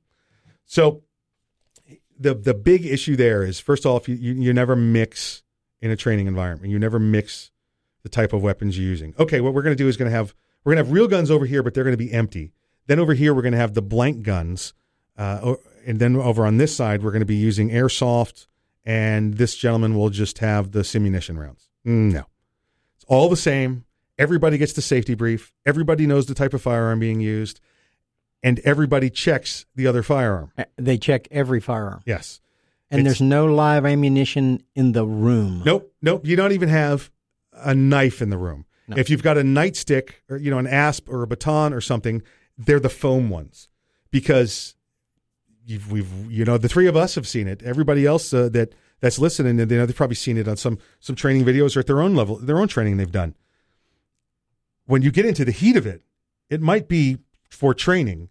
So 0.65 1.03
the 2.19 2.35
the 2.35 2.55
big 2.55 2.87
issue 2.87 3.17
there 3.17 3.43
is 3.43 3.61
first 3.61 3.85
off, 3.87 4.09
you, 4.09 4.15
you, 4.15 4.33
you 4.35 4.53
never 4.53 4.77
mix 4.77 5.43
in 5.81 5.91
a 5.91 5.97
training 5.97 6.27
environment. 6.27 6.71
You 6.71 6.79
never 6.79 6.99
mix 6.99 7.51
the 8.03 8.09
type 8.09 8.33
of 8.33 8.43
weapons 8.43 8.79
you're 8.79 8.87
using. 8.89 9.15
Okay, 9.19 9.41
what 9.41 9.55
we're 9.55 9.62
going 9.62 9.77
to 9.77 9.83
do 9.83 9.89
is 9.89 9.97
going 9.97 10.11
to 10.11 10.17
have 10.17 10.35
we're 10.65 10.75
going 10.75 10.83
to 10.85 10.89
have 10.89 10.95
real 10.95 11.09
guns 11.09 11.31
over 11.31 11.45
here, 11.47 11.62
but 11.62 11.75
they're 11.75 11.85
going 11.85 11.97
to 11.97 12.05
be 12.05 12.12
empty. 12.12 12.53
Then 12.87 12.99
over 12.99 13.15
here 13.15 13.35
we're 13.35 13.43
going 13.43 13.53
to 13.53 13.59
have 13.59 13.75
the 13.75 13.83
blank 13.83 14.23
guns, 14.23 14.73
uh, 15.17 15.55
and 15.87 15.99
then 15.99 16.17
over 16.17 16.47
on 16.47 16.59
this 16.59 16.75
side 16.77 17.03
we're 17.03 17.11
going 17.11 17.21
to 17.21 17.27
be 17.27 17.35
using 17.37 17.71
airsoft, 17.71 18.47
and 18.85 19.35
this 19.35 19.57
gentleman 19.57 19.95
will 19.97 20.11
just 20.11 20.39
have 20.39 20.72
the 20.72 20.80
simunition 20.80 21.39
rounds. 21.39 21.68
No, 21.85 22.24
it's 22.97 23.05
all 23.09 23.28
the 23.28 23.37
same. 23.37 23.85
Everybody 24.18 24.59
gets 24.59 24.72
the 24.72 24.82
safety 24.82 25.14
brief. 25.14 25.53
Everybody 25.66 26.07
knows 26.07 26.26
the 26.26 26.35
type 26.35 26.55
of 26.55 26.62
firearm 26.62 27.01
being 27.01 27.20
used, 27.20 27.61
and 28.43 28.59
everybody 28.61 29.11
checks 29.11 29.66
the 29.74 29.87
other 29.87 30.03
firearm. 30.03 30.53
Uh, 30.57 30.64
They 30.76 30.99
check 30.99 31.26
every 31.30 31.61
firearm. 31.61 32.03
Yes. 32.07 32.41
And 32.91 33.01
It's- 33.01 33.14
there's 33.18 33.28
no 33.28 33.47
live 33.47 33.85
ammunition 33.85 34.62
in 34.74 34.93
the 34.93 35.05
room. 35.07 35.62
Nope, 35.64 35.93
nope. 36.01 36.24
You 36.26 36.37
don't 36.37 36.53
even 36.53 36.68
have 36.68 37.11
a 37.53 37.74
knife 37.74 38.22
in 38.22 38.30
the 38.30 38.39
room. 38.39 38.66
No. 38.87 38.97
If 38.97 39.09
you've 39.11 39.22
got 39.22 39.39
a 39.39 39.43
nightstick 39.43 40.11
or 40.28 40.37
you 40.37 40.51
know 40.51 40.59
an 40.59 40.66
asp 40.66 41.09
or 41.09 41.22
a 41.22 41.26
baton 41.26 41.72
or 41.72 41.80
something, 41.80 42.22
they're 42.59 42.78
the 42.78 42.91
foam 42.91 43.30
ones 43.30 43.68
because 44.11 44.74
you've, 45.67 45.91
we've 45.91 46.11
you 46.31 46.45
know 46.45 46.59
the 46.59 46.69
three 46.69 46.87
of 46.87 46.97
us 46.97 47.15
have 47.15 47.27
seen 47.27 47.49
it. 47.49 47.62
Everybody 47.62 48.07
else 48.07 48.33
uh, 48.33 48.49
that 48.51 48.75
that's 49.01 49.19
listening, 49.19 49.59
you 49.59 49.67
know, 49.67 49.87
they've 49.87 49.95
probably 49.95 50.17
seen 50.17 50.39
it 50.39 50.49
on 50.49 50.57
some 50.57 50.79
some 51.01 51.17
training 51.17 51.45
videos 51.45 51.77
or 51.77 51.81
at 51.81 51.87
their 51.87 52.01
own 52.01 52.15
level, 52.15 52.37
their 52.37 52.59
own 52.59 52.69
training 52.69 52.97
they've 52.97 53.11
done. 53.11 53.35
When 54.87 55.03
you 55.03 55.11
get 55.11 55.27
into 55.27 55.45
the 55.45 55.53
heat 55.53 55.77
of 55.77 55.87
it, 55.87 56.03
it 56.51 56.61
might 56.61 56.89
be 56.89 57.19
for 57.49 57.75
training, 57.75 58.29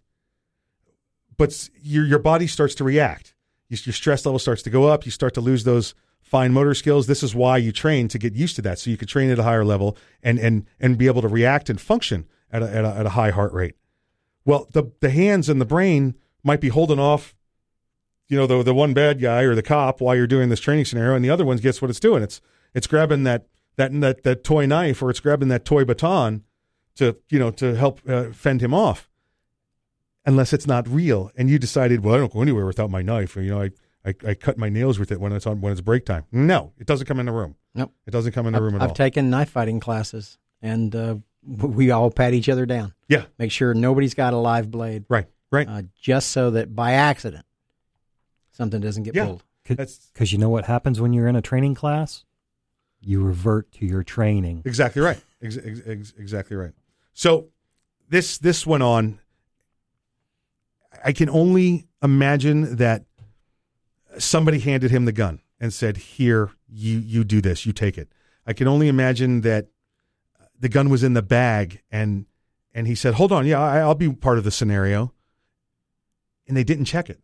but 1.36 1.68
your 1.80 2.04
your 2.04 2.18
body 2.18 2.46
starts 2.46 2.74
to 2.76 2.84
react. 2.84 3.34
Your, 3.68 3.78
your 3.84 3.92
stress 3.92 4.24
level 4.26 4.38
starts 4.38 4.62
to 4.62 4.70
go 4.70 4.84
up. 4.84 5.04
You 5.04 5.10
start 5.10 5.34
to 5.34 5.40
lose 5.40 5.64
those 5.64 5.94
fine 6.20 6.52
motor 6.52 6.74
skills. 6.74 7.06
This 7.06 7.22
is 7.22 7.34
why 7.34 7.56
you 7.56 7.72
train 7.72 8.08
to 8.08 8.18
get 8.18 8.34
used 8.34 8.56
to 8.56 8.62
that, 8.62 8.78
so 8.78 8.90
you 8.90 8.96
can 8.96 9.08
train 9.08 9.30
at 9.30 9.38
a 9.38 9.42
higher 9.42 9.64
level 9.64 9.96
and 10.22 10.38
and 10.38 10.66
and 10.80 10.98
be 10.98 11.06
able 11.06 11.22
to 11.22 11.28
react 11.28 11.70
and 11.70 11.80
function 11.80 12.26
at 12.50 12.62
a, 12.62 12.68
at 12.68 12.84
a, 12.84 12.88
at 12.88 13.06
a 13.06 13.10
high 13.10 13.30
heart 13.30 13.52
rate. 13.52 13.74
Well, 14.44 14.68
the 14.72 14.92
the 15.00 15.10
hands 15.10 15.48
and 15.48 15.60
the 15.60 15.66
brain 15.66 16.14
might 16.44 16.60
be 16.60 16.68
holding 16.68 17.00
off, 17.00 17.34
you 18.28 18.36
know, 18.36 18.46
the 18.46 18.62
the 18.62 18.74
one 18.74 18.94
bad 18.94 19.20
guy 19.20 19.42
or 19.42 19.54
the 19.54 19.62
cop 19.62 20.00
while 20.00 20.14
you're 20.14 20.26
doing 20.26 20.48
this 20.50 20.60
training 20.60 20.84
scenario, 20.84 21.14
and 21.16 21.24
the 21.24 21.30
other 21.30 21.44
one 21.44 21.56
gets 21.56 21.82
what 21.82 21.90
it's 21.90 22.00
doing? 22.00 22.22
It's 22.22 22.40
it's 22.74 22.86
grabbing 22.86 23.24
that 23.24 23.46
that 23.76 23.98
that 24.00 24.22
that 24.22 24.44
toy 24.44 24.66
knife 24.66 25.02
or 25.02 25.10
it's 25.10 25.20
grabbing 25.20 25.48
that 25.48 25.64
toy 25.64 25.84
baton 25.84 26.44
to 26.96 27.16
you 27.28 27.38
know 27.38 27.50
to 27.50 27.74
help 27.74 28.00
uh, 28.08 28.30
fend 28.30 28.60
him 28.62 28.72
off 28.72 29.10
unless 30.24 30.52
it's 30.52 30.66
not 30.66 30.86
real 30.88 31.30
and 31.36 31.50
you 31.50 31.58
decided 31.58 32.04
well 32.04 32.14
i 32.14 32.18
don't 32.18 32.32
go 32.32 32.40
anywhere 32.40 32.66
without 32.66 32.88
my 32.88 33.02
knife 33.02 33.36
or 33.36 33.42
you 33.42 33.50
know 33.50 33.62
i 33.62 33.70
i, 34.06 34.14
I 34.28 34.34
cut 34.34 34.56
my 34.56 34.68
nails 34.68 34.98
with 34.98 35.10
it 35.10 35.20
when 35.20 35.32
it's 35.32 35.44
on 35.44 35.60
when 35.60 35.72
it's 35.72 35.80
break 35.80 36.06
time 36.06 36.24
no 36.30 36.72
it 36.78 36.86
doesn't 36.86 37.06
come 37.06 37.18
in 37.18 37.26
the 37.26 37.32
room 37.32 37.56
Nope. 37.74 37.92
it 38.06 38.12
doesn't 38.12 38.30
come 38.32 38.46
in 38.46 38.52
the 38.52 38.58
I've, 38.58 38.62
room 38.62 38.74
at 38.76 38.82
I've 38.82 38.90
all 38.90 38.94
taken 38.94 39.28
knife 39.28 39.50
fighting 39.50 39.80
classes, 39.80 40.38
and 40.62 40.94
uh, 40.94 41.16
we 41.44 41.90
all 41.90 42.10
pat 42.10 42.32
each 42.32 42.48
other 42.48 42.66
down. 42.66 42.94
Yeah. 43.08 43.24
Make 43.38 43.50
sure 43.50 43.74
nobody's 43.74 44.14
got 44.14 44.32
a 44.32 44.36
live 44.36 44.70
blade. 44.70 45.04
Right. 45.08 45.26
Right. 45.54 45.68
Uh, 45.68 45.82
just 46.00 46.30
so 46.30 46.50
that 46.50 46.74
by 46.74 46.92
accident 46.92 47.46
something 48.52 48.80
doesn't 48.80 49.04
get 49.04 49.14
Yeah. 49.14 49.26
pulled. 49.26 49.44
Because 49.66 50.32
you 50.32 50.38
know 50.38 50.50
what 50.50 50.66
happens 50.66 51.00
when 51.00 51.12
you're 51.14 51.26
in 51.28 51.36
a 51.36 51.40
training 51.42 51.74
class? 51.74 52.24
You 53.00 53.22
revert 53.22 53.72
to 53.72 53.86
your 53.86 54.02
training. 54.02 54.62
Exactly 54.66 55.00
right. 55.00 55.22
Ex- 55.40 55.56
ex- 55.56 55.80
ex- 55.86 56.12
exactly 56.18 56.56
right. 56.56 56.72
So 57.14 57.48
this 58.08 58.36
this 58.38 58.66
went 58.66 58.82
on. 58.82 59.20
I 61.04 61.12
can 61.12 61.28
only 61.30 61.86
imagine 62.02 62.76
that 62.76 63.04
somebody 64.18 64.58
handed 64.58 64.90
him 64.90 65.06
the 65.06 65.12
gun 65.12 65.40
and 65.58 65.72
said, 65.72 65.96
"Here, 65.96 66.50
you 66.68 66.98
you 66.98 67.24
do 67.24 67.40
this. 67.40 67.64
You 67.64 67.72
take 67.72 67.96
it." 67.96 68.12
I 68.46 68.52
can 68.52 68.68
only 68.68 68.88
imagine 68.88 69.40
that 69.42 69.68
the 70.58 70.68
gun 70.68 70.90
was 70.90 71.02
in 71.02 71.14
the 71.14 71.22
bag 71.22 71.80
and 71.90 72.26
and 72.74 72.86
he 72.86 72.94
said, 72.94 73.14
"Hold 73.14 73.32
on, 73.32 73.46
yeah, 73.46 73.60
I, 73.60 73.78
I'll 73.78 73.94
be 73.94 74.12
part 74.12 74.36
of 74.36 74.44
the 74.44 74.50
scenario." 74.50 75.13
And 76.46 76.56
they 76.56 76.64
didn't 76.64 76.84
check 76.84 77.08
it. 77.10 77.20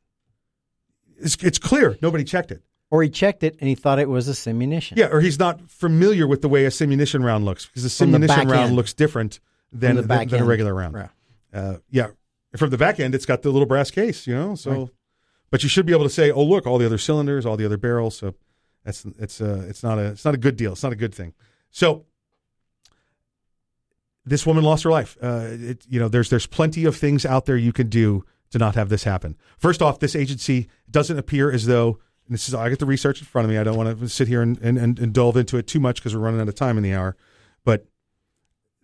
It's 1.18 1.36
it's 1.42 1.58
clear 1.58 1.98
nobody 2.00 2.24
checked 2.24 2.50
it. 2.50 2.62
Or 2.90 3.02
he 3.02 3.08
checked 3.08 3.44
it 3.44 3.56
and 3.60 3.68
he 3.68 3.74
thought 3.74 3.98
it 3.98 4.08
was 4.08 4.28
a 4.28 4.32
simunition. 4.32 4.96
Yeah, 4.96 5.06
or 5.12 5.20
he's 5.20 5.38
not 5.38 5.70
familiar 5.70 6.26
with 6.26 6.42
the 6.42 6.48
way 6.48 6.64
a 6.64 6.70
simunition 6.70 7.22
round 7.22 7.44
looks 7.44 7.66
because 7.66 7.84
a 7.84 8.04
the 8.04 8.18
simunition 8.18 8.50
round 8.50 8.68
end. 8.68 8.76
looks 8.76 8.92
different 8.94 9.38
than, 9.72 9.96
than, 10.08 10.28
than 10.28 10.40
a 10.42 10.44
regular 10.44 10.74
round. 10.74 10.94
Right. 10.94 11.08
Uh, 11.52 11.76
yeah, 11.90 12.08
from 12.56 12.70
the 12.70 12.78
back 12.78 12.98
end, 12.98 13.14
it's 13.14 13.26
got 13.26 13.42
the 13.42 13.50
little 13.50 13.66
brass 13.66 13.90
case, 13.90 14.26
you 14.26 14.34
know. 14.34 14.54
So, 14.56 14.70
Right. 14.70 14.88
but 15.50 15.62
you 15.62 15.68
should 15.68 15.86
be 15.86 15.92
able 15.92 16.04
to 16.04 16.10
say, 16.10 16.30
"Oh, 16.32 16.42
look, 16.42 16.66
all 16.66 16.78
the 16.78 16.86
other 16.86 16.98
cylinders, 16.98 17.46
all 17.46 17.56
the 17.56 17.64
other 17.66 17.76
barrels." 17.76 18.16
So 18.16 18.34
that's 18.84 19.04
it's 19.18 19.40
uh, 19.40 19.66
it's 19.68 19.82
not 19.84 19.98
a 19.98 20.06
it's 20.06 20.24
not 20.24 20.34
a 20.34 20.38
good 20.38 20.56
deal. 20.56 20.72
It's 20.72 20.82
not 20.82 20.92
a 20.92 20.96
good 20.96 21.14
thing. 21.14 21.34
So 21.70 22.06
this 24.24 24.46
woman 24.46 24.64
lost 24.64 24.84
her 24.84 24.90
life. 24.90 25.16
Uh, 25.22 25.46
it, 25.50 25.84
you 25.88 26.00
know, 26.00 26.08
there's 26.08 26.30
there's 26.30 26.46
plenty 26.46 26.84
of 26.84 26.96
things 26.96 27.24
out 27.24 27.46
there 27.46 27.56
you 27.56 27.72
can 27.72 27.88
do 27.88 28.24
to 28.50 28.58
not 28.58 28.74
have 28.74 28.88
this 28.88 29.04
happen. 29.04 29.36
First 29.58 29.82
off, 29.82 29.98
this 29.98 30.16
agency 30.16 30.68
doesn't 30.90 31.18
appear 31.18 31.50
as 31.50 31.66
though 31.66 31.98
and 32.30 32.36
this 32.36 32.48
is 32.48 32.54
I 32.54 32.68
get 32.68 32.78
the 32.78 32.86
research 32.86 33.20
in 33.20 33.26
front 33.26 33.44
of 33.44 33.50
me. 33.50 33.58
I 33.58 33.64
don't 33.64 33.76
want 33.76 33.98
to 33.98 34.08
sit 34.08 34.28
here 34.28 34.40
and, 34.40 34.56
and, 34.58 34.78
and, 34.78 35.00
and 35.00 35.12
delve 35.12 35.36
into 35.36 35.56
it 35.56 35.66
too 35.66 35.80
much 35.80 35.96
because 35.96 36.14
we're 36.14 36.22
running 36.22 36.40
out 36.40 36.48
of 36.48 36.54
time 36.54 36.76
in 36.76 36.84
the 36.84 36.94
hour. 36.94 37.16
But 37.64 37.86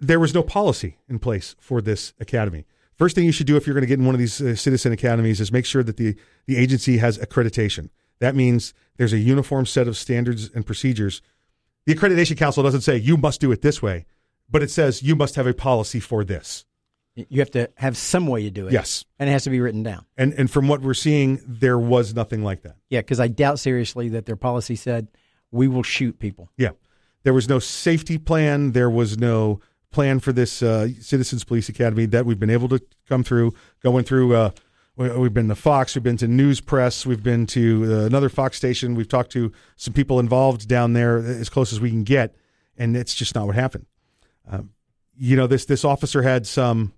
there 0.01 0.19
was 0.19 0.35
no 0.35 0.43
policy 0.43 0.99
in 1.09 1.21
place 1.21 1.55
for 1.61 1.81
this 1.81 2.12
academy. 2.19 2.67
First 2.97 3.14
thing 3.14 3.25
you 3.25 3.31
should 3.31 3.47
do 3.47 3.57
if 3.57 3.64
you're 3.64 3.75
going 3.75 3.83
to 3.83 3.89
get 3.89 4.01
in 4.01 4.05
one 4.05 4.17
of 4.17 4.19
these 4.19 4.41
uh, 4.41 4.57
citizen 4.57 4.91
academies 4.91 5.41
is 5.41 5.53
make 5.53 5.64
sure 5.64 5.85
that 5.85 5.97
the, 5.97 6.17
the 6.47 6.57
agency 6.57 6.99
has 6.99 7.19
accreditation. 7.19 7.91
That 8.19 8.35
means 8.35 8.75
there's 8.97 9.12
a 9.12 9.19
uniform 9.19 9.64
set 9.64 9.87
of 9.87 9.97
standards 9.97 10.51
and 10.53 10.67
procedures. 10.67 11.23
The 11.85 11.95
accreditation 11.95 12.37
council 12.37 12.64
doesn't 12.64 12.81
say 12.81 12.97
you 12.97 13.17
must 13.17 13.41
do 13.41 13.53
it 13.53 13.62
this 13.62 13.81
way, 13.81 14.07
but 14.51 14.62
it 14.62 14.73
says 14.73 15.05
you 15.05 15.14
must 15.14 15.37
have 15.37 15.47
a 15.47 15.55
policy 15.55 16.01
for 16.01 16.25
this. 16.25 16.64
You 17.17 17.41
have 17.41 17.51
to 17.53 17.71
have 17.77 17.97
some 17.97 18.27
way 18.27 18.43
to 18.43 18.51
do 18.51 18.67
it. 18.67 18.73
Yes. 18.75 19.05
And 19.19 19.29
it 19.29 19.33
has 19.33 19.45
to 19.45 19.51
be 19.51 19.61
written 19.61 19.83
down. 19.83 20.05
And 20.19 20.35
and 20.35 20.51
from 20.51 20.69
what 20.69 20.83
we're 20.83 20.93
seeing, 20.95 21.41
there 21.47 21.79
was 21.79 22.14
nothing 22.14 22.45
like 22.45 22.62
that. 22.62 22.77
Yeah, 22.91 23.01
because 23.01 23.19
I 23.21 23.29
doubt 23.29 23.59
seriously 23.59 24.11
that 24.11 24.27
their 24.27 24.37
policy 24.37 24.77
said 24.77 25.09
we 25.51 25.67
will 25.67 25.83
shoot 25.83 26.19
people. 26.19 26.51
Yeah. 26.59 26.71
There 27.23 27.33
was 27.33 27.49
no 27.49 27.59
safety 27.59 28.19
plan. 28.19 28.73
There 28.73 28.91
was 28.91 29.17
no 29.19 29.61
plan 29.91 30.21
for 30.21 30.33
this 30.33 30.62
uh, 30.62 30.89
Citizens 31.01 31.43
Police 31.43 31.69
Academy 31.71 32.05
that 32.07 32.27
we've 32.27 32.39
been 32.39 32.51
able 32.51 32.69
to 32.69 32.81
come 33.09 33.25
through, 33.25 33.55
going 33.83 34.05
through. 34.05 34.35
Uh, 34.37 34.51
we- 34.97 35.11
we've 35.17 35.33
been 35.35 35.49
to 35.49 35.55
Fox, 35.55 35.95
we've 35.95 36.03
been 36.03 36.17
to 36.19 36.29
News 36.29 36.61
Press, 36.61 37.05
we've 37.07 37.23
been 37.23 37.47
to 37.49 37.85
uh, 38.03 38.07
another 38.07 38.29
Fox 38.29 38.57
station. 38.59 38.95
We've 38.95 39.09
talked 39.09 39.31
to 39.33 39.53
some 39.77 39.95
people 39.95 40.21
involved 40.21 40.69
down 40.69 40.93
there 40.93 41.19
as 41.19 41.49
close 41.49 41.73
as 41.73 41.81
we 41.81 41.91
can 41.91 42.03
get, 42.05 42.35
and 42.77 42.95
it's 42.97 43.14
just 43.14 43.35
not 43.35 43.47
what 43.47 43.55
happened. 43.57 43.87
Um, 44.51 44.71
you 45.19 45.35
know, 45.37 45.47
this 45.47 45.64
this 45.64 45.83
officer 45.85 46.21
had 46.23 46.47
some. 46.47 46.93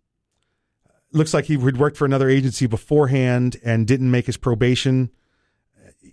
Looks 1.13 1.33
like 1.33 1.47
he 1.47 1.57
had 1.57 1.79
worked 1.79 1.97
for 1.97 2.05
another 2.05 2.29
agency 2.29 2.67
beforehand 2.67 3.57
and 3.65 3.87
didn't 3.87 4.11
make 4.11 4.27
his 4.27 4.37
probation 4.37 5.11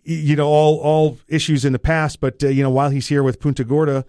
you 0.05 0.35
know 0.35 0.47
all 0.47 0.77
all 0.79 1.17
issues 1.27 1.65
in 1.65 1.73
the 1.73 1.79
past, 1.79 2.19
but 2.19 2.43
uh, 2.43 2.47
you 2.47 2.63
know 2.63 2.69
while 2.69 2.89
he's 2.89 3.07
here 3.07 3.23
with 3.23 3.39
Punta 3.39 3.63
Gorda, 3.63 4.05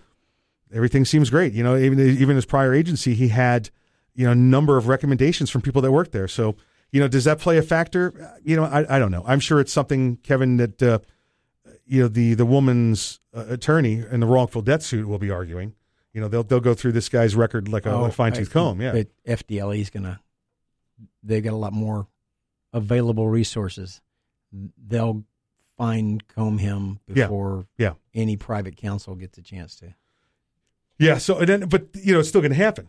everything 0.72 1.04
seems 1.04 1.30
great. 1.30 1.52
You 1.54 1.64
know 1.64 1.76
even 1.76 1.98
even 1.98 2.36
his 2.36 2.44
prior 2.44 2.74
agency, 2.74 3.14
he 3.14 3.28
had 3.28 3.70
you 4.14 4.26
know 4.26 4.32
a 4.32 4.36
number 4.36 4.76
of 4.76 4.88
recommendations 4.88 5.50
from 5.50 5.62
people 5.62 5.82
that 5.82 5.92
worked 5.92 6.12
there. 6.12 6.28
So 6.28 6.56
you 6.92 7.00
know 7.00 7.08
does 7.08 7.24
that 7.24 7.38
play 7.38 7.56
a 7.56 7.62
factor? 7.62 8.30
You 8.44 8.56
know 8.56 8.64
I 8.64 8.96
I 8.96 8.98
don't 8.98 9.10
know. 9.10 9.24
I'm 9.26 9.40
sure 9.40 9.58
it's 9.58 9.72
something 9.72 10.16
Kevin 10.18 10.58
that 10.58 10.82
uh, 10.82 10.98
you 11.86 12.02
know 12.02 12.08
the 12.08 12.34
the 12.34 12.46
woman's 12.46 13.20
uh, 13.34 13.46
attorney 13.48 14.04
in 14.10 14.20
the 14.20 14.26
wrongful 14.26 14.62
death 14.62 14.82
suit 14.82 15.08
will 15.08 15.18
be 15.18 15.30
arguing. 15.30 15.74
You 16.12 16.20
know 16.20 16.28
they'll 16.28 16.44
they'll 16.44 16.60
go 16.60 16.74
through 16.74 16.92
this 16.92 17.08
guy's 17.08 17.34
record 17.34 17.68
like 17.68 17.86
a, 17.86 17.92
Oh, 17.92 18.10
fine 18.10 18.32
tooth 18.32 18.50
comb. 18.52 18.80
Yeah, 18.80 18.92
But 18.92 19.08
FDLE 19.26 19.80
is 19.80 19.90
going 19.90 20.04
to 20.04 20.20
they've 21.26 21.42
got 21.44 21.52
a 21.52 21.56
lot 21.56 21.72
more 21.72 22.06
available 22.72 23.28
resources. 23.28 24.00
They'll 24.52 25.24
fine 25.76 26.20
comb 26.28 26.58
him 26.58 27.00
before 27.06 27.66
Yeah. 27.78 27.94
any 28.14 28.36
private 28.36 28.76
counsel 28.76 29.14
gets 29.14 29.36
a 29.38 29.42
chance 29.42 29.76
to. 29.76 29.94
Yeah. 30.98 31.18
So 31.18 31.38
and 31.38 31.48
then, 31.48 31.68
but 31.68 31.88
you 31.94 32.14
know, 32.14 32.20
it's 32.20 32.28
still 32.28 32.40
going 32.40 32.52
to 32.52 32.56
happen. 32.56 32.88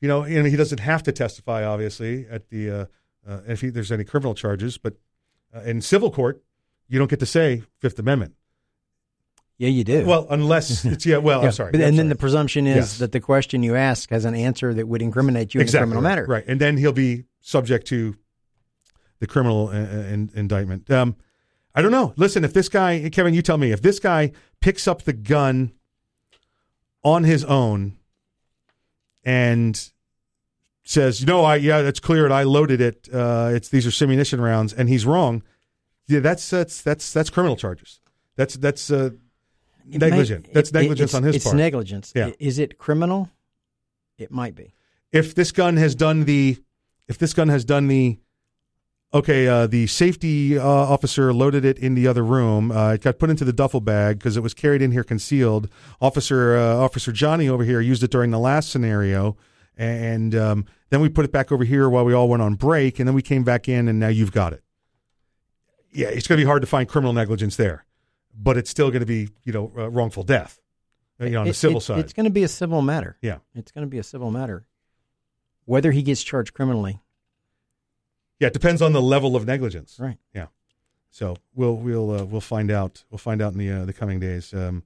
You 0.00 0.08
know, 0.08 0.22
and 0.22 0.46
he 0.46 0.54
doesn't 0.56 0.78
have 0.80 1.02
to 1.04 1.12
testify, 1.12 1.64
obviously, 1.64 2.26
at 2.30 2.50
the 2.50 2.70
uh, 2.70 2.84
uh, 3.26 3.40
if 3.48 3.62
he, 3.62 3.70
there's 3.70 3.90
any 3.90 4.04
criminal 4.04 4.34
charges. 4.34 4.78
But 4.78 4.94
uh, 5.54 5.60
in 5.62 5.80
civil 5.80 6.10
court, 6.10 6.42
you 6.88 6.98
don't 6.98 7.08
get 7.10 7.18
to 7.20 7.26
say 7.26 7.62
Fifth 7.80 7.98
Amendment. 7.98 8.34
Yeah, 9.56 9.70
you 9.70 9.82
do. 9.82 10.06
Well, 10.06 10.26
unless 10.30 10.84
it's 10.84 11.04
yeah. 11.04 11.16
Well, 11.16 11.40
Yeah, 11.40 11.46
I'm 11.46 11.52
sorry. 11.52 11.72
But, 11.72 11.80
and 11.80 11.98
then 11.98 12.10
the 12.10 12.14
presumption 12.14 12.66
is 12.68 12.76
Yes. 12.76 12.98
that 12.98 13.10
the 13.12 13.18
question 13.20 13.62
you 13.64 13.74
ask 13.74 14.08
has 14.10 14.24
an 14.24 14.34
answer 14.36 14.72
that 14.74 14.86
would 14.86 15.02
incriminate 15.02 15.52
you 15.54 15.60
exactly 15.60 15.78
in 15.78 15.82
a 15.82 15.86
criminal 15.94 16.02
right, 16.02 16.16
matter. 16.16 16.26
right? 16.26 16.44
And 16.46 16.60
then 16.60 16.76
he'll 16.76 16.92
be 16.92 17.24
subject 17.40 17.86
to 17.88 18.16
the 19.20 19.26
criminal 19.26 19.68
uh, 19.68 19.72
uh, 19.72 19.76
in, 20.12 20.30
indictment. 20.34 20.90
Um, 20.90 21.16
I 21.74 21.82
don't 21.82 21.92
know. 21.92 22.12
Listen, 22.16 22.44
if 22.44 22.52
this 22.52 22.68
guy, 22.68 23.08
Kevin, 23.10 23.34
you 23.34 23.42
tell 23.42 23.58
me, 23.58 23.70
if 23.72 23.82
this 23.82 23.98
guy 24.00 24.32
picks 24.60 24.88
up 24.88 25.02
the 25.02 25.12
gun 25.12 25.72
on 27.04 27.24
his 27.24 27.44
own 27.44 27.96
and 29.24 29.90
says, 30.84 31.24
"No, 31.24 31.44
I 31.44 31.56
yeah, 31.56 31.82
that's 31.82 32.00
cleared. 32.00 32.32
I 32.32 32.42
loaded 32.44 32.80
it. 32.80 33.08
Uh, 33.12 33.50
it's 33.52 33.68
these 33.68 33.86
are 33.86 33.90
simunition 33.90 34.40
rounds," 34.40 34.72
and 34.72 34.88
he's 34.88 35.06
wrong. 35.06 35.42
Yeah, 36.06 36.20
that's 36.20 36.48
that's 36.48 36.82
that's 36.82 37.12
that's 37.12 37.30
criminal 37.30 37.56
charges. 37.56 38.00
That's 38.36 38.54
that's 38.54 38.90
uh, 38.90 39.10
may- 39.84 39.98
that's 40.52 40.70
it- 40.70 40.74
negligence 40.74 41.14
on 41.14 41.22
his 41.22 41.36
it's 41.36 41.44
part. 41.44 41.54
It's 41.54 41.58
negligence. 41.58 42.12
Yeah. 42.14 42.30
Is 42.38 42.58
it 42.58 42.78
criminal? 42.78 43.30
It 44.16 44.30
might 44.32 44.54
be. 44.56 44.74
if 45.12 45.34
this 45.34 45.52
gun 45.52 45.76
has 45.76 45.94
done 45.94 46.24
the 46.24 46.58
if 47.08 47.18
this 47.18 47.32
gun 47.34 47.48
has 47.48 47.64
done 47.64 47.88
the 47.88 48.18
okay 49.14 49.46
uh, 49.48 49.66
the 49.66 49.86
safety 49.86 50.58
uh, 50.58 50.62
officer 50.64 51.32
loaded 51.32 51.64
it 51.64 51.78
in 51.78 51.94
the 51.94 52.06
other 52.06 52.24
room 52.24 52.70
uh, 52.70 52.92
it 52.92 53.00
got 53.02 53.18
put 53.18 53.30
into 53.30 53.44
the 53.44 53.52
duffel 53.52 53.80
bag 53.80 54.18
because 54.18 54.36
it 54.36 54.42
was 54.42 54.54
carried 54.54 54.82
in 54.82 54.92
here 54.92 55.02
concealed 55.04 55.68
officer 56.00 56.56
uh, 56.56 56.76
officer 56.76 57.10
johnny 57.12 57.48
over 57.48 57.64
here 57.64 57.80
used 57.80 58.02
it 58.02 58.10
during 58.10 58.30
the 58.30 58.38
last 58.38 58.70
scenario 58.70 59.36
and 59.76 60.34
um, 60.34 60.66
then 60.90 61.00
we 61.00 61.08
put 61.08 61.24
it 61.24 61.32
back 61.32 61.50
over 61.52 61.64
here 61.64 61.88
while 61.88 62.04
we 62.04 62.12
all 62.12 62.28
went 62.28 62.42
on 62.42 62.54
break 62.54 62.98
and 62.98 63.08
then 63.08 63.14
we 63.14 63.22
came 63.22 63.44
back 63.44 63.68
in 63.68 63.88
and 63.88 63.98
now 63.98 64.08
you've 64.08 64.32
got 64.32 64.52
it 64.52 64.62
yeah 65.92 66.08
it's 66.08 66.26
going 66.26 66.38
to 66.38 66.44
be 66.44 66.46
hard 66.46 66.60
to 66.60 66.66
find 66.66 66.88
criminal 66.88 67.12
negligence 67.14 67.56
there 67.56 67.86
but 68.36 68.56
it's 68.58 68.68
still 68.70 68.90
going 68.90 69.00
to 69.00 69.06
be 69.06 69.28
you 69.44 69.52
know 69.52 69.72
uh, 69.78 69.88
wrongful 69.88 70.22
death 70.22 70.60
you 71.20 71.30
know 71.30 71.40
on 71.40 71.46
the 71.46 71.54
civil 71.54 71.78
it- 71.78 71.82
side 71.82 71.98
It's 72.00 72.12
going 72.12 72.24
to 72.24 72.30
be 72.30 72.44
a 72.44 72.48
civil 72.48 72.82
matter. 72.82 73.16
Yeah. 73.22 73.38
It's 73.54 73.72
going 73.72 73.84
to 73.84 73.90
be 73.90 73.98
a 73.98 74.04
civil 74.04 74.30
matter. 74.30 74.64
Whether 75.68 75.92
he 75.92 76.00
gets 76.00 76.22
charged 76.22 76.54
criminally. 76.54 76.98
Yeah, 78.40 78.46
it 78.46 78.54
depends 78.54 78.80
on 78.80 78.94
the 78.94 79.02
level 79.02 79.36
of 79.36 79.46
negligence. 79.46 79.98
Right. 80.00 80.16
Yeah. 80.34 80.46
So 81.10 81.36
we'll 81.54 81.76
we'll 81.76 82.10
uh, 82.10 82.24
we'll 82.24 82.40
find 82.40 82.70
out. 82.70 83.04
We'll 83.10 83.18
find 83.18 83.42
out 83.42 83.52
in 83.52 83.58
the 83.58 83.70
uh, 83.70 83.84
the 83.84 83.92
coming 83.92 84.18
days. 84.18 84.54
Um, 84.54 84.82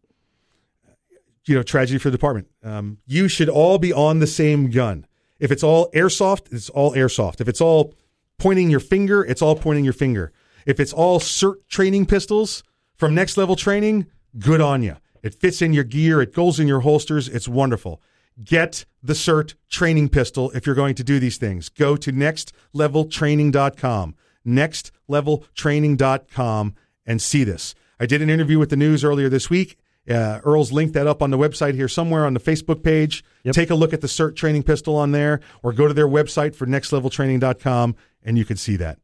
you 1.45 1.55
know, 1.55 1.62
tragedy 1.62 1.99
for 1.99 2.11
the 2.11 2.16
department. 2.16 2.49
Um, 2.64 2.99
you 3.07 3.28
should 3.28 3.49
all 3.49 3.78
be 3.78 3.93
on 3.93 4.18
the 4.18 4.26
same 4.26 4.70
gun. 4.70 5.07
If 5.39 5.53
it's 5.53 5.62
all 5.62 5.89
airsoft, 5.93 6.53
it's 6.53 6.68
all 6.68 6.93
airsoft. 6.95 7.41
If 7.41 7.47
it's 7.47 7.61
all 7.61 7.95
pointing 8.39 8.68
your 8.68 8.80
finger, 8.80 9.22
it's 9.22 9.41
all 9.41 9.55
pointing 9.55 9.85
your 9.85 9.93
finger. 9.93 10.33
If 10.66 10.80
it's 10.80 10.93
all 10.93 11.20
SIRT 11.20 11.68
training 11.68 12.07
pistols 12.07 12.64
from 12.97 13.14
next 13.14 13.37
level 13.37 13.55
training, 13.55 14.07
good 14.37 14.61
on 14.61 14.83
you. 14.83 14.97
It 15.22 15.37
fits 15.37 15.62
in 15.62 15.72
your 15.72 15.85
gear. 15.85 16.20
It 16.20 16.35
goes 16.35 16.59
in 16.59 16.66
your 16.66 16.80
holsters. 16.80 17.28
It's 17.28 17.47
wonderful. 17.47 18.03
Get 18.43 18.87
the 19.03 19.12
SIRT 19.14 19.55
training 19.68 20.09
pistol 20.09 20.51
if 20.53 20.64
you're 20.66 20.74
going 20.74 20.95
to 20.95 21.05
do 21.05 21.18
these 21.18 21.37
things. 21.39 21.68
Go 21.68 21.97
to 21.97 22.12
nextleveltraining.com, 22.12 24.14
nextleveltraining.com, 24.47 26.74
and 27.05 27.22
see 27.22 27.45
this. 27.45 27.74
I 28.01 28.07
did 28.07 28.22
an 28.22 28.30
interview 28.30 28.59
with 28.59 28.70
the 28.70 28.76
news 28.76 29.05
earlier 29.05 29.28
this 29.28 29.51
week. 29.51 29.76
Uh, 30.11 30.41
Earl's 30.45 30.72
linked 30.72 30.95
that 30.95 31.07
up 31.07 31.22
on 31.22 31.30
the 31.30 31.39
website 31.39 31.74
here 31.74 31.87
somewhere 31.87 32.26
on 32.26 32.35
the 32.35 32.41
Facebook 32.41 32.83
page. 32.83 33.22
Take 33.53 33.70
a 33.70 33.74
look 33.74 33.93
at 33.93 34.01
the 34.01 34.09
SIRT 34.09 34.35
training 34.35 34.64
pistol 34.64 34.97
on 34.97 35.12
there, 35.12 35.41
or 35.62 35.72
go 35.72 35.87
to 35.87 35.95
their 35.95 36.09
website 36.09 36.57
for 36.57 36.66
nextleveltraining.com, 36.66 37.95
and 38.24 38.39
you 38.39 38.45
can 38.45 38.57
see 38.57 38.74
that. 38.76 38.99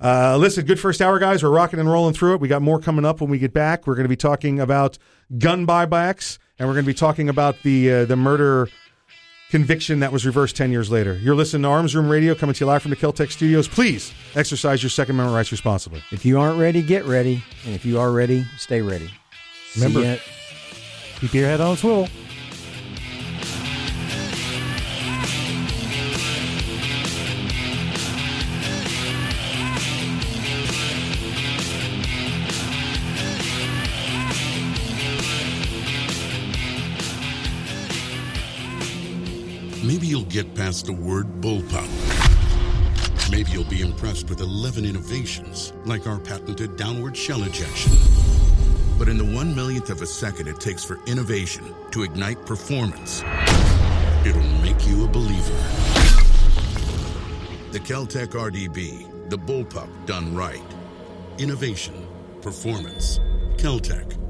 Uh, 0.00 0.36
listen, 0.38 0.64
good 0.64 0.80
first 0.80 1.02
hour, 1.02 1.18
guys. 1.18 1.42
We're 1.42 1.50
rocking 1.50 1.78
and 1.78 1.90
rolling 1.90 2.14
through 2.14 2.34
it. 2.34 2.40
We 2.40 2.48
got 2.48 2.62
more 2.62 2.78
coming 2.78 3.04
up 3.04 3.20
when 3.20 3.28
we 3.28 3.38
get 3.38 3.52
back. 3.52 3.86
We're 3.86 3.96
going 3.96 4.04
to 4.04 4.08
be 4.08 4.16
talking 4.16 4.60
about 4.60 4.96
gun 5.36 5.66
buybacks, 5.66 6.38
and 6.60 6.68
we're 6.68 6.74
going 6.74 6.84
to 6.84 6.90
be 6.90 6.94
talking 6.94 7.28
about 7.28 7.56
the 7.64 7.90
uh, 7.90 8.04
the 8.04 8.16
murder 8.16 8.68
conviction 9.50 9.98
that 9.98 10.12
was 10.12 10.24
reversed 10.24 10.54
10 10.54 10.70
years 10.70 10.92
later. 10.92 11.14
You're 11.14 11.34
listening 11.34 11.62
to 11.62 11.68
Arms 11.68 11.96
Room 11.96 12.08
Radio 12.08 12.36
coming 12.36 12.54
to 12.54 12.60
you 12.60 12.66
live 12.66 12.82
from 12.82 12.90
the 12.90 12.96
Keltec 12.96 13.32
studios. 13.32 13.66
Please 13.66 14.12
exercise 14.36 14.80
your 14.80 14.90
Second 14.90 15.16
Amendment 15.16 15.34
rights 15.34 15.50
responsibly. 15.50 16.04
If 16.12 16.24
you 16.24 16.38
aren't 16.38 16.60
ready, 16.60 16.82
get 16.82 17.04
ready. 17.04 17.42
And 17.64 17.74
if 17.74 17.84
you 17.84 17.98
are 17.98 18.12
ready, 18.12 18.44
stay 18.58 18.80
ready. 18.80 19.10
Remember-. 19.74 20.20
Keep 21.18 21.34
your 21.34 21.46
head 21.46 21.60
on 21.60 21.72
a 21.72 21.76
swivel. 21.76 22.08
You'll 40.20 40.28
get 40.28 40.54
past 40.54 40.84
the 40.84 40.92
word 40.92 41.26
bullpup. 41.40 41.88
Maybe 43.30 43.52
you'll 43.52 43.64
be 43.64 43.80
impressed 43.80 44.28
with 44.28 44.40
11 44.40 44.84
innovations, 44.84 45.72
like 45.86 46.06
our 46.06 46.18
patented 46.18 46.76
downward 46.76 47.16
shell 47.16 47.42
ejection. 47.44 47.92
But 48.98 49.08
in 49.08 49.16
the 49.16 49.24
one 49.24 49.54
millionth 49.54 49.88
of 49.88 50.02
a 50.02 50.06
second 50.06 50.46
it 50.46 50.60
takes 50.60 50.84
for 50.84 50.98
innovation 51.06 51.74
to 51.92 52.02
ignite 52.02 52.44
performance, 52.44 53.22
it'll 54.26 54.42
make 54.62 54.86
you 54.86 55.04
a 55.04 55.08
believer. 55.08 55.56
The 57.72 57.80
Keltec 57.80 58.32
RDB, 58.32 59.30
the 59.30 59.38
bullpup 59.38 59.88
done 60.04 60.34
right. 60.34 60.60
Innovation, 61.38 62.06
performance, 62.42 63.20
Keltec. 63.56 64.29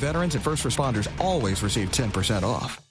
veterans 0.01 0.35
and 0.35 0.43
first 0.43 0.63
responders 0.63 1.07
always 1.19 1.63
receive 1.63 1.91
10% 1.91 2.43
off. 2.43 2.90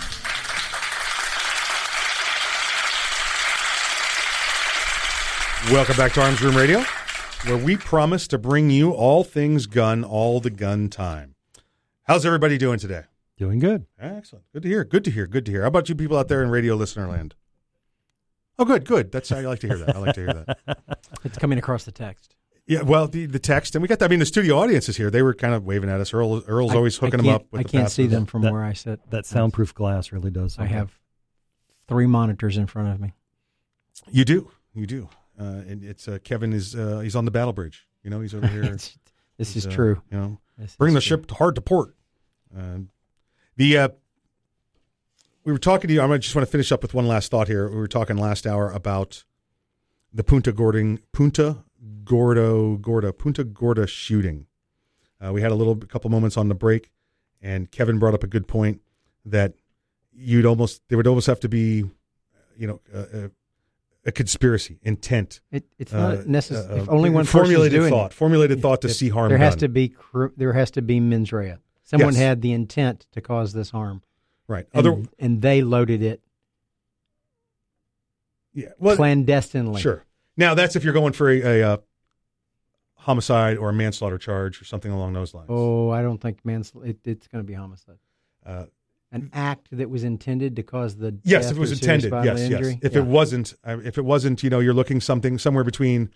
Welcome 5.69 5.95
back 5.95 6.13
to 6.13 6.21
Arms 6.23 6.41
Room 6.41 6.57
Radio, 6.57 6.83
where 7.45 7.55
we 7.57 7.77
promise 7.77 8.27
to 8.29 8.37
bring 8.37 8.69
you 8.71 8.91
all 8.91 9.23
things 9.23 9.67
gun 9.67 10.03
all 10.03 10.39
the 10.39 10.49
gun 10.49 10.89
time. 10.89 11.35
How's 12.03 12.25
everybody 12.25 12.57
doing 12.57 12.79
today? 12.79 13.03
Doing 13.37 13.59
good. 13.59 13.85
Excellent. 13.99 14.45
Good 14.53 14.63
to 14.63 14.69
hear. 14.69 14.83
Good 14.83 15.05
to 15.05 15.11
hear. 15.11 15.27
Good 15.27 15.45
to 15.45 15.51
hear. 15.51 15.61
How 15.61 15.67
about 15.67 15.87
you 15.87 15.95
people 15.95 16.17
out 16.17 16.27
there 16.27 16.41
in 16.43 16.49
radio 16.49 16.75
listener 16.75 17.07
land? 17.07 17.35
Oh, 18.59 18.65
good, 18.65 18.85
good. 18.85 19.11
That's 19.11 19.31
I 19.31 19.41
like 19.41 19.59
to 19.59 19.67
hear 19.67 19.77
that. 19.77 19.95
I 19.95 19.99
like 19.99 20.15
to 20.15 20.21
hear 20.21 20.33
that. 20.65 20.79
It's 21.23 21.37
coming 21.37 21.59
across 21.59 21.83
the 21.83 21.91
text. 21.91 22.35
Yeah, 22.65 22.81
well, 22.81 23.07
the, 23.07 23.27
the 23.27 23.37
text, 23.39 23.75
and 23.75 23.81
we 23.83 23.87
got 23.87 23.99
that. 23.99 24.05
I 24.05 24.07
mean, 24.07 24.19
the 24.19 24.25
studio 24.25 24.57
audience 24.57 24.89
is 24.89 24.97
here. 24.97 25.11
They 25.11 25.21
were 25.21 25.33
kind 25.35 25.53
of 25.53 25.63
waving 25.65 25.89
at 25.89 26.01
us. 26.01 26.13
Earl, 26.13 26.43
Earl's 26.47 26.71
I- 26.71 26.75
always 26.75 26.97
hooking 26.97 27.17
them 27.21 27.29
up. 27.29 27.45
With 27.51 27.59
I 27.59 27.63
the 27.63 27.69
can't 27.69 27.91
see 27.91 28.07
them 28.07 28.25
from 28.25 28.41
That- 28.41 28.51
where 28.51 28.63
I 28.63 28.73
sit. 28.73 28.99
That 29.11 29.25
soundproof 29.27 29.73
glass 29.75 30.11
really 30.11 30.31
does. 30.31 30.57
I 30.57 30.65
have 30.65 30.91
three 31.87 32.07
monitors 32.07 32.57
in 32.57 32.65
front 32.65 32.89
of 32.89 32.99
me. 32.99 33.13
You 34.11 34.25
do, 34.25 34.49
you 34.73 34.87
do. 34.87 35.09
Uh, 35.41 35.63
and 35.67 35.83
it's 35.83 36.07
uh, 36.07 36.19
Kevin 36.23 36.53
is 36.53 36.75
uh, 36.75 36.99
he's 36.99 37.15
on 37.15 37.25
the 37.25 37.31
battle 37.31 37.53
bridge. 37.53 37.87
You 38.03 38.11
know, 38.11 38.21
he's 38.21 38.35
over 38.35 38.47
here. 38.55 38.63
This 38.63 38.97
He's, 39.37 39.55
is 39.55 39.67
uh, 39.67 39.71
true. 39.71 40.01
You 40.11 40.17
know, 40.17 40.37
This 40.57 40.75
bring 40.75 40.93
the 40.93 41.01
true. 41.01 41.17
ship 41.17 41.31
hard 41.31 41.55
to 41.55 41.61
port. 41.61 41.95
Uh, 42.55 42.79
the 43.57 43.77
uh, 43.77 43.89
we 45.43 45.51
were 45.51 45.57
talking 45.57 45.87
to 45.87 45.93
you. 45.93 46.01
I 46.01 46.17
just 46.17 46.35
want 46.35 46.45
to 46.47 46.51
finish 46.51 46.71
up 46.71 46.83
with 46.83 46.93
one 46.93 47.07
last 47.07 47.31
thought 47.31 47.47
here. 47.47 47.67
We 47.67 47.77
were 47.77 47.87
talking 47.87 48.17
last 48.17 48.45
hour 48.45 48.71
about 48.71 49.23
the 50.13 50.23
Punta 50.23 50.51
Gorda 50.51 50.99
Punta 51.11 51.63
Gordo 52.03 52.77
Gorda 52.77 53.11
Punta 53.11 53.43
Gorda 53.43 53.87
shooting. 53.87 54.45
Uh, 55.23 55.33
we 55.33 55.41
had 55.41 55.51
a 55.51 55.55
little 55.55 55.73
a 55.73 55.87
couple 55.87 56.11
moments 56.11 56.37
on 56.37 56.47
the 56.49 56.55
break, 56.55 56.91
and 57.41 57.71
Kevin 57.71 57.97
brought 57.97 58.13
up 58.13 58.23
a 58.23 58.27
good 58.27 58.47
point 58.47 58.81
that 59.25 59.53
you'd 60.13 60.45
almost 60.45 60.81
there 60.89 60.97
would 60.97 61.07
almost 61.07 61.27
have 61.27 61.39
to 61.39 61.49
be, 61.49 61.83
you 62.57 62.67
know, 62.67 62.79
a, 62.93 63.31
a, 64.05 64.11
conspiracy 64.11 64.79
intent. 64.81 65.41
It, 65.51 65.65
it's 65.77 65.91
not 65.91 66.19
uh, 66.19 66.23
necessary. 66.25 66.79
uh, 66.79 66.83
if 66.83 66.89
only 66.89 67.09
one 67.09 67.25
formulated 67.25 67.79
doing 67.79 67.91
thought, 67.91 68.11
it, 68.11 68.15
formulated 68.15 68.61
thought 68.61 68.81
to 68.81 68.87
if- 68.87 68.95
see 68.95 69.09
harm. 69.09 69.29
There 69.29 69.37
has 69.37 69.55
done. 69.55 69.59
to 69.59 69.67
be 69.69 69.95
there 70.37 70.53
has 70.53 70.71
to 70.71 70.81
be 70.81 70.99
mens 70.99 71.31
rea. 71.31 71.57
Someone 71.83 72.13
Yes. 72.13 72.21
had 72.21 72.41
the 72.41 72.53
intent 72.53 73.05
to 73.11 73.21
cause 73.21 73.51
this 73.53 73.69
harm, 73.69 74.01
right. 74.47 74.65
and, 74.73 74.87
Other 74.87 75.03
and 75.19 75.41
they 75.41 75.61
loaded 75.61 76.01
it 76.01 76.21
yeah, 78.53 78.69
well, 78.79 78.95
clandestinely. 78.95 79.81
Sure. 79.81 80.05
Now 80.37 80.53
that's 80.53 80.75
if 80.75 80.83
you're 80.83 80.93
going 80.93 81.13
for 81.13 81.29
a, 81.29 81.41
a, 81.41 81.73
uh 81.73 81.77
homicide 82.95 83.57
or 83.57 83.69
a 83.69 83.73
manslaughter 83.73 84.19
charge 84.19 84.61
or 84.61 84.65
something 84.65 84.91
along 84.91 85.13
those 85.13 85.33
lines. 85.33 85.47
Oh, 85.49 85.89
I 85.89 86.03
don't 86.03 86.19
think 86.19 86.45
manslaughter. 86.45 86.89
It, 86.89 86.99
it's 87.03 87.27
going 87.27 87.43
to 87.43 87.47
be 87.47 87.55
homicide. 87.55 87.97
An 89.13 89.29
act 89.33 89.67
that 89.71 89.89
was 89.89 90.03
intended 90.05 90.55
to 90.55 90.63
cause 90.63 90.95
the 90.95 91.17
yes, 91.23 91.51
if 91.51 91.57
it 91.57 91.59
was 91.59 91.73
intended. 91.73 92.11
Yes, 92.23 92.47
yes. 92.49 92.75
If 92.81 92.93
Yeah. 92.93 92.99
it 92.99 93.05
wasn't, 93.05 93.53
uh, 93.65 93.77
if 93.83 93.97
it 93.97 94.05
wasn't, 94.05 94.41
you 94.41 94.49
know, 94.49 94.59
you're 94.61 94.73
looking 94.73 95.01
something 95.01 95.37
somewhere 95.37 95.65
between 95.65 96.09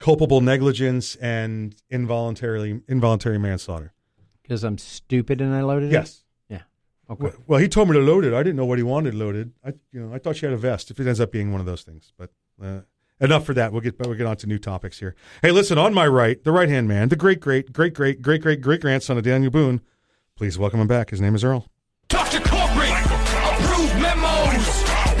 culpable 0.00 0.40
negligence 0.40 1.14
and 1.16 1.76
involuntarily 1.90 2.80
involuntary 2.88 3.38
manslaughter. 3.38 3.92
because 4.42 4.62
I'm 4.62 4.76
stupid 4.76 5.40
and 5.40 5.54
I 5.54 5.62
loaded 5.62 5.90
Yes. 5.90 6.22
it. 6.48 6.52
Yes. 6.52 6.64
Yeah. 7.08 7.12
Okay. 7.14 7.22
Well, 7.24 7.32
well, 7.46 7.60
he 7.60 7.66
told 7.68 7.88
me 7.88 7.94
to 7.94 8.00
load 8.02 8.24
it. 8.26 8.34
I 8.34 8.42
didn't 8.42 8.56
know 8.56 8.66
what 8.66 8.76
he 8.78 8.82
wanted 8.82 9.14
loaded. 9.14 9.52
I, 9.64 9.72
you 9.90 10.00
know, 10.00 10.12
I 10.12 10.18
thought 10.18 10.36
she 10.36 10.44
had 10.44 10.52
a 10.52 10.58
vest. 10.58 10.90
If 10.90 11.00
it 11.00 11.06
ends 11.06 11.18
up 11.20 11.32
being 11.32 11.50
one 11.50 11.60
of 11.60 11.66
those 11.66 11.82
things, 11.82 12.12
but 12.18 12.30
uh, 12.62 12.80
enough 13.20 13.46
for 13.46 13.54
that. 13.54 13.72
We'll 13.72 13.80
get 13.80 13.98
we'll 13.98 14.12
get 14.14 14.26
on 14.26 14.36
to 14.38 14.46
new 14.46 14.58
topics 14.58 14.98
here. 14.98 15.14
Hey, 15.40 15.50
listen, 15.50 15.78
on 15.78 15.94
my 15.94 16.06
right, 16.06 16.42
the 16.44 16.52
right 16.52 16.68
hand 16.68 16.88
man, 16.88 17.08
the 17.08 17.16
great, 17.16 17.40
great, 17.40 17.72
great, 17.72 17.94
great, 17.94 18.20
great, 18.20 18.40
great, 18.42 18.60
great 18.60 18.80
grandson 18.82 19.16
of 19.16 19.22
Daniel 19.24 19.50
Boone. 19.50 19.80
Please 20.36 20.58
welcome 20.58 20.80
him 20.80 20.88
back. 20.88 21.08
His 21.10 21.20
name 21.22 21.34
is 21.34 21.42
Earl. 21.44 21.66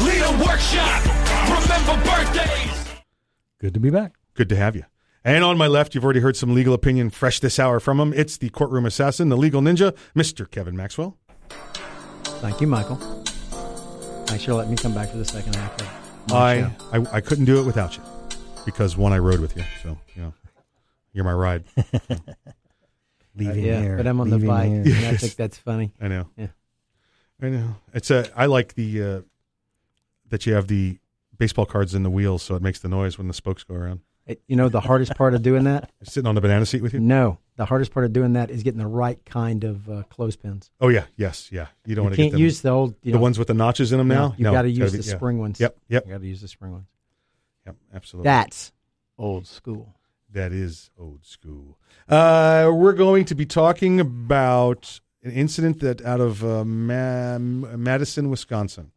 Lead 0.02 0.22
a 0.22 0.44
workshop, 0.44 1.04
remember 1.48 2.04
birthdays. 2.04 2.86
Good 3.60 3.74
to 3.74 3.80
be 3.80 3.90
back. 3.90 4.14
Good 4.34 4.48
to 4.50 4.56
have 4.56 4.74
you. 4.76 4.84
And 5.24 5.42
on 5.42 5.56
my 5.56 5.66
left, 5.68 5.94
you've 5.94 6.04
already 6.04 6.20
heard 6.20 6.36
some 6.36 6.54
legal 6.54 6.74
opinion 6.74 7.08
fresh 7.10 7.40
this 7.40 7.58
hour 7.58 7.80
from 7.80 7.98
him. 7.98 8.12
It's 8.12 8.36
the 8.36 8.50
courtroom 8.50 8.84
assassin, 8.84 9.30
the 9.30 9.36
legal 9.36 9.62
ninja, 9.62 9.96
Mr. 10.14 10.50
Kevin 10.50 10.76
Maxwell. 10.76 11.16
Thank 12.24 12.60
you, 12.60 12.66
Michael. 12.66 12.96
Thanks 14.26 14.44
for 14.44 14.54
letting 14.54 14.72
me 14.72 14.76
come 14.76 14.92
back 14.94 15.08
for 15.10 15.16
the 15.16 15.24
second 15.24 15.54
half 15.56 15.80
of 15.80 16.28
my 16.30 16.36
I. 16.36 16.70
I 16.92 17.06
I 17.12 17.20
couldn't 17.22 17.44
do 17.46 17.58
it 17.60 17.64
without 17.64 17.96
you 17.96 18.02
because 18.66 18.96
one, 18.96 19.12
I 19.12 19.18
rode 19.18 19.40
with 19.40 19.56
you, 19.56 19.62
so 19.82 19.96
you 20.14 20.22
know, 20.22 20.34
you're 21.12 21.24
my 21.24 21.32
ride. 21.32 21.64
Leave 23.36 23.48
Uh, 23.50 23.52
him 23.54 23.64
yeah, 23.64 23.80
here. 23.80 23.96
but 23.96 24.06
I'm 24.06 24.20
on 24.20 24.30
Leave 24.30 24.42
the 24.42 24.46
bike, 24.46 24.68
here. 24.68 24.82
and 24.84 25.06
I 25.06 25.16
think 25.16 25.36
that's 25.36 25.56
funny. 25.58 25.92
I 26.00 26.08
know. 26.08 26.28
Yeah. 26.36 26.48
I 27.40 27.48
know. 27.48 27.76
It's 27.94 28.10
a. 28.10 28.30
I 28.36 28.46
like 28.46 28.74
the 28.74 29.02
uh, 29.02 29.20
that 30.30 30.46
you 30.46 30.54
have 30.54 30.66
the 30.68 30.98
baseball 31.36 31.66
cards 31.66 31.94
in 31.94 32.02
the 32.02 32.10
wheels, 32.10 32.42
so 32.42 32.54
it 32.54 32.62
makes 32.62 32.78
the 32.78 32.88
noise 32.88 33.18
when 33.18 33.28
the 33.28 33.34
spokes 33.34 33.62
go 33.64 33.74
around. 33.74 34.00
It- 34.26 34.40
you 34.48 34.56
know 34.56 34.68
the 34.70 34.80
hardest 34.80 35.14
part 35.16 35.34
of 35.34 35.42
doing 35.42 35.64
that? 35.64 35.90
Sitting 36.02 36.26
on 36.26 36.34
the 36.34 36.40
banana 36.40 36.64
seat 36.64 36.80
with 36.82 36.94
you. 36.94 37.00
No, 37.00 37.38
the 37.56 37.66
hardest 37.66 37.92
part 37.92 38.06
of 38.06 38.12
doing 38.14 38.32
that 38.34 38.50
is 38.50 38.62
getting 38.62 38.78
the 38.80 38.86
right 38.86 39.22
kind 39.26 39.64
of 39.64 39.88
uh, 39.90 40.02
clothespins. 40.04 40.70
Oh 40.80 40.88
yeah, 40.88 41.04
yes, 41.16 41.50
yeah. 41.52 41.66
You 41.84 41.94
don't 41.94 42.04
You 42.04 42.06
want 42.08 42.16
to 42.16 42.28
can't 42.30 42.38
use 42.40 42.62
the 42.62 42.70
old, 42.70 42.94
you 43.02 43.12
the 43.12 43.18
ones 43.18 43.38
with 43.38 43.48
the 43.48 43.54
notches 43.54 43.92
in 43.92 43.98
them 43.98 44.08
No, 44.08 44.14
now. 44.14 44.28
you've 44.30 44.40
No, 44.40 44.52
got 44.52 44.62
to 44.62 44.70
use 44.70 44.92
be- 44.92 44.98
the 44.98 45.04
yeah. 45.10 45.16
spring 45.16 45.38
ones. 45.38 45.60
Yep, 45.60 45.76
yep, 45.88 46.06
You 46.06 46.12
got 46.12 46.20
to 46.22 46.26
use 46.26 46.40
the 46.40 46.48
spring 46.48 46.72
ones. 46.72 46.86
yep. 47.66 47.76
Absolutely. 47.92 48.24
That's 48.28 48.72
old 49.18 49.46
school. 49.46 49.94
That 50.32 50.52
is 50.52 50.90
old 50.98 51.24
school. 51.24 51.78
Uh, 52.08 52.70
we're 52.74 52.94
going 52.94 53.24
to 53.26 53.34
be 53.34 53.44
talking 53.46 54.00
about 54.00 55.00
an 55.22 55.30
incident 55.32 55.80
that 55.80 56.02
out 56.04 56.20
of 56.20 56.42
uh, 56.44 56.64
Ma- 56.64 57.38
Madison, 57.38 58.30
Wisconsin. 58.30 58.90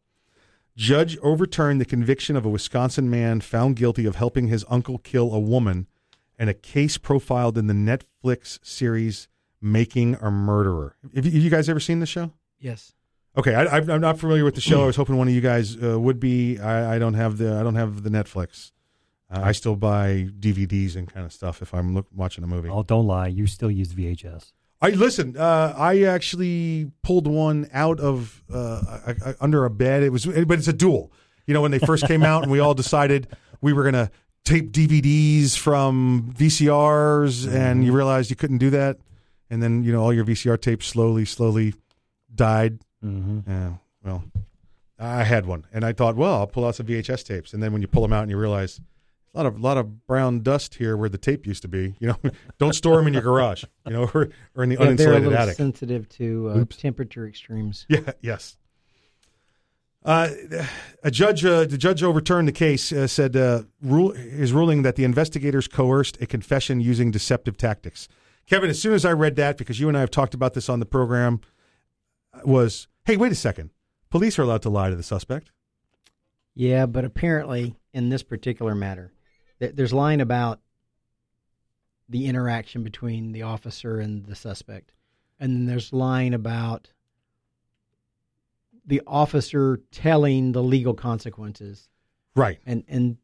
Judge 0.78 1.18
overturned 1.24 1.82
the 1.82 1.86
conviction 1.86 2.36
of 2.36 2.46
a 2.46 2.50
Wisconsin 2.50 3.10
man 3.10 3.42
found 3.42 3.76
guilty 3.76 4.06
of 4.06 4.16
helping 4.16 4.48
his 4.48 4.64
uncle 4.70 5.00
kill 5.00 5.34
a 5.34 5.40
woman 5.40 5.88
and 6.38 6.52
a 6.52 6.54
case 6.54 7.00
profiled 7.00 7.58
in 7.58 7.66
the 7.66 7.74
Netflix 7.74 8.60
series 8.64 9.28
Making 9.60 10.18
a 10.22 10.30
Murderer. 10.30 10.96
Have 11.16 11.26
you, 11.26 11.50
guys 11.50 11.68
ever 11.68 11.80
seen 11.80 12.00
the 12.00 12.06
show? 12.06 12.32
Yes. 12.60 12.94
Okay, 13.36 13.56
I, 13.56 13.78
I'm 13.78 13.90
I'm 13.90 14.02
not 14.02 14.20
familiar 14.20 14.46
with 14.46 14.54
the 14.54 14.62
show. 14.62 14.84
I 14.84 14.86
was 14.86 14.96
hoping 14.96 15.18
one 15.18 15.28
of 15.28 15.34
you 15.34 15.42
guys 15.42 15.82
uh, 15.84 16.00
would 16.00 16.20
be. 16.20 16.60
I, 16.60 16.96
I 16.96 17.00
don't 17.00 17.16
have 17.16 17.40
the 17.40 17.56
I 17.56 17.64
don't 17.64 17.76
have 17.76 18.04
the 18.04 18.10
Netflix. 18.12 18.72
Uh, 19.32 19.42
I 19.44 19.54
still 19.54 19.76
buy 19.76 20.30
DVDs 20.40 20.96
and 20.96 21.12
kind 21.12 21.26
of 21.26 21.34
stuff 21.34 21.64
if 21.64 21.74
I'm 21.74 21.96
look, 21.96 22.06
watching 22.16 22.44
a 22.44 22.48
movie. 22.48 22.70
Oh, 22.70 22.84
don't 22.84 23.08
lie. 23.08 23.28
You 23.28 23.48
still 23.48 23.72
use 23.72 23.94
VHS. 23.94 24.54
I 24.82 24.90
listen. 24.92 25.36
Uh, 25.36 25.74
I 25.76 26.04
actually 26.04 26.92
pulled 27.02 27.28
one 27.28 27.68
out 27.74 28.00
of 28.00 28.44
uh, 28.54 29.00
I, 29.08 29.30
I, 29.30 29.36
under 29.42 29.66
a 29.66 29.70
bed. 29.70 30.04
It 30.04 30.12
was, 30.12 30.26
but 30.26 30.60
it's 30.60 30.68
a 30.68 30.74
duel. 30.74 31.12
You 31.46 31.54
know, 31.54 31.62
when 31.62 31.72
they 31.72 31.80
first 31.80 32.06
came 32.06 32.24
out, 32.24 32.44
and 32.44 32.52
we 32.52 32.60
all 32.60 32.74
decided 32.76 33.28
we 33.62 33.74
were 33.74 33.84
gonna 33.84 34.12
tape 34.46 34.72
DVDs 34.72 35.58
from 35.58 36.34
VCRs, 36.38 37.52
and 37.52 37.84
you 37.84 37.92
realized 37.92 38.30
you 38.30 38.36
couldn't 38.36 38.60
do 38.60 38.70
that, 38.70 38.98
and 39.50 39.64
then 39.64 39.84
you 39.84 39.92
know 39.92 40.02
all 40.02 40.14
your 40.14 40.26
VCR 40.26 40.62
tapes 40.62 40.86
slowly, 40.86 41.26
slowly 41.26 41.74
died. 42.34 42.80
Mm-hmm. 43.04 43.50
Yeah. 43.50 43.74
Well, 44.04 44.24
I 45.00 45.24
had 45.24 45.46
one, 45.48 45.66
and 45.74 45.84
I 45.84 45.94
thought, 45.94 46.16
well, 46.16 46.36
I'll 46.36 46.48
pull 46.48 46.66
out 46.66 46.76
some 46.76 46.86
VHS 46.86 47.26
tapes, 47.26 47.54
and 47.54 47.64
then 47.64 47.74
when 47.74 47.82
you 47.82 47.88
pull 47.88 48.04
them 48.04 48.14
out, 48.14 48.22
and 48.22 48.32
you 48.32 48.38
realize 48.38 48.80
lot 49.38 49.46
of 49.46 49.60
lot 49.60 49.78
of 49.78 50.06
brown 50.08 50.42
dust 50.42 50.76
here 50.76 50.98
where 50.98 51.10
the 51.10 51.18
tape 51.18 51.46
used 51.46 51.62
to 51.62 51.68
be. 51.68 51.96
You 52.00 52.08
know, 52.10 52.18
don't 52.58 52.74
store 52.74 52.98
them 52.98 53.08
in 53.08 53.14
your 53.14 53.22
garage. 53.22 53.64
You 53.86 53.94
know, 53.94 54.04
or, 54.14 54.30
or 54.56 54.64
in 54.64 54.70
the 54.70 54.78
Yeah, 54.80 54.94
they're 54.94 55.14
a 55.14 55.20
little 55.20 55.36
attic. 55.36 55.56
sensitive 55.56 56.10
to 56.10 56.50
uh, 56.50 56.66
temperature 56.70 57.28
extremes. 57.28 57.86
Yeah. 57.90 58.12
Yes. 58.22 58.58
Uh, 60.04 60.30
a 61.04 61.12
judge, 61.12 61.44
uh, 61.44 61.66
the 61.66 61.78
judge 61.78 62.02
overturned 62.02 62.48
the 62.48 62.54
case. 62.54 62.94
Uh, 62.94 63.08
said 63.08 63.36
uh, 63.36 63.64
rule 63.82 64.12
his 64.12 64.54
ruling 64.54 64.84
that 64.84 64.96
the 64.96 65.04
investigators 65.04 65.68
coerced 65.68 66.22
a 66.22 66.26
confession 66.26 66.80
using 66.80 67.12
deceptive 67.12 67.58
tactics. 67.58 68.08
Kevin, 68.46 68.70
as 68.70 68.82
soon 68.82 68.94
as 68.94 69.04
I 69.04 69.12
read 69.12 69.36
that, 69.36 69.58
because 69.58 69.80
you 69.80 69.90
and 69.90 69.98
I 69.98 70.00
have 70.00 70.12
talked 70.12 70.34
about 70.34 70.54
this 70.54 70.70
on 70.70 70.80
the 70.80 70.86
program, 70.86 71.42
was 72.46 72.88
hey, 73.06 73.18
wait 73.18 73.32
a 73.32 73.36
second, 73.36 73.72
police 74.10 74.40
are 74.40 74.44
allowed 74.44 74.62
to 74.62 74.70
lie 74.70 74.90
to 74.90 74.96
the 74.96 75.04
suspect. 75.04 75.52
Yeah, 76.56 76.86
but 76.86 77.04
apparently 77.04 77.76
in 77.94 78.10
this 78.10 78.24
particular 78.24 78.74
matter, 78.74 79.12
there's 79.60 79.94
lying 79.94 80.22
about 80.22 80.60
the 82.10 82.28
interaction 82.28 82.84
between 82.84 83.32
the 83.32 83.44
officer 83.44 84.00
and 84.00 84.26
the 84.26 84.36
suspect, 84.36 84.94
and 85.40 85.54
then 85.54 85.66
there's 85.66 85.92
lying 85.92 86.34
about 86.34 86.90
the 88.86 89.02
officer 89.06 89.82
telling 89.92 90.54
the 90.54 90.64
legal 90.64 90.94
consequences. 90.94 91.90
Right. 92.36 92.60
And 92.66 92.84
and 92.88 93.18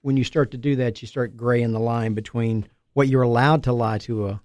when 0.00 0.16
you 0.16 0.24
start 0.24 0.52
to 0.52 0.58
do 0.58 0.76
that, 0.76 1.02
you 1.02 1.08
start 1.08 1.36
graying 1.36 1.72
the 1.72 1.80
line 1.80 2.14
between 2.14 2.66
what 2.94 3.08
you're 3.08 3.22
allowed 3.22 3.64
to 3.64 3.72
lie 3.72 3.98
to 3.98 4.28
a 4.28 4.40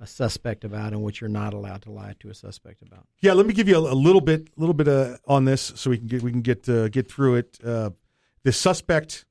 a 0.00 0.06
suspect 0.06 0.64
about 0.64 0.92
and 0.92 1.02
what 1.02 1.20
you're 1.20 1.30
not 1.30 1.54
allowed 1.54 1.82
to 1.82 1.90
lie 1.90 2.14
to 2.20 2.28
a 2.28 2.34
suspect 2.34 2.82
about. 2.82 3.06
Yeah, 3.20 3.32
let 3.32 3.46
me 3.46 3.54
give 3.54 3.68
you 3.68 3.76
a, 3.76 3.92
a 3.92 3.94
little 3.94 4.20
bit, 4.20 4.50
little 4.56 4.74
bit 4.74 4.88
uh, 4.88 5.16
on 5.26 5.44
this, 5.44 5.72
so 5.76 5.90
we 5.90 5.98
can 5.98 6.06
get 6.06 6.22
we 6.22 6.30
can 6.30 6.42
get 6.42 6.68
uh, 6.68 6.88
get 6.88 7.10
through 7.10 7.36
it. 7.36 7.58
Uh, 7.64 7.90
the 8.42 8.52
suspect, 8.52 9.24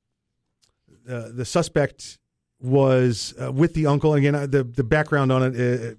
uh, 1.08 1.28
the 1.32 1.44
suspect 1.44 2.18
was 2.60 3.34
uh, 3.42 3.52
with 3.52 3.74
the 3.74 3.86
uncle. 3.86 4.14
Again, 4.14 4.34
uh, 4.34 4.46
the 4.46 4.64
the 4.64 4.84
background 4.84 5.30
on 5.32 5.42
it. 5.42 5.54
Uh, 5.92 5.94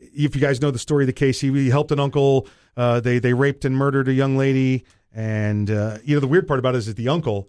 if 0.00 0.34
you 0.36 0.40
guys 0.40 0.60
know 0.60 0.70
the 0.70 0.78
story 0.78 1.02
of 1.04 1.08
the 1.08 1.12
case, 1.12 1.40
he, 1.40 1.50
he 1.52 1.70
helped 1.70 1.90
an 1.90 1.98
uncle. 2.00 2.46
Uh, 2.76 3.00
they 3.00 3.18
they 3.18 3.32
raped 3.34 3.64
and 3.64 3.76
murdered 3.76 4.06
a 4.08 4.12
young 4.12 4.36
lady, 4.36 4.84
and 5.12 5.70
uh, 5.70 5.98
you 6.04 6.14
know 6.14 6.20
the 6.20 6.28
weird 6.28 6.46
part 6.46 6.58
about 6.60 6.74
it 6.74 6.78
is 6.78 6.86
that 6.86 6.96
the 6.96 7.08
uncle 7.08 7.48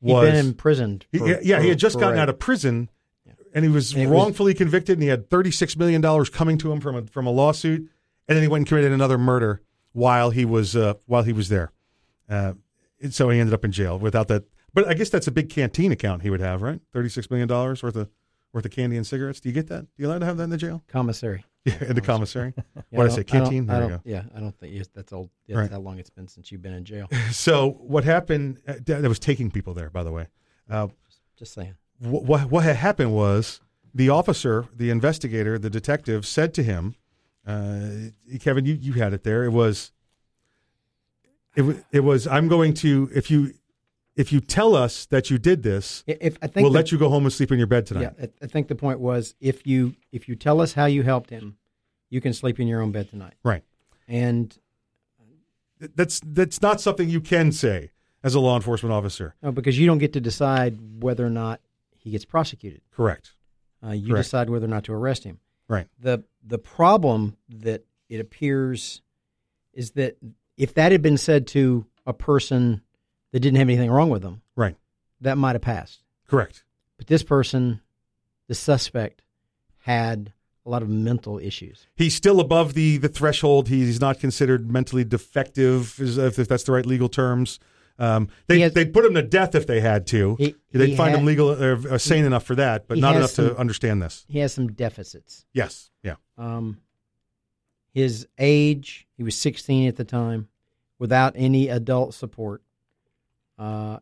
He'd 0.00 0.12
was 0.12 0.30
been 0.30 0.46
imprisoned. 0.46 1.06
He- 1.10 1.18
for- 1.18 1.40
yeah, 1.42 1.60
he 1.60 1.68
had 1.68 1.78
just 1.78 1.98
gotten 1.98 2.12
rape. 2.14 2.22
out 2.22 2.28
of 2.28 2.38
prison, 2.38 2.88
and 3.54 3.64
he 3.64 3.70
was 3.70 3.92
And 3.92 4.02
it 4.02 4.06
was- 4.06 4.12
wrongfully 4.12 4.54
convicted, 4.54 4.94
and 4.98 5.02
he 5.02 5.08
had 5.08 5.28
thirty 5.30 5.50
six 5.50 5.76
million 5.76 6.00
dollars 6.00 6.28
coming 6.28 6.58
to 6.58 6.70
him 6.72 6.80
from 6.80 6.94
a 6.96 7.02
from 7.06 7.26
a 7.26 7.30
lawsuit, 7.30 7.80
and 8.28 8.36
then 8.36 8.42
he 8.42 8.48
went 8.48 8.60
and 8.60 8.66
committed 8.68 8.92
another 8.92 9.18
murder 9.18 9.62
while 9.92 10.30
he 10.30 10.44
was 10.44 10.76
uh, 10.76 10.94
while 11.06 11.24
he 11.24 11.32
was 11.32 11.48
there. 11.48 11.72
Uh, 12.28 12.52
and 13.00 13.12
so 13.12 13.28
he 13.30 13.40
ended 13.40 13.52
up 13.52 13.64
in 13.64 13.72
jail 13.72 13.98
without 13.98 14.28
that. 14.28 14.44
But 14.74 14.88
I 14.88 14.94
guess 14.94 15.10
that's 15.10 15.26
a 15.26 15.30
big 15.30 15.50
canteen 15.50 15.92
account 15.92 16.22
he 16.22 16.30
would 16.30 16.40
have, 16.40 16.62
right? 16.62 16.80
Thirty 16.92 17.08
six 17.08 17.30
million 17.30 17.48
dollars 17.48 17.82
worth 17.82 17.96
of 17.96 18.08
worth 18.52 18.64
of 18.64 18.70
candy 18.70 18.96
and 18.96 19.06
cigarettes. 19.06 19.40
Do 19.40 19.48
you 19.48 19.54
get 19.54 19.68
that? 19.68 19.82
Do 19.82 19.88
you 20.02 20.06
allowed 20.08 20.20
to 20.20 20.26
have 20.26 20.36
that 20.38 20.44
in 20.44 20.50
the 20.50 20.56
jail? 20.56 20.82
Commissary. 20.88 21.44
Yeah, 21.64 21.74
in 21.90 21.94
the 21.94 22.00
commissary. 22.00 22.54
Yeah, 22.74 22.82
what 22.90 23.04
did 23.04 23.12
I 23.12 23.14
say? 23.16 23.24
Canteen. 23.24 23.70
I 23.70 23.74
There 23.78 23.82
you 23.84 23.88
go. 23.90 24.00
Yeah, 24.04 24.22
I 24.34 24.40
don't 24.40 24.58
think 24.58 24.74
yes, 24.74 24.88
that's 24.92 25.12
old. 25.12 25.30
That's 25.46 25.56
Right. 25.58 25.70
how 25.70 25.78
long 25.78 26.00
it's 26.00 26.10
been 26.10 26.26
since 26.26 26.50
you've 26.50 26.60
been 26.60 26.74
in 26.74 26.84
jail. 26.84 27.08
So 27.30 27.70
what 27.80 28.02
happened? 28.02 28.60
Uh, 28.66 28.74
that 28.86 29.02
was 29.08 29.20
taking 29.20 29.48
people 29.48 29.72
there, 29.72 29.88
by 29.88 30.02
the 30.02 30.10
way. 30.10 30.26
Uh, 30.68 30.88
Just 31.38 31.54
saying. 31.54 31.74
What, 32.00 32.24
what 32.24 32.50
what 32.50 32.64
had 32.64 32.74
happened 32.76 33.12
was 33.14 33.60
the 33.94 34.08
officer, 34.08 34.66
the 34.74 34.90
investigator, 34.90 35.56
the 35.56 35.70
detective 35.70 36.26
said 36.26 36.52
to 36.54 36.64
him, 36.64 36.96
uh, 37.46 38.10
"Kevin, 38.40 38.64
you, 38.64 38.74
you 38.74 38.94
had 38.94 39.12
it 39.12 39.22
there. 39.22 39.44
It 39.44 39.50
was 39.50 39.92
it 41.54 41.62
was 41.62 41.76
it 41.92 42.00
was 42.00 42.26
I'm 42.26 42.48
going 42.48 42.74
to 42.74 43.08
if 43.14 43.30
you 43.30 43.52
if 44.16 44.32
you 44.32 44.40
tell 44.40 44.74
us 44.76 45.06
that 45.06 45.30
you 45.30 45.38
did 45.38 45.62
this, 45.62 46.04
If 46.06 46.36
I 46.42 46.46
think 46.46 46.64
we'll 46.64 46.72
the- 46.72 46.78
let 46.78 46.92
you 46.92 46.98
go 46.98 47.08
home 47.08 47.24
and 47.24 47.32
sleep 47.32 47.50
in 47.52 47.58
your 47.58 47.66
bed 47.66 47.86
tonight." 47.86 48.14
Yeah, 48.18 48.26
I, 48.42 48.46
think 48.46 48.68
the 48.68 48.74
point 48.74 49.00
was 49.00 49.34
if 49.40 49.66
you 49.66 49.94
if 50.12 50.28
you 50.28 50.36
tell 50.36 50.60
us 50.60 50.74
how 50.74 50.86
you 50.86 51.02
helped 51.02 51.30
him, 51.30 51.56
you 52.10 52.20
can 52.20 52.32
sleep 52.32 52.60
in 52.60 52.66
your 52.68 52.80
own 52.82 52.92
bed 52.92 53.08
tonight. 53.10 53.34
Right. 53.42 53.62
And 54.08 54.56
That's 55.78 56.20
that's 56.24 56.62
not 56.62 56.80
something 56.80 57.08
you 57.08 57.20
can 57.20 57.50
say 57.52 57.90
as 58.22 58.34
a 58.34 58.40
law 58.40 58.54
enforcement 58.56 58.92
officer. 58.92 59.34
no, 59.42 59.50
because 59.50 59.78
you 59.78 59.86
don't 59.86 59.98
get 59.98 60.12
to 60.12 60.20
decide 60.20 61.02
whether 61.02 61.26
or 61.26 61.30
not 61.30 61.60
he 61.96 62.10
gets 62.10 62.24
prosecuted. 62.24 62.82
Correct. 62.92 63.32
Uh, 63.84 63.90
you 63.90 64.08
Correct. 64.08 64.24
decide 64.26 64.50
whether 64.50 64.66
or 64.66 64.68
not 64.68 64.84
to 64.84 64.92
arrest 64.92 65.24
him. 65.24 65.40
Right. 65.68 65.88
The 65.98 66.22
the 66.46 66.58
problem 66.58 67.36
that 67.48 67.84
it 68.08 68.20
appears 68.20 69.00
is 69.72 69.92
that 69.92 70.18
if 70.56 70.74
that 70.74 70.92
had 70.92 71.02
been 71.02 71.16
said 71.16 71.46
to 71.48 71.86
a 72.06 72.12
person 72.12 72.82
that 73.32 73.40
didn't 73.40 73.58
have 73.58 73.68
anything 73.68 73.90
wrong 73.90 74.10
with 74.10 74.22
them, 74.22 74.42
Right. 74.56 74.76
that 75.20 75.36
might 75.38 75.54
have 75.54 75.62
passed. 75.62 76.02
Correct. 76.28 76.64
But 76.96 77.06
this 77.08 77.22
person, 77.22 77.80
the 78.48 78.54
suspect, 78.54 79.22
had 79.78 80.32
a 80.64 80.70
lot 80.70 80.82
of 80.82 80.88
mental 80.88 81.38
issues. 81.38 81.86
He's 81.96 82.14
still 82.14 82.38
above 82.38 82.74
the 82.74 82.96
the 82.98 83.08
threshold. 83.08 83.68
He's 83.68 84.00
not 84.00 84.20
considered 84.20 84.70
mentally 84.70 85.04
defective, 85.04 85.96
if, 85.98 86.36
that's 86.36 86.62
the 86.62 86.72
right 86.72 86.86
legal 86.86 87.08
terms. 87.08 87.58
Um, 87.98 88.28
they 88.46 88.68
they'd 88.68 88.92
put 88.92 89.04
him 89.04 89.14
to 89.14 89.22
death 89.22 89.54
if 89.54 89.66
they 89.66 89.80
had 89.80 90.06
to. 90.08 90.36
He- 90.36 90.54
they'd 90.70 90.90
he 90.90 90.96
find 90.96 91.14
him 91.16 91.24
legal 91.24 91.48
uh, 91.50 91.76
uh, 91.94 91.98
sane 91.98 92.24
enough 92.24 92.44
for 92.44 92.54
that, 92.54 92.86
but 92.88 92.98
not 92.98 93.16
enough 93.16 93.30
some- 93.30 93.48
to 93.50 93.56
understand 93.56 94.00
this. 94.02 94.24
He 94.28 94.38
has 94.38 94.52
some 94.52 94.68
deficits. 94.72 95.44
Yes. 95.52 95.90
Yeah. 96.02 96.14
Um, 96.38 96.78
his 97.92 98.26
age, 98.38 99.06
he 99.16 99.22
was 99.22 99.36
16 99.36 99.86
at 99.88 99.96
the 99.96 100.04
time, 100.04 100.48
without 100.98 101.34
any 101.36 101.68
adult 101.68 102.14
support. 102.14 102.62
Uh, 103.58 103.98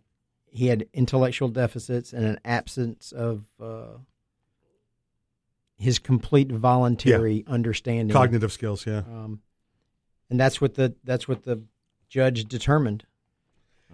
he 0.47 0.67
had 0.67 0.87
intellectual 0.93 1.49
deficits 1.49 2.13
and 2.13 2.25
an 2.25 2.39
absence 2.45 3.13
of 3.13 3.45
uh, 3.61 3.99
his 5.79 5.99
complete 5.99 6.51
voluntary 6.51 7.45
understanding, 7.47 8.13
Cognitive 8.13 8.53
skills. 8.53 8.87
Yeah. 8.87 8.99
Um, 8.99 9.41
and 10.29 10.39
that's 10.39 10.61
what 10.61 10.75
the 10.75 10.95
that's 11.05 11.27
what 11.29 11.45
the 11.45 11.63
judge 12.09 12.45
determined. 12.47 13.05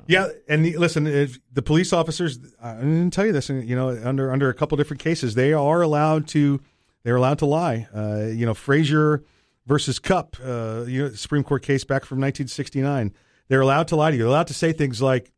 Yeah, 0.07 0.29
and 0.49 0.65
the- 0.65 0.77
listen, 0.77 1.07
if 1.07 1.39
the 1.53 1.63
police 1.63 1.93
officers, 1.93 2.39
I 2.63 2.75
didn't 2.75 3.11
tell 3.13 3.27
you 3.27 3.33
this, 3.33 3.49
you 3.49 3.75
know, 3.75 3.89
under 4.05 4.31
under 4.31 4.49
a 4.49 4.55
couple 4.55 4.77
different 4.77 5.03
cases, 5.03 5.35
they 5.35 5.53
are 5.53 5.83
allowed 5.83 6.27
to 6.29 6.61
they're 7.03 7.17
allowed 7.17 7.39
to 7.39 7.47
lie. 7.47 7.89
Uh, 7.95 8.27
you 8.27 8.45
know, 8.47 8.55
Frazier 8.55 9.23
versus 9.67 9.99
Cupp, 9.99 10.37
uh, 10.45 10.85
you 10.87 11.05
know, 11.05 11.15
Supreme 11.15 11.45
Court 11.45 11.63
case 11.63 11.85
back 11.85 12.05
from 12.05 12.19
1969. 12.19 13.13
They're 13.49 13.61
allowed 13.61 13.89
to 13.89 13.97
lie 13.97 14.11
to 14.11 14.17
you. 14.17 14.25
They're 14.25 14.31
allowed 14.31 14.49
to 14.49 14.55
say 14.55 14.73
things 14.73 15.01
like, 15.01 15.31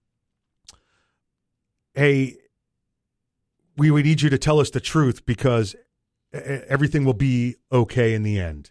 "Hey, 1.99 2.37
we 3.77 3.91
we 3.91 4.03
need 4.03 4.23
you 4.23 4.31
to 4.31 4.39
tell 4.39 4.61
us 4.61 4.71
the 4.71 4.81
truth 4.81 5.27
because 5.27 5.75
everything 6.33 7.05
will 7.05 7.15
be 7.15 7.57
okay 7.73 8.15
in 8.15 8.23
the 8.23 8.39
end. 8.39 8.71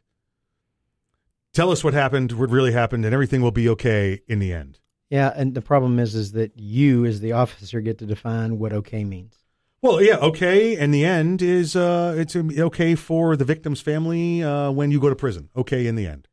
Tell 1.54 1.72
us 1.72 1.84
what 1.84 1.94
happened, 1.94 2.32
what 2.34 2.50
really 2.50 2.72
happened, 2.72 3.04
and 3.06 3.14
everything 3.14 3.42
will 3.42 3.52
be 3.52 3.70
okay 3.70 4.22
in 4.28 4.40
the 4.40 4.54
end." 4.54 4.80
Yeah, 5.10 5.32
and 5.36 5.54
the 5.54 5.62
problem 5.62 6.00
is 6.00 6.16
is 6.16 6.34
that 6.34 6.52
you, 6.58 7.06
as 7.06 7.22
the 7.22 7.32
officer, 7.32 7.80
get 7.82 7.98
to 8.00 8.06
define 8.06 8.60
what 8.60 8.74
okay 8.74 9.04
means. 9.04 9.36
Well, 9.82 10.02
yeah, 10.02 10.18
okay. 10.18 10.76
And 10.76 10.94
the 10.94 11.06
end 11.06 11.42
is 11.42 11.76
uh, 11.76 12.16
it's 12.18 12.36
okay 12.36 12.96
for 12.96 13.36
the 13.38 13.46
victim's 13.46 13.80
family 13.80 14.44
uh, 14.44 14.72
when 14.72 14.92
you 14.92 15.00
go 15.00 15.10
to 15.10 15.16
prison. 15.16 15.50
Okay, 15.56 15.88
in 15.88 15.96
the 15.96 16.08
end. 16.08 16.28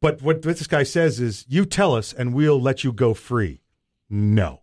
But 0.00 0.22
what 0.22 0.42
this 0.42 0.66
guy 0.66 0.84
says 0.84 1.18
is, 1.18 1.44
you 1.48 1.64
tell 1.64 1.94
us, 1.94 2.12
and 2.12 2.32
we'll 2.32 2.60
let 2.60 2.84
you 2.84 2.92
go 2.92 3.12
free. 3.14 3.62
No, 4.08 4.62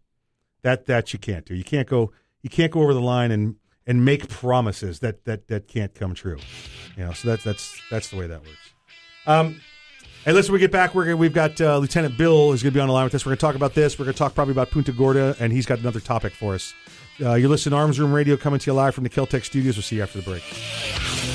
that 0.65 0.87
that 0.87 1.13
you 1.13 1.19
can't 1.19 1.45
do. 1.45 1.55
You 1.55 1.63
can't 1.63 1.87
go. 1.87 2.11
You 2.41 2.49
can't 2.49 2.71
go 2.71 2.81
over 2.81 2.93
the 2.93 3.01
line 3.01 3.31
and 3.31 3.55
and 3.87 4.03
make 4.03 4.27
promises 4.27 4.99
that 4.99 5.23
that 5.25 5.47
that 5.47 5.67
can't 5.67 5.93
come 5.93 6.13
true. 6.15 6.39
You 6.97 7.05
know, 7.05 7.13
so 7.13 7.29
that's 7.29 7.43
that's 7.43 7.81
that's 7.89 8.09
the 8.09 8.17
way 8.17 8.27
that 8.27 8.41
works. 8.41 8.73
Um, 9.25 9.61
Hey, 10.25 10.33
listen, 10.33 10.53
we 10.53 10.59
get 10.59 10.71
back. 10.71 10.95
We're 10.95 11.15
we've 11.15 11.35
got 11.35 11.61
uh, 11.61 11.77
Lieutenant 11.77 12.17
Bill 12.17 12.51
is 12.51 12.63
going 12.63 12.73
to 12.73 12.75
be 12.75 12.81
on 12.81 12.87
the 12.87 12.93
line 12.93 13.03
with 13.03 13.13
us. 13.13 13.27
We're 13.27 13.29
going 13.29 13.37
to 13.37 13.41
talk 13.41 13.53
about 13.53 13.75
this. 13.75 13.99
We're 13.99 14.05
going 14.05 14.15
to 14.15 14.17
talk 14.17 14.33
probably 14.33 14.53
about 14.53 14.71
Punta 14.71 14.91
Gorda, 14.91 15.35
and 15.39 15.53
he's 15.53 15.67
got 15.67 15.77
another 15.77 15.99
topic 15.99 16.33
for 16.33 16.55
us. 16.55 16.73
Uh, 17.21 17.35
you're 17.35 17.47
listening 17.47 17.71
to 17.73 17.77
Arms 17.77 17.99
Room 17.99 18.11
Radio 18.11 18.35
coming 18.35 18.59
to 18.59 18.71
you 18.71 18.73
live 18.73 18.95
from 18.95 19.03
the 19.03 19.09
Keltec 19.11 19.45
studios. 19.45 19.75
We'll 19.75 19.83
see 19.83 19.97
you 19.97 20.01
after 20.01 20.19
the 20.19 20.25
break. 20.25 21.34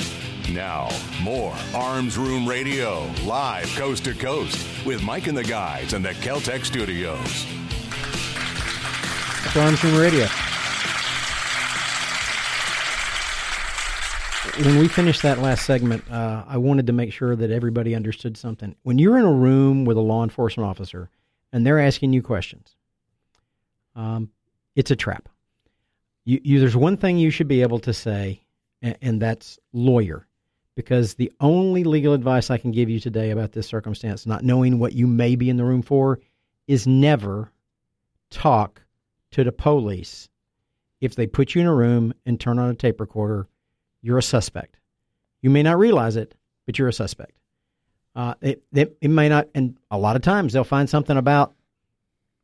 Now, 0.53 0.89
more 1.21 1.55
Arms 1.73 2.17
Room 2.17 2.45
Radio, 2.45 3.09
live 3.23 3.67
coast 3.75 4.03
to 4.03 4.13
coast, 4.13 4.85
with 4.85 5.01
Mike 5.01 5.27
and 5.27 5.37
the 5.37 5.45
guys 5.45 5.93
in 5.93 6.01
the 6.01 6.09
Keltec 6.09 6.65
studios. 6.65 7.47
It's 9.45 9.55
Arms 9.55 9.81
Room 9.81 9.97
Radio. 9.97 10.25
When 14.65 14.77
we 14.77 14.89
finished 14.89 15.21
that 15.21 15.39
last 15.39 15.65
segment, 15.65 16.03
uh, 16.11 16.43
I 16.45 16.57
wanted 16.57 16.85
to 16.87 16.93
make 16.93 17.13
sure 17.13 17.33
that 17.37 17.49
everybody 17.49 17.95
understood 17.95 18.35
something. 18.35 18.75
When 18.83 18.99
you're 18.99 19.17
in 19.17 19.23
a 19.23 19.31
room 19.31 19.85
with 19.85 19.95
a 19.95 20.01
law 20.01 20.21
enforcement 20.21 20.67
officer 20.67 21.09
and 21.53 21.65
they're 21.65 21.79
asking 21.79 22.11
you 22.11 22.21
questions, 22.21 22.75
um, 23.95 24.29
it's 24.75 24.91
a 24.91 24.97
trap. 24.97 25.29
You, 26.25 26.41
you, 26.43 26.59
there's 26.59 26.75
one 26.75 26.97
thing 26.97 27.17
you 27.17 27.31
should 27.31 27.47
be 27.47 27.61
able 27.61 27.79
to 27.79 27.93
say, 27.93 28.41
and, 28.81 28.97
and 29.01 29.21
that's 29.21 29.57
lawyer, 29.71 30.27
because 30.81 31.13
the 31.13 31.31
only 31.39 31.83
legal 31.83 32.13
advice 32.13 32.49
I 32.49 32.57
can 32.57 32.71
give 32.71 32.89
you 32.89 32.99
today 32.99 33.29
about 33.29 33.51
this 33.51 33.67
circumstance, 33.67 34.25
not 34.25 34.43
knowing 34.43 34.79
what 34.79 34.93
you 34.93 35.05
may 35.05 35.35
be 35.35 35.49
in 35.49 35.57
the 35.57 35.63
room 35.63 35.83
for, 35.83 36.19
is 36.67 36.87
never 36.87 37.51
talk 38.31 38.81
to 39.31 39.43
the 39.43 39.51
police. 39.51 40.27
If 40.99 41.15
they 41.15 41.27
put 41.27 41.53
you 41.53 41.61
in 41.61 41.67
a 41.67 41.73
room 41.73 42.13
and 42.25 42.39
turn 42.39 42.57
on 42.57 42.69
a 42.69 42.73
tape 42.73 42.99
recorder, 42.99 43.47
you're 44.01 44.17
a 44.17 44.23
suspect. 44.23 44.79
You 45.41 45.51
may 45.51 45.61
not 45.61 45.77
realize 45.77 46.15
it, 46.15 46.33
but 46.65 46.79
you're 46.79 46.87
a 46.87 46.93
suspect. 46.93 47.37
Uh, 48.15 48.33
it, 48.41 48.63
it, 48.73 48.97
it 49.01 49.09
may 49.09 49.29
not, 49.29 49.49
and 49.53 49.77
a 49.91 49.99
lot 49.99 50.15
of 50.15 50.23
times 50.23 50.51
they'll 50.51 50.63
find 50.63 50.89
something 50.89 51.15
about, 51.15 51.53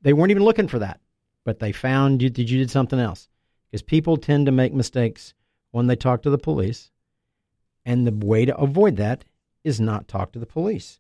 they 0.04 0.14
weren't 0.14 0.32
even 0.32 0.44
looking 0.44 0.68
for 0.68 0.80
that, 0.80 1.00
but 1.44 1.58
they 1.58 1.72
found 1.72 2.22
you, 2.22 2.30
did 2.30 2.50
you 2.50 2.60
did 2.60 2.70
something 2.70 3.00
else. 3.00 3.28
Because 3.72 3.82
people 3.82 4.16
tend 4.16 4.46
to 4.46 4.52
make 4.52 4.74
mistakes 4.74 5.34
when 5.72 5.88
they 5.88 5.96
talk 5.96 6.22
to 6.22 6.30
the 6.30 6.38
police. 6.38 6.92
And 7.88 8.06
the 8.06 8.12
way 8.12 8.44
to 8.44 8.56
avoid 8.58 8.98
that 8.98 9.24
is 9.64 9.80
not 9.80 10.10
talk 10.10 10.34
to 10.34 10.40
the 10.40 10.46
police. 10.46 11.00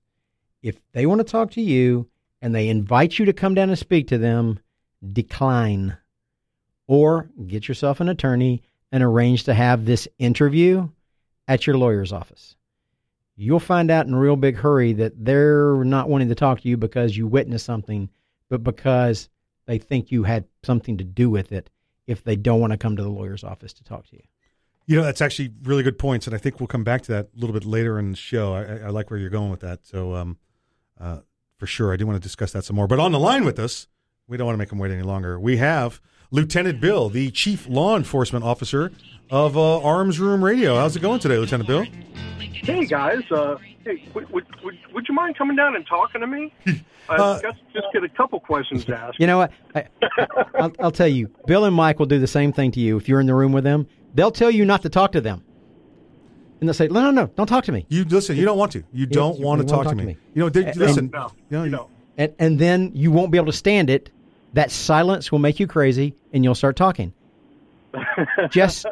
If 0.63 0.77
they 0.93 1.05
want 1.05 1.19
to 1.19 1.25
talk 1.25 1.51
to 1.51 1.61
you 1.61 2.07
and 2.41 2.55
they 2.55 2.69
invite 2.69 3.19
you 3.19 3.25
to 3.25 3.33
come 3.33 3.53
down 3.53 3.69
and 3.69 3.77
speak 3.77 4.07
to 4.07 4.17
them, 4.17 4.59
decline. 5.11 5.97
Or 6.87 7.29
get 7.45 7.67
yourself 7.67 7.99
an 7.99 8.07
attorney 8.07 8.63
and 8.89 9.03
arrange 9.03 9.43
to 9.43 9.53
have 9.53 9.83
this 9.83 10.07
interview 10.17 10.87
at 11.45 11.67
your 11.67 11.77
lawyer's 11.77 12.13
office. 12.13 12.55
You'll 13.35 13.59
find 13.59 13.91
out 13.91 14.07
in 14.07 14.13
a 14.13 14.19
real 14.19 14.37
big 14.37 14.55
hurry 14.55 14.93
that 14.93 15.25
they're 15.25 15.83
not 15.83 16.07
wanting 16.07 16.29
to 16.29 16.35
talk 16.35 16.61
to 16.61 16.69
you 16.69 16.77
because 16.77 17.17
you 17.17 17.27
witnessed 17.27 17.65
something, 17.65 18.09
but 18.49 18.63
because 18.63 19.27
they 19.65 19.77
think 19.77 20.09
you 20.09 20.23
had 20.23 20.45
something 20.63 20.97
to 20.99 21.03
do 21.03 21.29
with 21.29 21.51
it 21.51 21.69
if 22.07 22.23
they 22.23 22.37
don't 22.37 22.61
want 22.61 22.71
to 22.71 22.77
come 22.77 22.95
to 22.95 23.03
the 23.03 23.09
lawyer's 23.09 23.43
office 23.43 23.73
to 23.73 23.83
talk 23.83 24.07
to 24.07 24.15
you. 24.15 24.23
You 24.89 24.95
know, 24.95 25.03
that's 25.03 25.21
actually 25.21 25.53
really 25.63 25.83
good 25.83 25.99
points, 25.99 26.27
and 26.27 26.35
I 26.35 26.39
think 26.39 26.59
we'll 26.61 26.67
come 26.67 26.85
back 26.85 27.01
to 27.03 27.11
that 27.11 27.25
a 27.35 27.39
little 27.39 27.53
bit 27.53 27.65
later 27.65 27.99
in 27.99 28.11
the 28.11 28.17
show. 28.17 28.53
I, 28.53 28.87
I 28.87 28.89
like 28.89 29.11
where 29.11 29.19
you're 29.19 29.29
going 29.29 29.51
with 29.51 29.59
that. 29.59 29.85
So, 29.85 30.15
um, 30.15 30.37
uh, 30.99 31.19
for 31.57 31.67
sure, 31.67 31.91
I 31.91 31.97
do 31.97 32.07
want 32.07 32.15
to 32.15 32.21
discuss 32.25 32.53
that 32.53 32.63
some 32.63 32.77
more. 32.77 32.87
But 32.87 32.99
on 32.99 33.11
the 33.11 33.19
line 33.19 33.43
with 33.43 33.59
us, 33.59 33.87
we 34.27 34.37
don't 34.37 34.45
want 34.45 34.53
to 34.55 34.59
make 34.59 34.69
them 34.69 34.79
wait 34.79 34.91
any 34.91 35.01
longer. 35.03 35.37
We 35.39 35.57
have 35.57 35.99
Lieutenant 36.31 36.79
Bill, 36.79 37.09
the 37.09 37.31
Chief 37.31 37.67
Law 37.67 37.97
Enforcement 37.97 38.45
Officer 38.45 38.91
of 39.29 39.57
uh, 39.57 39.81
Arms 39.81 40.21
Room 40.21 40.41
Radio. 40.43 40.75
How's 40.77 40.95
it 40.95 41.01
going 41.01 41.19
today, 41.19 41.37
Lieutenant 41.37 41.67
Bill? 41.67 41.83
Hey 42.39 42.85
guys, 42.85 43.23
uh, 43.31 43.57
hey, 43.83 44.03
would, 44.13 44.29
would, 44.31 44.45
would, 44.63 44.75
would 44.93 45.05
you 45.07 45.13
mind 45.13 45.37
coming 45.37 45.55
down 45.57 45.75
and 45.75 45.85
talking 45.85 46.21
to 46.21 46.27
me? 46.27 46.53
I've 47.09 47.19
Uh, 47.19 47.39
got, 47.41 47.55
just 47.73 47.87
get 47.93 48.03
a 48.03 48.09
couple 48.09 48.39
questions 48.39 48.89
asked. 48.89 49.19
You 49.19 49.27
know 49.27 49.37
what? 49.37 49.51
I, 49.75 49.85
I'll, 50.59 50.71
I'll 50.79 50.91
tell 50.91 51.07
you. 51.07 51.29
Bill 51.45 51.63
and 51.65 51.75
Mike 51.75 51.99
will 51.99 52.05
do 52.05 52.19
the 52.19 52.27
same 52.27 52.51
thing 52.51 52.71
to 52.71 52.79
you 52.81 52.97
if 52.97 53.07
you're 53.07 53.21
in 53.21 53.27
the 53.27 53.35
room 53.35 53.51
with 53.53 53.63
them. 53.63 53.87
They'll 54.15 54.31
tell 54.31 54.51
you 54.51 54.65
not 54.65 54.81
to 54.83 54.89
talk 54.89 55.11
to 55.13 55.21
them, 55.21 55.43
and 56.59 56.67
they'll 56.67 56.73
say, 56.73 56.87
"No, 56.87 57.01
no, 57.01 57.11
no, 57.11 57.27
don't 57.35 57.47
talk 57.47 57.65
to 57.65 57.71
me." 57.71 57.85
You 57.89 58.03
listen. 58.05 58.35
You 58.35 58.45
don't 58.45 58.57
want 58.57 58.71
to. 58.73 58.83
You 58.91 59.05
don't 59.05 59.39
you 59.39 59.45
want 59.45 59.67
to 59.67 59.73
won't 59.73 59.87
talk, 59.87 59.97
to 59.97 60.03
me. 60.03 60.17
You 60.33 60.43
know, 60.43 60.49
they, 60.49 60.65
And- 60.65 60.75
listen. 60.75 61.09
No, 61.13 61.31
you 61.49 61.57
know, 61.57 61.63
you 61.65 61.71
don't. 61.71 61.89
and 62.17 62.33
and 62.39 62.59
then 62.59 62.91
you 62.93 63.11
won't 63.11 63.31
be 63.31 63.37
able 63.37 63.51
to 63.51 63.57
stand 63.57 63.89
it. 63.89 64.09
That 64.53 64.71
silence 64.71 65.31
will 65.31 65.39
make 65.39 65.59
you 65.59 65.67
crazy, 65.67 66.15
and 66.33 66.43
you'll 66.43 66.55
start 66.55 66.75
talking. 66.75 67.13
Just 68.49 68.85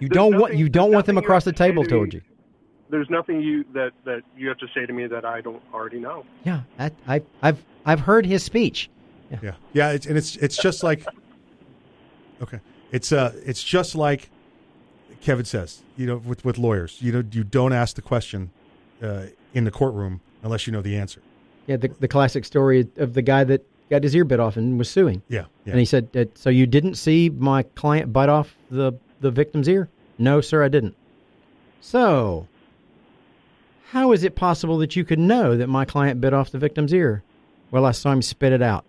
you 0.00 0.08
don't 0.08 0.38
want 0.38 0.54
you 0.54 0.68
don't 0.68 0.92
want 0.92 1.06
them 1.06 1.18
across 1.18 1.44
the 1.44 1.52
table 1.52 1.82
to 1.84 1.88
towards 1.88 2.14
you. 2.14 2.22
There's 2.90 3.10
nothing 3.10 3.40
you 3.42 3.64
that, 3.74 3.92
that 4.04 4.22
you 4.36 4.48
have 4.48 4.56
to 4.58 4.66
say 4.74 4.86
to 4.86 4.92
me 4.92 5.06
that 5.08 5.24
I 5.24 5.42
don't 5.42 5.62
already 5.74 5.98
know. 5.98 6.24
Yeah, 6.44 6.62
I, 6.78 6.90
I 7.06 7.22
I've 7.42 7.64
I've 7.84 8.00
heard 8.00 8.24
his 8.24 8.42
speech. 8.42 8.88
Yeah, 9.42 9.52
yeah, 9.74 9.90
it's, 9.90 10.06
and 10.06 10.16
it's 10.16 10.36
it's 10.36 10.56
just 10.56 10.82
like 10.82 11.04
okay, 12.40 12.60
it's 12.92 13.12
uh, 13.12 13.32
it's 13.44 13.62
just 13.62 13.94
like 13.94 14.30
Kevin 15.20 15.44
says, 15.44 15.82
you 15.96 16.06
know, 16.06 16.16
with 16.18 16.44
with 16.44 16.58
lawyers, 16.58 17.00
you 17.00 17.12
know, 17.12 17.22
you 17.30 17.44
don't 17.44 17.72
ask 17.72 17.96
the 17.96 18.02
question 18.02 18.50
uh, 19.02 19.26
in 19.54 19.64
the 19.64 19.70
courtroom 19.70 20.20
unless 20.42 20.66
you 20.66 20.72
know 20.72 20.82
the 20.82 20.96
answer. 20.96 21.22
Yeah, 21.66 21.76
the 21.76 21.88
the 21.88 22.08
classic 22.08 22.44
story 22.44 22.88
of 22.96 23.14
the 23.14 23.22
guy 23.22 23.44
that 23.44 23.64
got 23.90 24.02
his 24.02 24.14
ear 24.14 24.24
bit 24.24 24.40
off 24.40 24.56
and 24.56 24.78
was 24.78 24.88
suing. 24.88 25.22
Yeah, 25.28 25.46
yeah. 25.64 25.72
And 25.72 25.78
he 25.78 25.84
said, 25.84 26.08
uh, 26.16 26.24
"So 26.34 26.50
you 26.50 26.66
didn't 26.66 26.94
see 26.94 27.30
my 27.30 27.62
client 27.62 28.12
bite 28.12 28.28
off 28.28 28.54
the 28.70 28.92
the 29.20 29.30
victim's 29.30 29.68
ear?" 29.68 29.88
No, 30.18 30.40
sir, 30.40 30.64
I 30.64 30.68
didn't. 30.68 30.96
So, 31.80 32.48
how 33.90 34.12
is 34.12 34.24
it 34.24 34.34
possible 34.34 34.78
that 34.78 34.96
you 34.96 35.04
could 35.04 35.18
know 35.18 35.56
that 35.56 35.68
my 35.68 35.84
client 35.84 36.20
bit 36.20 36.34
off 36.34 36.50
the 36.50 36.58
victim's 36.58 36.92
ear? 36.92 37.22
Well, 37.70 37.84
I 37.84 37.92
saw 37.92 38.12
him 38.12 38.22
spit 38.22 38.52
it 38.52 38.62
out. 38.62 38.84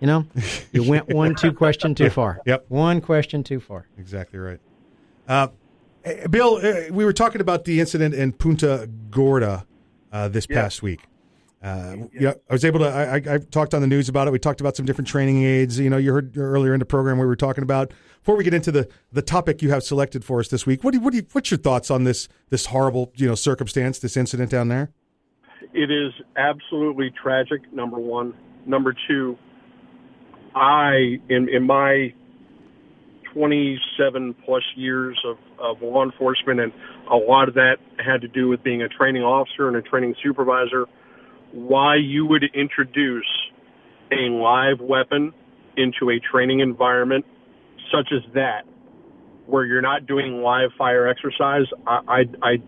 You 0.00 0.06
know, 0.06 0.26
you 0.72 0.88
went 0.88 1.08
one 1.14 1.34
two 1.34 1.52
question 1.52 1.94
too 1.94 2.10
far. 2.10 2.40
Yep, 2.46 2.66
one 2.68 3.00
question 3.00 3.42
too 3.42 3.60
far. 3.60 3.86
Exactly 3.98 4.38
right. 4.38 4.60
Uh, 5.26 5.48
eh, 6.04 6.26
Bill, 6.28 6.56
uh, 6.56 6.92
we 6.92 7.04
were 7.04 7.12
talking 7.12 7.40
about 7.40 7.64
the 7.64 7.80
incident 7.80 8.14
in 8.14 8.32
Punta 8.32 8.88
Gorda 9.10 9.66
uh, 10.12 10.28
this 10.28 10.46
past 10.46 10.82
week. 10.82 11.00
Uh, 11.60 11.96
you 12.12 12.20
know, 12.20 12.34
I 12.48 12.52
was 12.52 12.64
able 12.64 12.78
to. 12.80 12.86
I, 12.86 13.16
I, 13.16 13.34
I 13.34 13.38
talked 13.38 13.74
on 13.74 13.80
the 13.80 13.88
news 13.88 14.08
about 14.08 14.28
it. 14.28 14.30
We 14.30 14.38
talked 14.38 14.60
about 14.60 14.76
some 14.76 14.86
different 14.86 15.08
training 15.08 15.42
aids. 15.42 15.78
You 15.78 15.90
know, 15.90 15.96
you 15.96 16.12
heard 16.12 16.38
earlier 16.38 16.72
in 16.72 16.78
the 16.78 16.86
program 16.86 17.18
we 17.18 17.26
were 17.26 17.34
talking 17.34 17.64
about. 17.64 17.92
Before 18.20 18.36
we 18.36 18.44
get 18.44 18.54
into 18.54 18.70
the, 18.70 18.88
the 19.12 19.22
topic 19.22 19.60
you 19.62 19.70
have 19.70 19.82
selected 19.82 20.24
for 20.24 20.38
us 20.38 20.48
this 20.48 20.66
week, 20.66 20.84
what 20.84 20.92
do 20.92 20.98
you, 20.98 21.04
what 21.04 21.10
do 21.10 21.16
you, 21.16 21.26
what's 21.32 21.50
your 21.50 21.58
thoughts 21.58 21.90
on 21.90 22.04
this 22.04 22.28
this 22.50 22.66
horrible 22.66 23.12
you 23.16 23.26
know 23.26 23.34
circumstance, 23.34 23.98
this 23.98 24.16
incident 24.16 24.50
down 24.50 24.68
there? 24.68 24.92
It 25.72 25.90
is 25.90 26.12
absolutely 26.36 27.10
tragic. 27.20 27.72
Number 27.72 27.98
one. 27.98 28.34
Number 28.64 28.94
two. 29.08 29.36
I 30.54 31.18
in 31.28 31.48
in 31.48 31.66
my 31.66 32.12
27 33.32 34.34
plus 34.44 34.62
years 34.74 35.18
of, 35.24 35.36
of 35.58 35.82
law 35.82 36.02
enforcement, 36.02 36.60
and 36.60 36.72
a 37.10 37.16
lot 37.16 37.48
of 37.48 37.54
that 37.54 37.76
had 37.98 38.20
to 38.22 38.28
do 38.28 38.48
with 38.48 38.62
being 38.62 38.82
a 38.82 38.88
training 38.88 39.22
officer 39.22 39.68
and 39.68 39.76
a 39.76 39.82
training 39.82 40.14
supervisor. 40.22 40.86
Why 41.52 41.96
you 41.96 42.26
would 42.26 42.44
introduce 42.54 43.28
a 44.10 44.30
live 44.30 44.80
weapon 44.80 45.32
into 45.76 46.10
a 46.10 46.18
training 46.18 46.60
environment 46.60 47.24
such 47.92 48.12
as 48.12 48.22
that, 48.34 48.64
where 49.46 49.64
you're 49.64 49.82
not 49.82 50.06
doing 50.06 50.42
live 50.42 50.70
fire 50.76 51.06
exercise, 51.06 51.66
I 51.86 52.00
I 52.08 52.24
I, 52.42 52.62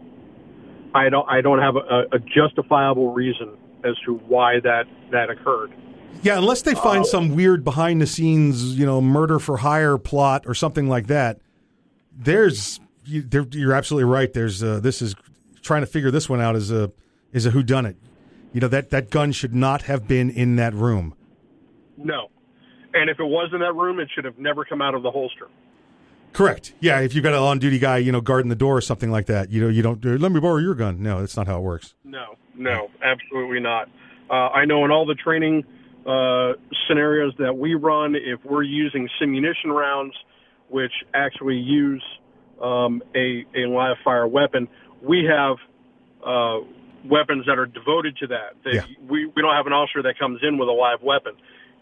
I 0.94 1.08
don't 1.08 1.28
I 1.28 1.40
don't 1.40 1.58
have 1.58 1.76
a, 1.76 2.04
a 2.12 2.18
justifiable 2.18 3.12
reason 3.12 3.56
as 3.84 3.96
to 4.06 4.14
why 4.28 4.60
that 4.60 4.84
that 5.10 5.30
occurred. 5.30 5.72
Yeah, 6.22 6.36
unless 6.36 6.62
they 6.62 6.74
find 6.74 7.06
some 7.06 7.34
weird 7.34 7.64
behind 7.64 8.02
the 8.02 8.06
scenes, 8.06 8.78
you 8.78 8.84
know, 8.84 9.00
murder 9.00 9.38
for 9.38 9.56
hire 9.56 9.96
plot 9.96 10.44
or 10.46 10.54
something 10.54 10.88
like 10.88 11.06
that. 11.06 11.40
There's 12.14 12.78
you, 13.04 13.24
you're 13.52 13.72
absolutely 13.72 14.10
right. 14.10 14.32
There's 14.32 14.62
uh, 14.62 14.80
this 14.80 15.00
is 15.00 15.14
trying 15.62 15.82
to 15.82 15.86
figure 15.86 16.10
this 16.10 16.28
one 16.28 16.40
out 16.40 16.56
is 16.56 16.70
a 16.70 16.92
is 17.32 17.46
a 17.46 17.50
who 17.50 17.62
done 17.62 17.86
it. 17.86 17.96
You 18.52 18.60
know 18.60 18.68
that 18.68 18.90
that 18.90 19.10
gun 19.10 19.32
should 19.32 19.54
not 19.54 19.82
have 19.82 20.06
been 20.06 20.28
in 20.30 20.56
that 20.56 20.74
room. 20.74 21.14
No, 21.96 22.28
and 22.92 23.08
if 23.08 23.18
it 23.18 23.24
was 23.24 23.50
in 23.52 23.60
that 23.60 23.74
room, 23.74 24.00
it 24.00 24.08
should 24.14 24.24
have 24.24 24.38
never 24.38 24.64
come 24.64 24.82
out 24.82 24.94
of 24.94 25.02
the 25.02 25.10
holster. 25.10 25.48
Correct. 26.32 26.74
Yeah, 26.80 27.00
if 27.00 27.14
you've 27.14 27.24
got 27.24 27.32
an 27.32 27.40
on 27.40 27.58
duty 27.58 27.78
guy, 27.78 27.98
you 27.98 28.12
know, 28.12 28.20
guarding 28.20 28.48
the 28.50 28.56
door 28.56 28.76
or 28.76 28.80
something 28.80 29.10
like 29.10 29.26
that, 29.26 29.50
you 29.50 29.60
know, 29.60 29.68
you 29.68 29.82
don't 29.82 30.04
let 30.04 30.30
me 30.30 30.40
borrow 30.40 30.58
your 30.58 30.74
gun. 30.74 31.02
No, 31.02 31.20
that's 31.20 31.36
not 31.36 31.46
how 31.46 31.58
it 31.58 31.62
works. 31.62 31.94
No, 32.04 32.36
no, 32.56 32.88
absolutely 33.02 33.60
not. 33.60 33.88
Uh, 34.28 34.48
I 34.48 34.64
know 34.64 34.84
in 34.84 34.90
all 34.90 35.06
the 35.06 35.14
training 35.14 35.64
uh, 36.06 36.52
scenarios 36.86 37.34
that 37.38 37.56
we 37.56 37.74
run, 37.74 38.14
if 38.14 38.44
we're 38.44 38.62
using 38.62 39.08
simunition 39.20 39.66
rounds, 39.74 40.14
which 40.68 40.92
actually 41.14 41.56
use 41.56 42.02
um, 42.62 43.02
a, 43.14 43.44
a 43.54 43.66
live 43.68 43.96
fire 44.04 44.26
weapon, 44.26 44.68
we 45.02 45.24
have 45.24 45.56
uh, 46.24 46.64
weapons 47.08 47.46
that 47.46 47.58
are 47.58 47.66
devoted 47.66 48.16
to 48.18 48.26
that. 48.28 48.54
They, 48.64 48.76
Yeah. 48.76 48.84
we, 49.08 49.26
we 49.26 49.42
don't 49.42 49.54
have 49.54 49.66
an 49.66 49.72
officer 49.72 50.02
that 50.02 50.18
comes 50.18 50.40
in 50.42 50.58
with 50.58 50.68
a 50.68 50.72
live 50.72 51.02
weapon. 51.02 51.34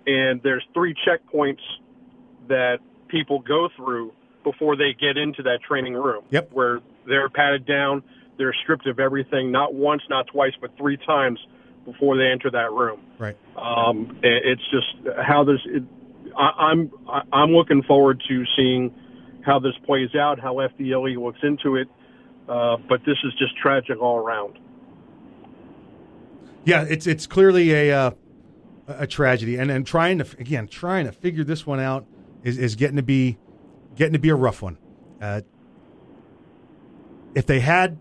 And 0.07 0.41
there's 0.43 0.65
three 0.73 0.95
checkpoints 1.07 1.61
that 2.49 2.79
people 3.09 3.41
go 3.41 3.69
through 3.77 4.13
before 4.45 4.77
they 4.77 4.95
get 4.99 5.17
into 5.17 5.43
that 5.43 5.61
training 5.67 5.95
room. 5.95 6.25
Yep. 6.31 6.51
Where 6.53 6.81
they're 7.07 7.29
patted 7.29 7.67
down, 7.67 8.03
they're 8.39 8.55
stripped 8.63 8.87
of 8.87 9.01
everything, 9.01 9.51
not 9.51 9.75
once, 9.75 10.03
not 10.09 10.29
twice, 10.29 10.53
but 10.61 10.77
three 10.79 10.97
times 10.97 11.39
before 11.91 12.17
they 12.17 12.27
enter 12.27 12.51
that 12.51 12.73
room. 12.73 13.01
Right. 13.19 13.37
Um, 13.57 14.19
it's 14.23 14.63
just 14.71 15.17
how 15.27 15.45
this. 15.45 15.61
It, 15.67 15.83
I, 16.37 16.51
I'm 16.71 16.91
I'm 17.33 17.51
looking 17.51 17.83
forward 17.83 18.23
to 18.29 18.45
seeing 18.57 18.95
how 19.45 19.59
this 19.59 19.75
plays 19.87 20.15
out, 20.15 20.39
how 20.39 20.57
FDLE 20.57 21.17
looks 21.23 21.41
into 21.43 21.77
it. 21.77 21.89
Uh, 22.49 22.77
but 22.89 23.01
this 23.05 23.17
is 23.25 23.33
just 23.39 23.57
tragic 23.57 24.01
all 24.01 24.19
around. 24.19 24.59
Yeah, 26.65 26.85
it's 26.89 27.07
it's 27.07 27.27
clearly 27.27 27.73
a 27.73 27.93
uh, 27.93 28.11
a 28.87 29.07
tragedy, 29.07 29.57
and 29.57 29.71
and 29.71 29.87
trying 29.87 30.19
to 30.19 30.27
again 30.39 30.69
trying 30.69 31.07
to 31.07 31.13
figure 31.13 31.45
this 31.45 31.67
one 31.67 31.81
out 31.81 32.07
is, 32.43 32.59
is 32.59 32.75
getting 32.75 32.97
to 32.97 33.03
be 33.03 33.39
getting 33.97 34.13
to 34.13 34.19
be 34.19 34.29
a 34.29 34.35
rough 34.35 34.63
one. 34.63 34.79
Uh, 35.21 35.43
if 37.35 37.47
they 37.47 37.61
had 37.61 37.99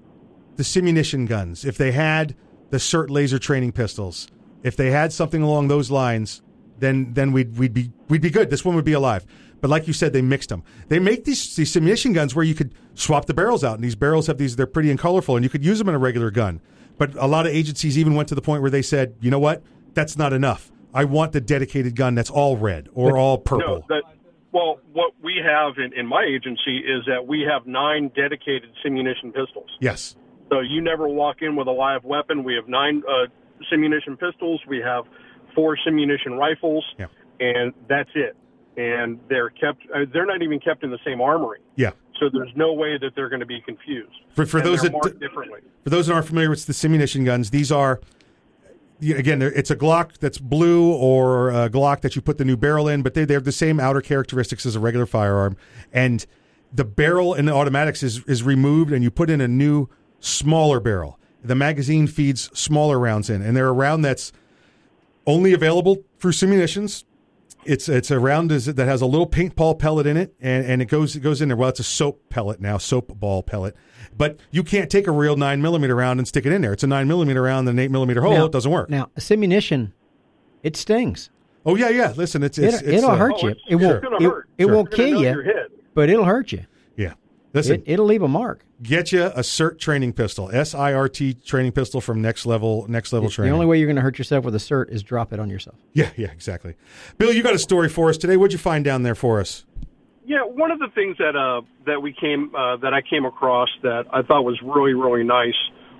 the 0.56 0.64
simunition 0.64 1.28
guns, 1.28 1.66
if 1.66 1.78
they 1.78 1.92
had 1.92 2.36
the 2.69 2.77
SIRT 2.77 3.10
laser 3.10 3.39
training 3.39 3.72
pistols, 3.72 4.27
if 4.64 4.76
they 4.76 4.91
had 4.91 5.14
something 5.14 5.41
along 5.41 5.68
those 5.68 5.91
lines, 5.91 6.41
then 6.80 7.14
then 7.14 7.31
we'd 7.31 7.57
we'd 7.57 7.73
be 7.73 7.91
we'd 8.07 8.22
be 8.22 8.30
good. 8.30 8.49
This 8.49 8.64
one 8.65 8.76
would 8.76 8.85
be 8.85 8.94
alive. 8.94 9.26
But 9.60 9.72
like 9.72 9.88
you 9.88 9.94
said, 9.94 10.14
they 10.14 10.22
mixed 10.22 10.49
them. 10.49 10.64
They 10.88 10.99
make 10.99 11.26
these 11.26 11.56
these 11.56 11.73
simunition 11.73 12.14
guns 12.14 12.35
where 12.35 12.45
you 12.45 12.53
could 12.53 12.73
swap 12.94 13.26
the 13.26 13.34
barrels 13.34 13.64
out, 13.64 13.76
and 13.76 13.84
these 13.84 13.95
barrels 13.95 14.27
have 14.27 14.38
these. 14.38 14.56
They're 14.56 14.68
pretty 14.68 14.91
and 14.91 14.99
colorful, 14.99 15.35
and 15.35 15.44
you 15.44 15.49
could 15.49 15.65
use 15.65 15.80
them 15.80 15.89
in 15.89 15.95
a 15.95 15.99
regular 15.99 16.30
gun. 16.31 16.61
But 16.98 17.15
a 17.15 17.27
lot 17.27 17.45
of 17.45 17.53
agencies 17.53 17.98
even 17.98 18.15
went 18.15 18.30
to 18.30 18.35
the 18.35 18.41
point 18.41 18.61
where 18.61 18.72
they 18.72 18.81
said, 18.81 19.15
you 19.22 19.30
know 19.30 19.39
what, 19.39 19.64
that's 19.94 20.18
not 20.18 20.34
enough. 20.34 20.72
I 20.94 21.06
want 21.06 21.31
the 21.31 21.41
dedicated 21.41 21.95
gun 21.95 22.15
that's 22.15 22.30
all 22.30 22.57
red 22.57 22.89
or 22.94 23.18
all 23.18 23.38
purple. 23.38 23.85
No, 23.89 23.95
that, 23.95 24.03
well, 24.52 24.80
what 24.94 25.14
we 25.22 25.39
have 25.44 25.77
in, 25.77 25.94
in 25.94 26.07
my 26.07 26.23
agency 26.23 26.77
is 26.77 27.03
that 27.06 27.27
we 27.27 27.41
have 27.41 27.68
nine 27.68 28.10
dedicated 28.15 28.72
simunition 28.84 29.34
pistols. 29.34 29.69
Yes. 29.80 30.15
So 30.49 30.61
you 30.61 30.82
never 30.82 31.07
walk 31.07 31.38
in 31.41 31.56
with 31.56 31.68
a 31.68 31.72
live 31.72 32.03
weapon. 32.03 32.44
We 32.44 32.56
have 32.56 32.68
nine 32.68 33.03
uh, 33.07 33.28
simunition 33.72 34.18
pistols. 34.19 34.61
We 34.68 34.80
have 34.80 35.06
four 35.56 35.78
simunition 35.86 36.38
rifles, 36.38 36.86
and 37.40 37.74
that's 37.90 38.10
it. 38.15 38.36
And 38.78 39.19
they're 39.28 39.49
kept. 39.49 39.82
Uh, 39.94 40.06
they're 40.14 40.26
not 40.26 40.41
even 40.41 40.60
kept 40.60 40.84
in 40.84 40.91
the 40.91 40.99
same 41.06 41.19
armory. 41.19 41.60
Yeah. 41.76 41.91
So 42.19 42.30
there's 42.32 42.52
no 42.56 42.74
way 42.74 42.98
that 42.98 43.11
they're 43.15 43.30
going 43.30 43.40
to 43.41 43.45
be 43.45 43.61
confused. 43.61 44.14
For- 44.36 44.45
for 44.45 44.61
those 44.61 44.82
that- 44.82 45.19
differently. 45.19 45.61
For 45.84 45.90
those 45.90 46.07
that 46.07 46.14
aren't 46.14 46.28
familiar 46.28 46.49
with 46.49 46.65
the 46.65 46.74
simunition 46.74 47.26
guns, 47.26 47.49
these 47.49 47.72
are 47.72 47.99
again, 49.02 49.41
it's 49.41 49.69
a 49.69 49.76
Glock 49.76 50.18
that's 50.18 50.38
blue 50.38 50.91
or 50.94 51.49
a 51.49 51.69
Glock 51.69 52.02
that 52.02 52.15
you 52.15 52.22
put 52.22 52.38
the 52.38 52.45
new 52.45 52.57
barrel 52.57 52.88
in, 52.88 53.02
but 53.03 53.14
they 53.14 53.26
they 53.26 53.34
have 53.34 53.44
the 53.44 53.52
same 53.52 53.80
outer 53.80 54.02
characteristics 54.02 54.65
as 54.65 54.76
a 54.76 54.80
regular 54.80 55.06
firearm, 55.06 55.57
and 55.91 56.26
the 56.74 56.86
barrel 56.86 57.34
in 57.34 57.45
the 57.45 57.53
automatics 57.53 58.02
is 58.03 58.24
is 58.26 58.44
removed, 58.44 58.91
and 58.91 59.03
you 59.03 59.11
put 59.11 59.30
in 59.30 59.41
a 59.41 59.48
new 59.48 59.88
smaller 60.19 60.80
barrel. 60.80 61.19
The 61.44 61.56
magazine 61.56 62.07
feeds 62.07 62.49
smaller 62.57 62.99
rounds 62.99 63.30
in, 63.30 63.41
and 63.41 63.56
they're 63.56 63.68
a 63.68 63.73
round 63.73 64.03
that's 64.03 64.31
only 65.26 65.53
available 65.53 65.98
through 66.19 66.31
simunitions. 66.31 67.03
It's 67.65 67.89
it's 67.89 68.11
a 68.11 68.19
round 68.19 68.49
that 68.49 68.77
has 68.77 69.02
a 69.02 69.06
little 69.06 69.27
paintball 69.27 69.77
pellet 69.77 70.07
in 70.07 70.15
it, 70.18 70.34
and, 70.39 70.65
and 70.65 70.81
it 70.81 70.85
goes 70.85 71.15
it 71.15 71.19
goes 71.19 71.41
in 71.41 71.49
there. 71.49 71.57
Well, 71.57 71.69
it's 71.69 71.80
a 71.80 71.84
soap 71.84 72.30
pellet 72.30 72.61
now, 72.61 72.77
soap 72.77 73.07
ball 73.19 73.44
pellet. 73.44 73.76
But 74.15 74.39
you 74.52 74.64
can't 74.64 74.89
take 74.89 75.06
a 75.06 75.11
real 75.11 75.35
nine 75.35 75.61
millimeter 75.61 75.95
round 75.95 76.19
and 76.19 76.27
stick 76.27 76.45
it 76.45 76.52
in 76.53 76.61
there. 76.61 76.73
It's 76.73 76.84
a 76.84 76.88
nine 76.88 77.07
millimeter 77.07 77.41
round 77.41 77.68
and 77.68 77.77
an 77.77 77.84
eight 77.84 77.91
millimeter 77.91 78.22
hole. 78.22 78.34
Now- 78.34 78.45
it 78.45 78.52
doesn't 78.52 78.72
work. 78.72 78.89
Now, 78.89 79.10
a 79.15 79.19
simunition, 79.19 79.91
it 80.64 80.76
stings. 80.77 81.30
Oh 81.65 81.76
yeah, 81.76 81.89
yeah. 81.89 82.14
Listen, 82.15 82.41
it's, 82.44 82.57
it's 82.57 82.81
it'll, 82.81 82.94
it'll 82.94 83.10
uh, 83.11 83.15
hurt 83.18 83.44
you. 83.44 83.53
It 83.68 83.76
won't. 83.76 84.03
It, 84.03 84.31
it 84.57 84.64
Sure. 84.65 84.73
won't 84.73 84.91
kill 84.91 85.22
you, 85.22 85.44
but 85.94 86.10
it'll 86.10 86.26
hurt 86.26 86.53
you. 86.53 86.65
Yeah. 87.66 87.72
Listen, 87.74 87.84
it, 87.86 88.00
will 88.00 88.06
leave 88.06 88.22
a 88.22 88.28
mark. 88.28 88.66
Get 88.82 89.12
you 89.12 89.24
a 89.24 89.42
SIRT 89.42 89.80
training 89.80 90.14
pistol, 90.14 90.50
S 90.52 90.76
I 90.76 90.94
R 90.94 91.10
T 91.10 91.34
training 91.34 91.72
pistol 91.72 92.02
from 92.02 92.22
Next 92.22 92.46
Level 92.46 92.86
Next 92.88 93.12
Level 93.12 93.30
The, 93.30 93.36
Training. 93.36 93.52
the 93.52 93.54
only 93.56 93.66
way 93.66 93.78
you're 93.78 93.88
going 93.88 93.96
to 93.96 94.02
hurt 94.02 94.18
yourself 94.18 94.46
with 94.46 94.54
a 94.56 94.60
SIRT 94.60 94.90
is 94.92 95.04
drop 95.04 95.34
it 95.34 95.40
on 95.40 95.50
yourself. 95.50 95.78
Yeah, 95.94 96.12
yeah, 96.16 96.32
exactly. 96.32 96.76
Bill, 97.18 97.34
you 97.34 97.42
got 97.44 97.56
a 97.56 97.60
story 97.60 97.90
for 97.90 98.10
us 98.10 98.18
today. 98.18 98.38
What'd 98.38 98.54
you 98.54 98.60
find 98.60 98.86
down 98.86 99.04
there 99.04 99.16
for 99.16 99.40
us? 99.40 99.66
Yeah, 100.26 100.44
one 100.44 100.72
of 100.72 100.80
the 100.80 100.90
things 100.94 101.18
that 101.18 101.36
uh, 101.36 101.62
that 101.86 102.02
we 102.02 102.14
came 102.14 102.54
uh, 102.54 102.78
that 102.78 102.94
I 102.94 103.02
came 103.02 103.26
across 103.26 103.70
that 103.82 104.06
I 104.12 104.22
thought 104.22 104.44
was 104.44 104.60
really 104.62 104.94
really 104.94 105.24
nice 105.24 105.56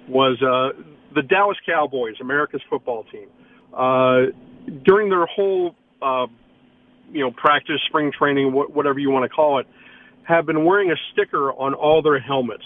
was 0.08 0.42
uh, 0.42 0.80
the 1.16 1.22
Dallas 1.22 1.58
Cowboys, 1.66 2.16
America's 2.22 2.62
football 2.70 3.06
team. 3.06 3.30
Uh, 3.74 4.32
during 4.84 5.10
their 5.10 5.26
whole 5.26 5.76
uh, 6.02 6.28
you 7.12 7.22
know 7.22 7.32
practice, 7.32 7.80
spring 7.88 8.12
training, 8.12 8.52
wh- 8.52 8.76
whatever 8.76 9.00
you 9.00 9.10
want 9.10 9.24
to 9.24 9.30
call 9.30 9.60
it, 9.60 9.68
have 10.28 10.46
been 10.46 10.66
wearing 10.66 10.92
a 10.92 10.96
sticker 11.14 11.52
on 11.54 11.74
all 11.74 12.02
their 12.02 12.20
helmets, 12.20 12.66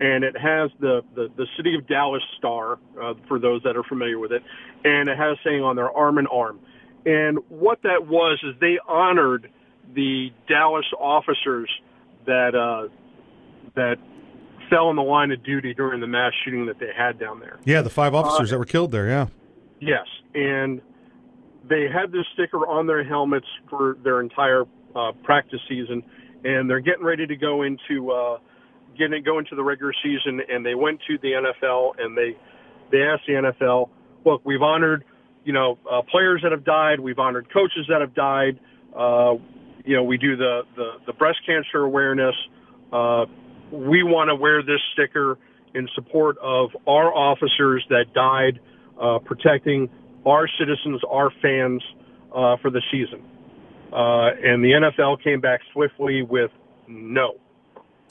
and 0.00 0.24
it 0.24 0.36
has 0.36 0.70
the 0.80 1.02
the, 1.14 1.28
the 1.36 1.46
city 1.56 1.74
of 1.74 1.86
Dallas 1.86 2.22
star 2.38 2.78
uh, 3.00 3.14
for 3.28 3.38
those 3.38 3.62
that 3.64 3.76
are 3.76 3.82
familiar 3.84 4.18
with 4.18 4.32
it, 4.32 4.42
and 4.84 5.08
it 5.08 5.16
has 5.18 5.36
a 5.36 5.40
saying 5.44 5.62
on 5.62 5.76
their 5.76 5.90
arm 5.90 6.18
and 6.18 6.26
arm. 6.32 6.58
And 7.04 7.38
what 7.48 7.82
that 7.82 8.06
was 8.06 8.40
is 8.42 8.54
they 8.60 8.78
honored 8.88 9.50
the 9.94 10.30
Dallas 10.48 10.86
officers 10.98 11.68
that 12.26 12.54
uh, 12.54 12.88
that 13.74 13.96
fell 14.70 14.88
in 14.88 14.96
the 14.96 15.02
line 15.02 15.30
of 15.32 15.42
duty 15.44 15.74
during 15.74 16.00
the 16.00 16.06
mass 16.06 16.32
shooting 16.44 16.64
that 16.66 16.78
they 16.78 16.90
had 16.96 17.18
down 17.18 17.40
there. 17.40 17.58
Yeah, 17.64 17.82
the 17.82 17.90
five 17.90 18.14
officers 18.14 18.50
Uh, 18.50 18.54
that 18.54 18.58
were 18.58 18.64
killed 18.64 18.90
there. 18.90 19.08
Yeah. 19.08 19.26
Yes, 19.80 20.06
and 20.34 20.80
they 21.68 21.88
had 21.92 22.10
this 22.12 22.24
sticker 22.32 22.66
on 22.66 22.86
their 22.86 23.04
helmets 23.04 23.46
for 23.68 23.96
their 24.02 24.20
entire 24.20 24.64
uh, 24.94 25.12
practice 25.24 25.60
season, 25.68 26.02
and 26.44 26.68
they're 26.68 26.80
getting 26.80 27.04
ready 27.04 27.26
to 27.26 27.36
go 27.36 27.62
into 27.62 28.10
uh, 28.10 28.38
getting 28.98 29.22
go 29.22 29.38
into 29.38 29.54
the 29.54 29.62
regular 29.62 29.92
season. 30.02 30.40
And 30.48 30.64
they 30.64 30.74
went 30.74 31.00
to 31.08 31.18
the 31.18 31.32
NFL 31.32 31.92
and 31.98 32.16
they 32.16 32.36
they 32.90 33.02
asked 33.02 33.22
the 33.26 33.34
NFL, 33.34 33.88
"Look, 34.24 34.42
we've 34.44 34.62
honored 34.62 35.04
you 35.44 35.52
know 35.52 35.78
uh, 35.90 36.02
players 36.10 36.40
that 36.42 36.52
have 36.52 36.64
died, 36.64 37.00
we've 37.00 37.18
honored 37.18 37.52
coaches 37.52 37.86
that 37.88 38.00
have 38.00 38.14
died. 38.14 38.58
Uh, 38.96 39.34
you 39.84 39.96
know, 39.96 40.04
we 40.04 40.18
do 40.18 40.36
the 40.36 40.62
the, 40.76 40.92
the 41.06 41.12
breast 41.12 41.38
cancer 41.46 41.82
awareness. 41.82 42.34
Uh, 42.92 43.26
we 43.70 44.02
want 44.02 44.28
to 44.28 44.34
wear 44.34 44.62
this 44.62 44.80
sticker 44.92 45.38
in 45.74 45.88
support 45.94 46.36
of 46.38 46.70
our 46.86 47.12
officers 47.12 47.84
that 47.88 48.12
died 48.14 48.60
uh, 49.00 49.18
protecting 49.18 49.88
our 50.26 50.46
citizens, 50.58 51.00
our 51.08 51.30
fans 51.40 51.82
uh, 52.34 52.56
for 52.60 52.70
the 52.70 52.82
season. 52.90 53.22
Uh, 53.92 54.30
and 54.42 54.64
the 54.64 54.72
NFL 54.72 55.22
came 55.22 55.40
back 55.40 55.60
swiftly 55.72 56.22
with 56.22 56.50
no. 56.88 57.34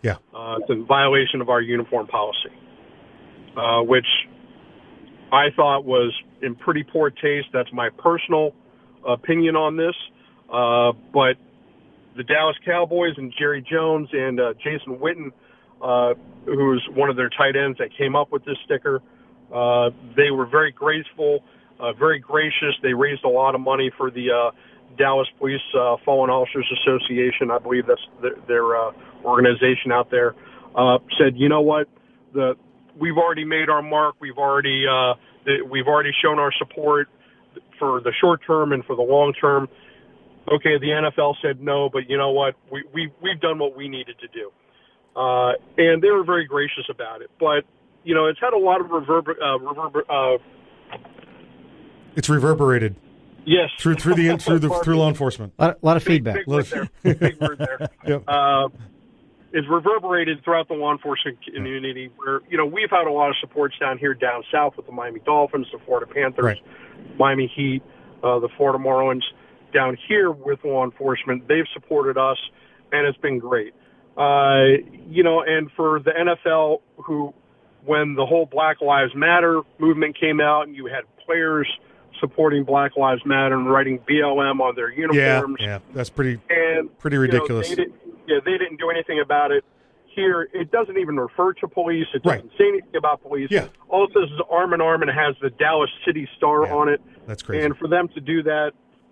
Yeah. 0.04 0.18
Uh, 0.34 0.58
it's 0.60 0.70
a 0.70 0.84
violation 0.86 1.42
of 1.42 1.50
our 1.50 1.62
uniform 1.62 2.08
policy, 2.08 2.50
uh, 3.58 3.82
which 3.82 4.06
I 5.32 5.50
thought 5.56 5.86
was 5.86 6.14
in 6.42 6.56
pretty 6.56 6.84
poor 6.84 7.10
taste. 7.10 7.48
That's 7.54 7.72
my 7.74 7.90
personal 7.90 8.54
opinion 9.08 9.56
on 9.56 9.78
this. 9.78 9.96
Uh, 10.52 10.92
but 11.14 11.38
the 12.18 12.24
Dallas 12.24 12.58
Cowboys 12.66 13.14
and 13.18 13.34
Jerry 13.38 13.62
Jones 13.62 14.10
and 14.12 14.40
uh, 14.40 14.54
Jason 14.56 14.98
Witten, 14.98 15.32
uh, 15.82 16.14
who's 16.46 16.86
one 16.94 17.10
of 17.10 17.16
their 17.16 17.30
tight 17.30 17.56
ends 17.56 17.78
that 17.78 17.90
came 17.98 18.16
up 18.16 18.32
with 18.32 18.44
this 18.46 18.58
sticker, 18.66 19.02
uh, 19.54 19.90
they 20.16 20.32
were 20.32 20.46
very 20.46 20.72
graceful, 20.72 21.44
uh, 21.80 21.94
very 21.94 22.20
gracious. 22.20 22.76
They 22.82 22.94
raised 22.94 23.24
a 23.24 23.30
lot 23.30 23.56
of 23.56 23.62
money 23.62 23.92
for 23.98 24.12
the 24.12 24.32
uh, 24.32 24.52
Dallas 24.98 25.28
Police 25.40 25.62
uh, 25.78 25.98
Fallen 26.06 26.30
Officers 26.30 26.72
Association. 26.82 27.52
I 27.52 27.60
believe 27.60 27.86
that's 27.88 28.02
their, 28.22 28.36
their 28.48 28.76
uh, 28.76 28.92
organization 29.24 29.92
out 29.92 30.10
there. 30.12 30.36
Uh, 30.76 31.00
said, 31.18 31.34
you 31.36 31.50
know 31.50 31.62
what, 31.62 31.88
the 32.34 32.56
we've 33.00 33.18
already 33.18 33.46
made 33.46 33.70
our 33.70 33.82
mark. 33.82 34.16
We've 34.20 34.38
already 34.38 34.86
uh, 34.88 35.16
the, 35.46 35.62
we've 35.70 35.88
already 35.88 36.12
shown 36.22 36.40
our 36.40 36.52
support 36.58 37.10
for 37.78 38.02
the 38.02 38.14
short 38.22 38.42
term 38.46 38.72
and 38.72 38.84
for 38.86 38.96
the 38.96 39.02
long 39.02 39.34
term. 39.34 39.68
Okay, 40.52 40.78
the 40.80 40.88
NFL 40.88 41.36
said 41.42 41.62
no, 41.62 41.90
but 41.90 42.10
you 42.10 42.18
know 42.18 42.32
what? 42.32 42.56
We 42.72 42.84
we 42.94 43.12
we've 43.22 43.40
done 43.40 43.60
what 43.60 43.76
we 43.76 43.88
needed 43.88 44.16
to 44.20 44.28
do, 44.28 44.52
uh, 45.16 45.54
and 45.78 46.02
they 46.02 46.10
were 46.10 46.24
very 46.24 46.46
gracious 46.46 46.86
about 46.90 47.22
it. 47.22 47.30
But 47.40 47.66
you 48.04 48.16
know, 48.16 48.28
it's 48.28 48.40
had 48.40 48.54
a 48.54 48.58
lot 48.58 48.82
of 48.82 48.88
reverber, 48.88 49.36
uh, 49.42 49.58
reverber, 49.60 50.02
uh, 50.10 50.98
It's 52.16 52.30
reverberated. 52.30 52.96
Yes. 53.46 53.70
Through 53.80 53.96
through 53.96 54.16
the 54.16 54.38
through 54.38 54.60
the 54.60 54.70
through 54.84 54.98
law 54.98 55.10
enforcement. 55.10 55.54
A 55.58 55.68
lot, 55.68 55.84
lot 55.84 55.98
of 55.98 56.04
feedback. 56.04 56.36
big 56.36 56.48
word 56.48 56.66
there. 56.66 56.90
Big 57.16 57.40
word 57.40 57.58
there. 57.58 57.90
Yep. 58.06 58.24
uh, 58.28 58.70
is 59.54 59.66
reverberated 59.70 60.44
throughout 60.44 60.68
the 60.68 60.74
law 60.74 60.92
enforcement 60.92 61.38
community 61.44 62.10
where, 62.18 62.40
you 62.50 62.58
know, 62.58 62.66
we've 62.66 62.90
had 62.90 63.06
a 63.08 63.12
lot 63.12 63.30
of 63.30 63.36
supports 63.42 63.76
down 63.80 63.98
here 63.98 64.14
down 64.14 64.44
south 64.52 64.78
with 64.78 64.86
the 64.86 64.92
Miami 64.92 65.20
Dolphins, 65.22 65.68
the 65.72 65.80
Florida 65.80 66.12
Panthers, 66.12 66.58
Miami 67.18 67.52
Heat, 67.54 67.82
uh, 68.24 68.40
the 68.40 68.50
Florida 68.58 68.80
Marlins. 68.80 69.24
Down 69.74 69.98
here 70.08 70.32
with 70.32 70.60
law 70.66 70.84
enforcement, 70.84 71.48
they've 71.48 71.68
supported 71.74 72.18
us, 72.18 72.38
and 72.92 73.08
it's 73.08 73.18
been 73.20 73.40
great. 73.40 73.74
Uh, 74.18 74.84
you 75.08 75.24
know, 75.24 75.42
and 75.42 75.72
for 75.78 76.02
the 76.02 76.12
NFL, 76.12 76.82
who, 76.98 77.34
when 77.86 78.16
the 78.16 78.26
whole 78.26 78.46
Black 78.46 78.82
Lives 78.82 79.14
Matter 79.16 79.62
movement 79.80 80.20
came 80.20 80.42
out 80.42 80.68
and 80.68 80.76
you 80.76 80.88
had 80.88 81.04
players 81.26 81.68
supporting 82.22 82.64
Black 82.64 82.96
Lives 82.96 83.22
Matter 83.26 83.56
and 83.56 83.70
writing 83.70 84.00
BLM 84.10 84.62
on 84.62 84.76
their 84.76 84.90
Yeah, 84.92 85.02
uniforms, 85.40 85.58
yeah, 85.60 85.80
that's 85.94 86.10
pretty 86.10 86.40
and 86.50 86.98
pretty 87.00 87.16
you 87.18 87.28
know, 87.28 87.34
ridiculous. 87.34 87.68
they 87.70 87.88
yeah, 88.28 88.40
they 88.46 88.58
didn't 88.58 88.78
do 88.80 88.90
anything 88.90 89.20
about 89.20 89.52
it. 89.52 89.66
Here, 90.16 90.48
it 90.54 90.72
doesn't 90.72 90.98
even 90.98 91.18
refer 91.18 91.54
to 91.54 91.68
police. 91.68 92.06
It 92.14 92.24
doesn't 92.24 92.42
Right. 92.42 92.58
say 92.58 92.68
anything 92.68 92.96
about 92.98 93.22
police. 93.24 93.50
Yeah. 93.52 93.68
All 93.90 94.06
it 94.06 94.12
says 94.14 94.30
is 94.30 94.40
arm 94.50 94.74
in 94.74 94.80
arm 94.82 95.02
and 95.02 95.10
it 95.10 95.16
has 95.16 95.36
the 95.42 95.50
Dallas 95.52 95.90
City 96.06 96.28
Star 96.38 96.72
on 96.72 96.88
it. 96.90 97.02
That's 97.28 97.42
crazy. 97.44 97.66
And 97.66 97.78
for 97.78 97.88
them 97.88 98.08
to 98.10 98.20
do 98.22 98.44
that, 98.44 98.72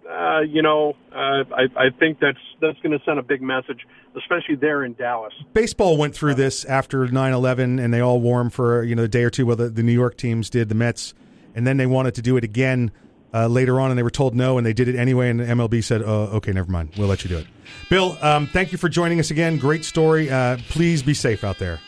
uh, 0.09 0.41
you 0.41 0.61
know, 0.61 0.95
uh, 1.13 1.43
I, 1.55 1.67
I 1.75 1.89
think 1.99 2.19
that's 2.19 2.37
that's 2.61 2.77
going 2.79 2.97
to 2.97 3.03
send 3.05 3.17
a 3.19 3.23
big 3.23 3.41
message, 3.41 3.85
especially 4.17 4.55
there 4.55 4.83
in 4.83 4.93
Dallas. 4.93 5.33
Baseball 5.53 5.97
went 5.97 6.15
through 6.15 6.33
this 6.35 6.65
after 6.65 7.05
9/11, 7.07 7.79
and 7.83 7.93
they 7.93 7.99
all 8.01 8.19
wore 8.19 8.39
them 8.39 8.49
for 8.49 8.83
you 8.83 8.95
know 8.95 9.03
a 9.03 9.07
day 9.07 9.23
or 9.23 9.29
two. 9.29 9.45
Well, 9.45 9.55
the, 9.55 9.69
the 9.69 9.83
New 9.83 9.93
York 9.93 10.17
teams 10.17 10.49
did, 10.49 10.67
the 10.67 10.75
Mets, 10.75 11.13
and 11.55 11.65
then 11.65 11.77
they 11.77 11.85
wanted 11.85 12.15
to 12.15 12.21
do 12.21 12.37
it 12.37 12.43
again 12.43 12.91
uh, 13.33 13.47
later 13.47 13.79
on, 13.79 13.91
and 13.91 13.97
they 13.97 14.03
were 14.03 14.09
told 14.09 14.35
no, 14.35 14.57
and 14.57 14.65
they 14.65 14.73
did 14.73 14.87
it 14.87 14.95
anyway. 14.95 15.29
And 15.29 15.39
MLB 15.39 15.83
said, 15.83 16.01
uh, 16.01 16.35
"Okay, 16.37 16.51
never 16.51 16.71
mind, 16.71 16.91
we'll 16.97 17.07
let 17.07 17.23
you 17.23 17.29
do 17.29 17.37
it." 17.37 17.47
Bill, 17.89 18.17
um, 18.21 18.47
thank 18.47 18.71
you 18.71 18.77
for 18.77 18.89
joining 18.89 19.19
us 19.19 19.31
again. 19.31 19.57
Great 19.57 19.85
story. 19.85 20.29
Uh, 20.29 20.57
please 20.69 21.03
be 21.03 21.13
safe 21.13 21.43
out 21.43 21.59
there. 21.59 21.79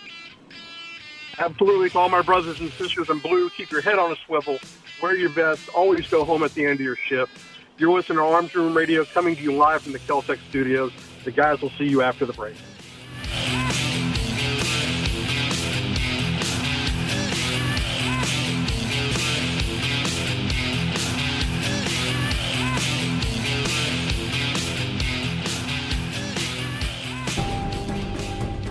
Absolutely, 1.40 1.90
to 1.90 2.00
all 2.00 2.10
my 2.10 2.22
brothers 2.22 2.60
and 2.60 2.72
sisters 2.74 3.10
in 3.10 3.20
blue, 3.20 3.50
keep 3.50 3.72
your 3.72 3.82
head 3.82 3.98
on 3.98 4.12
a 4.12 4.16
swivel, 4.28 4.60
wear 5.02 5.16
your 5.16 5.30
vest, 5.30 5.70
always 5.70 6.08
go 6.08 6.24
home 6.24 6.44
at 6.44 6.54
the 6.54 6.66
end 6.66 6.76
of 6.76 6.82
your 6.82 6.96
shift. 6.96 7.32
You're 7.78 7.92
listening 7.92 8.20
to 8.20 8.24
Arms 8.24 8.54
Room 8.54 8.78
Radio, 8.78 9.06
coming 9.06 9.36
to 9.36 9.42
you 9.42 9.54
live 9.54 9.82
from 9.82 9.94
the 9.94 10.00
Keltec 10.00 10.38
studios. 10.50 10.92
The 11.24 11.32
guys 11.32 11.62
will 11.62 11.72
see 11.72 11.86
you 11.86 12.04
after 12.04 12.28
the 12.28 12.34
break. 12.34 12.56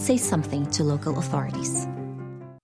say 0.00 0.16
something 0.16 0.66
to 0.70 0.82
local 0.82 1.18
authorities. 1.18 1.86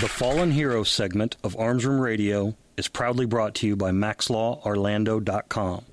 The 0.00 0.08
Fallen 0.08 0.50
Hero 0.50 0.82
segment 0.82 1.36
of 1.44 1.56
Arms 1.56 1.86
Room 1.86 2.00
Radio 2.00 2.56
is 2.76 2.88
proudly 2.88 3.26
brought 3.26 3.54
to 3.56 3.68
you 3.68 3.76
by 3.76 3.92
MaxLawOrlando.com. 3.92 5.84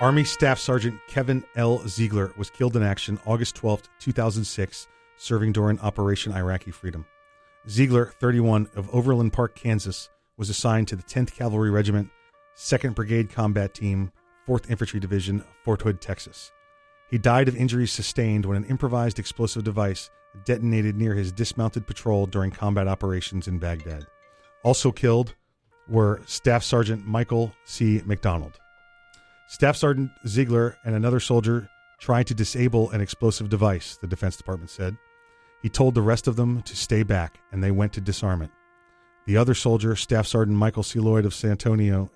Army 0.00 0.22
Staff 0.22 0.60
Sergeant 0.60 1.00
Kevin 1.08 1.42
L. 1.56 1.80
Ziegler 1.88 2.32
was 2.36 2.48
killed 2.48 2.76
in 2.76 2.84
action 2.84 3.18
August 3.26 3.56
12, 3.56 3.88
2006, 3.98 4.86
serving 5.16 5.50
during 5.50 5.80
Operation 5.80 6.32
Iraqi 6.32 6.70
Freedom. 6.70 7.04
Ziegler, 7.68 8.12
31, 8.20 8.68
of 8.76 8.88
Overland 8.94 9.32
Park, 9.32 9.56
Kansas, 9.56 10.10
was 10.36 10.48
assigned 10.48 10.86
to 10.86 10.94
the 10.94 11.02
10th 11.02 11.34
Cavalry 11.34 11.72
Regiment, 11.72 12.08
2nd 12.56 12.94
Brigade 12.94 13.30
Combat 13.30 13.74
Team, 13.74 14.12
4th 14.46 14.70
Infantry 14.70 15.00
Division, 15.00 15.42
Fort 15.64 15.82
Hood, 15.82 16.00
Texas. 16.00 16.52
He 17.10 17.18
died 17.18 17.48
of 17.48 17.56
injuries 17.56 17.92
sustained 17.92 18.44
when 18.44 18.56
an 18.56 18.64
improvised 18.64 19.18
explosive 19.18 19.64
device 19.64 20.10
detonated 20.44 20.96
near 20.96 21.14
his 21.14 21.32
dismounted 21.32 21.86
patrol 21.86 22.26
during 22.26 22.50
combat 22.50 22.86
operations 22.86 23.48
in 23.48 23.58
Baghdad. 23.58 24.06
Also 24.62 24.92
killed 24.92 25.34
were 25.88 26.20
Staff 26.26 26.62
Sergeant 26.62 27.06
Michael 27.06 27.54
C. 27.64 28.02
McDonald. 28.04 28.58
Staff 29.48 29.76
Sergeant 29.76 30.10
Ziegler 30.26 30.76
and 30.84 30.94
another 30.94 31.20
soldier 31.20 31.68
tried 31.98 32.26
to 32.26 32.34
disable 32.34 32.90
an 32.90 33.00
explosive 33.00 33.48
device, 33.48 33.96
the 33.96 34.06
Defense 34.06 34.36
Department 34.36 34.70
said. 34.70 34.96
He 35.62 35.68
told 35.68 35.94
the 35.94 36.02
rest 36.02 36.28
of 36.28 36.36
them 36.36 36.62
to 36.62 36.76
stay 36.76 37.02
back, 37.02 37.40
and 37.50 37.64
they 37.64 37.70
went 37.70 37.92
to 37.94 38.00
disarm 38.00 38.42
it. 38.42 38.50
The 39.26 39.36
other 39.36 39.54
soldier, 39.54 39.96
Staff 39.96 40.26
Sergeant 40.26 40.56
Michael 40.56 40.82
C. 40.82 41.00
Lloyd 41.00 41.24
of 41.24 41.34
San 41.34 41.52
Antonio, 41.52 42.10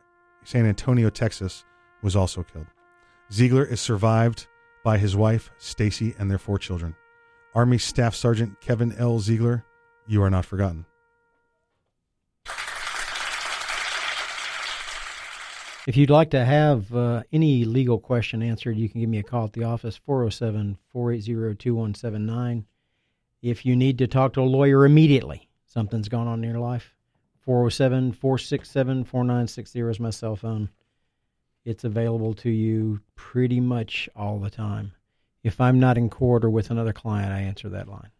San 0.44 0.66
Antonio, 0.66 1.10
Texas, 1.10 1.64
was 2.02 2.14
also 2.14 2.43
killed. 2.43 2.66
Ziegler 3.32 3.64
is 3.64 3.81
survived 3.81 4.47
by 4.84 4.98
his 4.98 5.16
wife, 5.16 5.50
Stacy, 5.59 6.14
and 6.18 6.30
their 6.30 6.38
four 6.38 6.59
children. 6.59 6.94
Army 7.54 7.78
Staff 7.78 8.14
Sergeant 8.14 8.60
Kevin 8.60 8.92
L. 8.98 9.18
Ziegler, 9.18 9.64
you 10.06 10.22
are 10.22 10.30
not 10.30 10.44
forgotten. 10.44 10.86
If 15.84 15.96
you'd 15.96 16.10
like 16.10 16.30
to 16.30 16.44
have 16.44 16.94
uh, 16.94 17.24
any 17.32 17.64
legal 17.64 17.98
question 17.98 18.40
answered, 18.40 18.76
you 18.76 18.88
can 18.88 19.00
give 19.00 19.10
me 19.10 19.18
a 19.18 19.24
call 19.24 19.46
at 19.46 19.52
the 19.52 19.64
office, 19.64 19.96
407 19.96 20.78
480 20.92 21.56
2179. 21.56 22.66
If 23.42 23.66
you 23.66 23.74
need 23.74 23.98
to 23.98 24.06
talk 24.06 24.34
to 24.34 24.42
a 24.42 24.44
lawyer 24.44 24.84
immediately, 24.84 25.48
something's 25.66 26.09
gone 26.09 26.28
on 26.28 26.44
in 26.44 26.50
your 26.50 26.60
life, 26.60 26.94
407 27.40 28.12
467 28.12 29.04
4960 29.04 29.80
is 29.80 29.98
my 29.98 30.10
cell 30.10 30.36
phone. 30.36 30.70
It's 31.64 31.84
available 31.84 32.34
to 32.34 32.51
you 32.51 33.01
pretty 33.14 33.60
much 33.60 34.09
all 34.16 34.39
the 34.39 34.51
time. 34.51 34.93
If 35.44 35.60
I'm 35.60 35.78
not 35.80 35.97
in 35.98 36.09
court 36.10 36.44
or 36.44 36.51
with 36.51 36.70
another 36.70 36.93
client, 36.93 37.32
I 37.32 37.40
answer 37.40 37.68
that 37.68 37.89
line. 37.89 38.10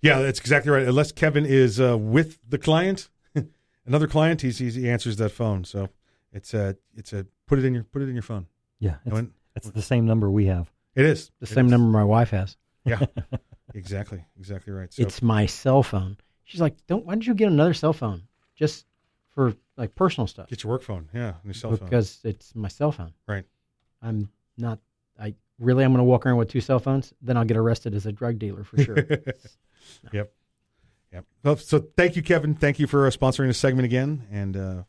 Yeah, 0.00 0.20
that's 0.20 0.40
exactly 0.40 0.70
right. 0.72 0.86
Unless 0.86 1.12
Kevin 1.12 1.46
is 1.46 1.80
uh, 1.80 1.96
with 1.96 2.38
the 2.48 2.58
client, 2.58 3.08
another 3.86 4.08
client, 4.08 4.40
he's, 4.42 4.58
he's, 4.58 4.74
he 4.74 4.88
answers 4.88 5.16
that 5.16 5.30
phone. 5.30 5.64
So 5.64 5.88
it's 6.32 6.54
a 6.54 6.76
it's 6.96 7.12
a 7.12 7.26
put 7.46 7.58
it 7.60 7.64
in 7.64 7.74
your 7.74 7.84
put 7.84 8.02
it 8.02 8.08
in 8.08 8.14
your 8.14 8.22
phone. 8.22 8.46
Yeah, 8.80 8.96
it's, 9.04 9.12
when- 9.12 9.32
it's 9.54 9.70
the 9.70 9.82
same 9.82 10.06
number 10.06 10.30
we 10.30 10.46
have. 10.46 10.70
It 10.96 11.04
is 11.06 11.30
The 11.40 11.44
It 11.44 11.50
same 11.50 11.66
is. 11.66 11.70
number 11.72 11.86
my 11.88 12.04
wife 12.04 12.30
has. 12.30 12.56
Yeah, 12.84 12.98
exactly, 13.74 14.24
exactly 14.38 14.72
right. 14.72 14.92
So 14.92 15.02
It's 15.02 15.22
my 15.22 15.46
cell 15.46 15.82
phone. 15.84 16.16
She's 16.44 16.60
like, 16.60 16.76
"Don't. 16.88 17.06
Why 17.06 17.14
don't 17.14 17.26
you 17.26 17.34
get 17.34 17.48
another 17.48 17.74
cell 17.74 17.92
phone 17.92 18.22
just 18.56 18.86
for 19.34 19.54
like 19.76 19.94
personal 19.94 20.26
stuff?" 20.26 20.48
get 20.48 20.62
your 20.62 20.70
work 20.72 20.82
phone. 20.82 21.08
Yeah, 21.12 21.34
your 21.44 21.54
cell 21.54 21.76
phone. 21.76 21.88
because 21.88 22.20
it's 22.24 22.54
my 22.54 22.68
cell 22.68 22.92
phone. 22.92 23.12
Right. 23.26 23.44
I'm 24.00 24.30
not. 24.56 24.78
I 25.20 25.34
really. 25.58 25.84
I'm 25.84 25.92
going 25.92 25.98
to 25.98 26.04
walk 26.04 26.26
around 26.26 26.36
with 26.36 26.48
two 26.48 26.60
cell 26.60 26.78
phones. 26.78 27.12
Then 27.22 27.36
I'll 27.36 27.44
get 27.44 27.56
arrested 27.56 27.94
as 27.94 28.06
a 28.06 28.12
drug 28.12 28.38
dealer 28.38 28.64
for 28.64 28.78
sure. 28.82 28.96
Yep. 30.12 30.32
Yep. 31.12 31.24
Well, 31.42 31.56
so 31.56 31.80
thank 31.96 32.14
you, 32.14 32.22
Kevin. 32.22 32.54
Thank 32.54 32.78
you 32.78 32.86
for 32.86 33.06
uh, 33.06 33.10
sponsoring 33.10 33.48
this 33.48 33.58
segment 33.58 33.84
again. 33.84 34.26
And 34.30 34.56
uh, 34.56 34.82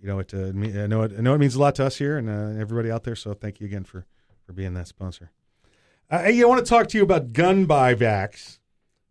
you 0.00 0.08
know, 0.08 0.18
it, 0.18 0.34
uh, 0.34 0.46
I 0.48 0.86
know 0.86 1.02
it. 1.02 1.12
I 1.16 1.20
know 1.20 1.34
it 1.34 1.38
means 1.38 1.54
a 1.54 1.60
lot 1.60 1.76
to 1.76 1.86
us 1.86 1.96
here 1.96 2.18
and 2.18 2.28
uh, 2.28 2.60
everybody 2.60 2.90
out 2.90 3.04
there. 3.04 3.14
So 3.14 3.32
thank 3.32 3.60
you 3.60 3.66
again 3.66 3.84
for 3.84 4.04
for 4.44 4.52
being 4.52 4.74
that 4.74 4.88
sponsor. 4.88 5.30
Uh, 6.10 6.24
hey, 6.24 6.42
I 6.42 6.46
want 6.46 6.64
to 6.64 6.68
talk 6.68 6.88
to 6.88 6.98
you 6.98 7.04
about 7.04 7.32
gun 7.32 7.66
buybacks 7.66 8.58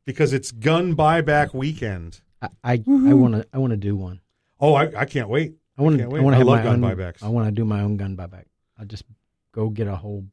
because 0.06 0.34
it's 0.34 0.52
gun 0.52 0.96
buyback 0.96 1.54
weekend. 1.54 2.22
I 2.42 2.50
I 2.64 2.84
want 2.88 3.36
to. 3.36 3.48
I 3.54 3.58
want 3.58 3.72
to 3.72 3.78
do 3.78 3.96
one. 3.96 4.20
Oh, 4.62 4.74
I, 4.76 4.92
I 4.96 5.06
can't 5.06 5.28
wait. 5.28 5.56
I 5.78 5.82
want 5.82 5.98
to. 5.98 6.04
I 6.04 6.08
want 6.08 6.34
to 6.34 6.38
have 6.38 6.46
love 6.48 6.60
my 6.60 6.64
gun 6.64 6.84
own, 6.84 6.96
buybacks. 6.96 7.24
I 7.24 7.28
want 7.30 7.48
to 7.48 7.52
do 7.52 7.66
my 7.66 7.82
own 7.82 7.98
gun 7.98 8.16
buyback. 8.16 8.46
I 8.80 8.84
just 8.86 9.04
go 9.52 9.70
get 9.70 9.88
a 9.88 9.96
whole. 9.96 10.26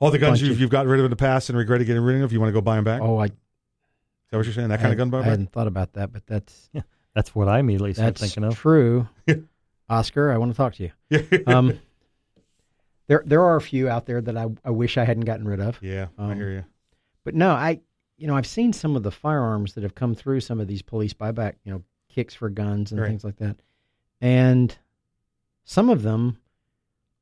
All 0.00 0.10
the 0.10 0.18
guns 0.18 0.32
bunch 0.40 0.42
you've, 0.42 0.52
of- 0.52 0.60
you've 0.60 0.70
gotten 0.70 0.90
rid 0.90 0.98
of 1.00 1.04
in 1.06 1.10
the 1.10 1.16
past 1.16 1.48
and 1.48 1.56
regretted 1.56 1.86
getting 1.86 2.02
rid 2.02 2.20
of, 2.20 2.32
you 2.32 2.40
want 2.40 2.48
to 2.48 2.52
go 2.52 2.60
buy 2.60 2.76
them 2.76 2.84
back? 2.84 3.00
Oh, 3.00 3.18
I. 3.18 3.26
Is 3.26 3.32
that 4.30 4.36
what 4.38 4.46
you're 4.46 4.54
saying? 4.54 4.68
That 4.68 4.80
I 4.80 4.82
kind 4.82 4.92
of 4.92 4.98
gun 4.98 5.08
hadn't- 5.10 5.14
I 5.14 5.22
buyback? 5.26 5.30
hadn't 5.30 5.52
thought 5.52 5.66
about 5.66 5.92
that, 5.94 6.12
but 6.12 6.26
that's 6.26 6.68
Yeah, 6.72 6.82
that's 7.14 7.34
what 7.34 7.48
I 7.48 7.60
immediately 7.60 7.94
started 7.94 8.16
that's 8.16 8.20
thinking 8.20 8.44
of. 8.44 8.56
true. 8.56 9.08
Oscar, 9.88 10.32
I 10.32 10.38
want 10.38 10.52
to 10.52 10.56
talk 10.56 10.74
to 10.74 10.90
you. 11.10 11.42
Um, 11.46 11.78
there 13.06 13.22
there 13.26 13.42
are 13.42 13.56
a 13.56 13.60
few 13.60 13.88
out 13.88 14.06
there 14.06 14.20
that 14.20 14.36
I, 14.36 14.46
I 14.64 14.70
wish 14.70 14.96
I 14.98 15.04
hadn't 15.04 15.24
gotten 15.24 15.46
rid 15.46 15.60
of. 15.60 15.78
Yeah, 15.82 16.06
I 16.18 16.30
Um, 16.32 16.36
hear 16.36 16.50
you. 16.50 16.64
But 17.24 17.34
no, 17.34 17.50
I 17.50 17.80
you 18.16 18.26
know 18.26 18.36
I've 18.36 18.46
seen 18.46 18.72
some 18.72 18.96
of 18.96 19.02
the 19.02 19.10
firearms 19.10 19.74
that 19.74 19.82
have 19.82 19.94
come 19.94 20.14
through 20.14 20.40
some 20.40 20.60
of 20.60 20.66
these 20.68 20.82
police 20.82 21.12
buyback, 21.14 21.54
you 21.64 21.72
know, 21.72 21.82
kicks 22.14 22.34
for 22.34 22.48
guns 22.48 22.92
and 22.92 23.00
Right. 23.00 23.08
things 23.08 23.24
like 23.24 23.36
that, 23.36 23.56
and 24.20 24.76
some 25.64 25.88
of 25.90 26.02
them 26.02 26.38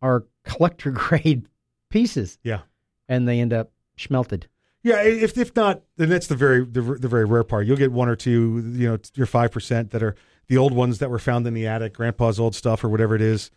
are 0.00 0.24
collector 0.44 0.90
grade 0.92 1.46
pieces. 1.88 2.38
Yeah. 2.42 2.60
and 3.08 3.28
they 3.28 3.40
end 3.40 3.52
up 3.52 3.70
smelted. 3.96 4.48
Yeah, 4.82 5.02
if 5.02 5.36
if 5.38 5.54
not, 5.54 5.82
then 5.96 6.08
that's 6.08 6.26
the 6.26 6.34
very 6.34 6.64
the, 6.64 6.80
the 6.82 7.06
very 7.08 7.24
rare 7.24 7.44
part. 7.44 7.66
You'll 7.66 7.76
get 7.76 7.92
one 7.92 8.08
or 8.08 8.16
two, 8.16 8.72
you 8.74 8.88
know, 8.88 8.98
your 9.14 9.26
five 9.26 9.52
percent 9.52 9.90
that 9.90 10.02
are 10.02 10.16
the 10.48 10.56
old 10.58 10.72
ones 10.74 10.98
that 10.98 11.08
were 11.10 11.20
found 11.20 11.46
in 11.46 11.54
the 11.54 11.66
attic, 11.68 11.94
grandpa's 11.94 12.40
old 12.40 12.54
stuff 12.56 12.82
or 12.82 12.88
whatever 12.88 13.14
it 13.14 13.22
is, 13.22 13.50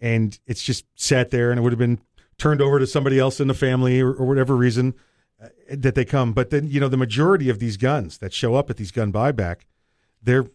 and 0.00 0.38
it's 0.46 0.62
just 0.62 0.84
sat 0.94 1.30
there 1.30 1.50
and 1.50 1.58
it 1.58 1.62
would 1.62 1.72
have 1.72 1.78
been 1.80 1.98
turned 2.36 2.62
over 2.62 2.78
to 2.78 2.86
somebody 2.86 3.18
else 3.18 3.40
in 3.40 3.48
the 3.48 3.54
family 3.54 4.00
or, 4.00 4.12
or 4.12 4.24
whatever 4.24 4.54
reason 4.54 4.94
uh, 5.42 5.48
that 5.70 5.96
they 5.96 6.04
come. 6.04 6.32
But 6.32 6.50
then 6.50 6.68
you 6.68 6.78
know 6.78 6.88
the 6.88 6.96
majority 6.96 7.48
of 7.48 7.58
these 7.58 7.76
guns 7.76 8.18
that 8.18 8.32
show 8.32 8.54
up 8.54 8.70
at 8.70 8.76
these 8.76 8.92
gun 8.92 9.12
buyback, 9.12 9.62
they're 10.22 10.46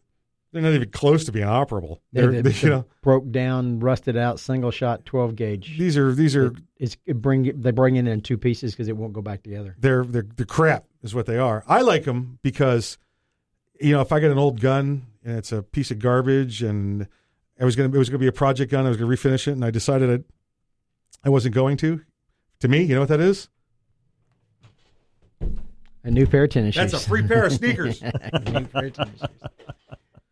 they're 0.54 0.62
not 0.62 0.72
even 0.74 0.90
close 0.92 1.26
to 1.26 1.32
being 1.34 1.48
operable. 1.48 2.00
They're, 2.14 2.32
They're, 2.32 2.42
the- 2.44 2.50
they- 2.52 2.60
you 2.60 2.70
know, 2.70 2.86
broke 3.02 3.30
down, 3.32 3.80
rusted 3.80 4.16
out, 4.16 4.40
single 4.40 4.72
shot, 4.72 5.04
twelve 5.06 5.36
gauge. 5.36 5.76
these 5.78 5.98
are 5.98 6.14
these 6.14 6.36
are 6.36 6.54
It's 6.78 6.96
it 7.06 7.22
bring 7.22 7.60
they 7.62 7.72
bring 7.72 7.96
it 7.98 8.08
in 8.08 8.22
two 8.22 8.38
pieces 8.38 8.72
because 8.72 8.88
it 8.88 8.96
won't 8.96 9.14
go 9.14 9.22
back 9.22 9.44
together. 9.44 9.76
they're 9.80 10.06
they're 10.06 10.26
they're 10.36 10.46
crap 10.46 10.86
is 11.02 11.14
what 11.14 11.26
they 11.26 11.38
are. 11.38 11.64
I 11.68 11.82
like 11.82 12.06
them 12.06 12.40
because 12.44 12.98
you 13.82 13.92
know 13.92 14.02
if 14.02 14.12
I 14.14 14.20
get 14.22 14.32
an 14.32 14.38
old 14.38 14.62
gun 14.62 15.08
and 15.26 15.38
it's 15.38 15.52
a 15.52 15.64
piece 15.64 15.90
of 15.92 16.00
garbage 16.00 16.62
and 16.64 17.08
I 17.60 17.66
was 17.66 17.76
gonna 17.76 17.90
it 17.90 17.98
was 17.98 18.10
gonna 18.10 18.20
be 18.20 18.28
a 18.28 18.32
project 18.32 18.72
gun 18.72 18.86
I 18.86 18.90
was 18.90 18.98
gonna 18.98 19.12
refinish 19.12 19.48
it 19.48 19.54
and 19.54 19.66
I 19.66 19.72
decided 19.72 20.24
I 21.24 21.28
I 21.28 21.30
wasn't 21.30 21.56
going 21.56 21.78
to. 21.78 22.02
To 22.60 22.68
me, 22.68 22.84
you 22.84 22.94
know 22.94 23.00
what 23.02 23.10
that 23.10 23.20
is? 23.22 23.50
A 26.06 26.12
new 26.12 26.28
pair 26.28 26.44
of 26.44 26.50
tennis 26.50 26.76
shoes. 26.76 26.92
That's 26.92 27.06
a 27.06 27.08
free 27.10 27.26
pair 27.26 27.46
of 27.46 27.54
sneakers. 27.60 28.02
A 28.02 28.40
new 28.52 28.66
pair 28.68 28.86
of 28.88 28.94
tennis 28.94 29.20
shoes. 29.20 29.30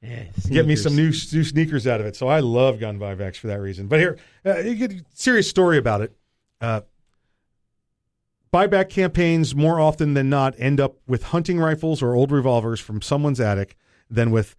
Yeah, 0.01 0.23
Get 0.49 0.65
me 0.65 0.75
some 0.75 0.95
new 0.95 1.13
sneakers. 1.13 1.33
new 1.33 1.43
sneakers 1.43 1.87
out 1.87 1.99
of 2.01 2.07
it. 2.07 2.15
So 2.15 2.27
I 2.27 2.39
love 2.39 2.79
gun 2.79 2.97
buybacks 2.99 3.35
for 3.35 3.47
that 3.47 3.59
reason. 3.59 3.87
But 3.87 3.99
here, 3.99 4.17
uh, 4.45 4.57
you 4.59 4.75
get 4.75 4.91
a 4.91 5.05
serious 5.13 5.47
story 5.47 5.77
about 5.77 6.01
it. 6.01 6.15
Uh, 6.59 6.81
buyback 8.51 8.89
campaigns 8.89 9.53
more 9.53 9.79
often 9.79 10.15
than 10.15 10.27
not 10.27 10.55
end 10.57 10.79
up 10.79 10.95
with 11.07 11.23
hunting 11.23 11.59
rifles 11.59 12.01
or 12.01 12.15
old 12.15 12.31
revolvers 12.31 12.79
from 12.79 13.01
someone's 13.01 13.39
attic 13.39 13.75
than 14.09 14.31
with 14.31 14.55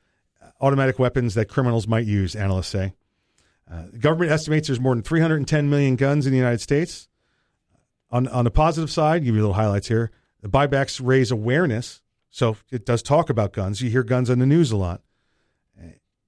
automatic 0.60 1.00
weapons 1.00 1.34
that 1.34 1.48
criminals 1.48 1.88
might 1.88 2.06
use. 2.06 2.36
Analysts 2.36 2.68
say. 2.68 2.94
Uh, 3.70 3.84
the 3.90 3.98
government 3.98 4.30
estimates 4.30 4.68
there's 4.68 4.78
more 4.80 4.94
than 4.94 5.02
310 5.02 5.68
million 5.68 5.96
guns 5.96 6.24
in 6.24 6.30
the 6.32 6.38
United 6.38 6.60
States. 6.60 7.08
On 8.10 8.28
on 8.28 8.44
the 8.44 8.50
positive 8.50 8.90
side, 8.90 9.24
give 9.24 9.34
you 9.34 9.40
a 9.40 9.44
little 9.44 9.54
highlights 9.54 9.88
here. 9.88 10.10
The 10.40 10.48
buybacks 10.48 11.00
raise 11.02 11.30
awareness, 11.30 12.02
so 12.30 12.56
it 12.70 12.84
does 12.84 13.02
talk 13.02 13.30
about 13.30 13.52
guns. 13.52 13.80
You 13.80 13.88
hear 13.90 14.02
guns 14.02 14.28
on 14.28 14.38
the 14.38 14.46
news 14.46 14.70
a 14.70 14.76
lot 14.76 15.00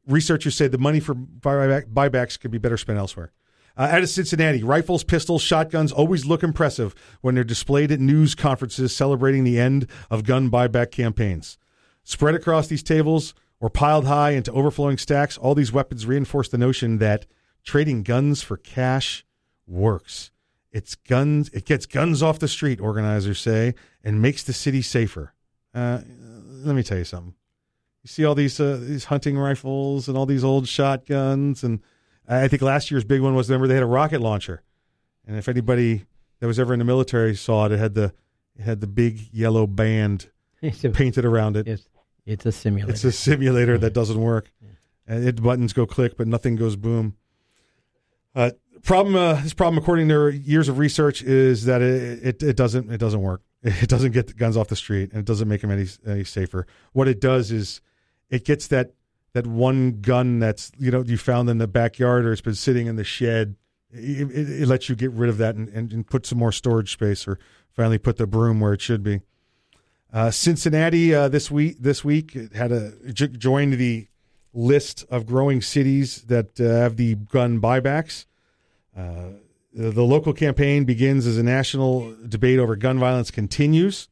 researchers 0.07 0.55
say 0.55 0.69
the 0.69 0.79
money 0.79 1.01
for 1.01 1.15
buyback, 1.15 1.87
buybacks 1.93 2.39
could 2.39 2.51
be 2.51 2.59
better 2.59 2.77
spent 2.77 2.99
elsewhere. 2.99 3.33
Uh, 3.77 3.89
out 3.91 4.03
of 4.03 4.09
Cincinnati, 4.09 4.63
rifles, 4.63 5.03
pistols, 5.03 5.43
shotguns 5.43 5.91
always 5.91 6.25
look 6.25 6.45
impressive 6.45 6.95
when 7.23 7.35
they're 7.35 7.43
displayed 7.43 7.91
at 7.91 7.99
news 7.99 8.35
conferences 8.35 8.95
celebrating 8.95 9.43
the 9.43 9.59
end 9.59 9.89
of 10.11 10.25
gun 10.25 10.51
buyback 10.51 10.93
campaigns. 10.93 11.59
Spread 12.05 12.37
across 12.37 12.69
these 12.69 12.83
tables 12.83 13.35
or 13.61 13.69
piled 13.69 14.07
high 14.07 14.31
into 14.31 14.53
overflowing 14.53 14.99
stacks, 14.99 15.37
all 15.37 15.55
these 15.55 15.73
weapons 15.73 16.07
reinforce 16.07 16.49
the 16.49 16.59
notion 16.59 16.99
that 16.99 17.27
trading 17.65 18.03
guns 18.03 18.43
for 18.43 18.57
cash 18.57 19.25
works. 19.67 20.31
It's 20.71 20.97
guns. 20.97 21.49
It 21.51 21.65
gets 21.65 21.87
guns 21.87 22.23
off 22.23 22.41
the 22.41 22.49
street, 22.49 22.81
organizers 22.81 23.41
say, 23.41 23.75
and 24.03 24.21
makes 24.21 24.43
the 24.43 24.53
city 24.53 24.83
safer. 24.83 25.33
Uh, 25.73 26.01
let 26.65 26.75
me 26.75 26.83
tell 26.83 26.99
you 26.99 27.05
something. 27.05 27.35
You 28.05 28.09
see 28.09 28.25
all 28.25 28.35
these 28.35 28.61
uh, 28.61 28.79
these 28.81 29.07
hunting 29.07 29.39
rifles 29.39 30.09
and 30.09 30.17
all 30.17 30.27
these 30.27 30.45
old 30.45 30.69
shotguns, 30.69 31.65
and 31.65 31.81
I 32.29 32.49
think 32.49 32.61
last 32.61 32.91
year's 32.91 33.05
big 33.05 33.23
one 33.23 33.35
was 33.35 33.49
remember 33.49 33.67
they 33.67 33.75
had 33.75 33.83
a 33.83 33.87
rocket 33.87 34.21
launcher, 34.21 34.63
and 35.27 35.37
if 35.37 35.49
anybody 35.49 36.05
that 36.41 36.47
was 36.47 36.59
ever 36.59 36.75
in 36.75 36.79
the 36.79 36.85
military 36.85 37.35
saw 37.35 37.65
it, 37.65 37.73
it 37.73 37.79
had 37.79 37.95
the 37.95 38.13
it 38.57 38.63
had 38.63 38.83
the 38.83 38.87
big 38.87 39.33
yellow 39.33 39.67
band 39.67 40.31
painted 40.93 41.25
around 41.25 41.57
it. 41.57 41.67
It's, 41.67 41.89
it's 42.27 42.47
a 42.47 42.53
simulator. 42.53 42.93
It's 42.93 43.05
a 43.05 43.13
simulator 43.13 43.79
that 43.79 43.93
doesn't 43.95 44.21
work. 44.21 44.51
And 45.07 45.27
it 45.27 45.43
buttons 45.43 45.73
go 45.73 45.87
click, 45.87 46.17
but 46.17 46.27
nothing 46.27 46.57
goes 46.57 46.77
boom. 46.77 47.17
Uh, 48.35 48.51
problem. 48.83 49.17
Uh, 49.17 49.41
this 49.41 49.55
problem, 49.55 49.83
according 49.83 50.09
to 50.09 50.15
their 50.15 50.29
years 50.29 50.69
of 50.69 50.79
research, 50.79 51.23
is 51.23 51.65
that 51.65 51.83
it, 51.83 52.23
it 52.23 52.43
it 52.43 52.57
doesn't 52.57 52.91
it 52.91 52.99
doesn't 52.99 53.23
work. 53.23 53.43
It 53.67 53.89
doesn't 53.89 54.13
get 54.13 54.27
the 54.27 54.35
guns 54.35 54.59
off 54.59 54.69
the 54.69 54.77
street, 54.77 55.11
and 55.13 55.21
it 55.21 55.25
doesn't 55.25 55.49
make 55.49 55.63
them 55.63 55.71
any 55.71 55.87
any 56.07 56.25
safer. 56.25 56.67
What 56.93 57.09
it 57.09 57.19
does 57.19 57.51
is 57.51 57.81
it 58.31 58.45
gets 58.45 58.67
that 58.69 58.95
that 59.33 59.47
one 59.47 60.01
gun 60.01 60.39
that's 60.39 60.73
you 60.79 60.91
know 60.91 61.03
you 61.03 61.17
found 61.17 61.51
in 61.51 61.59
the 61.59 61.67
backyard 61.67 62.25
or 62.25 62.33
it's 62.33 62.41
been 62.41 62.55
sitting 62.55 62.87
in 62.87 62.97
the 62.97 63.05
shed. 63.05 63.57
It, 63.91 64.31
it, 64.31 64.63
it 64.63 64.69
lets 64.69 64.89
you 64.89 64.97
get 64.97 65.13
rid 65.13 65.31
of 65.31 65.39
that 65.39 65.55
and, 65.55 65.69
and, 65.69 65.93
and 65.93 66.07
put 66.07 66.27
some 66.27 66.39
more 66.39 66.51
storage 66.51 66.93
space, 66.93 67.29
or 67.29 67.39
finally 67.73 67.99
put 67.99 68.17
the 68.17 68.27
broom 68.27 68.61
where 68.61 68.73
it 68.73 68.81
should 68.81 69.03
be. 69.03 69.21
Uh, 70.13 70.31
Cincinnati 70.31 71.15
uh, 71.15 71.29
this 71.29 71.51
week 71.51 71.77
this 71.81 72.05
week 72.05 72.37
had 72.55 72.73
a 72.73 72.93
j- 73.13 73.29
joined 73.29 73.75
the 73.75 74.09
list 74.53 75.05
of 75.11 75.27
growing 75.27 75.61
cities 75.61 76.23
that 76.23 76.61
uh, 76.61 76.65
have 76.65 76.97
the 76.97 77.17
gun 77.17 77.61
buybacks. 77.61 78.27
Uh, 78.97 79.31
the, 79.73 79.91
the 79.91 80.05
local 80.05 80.33
campaign 80.33 80.85
begins 80.85 81.27
as 81.27 81.37
a 81.37 81.43
national 81.43 82.15
debate 82.29 82.61
over 82.61 82.77
gun 82.77 82.99
violence 82.99 83.33
continues. 83.33 84.09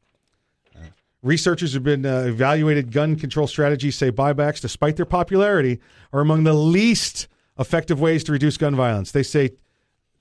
Researchers 1.23 1.75
have 1.75 1.85
been 1.85 2.05
uh, 2.05 2.25
evaluated 2.27 2.91
gun 2.91 3.15
control 3.15 3.47
strategies 3.47 3.95
say 3.95 4.11
buybacks, 4.11 4.61
despite 4.61 4.97
their 4.97 5.07
popularity, 5.07 5.79
are 6.13 6.21
among 6.21 6.43
the 6.43 6.53
least 6.53 7.29
effective 7.59 8.01
ways 8.01 8.25
to 8.25 8.33
reduce 8.33 8.57
gun 8.57 8.75
violence. 8.75 9.13
They 9.13 9.23
say 9.23 9.51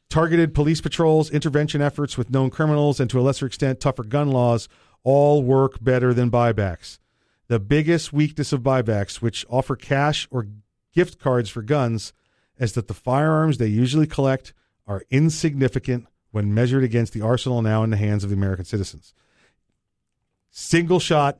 targeted 0.09 0.53
police 0.53 0.79
patrols, 0.79 1.31
intervention 1.31 1.81
efforts 1.81 2.19
with 2.19 2.29
known 2.29 2.51
criminals, 2.51 2.99
and 2.99 3.09
to 3.09 3.19
a 3.19 3.21
lesser 3.21 3.47
extent, 3.47 3.79
tougher 3.79 4.03
gun 4.03 4.29
laws 4.29 4.69
all 5.03 5.41
work 5.41 5.83
better 5.83 6.13
than 6.13 6.29
buybacks. 6.29 6.99
The 7.47 7.59
biggest 7.59 8.13
weakness 8.13 8.53
of 8.53 8.61
buybacks, 8.61 9.15
which 9.15 9.43
offer 9.49 9.75
cash 9.75 10.27
or 10.29 10.47
gift 10.93 11.19
cards 11.19 11.49
for 11.49 11.63
guns, 11.63 12.13
is 12.59 12.73
that 12.73 12.87
the 12.87 12.93
firearms 12.93 13.57
they 13.57 13.67
usually 13.67 14.05
collect 14.05 14.53
are 14.85 15.03
insignificant 15.09 16.05
when 16.29 16.53
measured 16.53 16.83
against 16.83 17.13
the 17.13 17.21
arsenal 17.21 17.63
now 17.63 17.83
in 17.83 17.89
the 17.89 17.97
hands 17.97 18.23
of 18.23 18.29
the 18.29 18.35
American 18.35 18.65
citizens. 18.65 19.15
Single 20.51 20.99
shot, 20.99 21.39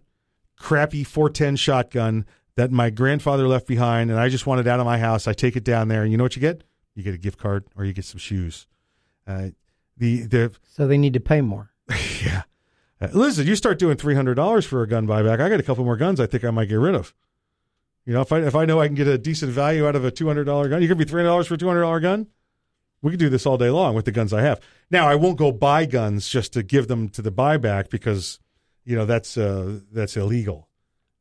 crappy 0.58 1.04
410 1.04 1.58
shotgun 1.58 2.26
that 2.56 2.72
my 2.72 2.90
grandfather 2.90 3.48
left 3.48 3.68
behind, 3.68 4.10
and 4.10 4.20
I 4.20 4.30
just 4.30 4.48
wanted 4.48 4.68
out 4.68 4.80
of 4.80 4.86
my 4.86 4.98
house. 4.98 5.28
I 5.28 5.34
take 5.34 5.56
it 5.56 5.64
down 5.64 5.88
there, 5.88 6.04
and 6.04 6.12
you 6.12 6.18
know 6.18 6.24
what 6.24 6.36
you 6.36 6.42
get? 6.42 6.64
You 6.96 7.04
get 7.04 7.14
a 7.14 7.18
gift 7.18 7.38
card 7.38 7.66
or 7.76 7.86
you 7.86 7.94
get 7.94 8.06
some 8.06 8.20
shoes. 8.20 8.68
Uh, 9.28 9.50
the 9.98 10.22
the 10.22 10.52
So 10.70 10.88
they 10.88 10.98
need 10.98 11.14
to 11.14 11.20
pay 11.20 11.42
more. 11.42 11.72
yeah. 12.24 12.44
Uh, 13.00 13.08
listen, 13.14 13.48
you 13.48 13.56
start 13.56 13.80
doing 13.80 13.98
three 13.98 14.16
hundred 14.16 14.36
dollars 14.36 14.66
for 14.66 14.82
a 14.82 14.88
gun 14.88 15.08
buyback. 15.08 15.40
I 15.40 15.50
got 15.50 15.60
a 15.60 15.64
couple 15.64 15.86
more 15.86 15.98
guns. 15.98 16.20
I 16.20 16.26
think 16.26 16.44
I 16.44 16.52
might 16.52 16.70
get 16.70 16.76
rid 16.76 16.96
of. 16.96 17.14
You 18.06 18.14
know, 18.14 18.22
if 18.22 18.32
I 18.32 18.40
if 18.40 18.56
I 18.56 18.66
know 18.66 18.82
I 18.82 18.88
can 18.88 18.96
get 18.96 19.08
a 19.08 19.18
decent 19.18 19.52
value 19.52 19.88
out 19.88 19.96
of 19.96 20.04
a 20.04 20.12
two 20.12 20.28
hundred 20.28 20.46
dollar 20.46 20.68
gun, 20.70 20.82
you 20.82 20.88
give 20.88 20.98
me 20.98 21.06
three 21.06 21.22
hundred 21.22 21.30
dollars 21.30 21.48
for 21.48 21.54
a 21.54 21.58
two 21.58 21.68
hundred 21.68 21.82
dollar 21.82 22.00
gun. 22.00 22.28
We 23.02 23.12
could 23.12 23.20
do 23.20 23.30
this 23.30 23.46
all 23.46 23.58
day 23.58 23.70
long 23.70 23.96
with 23.96 24.06
the 24.06 24.12
guns 24.12 24.32
I 24.32 24.42
have. 24.42 24.60
Now, 24.92 25.08
I 25.08 25.16
won't 25.16 25.38
go 25.38 25.52
buy 25.52 25.86
guns 25.86 26.30
just 26.30 26.54
to 26.54 26.62
give 26.62 26.88
them 26.88 27.10
to 27.10 27.24
the 27.24 27.32
buyback 27.32 27.90
because, 27.90 28.40
you 28.84 28.96
know, 28.96 29.06
that's 29.06 29.38
uh, 29.38 29.80
that's 29.92 30.18
illegal. 30.18 30.68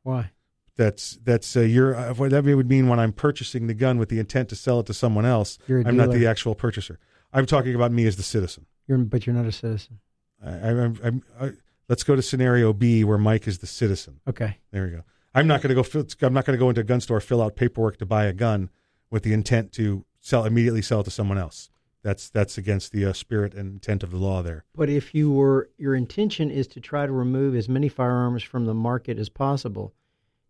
Why? 0.03 0.31
That's 0.77 1.19
that's 1.23 1.55
uh, 1.55 1.61
you're 1.61 1.95
uh, 1.95 2.13
that 2.13 2.43
would 2.43 2.69
mean 2.69 2.87
when 2.87 2.99
I'm 2.99 3.13
purchasing 3.13 3.67
the 3.67 3.73
gun 3.73 3.97
with 3.97 4.09
the 4.09 4.19
intent 4.19 4.49
to 4.49 4.55
sell 4.55 4.79
it 4.79 4.85
to 4.87 4.93
someone 4.93 5.25
else. 5.25 5.57
I'm 5.69 5.97
not 5.97 6.11
the 6.11 6.25
actual 6.27 6.55
purchaser. 6.55 6.99
I'm 7.33 7.45
talking 7.45 7.75
about 7.75 7.91
me 7.91 8.05
as 8.07 8.17
the 8.17 8.23
citizen. 8.23 8.65
You're, 8.87 8.97
but 8.97 9.25
you're 9.25 9.35
not 9.35 9.45
a 9.45 9.51
citizen. 9.51 9.99
I, 10.43 10.49
I'm, 10.49 10.99
I'm, 11.03 11.23
I, 11.39 11.51
let's 11.87 12.03
go 12.03 12.15
to 12.15 12.21
scenario 12.21 12.73
B 12.73 13.03
where 13.03 13.17
Mike 13.17 13.47
is 13.47 13.59
the 13.59 13.67
citizen. 13.67 14.19
Okay. 14.27 14.57
There 14.71 14.83
we 14.83 14.89
go. 14.89 15.03
I'm 15.33 15.47
not 15.47 15.61
going 15.61 15.69
to 15.69 15.75
go. 15.75 15.83
Fill, 15.83 16.05
I'm 16.21 16.33
not 16.33 16.45
going 16.45 16.57
to 16.57 16.59
go 16.59 16.69
into 16.69 16.81
a 16.81 16.85
gun 16.85 16.99
store, 16.99 17.21
fill 17.21 17.41
out 17.41 17.55
paperwork 17.55 17.97
to 17.97 18.05
buy 18.05 18.25
a 18.25 18.33
gun 18.33 18.69
with 19.09 19.23
the 19.23 19.33
intent 19.33 19.71
to 19.73 20.05
sell 20.19 20.45
immediately 20.45 20.81
sell 20.81 21.01
it 21.01 21.03
to 21.05 21.11
someone 21.11 21.37
else. 21.37 21.69
That's 22.03 22.29
that's 22.29 22.57
against 22.57 22.91
the 22.91 23.05
uh, 23.05 23.13
spirit 23.13 23.53
and 23.53 23.73
intent 23.73 24.01
of 24.03 24.11
the 24.11 24.17
law. 24.17 24.41
There. 24.41 24.65
But 24.75 24.89
if 24.89 25.13
you 25.13 25.31
were 25.31 25.69
your 25.77 25.95
intention 25.95 26.49
is 26.49 26.67
to 26.69 26.79
try 26.79 27.05
to 27.05 27.11
remove 27.11 27.55
as 27.55 27.69
many 27.69 27.89
firearms 27.89 28.41
from 28.43 28.65
the 28.65 28.73
market 28.73 29.19
as 29.19 29.29
possible, 29.29 29.93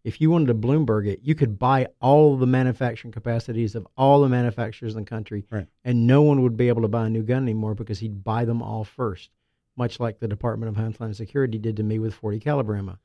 if 0.03 0.21
you 0.21 0.31
wanted 0.31 0.47
to 0.47 0.53
Bloomberg 0.53 1.07
it, 1.07 1.19
you 1.23 1.35
could 1.35 1.59
buy 1.59 1.87
all 1.99 2.37
the 2.37 2.47
manufacturing 2.47 3.11
capacities 3.11 3.75
of 3.75 3.85
all 3.97 4.21
the 4.21 4.29
manufacturers 4.29 4.95
in 4.95 5.01
the 5.03 5.09
country, 5.09 5.45
Right. 5.51 5.67
and 5.83 6.07
no 6.07 6.21
one 6.21 6.41
would 6.41 6.55
be 6.57 6.69
able 6.69 6.81
to 6.83 6.87
buy 6.87 7.05
a 7.05 7.09
new 7.09 7.21
gun 7.23 7.43
anymore 7.43 7.75
because 7.75 7.99
he'd 7.99 8.23
buy 8.23 8.45
them 8.45 8.61
all 8.61 8.83
first, 8.85 9.29
much 9.75 9.99
like 9.99 10.19
the 10.19 10.27
Department 10.29 10.69
of 10.69 10.77
Homeland 10.77 11.15
Security 11.17 11.57
did 11.57 11.75
to 11.77 11.83
me 11.83 11.99
with 11.99 12.13
40 12.13 12.39
caliber 12.39 12.75
ammo. 12.77 12.97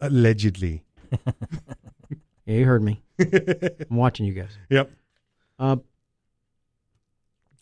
Allegedly. 0.00 0.82
Yeah, 2.46 2.56
you 2.58 2.64
heard 2.66 2.82
me. 2.82 3.00
I'm 3.18 3.96
watching 3.96 4.26
you 4.26 4.34
guys. 4.34 4.50
Yep. 4.68 4.90
Uh, 5.58 5.76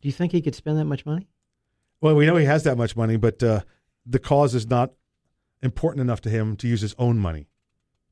do 0.03 0.09
you 0.09 0.12
think 0.12 0.33
he 0.33 0.43
could 0.43 0.55
spend 0.55 0.77
that 0.79 0.85
much 0.85 1.07
money? 1.07 1.29
Well, 2.03 2.15
we 2.15 2.27
know 2.27 2.37
he 2.37 2.45
has 2.45 2.65
that 2.65 2.77
much 2.77 2.97
money, 2.97 3.16
but 3.16 3.43
uh, 3.43 3.61
the 4.05 4.19
cause 4.19 4.55
is 4.55 4.69
not 4.69 4.93
important 5.62 6.03
enough 6.03 6.20
to 6.23 6.29
him 6.29 6.57
to 6.57 6.69
use 6.69 6.83
his 6.83 6.95
own 6.99 7.19
money 7.19 7.47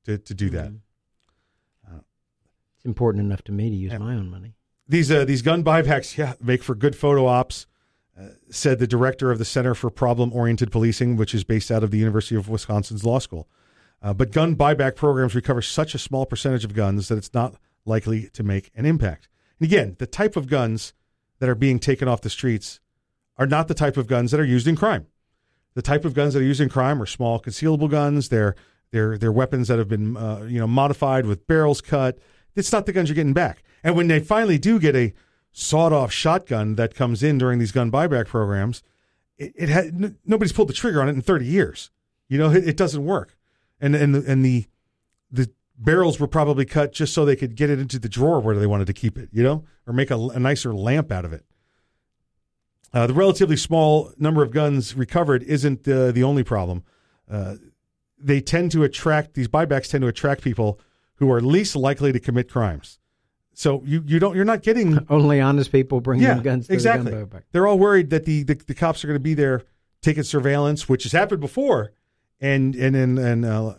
to, 0.04 0.16
to 0.16 0.32
do 0.32 0.48
that. 0.50 0.72
It's 2.80 2.86
important 2.86 3.22
enough 3.22 3.42
to 3.42 3.52
me 3.52 3.68
to 3.68 3.76
use 3.76 3.92
my 3.92 4.14
own 4.14 4.30
money. 4.30 4.54
These 4.88 5.10
uh, 5.10 5.26
these 5.26 5.42
gun 5.42 5.62
buybacks, 5.62 6.16
yeah, 6.16 6.32
make 6.40 6.62
for 6.62 6.74
good 6.74 6.96
photo 6.96 7.26
ops. 7.26 7.66
Uh, 8.18 8.28
said 8.50 8.78
the 8.78 8.86
director 8.86 9.30
of 9.30 9.38
the 9.38 9.44
Center 9.44 9.74
for 9.74 9.90
Problem 9.90 10.32
Oriented 10.32 10.72
Policing, 10.72 11.16
which 11.16 11.34
is 11.34 11.44
based 11.44 11.70
out 11.70 11.84
of 11.84 11.90
the 11.90 11.98
University 11.98 12.36
of 12.36 12.48
Wisconsin's 12.48 13.04
law 13.04 13.18
school. 13.18 13.48
Uh, 14.02 14.14
but 14.14 14.32
gun 14.32 14.56
buyback 14.56 14.96
programs 14.96 15.34
recover 15.34 15.60
such 15.60 15.94
a 15.94 15.98
small 15.98 16.24
percentage 16.24 16.64
of 16.64 16.74
guns 16.74 17.08
that 17.08 17.18
it's 17.18 17.34
not 17.34 17.56
likely 17.84 18.30
to 18.30 18.42
make 18.42 18.70
an 18.74 18.86
impact. 18.86 19.28
And 19.58 19.66
again, 19.66 19.96
the 19.98 20.06
type 20.06 20.36
of 20.36 20.48
guns 20.48 20.94
that 21.40 21.48
are 21.48 21.54
being 21.54 21.78
taken 21.78 22.06
off 22.06 22.20
the 22.20 22.30
streets 22.30 22.80
are 23.36 23.46
not 23.46 23.68
the 23.68 23.74
type 23.74 23.96
of 23.96 24.06
guns 24.06 24.30
that 24.30 24.40
are 24.40 24.44
used 24.44 24.68
in 24.68 24.76
crime. 24.76 25.06
The 25.74 25.82
type 25.82 26.04
of 26.04 26.14
guns 26.14 26.34
that 26.34 26.40
are 26.40 26.44
used 26.44 26.60
in 26.60 26.68
crime 26.68 27.02
are 27.02 27.06
small 27.06 27.40
concealable 27.40 27.90
guns. 27.90 28.28
They're 28.28 28.54
they're 28.92 29.16
they're 29.16 29.32
weapons 29.32 29.68
that 29.68 29.78
have 29.78 29.88
been 29.88 30.16
uh, 30.16 30.46
you 30.48 30.58
know 30.58 30.66
modified 30.66 31.26
with 31.26 31.46
barrels 31.46 31.80
cut. 31.80 32.18
It's 32.54 32.72
not 32.72 32.86
the 32.86 32.92
guns 32.92 33.08
you're 33.08 33.14
getting 33.14 33.32
back. 33.32 33.62
And 33.82 33.96
when 33.96 34.08
they 34.08 34.20
finally 34.20 34.58
do 34.58 34.78
get 34.78 34.94
a 34.96 35.12
sawed 35.52 35.92
off 35.92 36.12
shotgun 36.12 36.74
that 36.76 36.94
comes 36.94 37.22
in 37.22 37.38
during 37.38 37.58
these 37.58 37.72
gun 37.72 37.90
buyback 37.90 38.26
programs, 38.26 38.82
it, 39.38 39.52
it 39.56 39.68
had 39.68 39.86
n- 39.86 40.18
nobody's 40.26 40.52
pulled 40.52 40.68
the 40.68 40.74
trigger 40.74 41.00
on 41.00 41.08
it 41.08 41.12
in 41.12 41.22
30 41.22 41.46
years. 41.46 41.90
You 42.28 42.38
know, 42.38 42.50
it, 42.50 42.68
it 42.68 42.76
doesn't 42.76 43.04
work. 43.04 43.36
And 43.80 43.94
and 43.94 44.14
and 44.16 44.44
the 44.44 44.66
the 45.30 45.50
barrels 45.80 46.20
were 46.20 46.26
probably 46.26 46.64
cut 46.64 46.92
just 46.92 47.14
so 47.14 47.24
they 47.24 47.36
could 47.36 47.56
get 47.56 47.70
it 47.70 47.78
into 47.78 47.98
the 47.98 48.08
drawer 48.08 48.38
where 48.40 48.56
they 48.56 48.66
wanted 48.66 48.86
to 48.86 48.92
keep 48.92 49.16
it, 49.18 49.30
you 49.32 49.42
know, 49.42 49.64
or 49.86 49.92
make 49.92 50.10
a, 50.10 50.18
a 50.18 50.38
nicer 50.38 50.74
lamp 50.74 51.10
out 51.10 51.24
of 51.24 51.32
it. 51.32 51.44
Uh, 52.92 53.06
the 53.06 53.14
relatively 53.14 53.56
small 53.56 54.12
number 54.18 54.42
of 54.42 54.50
guns 54.50 54.94
recovered 54.94 55.42
isn't 55.44 55.88
uh, 55.88 56.10
the 56.12 56.22
only 56.22 56.44
problem. 56.44 56.82
Uh, 57.30 57.54
they 58.18 58.40
tend 58.40 58.70
to 58.72 58.82
attract 58.82 59.34
these 59.34 59.48
buybacks 59.48 59.88
tend 59.88 60.02
to 60.02 60.08
attract 60.08 60.42
people 60.42 60.78
who 61.14 61.30
are 61.30 61.40
least 61.40 61.76
likely 61.76 62.12
to 62.12 62.20
commit 62.20 62.50
crimes. 62.50 62.98
So 63.54 63.82
you, 63.84 64.02
you 64.06 64.18
don't 64.18 64.34
you're 64.34 64.44
not 64.44 64.62
getting 64.62 65.06
Only 65.10 65.40
honest 65.40 65.70
people 65.72 66.00
bringing 66.00 66.26
yeah 66.26 66.40
guns 66.40 66.66
to 66.66 66.72
exactly. 66.72 67.10
the 67.10 67.18
gun 67.18 67.26
buyback. 67.26 67.42
They're 67.52 67.66
all 67.66 67.78
worried 67.78 68.10
that 68.10 68.24
the, 68.24 68.42
the, 68.42 68.54
the 68.54 68.74
cops 68.74 69.04
are 69.04 69.06
going 69.06 69.16
to 69.16 69.22
be 69.22 69.34
there 69.34 69.62
taking 70.02 70.22
surveillance, 70.22 70.88
which 70.88 71.04
has 71.04 71.12
happened 71.12 71.40
before, 71.40 71.92
and 72.40 72.74
and 72.74 72.96
and 72.96 73.18
and, 73.18 73.44
uh, 73.44 73.74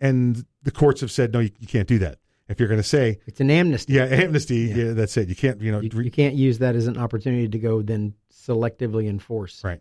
and 0.00 0.44
the 0.62 0.70
courts 0.70 1.00
have 1.00 1.10
said 1.10 1.32
no, 1.32 1.40
you, 1.40 1.50
you 1.58 1.66
can't 1.66 1.88
do 1.88 1.98
that. 2.00 2.18
If 2.48 2.58
you're 2.58 2.68
going 2.68 2.80
to 2.80 2.86
say 2.88 3.20
It's 3.26 3.40
an 3.40 3.48
amnesty. 3.50 3.92
yeah, 3.92 4.04
amnesty, 4.06 4.56
yeah. 4.74 4.92
that's 4.92 5.16
it. 5.16 5.28
You 5.28 5.36
can't 5.36 5.60
you 5.60 5.70
know 5.70 5.80
You, 5.80 5.90
you 6.02 6.10
can't 6.10 6.34
use 6.34 6.58
that 6.58 6.74
as 6.74 6.86
an 6.88 6.96
opportunity 6.98 7.48
to 7.48 7.58
go 7.58 7.80
then 7.82 8.14
selectively 8.32 9.08
enforce. 9.08 9.62
Right. 9.62 9.80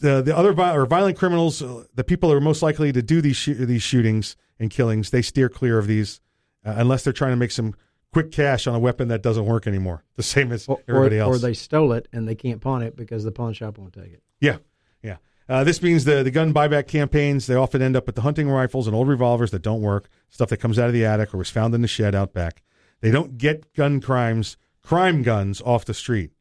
the 0.00 0.22
the 0.22 0.36
other 0.36 0.52
vi- 0.52 0.74
or 0.74 0.86
violent 0.86 1.18
criminals, 1.18 1.60
uh, 1.62 1.84
the 1.94 2.04
people 2.04 2.30
who 2.30 2.36
are 2.36 2.40
most 2.40 2.62
likely 2.62 2.92
to 2.92 3.02
do 3.02 3.20
these 3.20 3.36
shoo- 3.36 3.66
these 3.66 3.82
shootings 3.82 4.36
and 4.58 4.70
killings, 4.70 5.10
they 5.10 5.22
steer 5.22 5.48
clear 5.48 5.78
of 5.78 5.86
these 5.86 6.20
uh, 6.64 6.74
unless 6.76 7.04
they're 7.04 7.12
trying 7.12 7.32
to 7.32 7.36
make 7.36 7.50
some 7.50 7.74
quick 8.12 8.30
cash 8.32 8.66
on 8.66 8.74
a 8.74 8.78
weapon 8.78 9.08
that 9.08 9.22
doesn't 9.22 9.44
work 9.44 9.66
anymore. 9.66 10.02
The 10.16 10.22
same 10.22 10.52
as 10.52 10.66
Or, 10.68 10.80
everybody 10.88 11.18
else. 11.18 11.36
or 11.36 11.38
they 11.38 11.52
stole 11.52 11.92
it 11.92 12.08
and 12.12 12.26
they 12.26 12.34
can't 12.34 12.60
pawn 12.60 12.82
it 12.82 12.96
because 12.96 13.24
the 13.24 13.32
pawn 13.32 13.52
shop 13.52 13.76
won't 13.78 13.92
take 13.92 14.12
it. 14.12 14.22
Yeah, 14.40 14.58
yeah. 15.02 15.16
Uh, 15.48 15.62
this 15.62 15.80
means 15.80 16.04
the 16.04 16.22
the 16.22 16.30
gun 16.30 16.52
buyback 16.52 16.88
campaigns 16.88 17.46
they 17.46 17.54
often 17.54 17.80
end 17.80 17.96
up 17.96 18.06
with 18.06 18.16
the 18.16 18.22
hunting 18.22 18.50
rifles 18.50 18.86
and 18.86 18.96
old 18.96 19.08
revolvers 19.08 19.52
that 19.52 19.62
don't 19.62 19.80
work, 19.80 20.08
stuff 20.28 20.48
that 20.48 20.56
comes 20.56 20.78
out 20.78 20.88
of 20.88 20.92
the 20.92 21.04
attic 21.04 21.32
or 21.32 21.38
was 21.38 21.50
found 21.50 21.74
in 21.74 21.82
the 21.82 21.88
shed 21.88 22.14
out 22.14 22.32
back. 22.32 22.62
They 23.00 23.10
don't 23.10 23.38
get 23.38 23.72
gun 23.74 24.00
crimes, 24.00 24.56
crime 24.82 25.22
guns 25.22 25.60
off 25.60 25.84
the 25.84 25.94
street. 25.94 26.32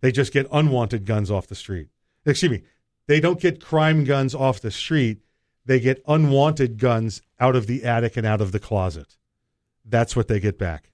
They 0.00 0.12
just 0.12 0.32
get 0.32 0.46
unwanted 0.52 1.06
guns 1.06 1.30
off 1.30 1.46
the 1.46 1.54
street. 1.54 1.88
Excuse 2.26 2.50
me. 2.50 2.62
They 3.06 3.20
don't 3.20 3.40
get 3.40 3.64
crime 3.64 4.04
guns 4.04 4.34
off 4.34 4.60
the 4.60 4.70
street. 4.70 5.22
They 5.64 5.80
get 5.80 6.02
unwanted 6.06 6.78
guns 6.78 7.22
out 7.38 7.56
of 7.56 7.66
the 7.66 7.84
attic 7.84 8.16
and 8.16 8.26
out 8.26 8.40
of 8.40 8.52
the 8.52 8.60
closet. 8.60 9.16
That's 9.84 10.14
what 10.14 10.28
they 10.28 10.40
get 10.40 10.58
back. 10.58 10.90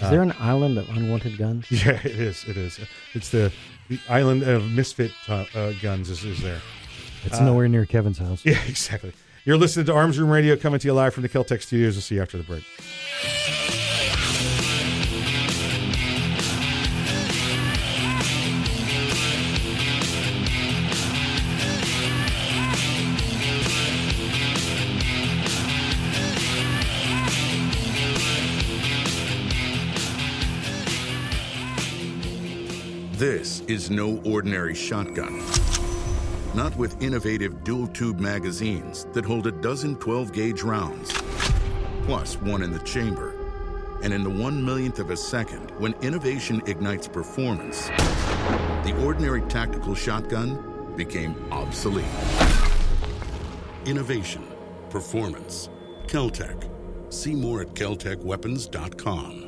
Is 0.00 0.10
there 0.10 0.22
an 0.22 0.34
island 0.38 0.78
of 0.78 0.88
unwanted 0.90 1.38
guns? 1.38 1.66
Yeah, 1.70 2.00
it 2.04 2.06
is. 2.06 2.44
It 2.44 2.56
is. 2.56 2.78
It's 3.14 3.30
the 3.30 3.52
the 3.88 3.98
island 4.08 4.42
of 4.42 4.70
misfit 4.70 5.12
uh, 5.28 5.46
uh, 5.54 5.72
guns 5.80 6.10
is, 6.10 6.22
is 6.24 6.42
there. 6.42 6.60
It's 7.24 7.38
Uh, 7.38 7.44
nowhere 7.44 7.68
near 7.68 7.86
Kevin's 7.86 8.18
house. 8.18 8.44
Yeah, 8.44 8.58
exactly. 8.68 9.12
You're 9.44 9.56
listening 9.56 9.86
to 9.86 9.94
Arms 9.94 10.18
Room 10.18 10.30
Radio 10.30 10.56
coming 10.56 10.78
to 10.80 10.86
you 10.88 10.92
live 10.92 11.14
from 11.14 11.22
the 11.22 11.28
Keltec 11.28 11.62
studios. 11.62 11.94
We'll 11.94 12.02
see 12.02 12.16
you 12.16 12.22
after 12.22 12.36
the 12.36 12.44
break. 12.44 12.64
This 33.12 33.60
is 33.62 33.90
no 33.90 34.18
ordinary 34.24 34.74
shotgun. 34.74 35.40
Not 36.54 36.74
with 36.76 37.00
innovative 37.02 37.62
dual 37.62 37.86
tube 37.88 38.18
magazines 38.20 39.06
that 39.12 39.24
hold 39.24 39.46
a 39.46 39.52
dozen 39.52 39.96
12 39.96 40.32
gauge 40.32 40.62
rounds, 40.62 41.12
plus 42.04 42.36
one 42.40 42.62
in 42.62 42.72
the 42.72 42.78
chamber. 42.80 43.34
And 44.02 44.14
in 44.14 44.24
the 44.24 44.30
one 44.30 44.64
millionth 44.64 44.98
of 44.98 45.10
a 45.10 45.16
second, 45.16 45.70
when 45.72 45.92
innovation 46.00 46.62
ignites 46.66 47.06
performance, 47.06 47.88
the 48.84 48.94
ordinary 49.04 49.42
tactical 49.42 49.94
shotgun 49.94 50.94
became 50.96 51.34
obsolete. 51.52 52.06
Innovation, 53.84 54.46
performance, 54.88 55.68
Keltec. 56.06 56.70
See 57.10 57.34
more 57.34 57.60
at 57.60 57.74
keltecweapons.com. 57.74 59.47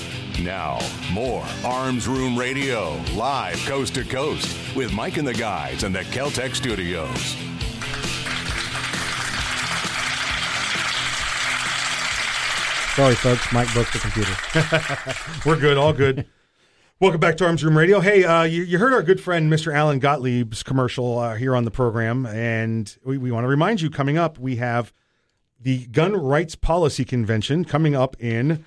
Now, 0.43 0.79
more 1.11 1.45
Arms 1.63 2.07
Room 2.07 2.35
Radio, 2.35 2.99
live 3.13 3.59
coast 3.67 3.93
to 3.93 4.03
coast, 4.03 4.75
with 4.75 4.91
Mike 4.91 5.17
and 5.17 5.27
the 5.27 5.35
guys 5.35 5.83
in 5.83 5.93
the 5.93 5.99
Keltec 5.99 6.55
studios. 6.55 7.35
Sorry, 12.95 13.13
folks. 13.13 13.53
Mike 13.53 13.71
broke 13.71 13.91
the 13.91 13.99
computer. 13.99 14.35
We're 15.45 15.59
good, 15.59 15.77
all 15.77 15.93
good. 15.93 16.25
Welcome 16.99 17.19
back 17.19 17.37
to 17.37 17.45
Arms 17.45 17.63
Room 17.63 17.77
Radio. 17.77 17.99
Hey, 17.99 18.23
uh, 18.23 18.41
you, 18.41 18.63
you, 18.63 18.79
heard 18.79 18.93
our 18.93 19.03
good 19.03 19.21
friend 19.21 19.51
Mr. 19.51 19.71
Alan 19.71 19.99
Gottlieb's 19.99 20.63
commercial 20.63 21.19
uh, 21.19 21.35
here 21.35 21.55
on 21.55 21.65
the 21.65 21.71
program, 21.71 22.25
and 22.25 22.97
we, 23.05 23.19
we 23.19 23.31
want 23.31 23.43
to 23.43 23.47
remind 23.47 23.81
you 23.81 23.91
coming 23.91 24.17
up, 24.17 24.39
we 24.39 24.55
have 24.55 24.91
the 25.59 25.85
Gun 25.87 26.13
Rights 26.13 26.55
Policy 26.55 27.05
Convention 27.05 27.63
coming 27.63 27.95
up 27.95 28.15
in 28.19 28.65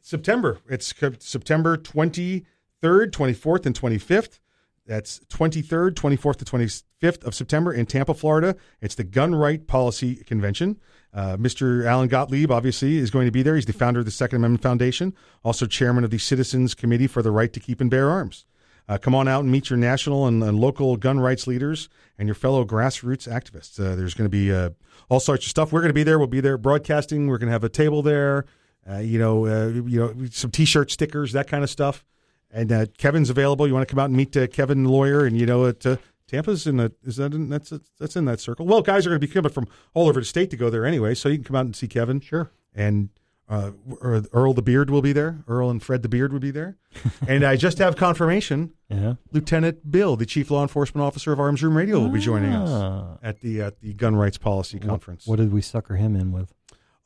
September. 0.00 0.58
It's 0.68 0.94
September 1.20 1.76
23rd, 1.76 2.44
24th, 2.82 3.66
and 3.66 3.78
25th. 3.78 4.38
That's 4.86 5.20
23rd, 5.28 5.92
24th 5.92 6.36
to 6.36 6.44
25th 6.44 7.24
of 7.24 7.34
September 7.34 7.72
in 7.72 7.86
Tampa, 7.86 8.14
Florida. 8.14 8.56
It's 8.80 8.94
the 8.94 9.04
Gun 9.04 9.34
Right 9.34 9.64
Policy 9.66 10.16
Convention. 10.16 10.80
Uh, 11.12 11.36
Mr. 11.36 11.84
Alan 11.84 12.08
Gottlieb, 12.08 12.50
obviously, 12.50 12.98
is 12.98 13.10
going 13.10 13.26
to 13.26 13.32
be 13.32 13.42
there. 13.42 13.54
He's 13.54 13.66
the 13.66 13.72
founder 13.72 14.00
of 14.00 14.06
the 14.06 14.12
Second 14.12 14.36
Amendment 14.36 14.62
Foundation, 14.62 15.14
also 15.44 15.66
chairman 15.66 16.04
of 16.04 16.10
the 16.10 16.18
Citizens 16.18 16.74
Committee 16.74 17.06
for 17.06 17.22
the 17.22 17.30
Right 17.30 17.52
to 17.52 17.60
Keep 17.60 17.80
and 17.80 17.90
Bear 17.90 18.10
Arms. 18.10 18.46
Uh, 18.88 18.98
come 18.98 19.14
on 19.14 19.28
out 19.28 19.42
and 19.42 19.52
meet 19.52 19.70
your 19.70 19.76
national 19.76 20.26
and, 20.26 20.42
and, 20.42 20.58
local 20.58 20.96
gun 20.96 21.20
rights 21.20 21.46
leaders 21.46 21.88
and 22.18 22.26
your 22.26 22.34
fellow 22.34 22.64
grassroots 22.64 23.28
activists. 23.28 23.78
Uh, 23.78 23.94
there's 23.94 24.14
going 24.14 24.24
to 24.24 24.30
be 24.30 24.52
uh, 24.52 24.70
all 25.08 25.20
sorts 25.20 25.44
of 25.44 25.50
stuff. 25.50 25.72
We're 25.72 25.80
going 25.80 25.90
to 25.90 25.94
be 25.94 26.02
there. 26.02 26.18
We'll 26.18 26.26
be 26.26 26.40
there 26.40 26.58
broadcasting. 26.58 27.28
We're 27.28 27.38
going 27.38 27.46
to 27.46 27.52
have 27.52 27.62
a 27.62 27.68
table 27.68 28.02
there. 28.02 28.46
Uh, 28.88 28.98
you 28.98 29.18
know, 29.18 29.46
uh, 29.46 29.68
you 29.68 30.00
know, 30.00 30.14
some 30.30 30.50
T-shirt 30.50 30.90
stickers, 30.90 31.32
that 31.32 31.48
kind 31.48 31.62
of 31.62 31.70
stuff. 31.70 32.04
And 32.50 32.72
uh, 32.72 32.86
Kevin's 32.98 33.30
available. 33.30 33.66
You 33.66 33.74
want 33.74 33.86
to 33.86 33.92
come 33.92 34.00
out 34.00 34.06
and 34.06 34.16
meet 34.16 34.36
uh, 34.36 34.46
Kevin, 34.48 34.84
the 34.84 34.90
lawyer, 34.90 35.24
and 35.24 35.38
you 35.38 35.46
know, 35.46 35.66
at 35.66 35.86
uh, 35.86 35.96
Tampa's 36.26 36.66
in 36.66 36.76
that 36.78 36.92
is 37.04 37.16
that 37.16 37.32
in, 37.32 37.48
that's 37.48 37.72
that's 37.98 38.16
in 38.16 38.24
that 38.24 38.40
circle. 38.40 38.66
Well, 38.66 38.82
guys 38.82 39.06
are 39.06 39.10
going 39.10 39.20
to 39.20 39.26
be 39.26 39.32
coming 39.32 39.52
from 39.52 39.68
all 39.94 40.08
over 40.08 40.20
the 40.20 40.26
state 40.26 40.50
to 40.50 40.56
go 40.56 40.70
there 40.70 40.84
anyway, 40.84 41.14
so 41.14 41.28
you 41.28 41.36
can 41.36 41.44
come 41.44 41.56
out 41.56 41.66
and 41.66 41.76
see 41.76 41.86
Kevin. 41.86 42.20
Sure. 42.20 42.50
And 42.74 43.10
uh, 43.48 43.72
Earl 44.00 44.54
the 44.54 44.62
Beard 44.62 44.90
will 44.90 45.02
be 45.02 45.12
there. 45.12 45.42
Earl 45.48 45.70
and 45.70 45.82
Fred 45.82 46.02
the 46.02 46.08
Beard 46.08 46.32
will 46.32 46.38
be 46.38 46.52
there. 46.52 46.76
and 47.28 47.42
I 47.44 47.56
just 47.56 47.78
have 47.78 47.96
confirmation. 47.96 48.72
Yeah. 48.88 49.14
Lieutenant 49.32 49.90
Bill, 49.90 50.16
the 50.16 50.24
Chief 50.24 50.52
Law 50.52 50.62
Enforcement 50.62 51.04
Officer 51.04 51.32
of 51.32 51.40
Arms 51.40 51.62
Room 51.62 51.76
Radio, 51.76 51.98
will 51.98 52.08
be 52.08 52.20
joining 52.20 52.52
us 52.52 53.18
at 53.22 53.40
the 53.40 53.60
at 53.60 53.80
the 53.80 53.92
Gun 53.94 54.14
Rights 54.14 54.38
Policy 54.38 54.78
what, 54.78 54.86
Conference. 54.86 55.26
What 55.26 55.36
did 55.36 55.52
we 55.52 55.62
sucker 55.62 55.96
him 55.96 56.14
in 56.14 56.30
with? 56.30 56.52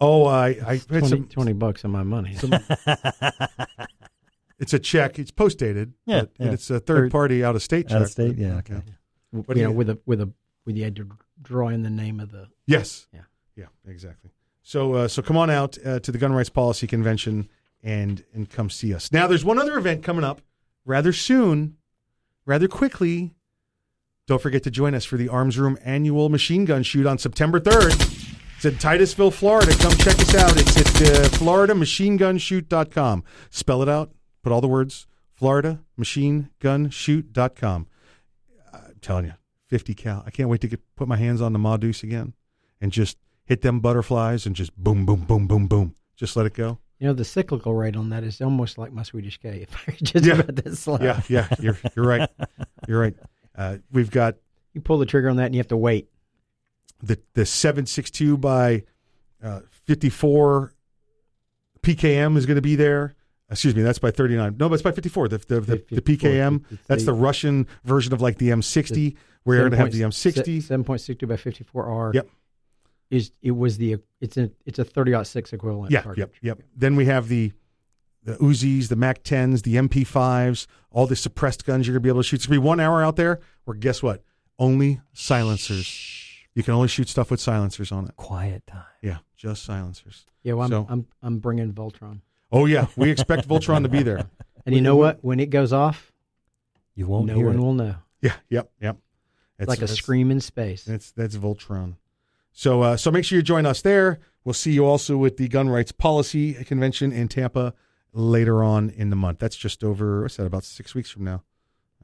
Oh, 0.01 0.27
I, 0.27 0.49
I 0.67 0.79
20, 0.79 1.09
some, 1.09 1.27
20 1.29 1.53
bucks 1.53 1.85
on 1.85 1.91
my 1.91 2.03
money. 2.03 2.35
Some, 2.35 2.53
it's 4.59 4.75
a 4.75 4.79
check. 4.79 5.19
It's 5.19 5.31
post 5.31 5.59
dated. 5.59 5.95
Yeah, 6.05 6.25
yeah. 6.39 6.53
it's 6.53 6.71
a 6.71 6.81
third 6.81 7.13
party 7.13 7.45
out 7.45 7.55
of 7.55 7.63
state 7.63 7.89
check. 7.89 7.97
Out 7.97 8.03
of 8.03 8.11
state, 8.11 8.37
yeah. 8.37 8.57
Okay. 8.57 8.83
But, 9.33 9.57
you 9.57 9.65
know, 9.65 9.73
with 9.73 9.91
a 9.91 9.99
with 10.07 10.21
a 10.21 10.31
with 10.65 10.77
you 10.77 10.85
had 10.85 10.97
to 10.97 11.09
draw 11.43 11.69
in 11.69 11.83
the 11.83 11.91
name 11.91 12.21
of 12.21 12.31
the. 12.31 12.49
Yes. 12.67 13.07
Yeah. 13.13 13.21
Yeah. 13.57 13.67
Exactly. 13.87 14.31
So 14.63 14.95
uh, 14.95 15.09
so 15.09 15.23
come 15.23 15.37
on 15.37 15.51
out 15.51 15.77
uh, 15.85 16.01
to 16.01 16.13
the 16.13 16.19
Gun 16.19 16.33
Rights 16.33 16.51
Policy 16.51 16.87
Convention 16.87 17.49
and 17.83 18.25
and 18.33 18.49
come 18.49 18.71
see 18.71 18.95
us. 18.95 19.13
Now 19.13 19.27
there's 19.27 19.45
one 19.45 19.59
other 19.59 19.77
event 19.77 20.03
coming 20.03 20.25
up 20.25 20.41
rather 20.85 21.13
soon, 21.13 21.77
rather 22.47 22.69
quickly. 22.69 23.35
Don't 24.27 24.41
forget 24.41 24.63
to 24.63 24.71
join 24.71 24.95
us 24.95 25.05
for 25.05 25.19
the 25.19 25.29
Arms 25.29 25.59
Room 25.59 25.77
annual 25.85 26.31
machine 26.31 26.65
gun 26.65 26.83
shoot 26.83 27.07
on 27.07 27.19
September 27.19 27.61
3rd. 27.61 28.24
It's 28.65 28.73
in 28.73 28.79
Titusville, 28.79 29.31
Florida. 29.31 29.77
Come 29.77 29.93
check 29.93 30.19
us 30.19 30.35
out. 30.35 30.57
It's 30.57 30.75
at 30.79 30.87
uh, 30.87 31.29
FloridaMachineGunShoot.com. 31.37 33.25
Spell 33.51 33.83
it 33.83 33.91
out. 33.91 34.13
Put 34.43 34.53
all 34.53 34.63
the 34.63 34.69
words. 34.69 35.07
FloridaMachineGunShoot.com. 35.39 37.87
I'm 38.73 38.95
telling 39.03 39.27
you, 39.27 39.35
50 39.69 39.93
cal. 39.93 40.23
I 40.25 40.31
can't 40.31 40.49
wait 40.49 40.63
to 40.63 40.69
get 40.69 40.81
put 40.97 41.09
my 41.09 41.17
hands 41.17 41.43
on 41.43 41.53
the 41.53 41.59
Ma 41.59 41.77
Deuce 41.77 42.03
again 42.03 42.33
and 42.81 42.91
just 42.91 43.19
hit 43.45 43.61
them 43.61 43.81
butterflies 43.81 44.47
and 44.47 44.57
just 44.57 44.75
boom, 44.83 45.05
boom, 45.05 45.27
boom, 45.27 45.47
boom, 45.47 45.67
boom. 45.67 45.95
Just 46.17 46.35
let 46.35 46.47
it 46.47 46.55
go. 46.55 46.79
You 47.01 47.09
know, 47.09 47.13
the 47.13 47.27
cyclical 47.27 47.75
rate 47.75 47.97
on 47.97 48.09
that 48.09 48.25
is 48.25 48.41
almost 48.41 48.79
like 48.79 48.95
my 48.95 49.03
Swedish 49.03 49.37
K. 49.37 49.67
If 49.69 49.77
I 49.87 49.93
just 50.03 50.25
yeah. 50.25 50.39
about 50.39 50.57
this 50.57 50.81
slow. 50.81 50.97
Yeah, 51.03 51.21
yeah, 51.29 51.49
you're 51.61 51.77
you're 51.95 52.07
right. 52.07 52.31
You're 52.89 53.01
right. 53.01 53.15
Uh, 53.55 53.77
we've 53.93 54.11
got 54.11 54.37
you 54.73 54.81
pull 54.81 54.97
the 54.97 55.05
trigger 55.05 55.29
on 55.29 55.37
that 55.37 55.45
and 55.45 55.55
you 55.55 55.59
have 55.59 55.69
to 55.69 55.77
wait. 55.77 56.09
The 57.07 57.19
the 57.35 57.47
seven 57.47 57.87
six 57.87 58.11
two 58.11 58.37
by 58.37 58.85
uh, 59.43 59.61
fifty 59.87 60.11
four 60.11 60.73
PKM 61.83 62.37
is 62.37 62.47
going 62.47 62.57
to 62.57 62.63
be 62.63 62.77
there. 62.77 63.15
Excuse 63.51 63.77
me, 63.77 63.83
that's 63.83 63.99
by 63.99 64.11
39. 64.11 64.57
No, 64.59 64.69
but 64.71 64.75
it's 64.75 64.83
by 64.83 64.91
54. 64.91 65.29
The 65.29 65.39
the, 65.39 65.61
the, 65.61 65.85
the 65.91 66.01
PKM. 66.01 66.65
That's 66.87 67.05
the- 67.05 67.13
Russian 67.13 67.67
version 67.85 68.13
of 68.15 68.23
like 68.23 68.39
the 68.39 68.49
M60. 68.49 69.17
We're 69.45 69.59
going 69.59 69.71
to 69.73 69.77
have 69.77 69.93
the 69.93 70.01
M60. 70.01 70.63
Seven 70.63 70.83
point 70.85 71.03
sixty 71.03 71.27
by 71.27 71.37
fifty 71.37 71.63
four 71.65 71.85
R. 71.85 72.13
Yep. 72.15 72.29
Is 73.11 73.33
it 73.43 73.51
was 73.51 73.77
the 73.77 73.99
it's 74.21 74.39
a 74.39 74.51
it's 74.65 74.79
a 74.79 74.85
thirty 74.85 75.13
six 75.25 75.53
equivalent. 75.53 75.93
Yeah, 75.93 76.03
cartridge. 76.03 76.31
yep, 76.43 76.59
yep. 76.59 76.67
Then 76.75 76.97
we 76.97 77.05
have 77.05 77.29
the 77.29 77.53
the 78.25 78.37
Uzis, 78.37 78.89
the 78.89 78.97
Mac 78.97 79.23
10s, 79.23 79.63
the 79.63 79.75
MP5s, 79.77 80.67
all 80.91 81.07
the 81.07 81.15
suppressed 81.15 81.67
guns 81.67 81.87
you're 81.87 81.93
going 81.93 82.01
to 82.03 82.07
be 82.07 82.09
able 82.09 82.21
to 82.21 82.27
shoot. 82.27 82.37
It's 82.37 82.47
going 82.47 82.57
to 82.57 82.63
be 82.63 82.67
one 82.67 82.81
hour 82.81 83.05
out 83.05 83.17
there 83.17 83.41
where 83.65 83.77
guess 83.77 84.03
what? 84.03 84.23
Only 84.59 85.03
silencers. 85.13 86.24
You 86.55 86.63
can 86.63 86.75
only 86.75 86.89
shoot 86.89 87.09
stuff 87.09 87.31
with 87.31 87.41
silencers 87.41 87.91
on 87.93 88.05
it. 88.07 88.17
Quiet 88.17 88.67
time. 88.67 88.85
Yeah, 89.03 89.19
just 89.37 89.65
silencers. 89.65 90.25
Yeah, 90.43 90.55
well, 90.55 90.65
I'm, 90.67 90.71
So- 90.71 90.87
I'm 90.89 91.07
I'm 91.23 91.39
bringing 91.39 91.73
Voltron. 91.73 92.21
Oh 92.53 92.67
yeah, 92.67 92.87
we 92.97 93.11
expect 93.11 93.49
Voltron 93.49 93.83
to 93.83 93.89
be 93.89 94.03
there. 94.03 94.29
And 94.67 94.75
you 94.75 94.81
know 94.81 94.97
what? 94.97 95.19
When 95.23 95.41
it 95.41 95.51
goes 95.51 95.75
off, 95.75 96.11
You 96.95 97.07
won't 97.07 97.27
no 97.27 97.35
hear 97.35 97.49
one 97.49 97.57
it. 97.57 97.59
will 97.61 97.75
know. 97.75 97.97
Yeah, 98.23 98.33
yep, 98.49 98.71
yep. 98.81 98.97
It's 99.59 99.69
like 99.69 99.83
a 99.83 99.89
scream 99.89 100.31
in 100.31 100.41
space. 100.41 100.85
That's 100.85 101.11
that's 101.13 101.37
Voltron. 101.37 101.97
So 102.53 102.81
uh, 102.81 102.97
so 102.97 103.11
make 103.11 103.27
sure 103.27 103.37
you 103.37 103.43
join 103.43 103.67
us 103.67 103.83
there. 103.83 104.21
We'll 104.43 104.55
see 104.55 104.73
you 104.73 104.87
also 104.87 105.19
with 105.19 105.37
the 105.37 105.49
Gun 105.49 105.69
Rights 105.69 105.93
Policy 105.93 106.55
Convention 106.65 107.13
in 107.13 107.29
Tampa 107.29 107.75
later 108.15 108.65
on 108.65 108.89
in 108.89 109.11
the 109.11 109.17
month. 109.17 109.39
That's 109.39 109.57
just 109.57 109.85
over 109.85 110.23
what's 110.23 110.37
that? 110.37 110.47
About 110.47 110.65
six 110.65 110.95
weeks 110.95 111.11
from 111.11 111.25
now. 111.25 111.43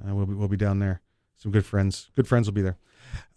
Uh, 0.06 0.14
we'll 0.14 0.26
be 0.26 0.34
we'll 0.34 0.48
be 0.48 0.58
down 0.58 0.80
there. 0.80 1.00
Some 1.36 1.52
good 1.52 1.64
friends. 1.64 2.10
Good 2.14 2.28
friends 2.28 2.46
will 2.46 2.52
be 2.54 2.62
there. 2.62 2.76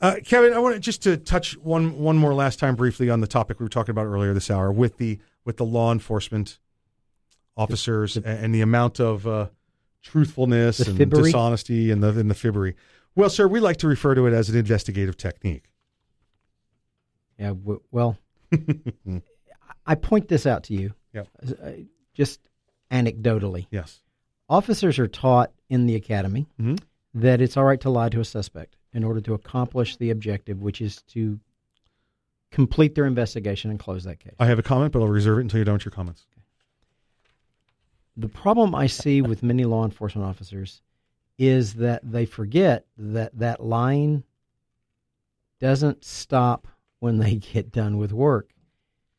Uh, 0.02 0.16
Kevin, 0.26 0.54
I 0.54 0.60
want 0.60 0.76
to 0.76 0.80
just 0.80 1.02
to 1.04 1.18
touch 1.18 1.58
one 1.58 1.98
one 2.00 2.18
more 2.18 2.34
last 2.34 2.60
time 2.60 2.76
briefly 2.76 3.10
on 3.10 3.22
the 3.22 3.28
topic 3.28 3.60
we 3.60 3.64
were 3.64 3.70
talking 3.70 3.92
about 3.92 4.06
earlier 4.06 4.34
this 4.34 4.52
hour 4.52 4.72
with 4.72 4.98
the 4.98 5.20
with 5.46 5.58
the 5.58 5.66
law 5.66 5.92
enforcement 5.92 6.60
officers 7.56 8.18
and, 8.18 8.26
and 8.26 8.54
the 8.56 8.62
amount 8.62 9.00
of 9.00 9.26
uh, 9.28 9.48
truthfulness 10.02 10.80
and 10.80 10.98
fibbery? 10.98 11.24
dishonesty 11.24 11.92
and 11.92 12.04
the 12.04 12.10
and 12.10 12.30
the 12.30 12.36
fibbery. 12.36 12.76
Well, 13.16 13.30
sir, 13.30 13.48
we 13.48 13.60
like 13.60 13.78
to 13.78 13.88
refer 13.88 14.16
to 14.16 14.26
it 14.28 14.34
as 14.34 14.50
an 14.50 14.58
investigative 14.58 15.16
technique. 15.18 15.66
Yeah. 17.38 17.50
W- 17.50 17.82
well, 17.92 18.18
I 19.86 19.96
point 19.96 20.28
this 20.28 20.46
out 20.46 20.64
to 20.66 20.74
you. 20.74 20.94
Yep. 21.14 21.28
uh, 21.64 21.70
Just 22.14 22.40
anecdotally. 22.92 23.68
Yes. 23.72 24.02
Officers 24.50 25.00
are 25.00 25.08
taught 25.08 25.52
in 25.70 25.86
the 25.86 25.96
academy 25.96 26.48
Mhm. 26.60 26.80
that 27.14 27.42
it's 27.42 27.56
all 27.58 27.64
right 27.64 27.80
to 27.82 27.90
lie 27.90 28.10
to 28.10 28.20
a 28.20 28.26
suspect 28.26 28.76
in 28.94 29.04
order 29.04 29.22
to 29.22 29.34
accomplish 29.34 29.98
the 29.98 30.10
objective, 30.10 30.62
which 30.62 30.82
is 30.82 31.02
to 31.04 31.40
complete 32.52 32.94
their 32.96 33.06
investigation 33.06 33.72
and 33.72 33.80
close 33.80 34.04
that 34.04 34.20
case. 34.20 34.36
I 34.40 34.46
have 34.46 34.60
a 34.60 34.64
comment, 34.64 34.92
but 34.94 35.02
I'll 35.02 35.08
reserve 35.08 35.40
it 35.40 35.42
until 35.42 35.58
you're 35.58 35.66
done 35.66 35.74
with 35.74 35.86
your 35.86 35.92
comments. 35.92 36.26
The 38.16 38.30
problem 38.30 38.76
I 38.76 38.86
see 38.88 39.22
with 39.22 39.42
many 39.42 39.66
law 39.66 39.84
enforcement 39.84 40.28
officers 40.28 40.82
is 41.40 41.74
that 41.76 42.02
they 42.04 42.26
forget 42.28 42.86
that 42.98 43.38
that 43.40 43.64
line 43.64 44.24
doesn't 45.60 46.06
stop 46.06 46.68
when 47.00 47.18
they 47.18 47.36
get 47.54 47.72
done 47.72 47.98
with 47.98 48.14
work. 48.14 48.52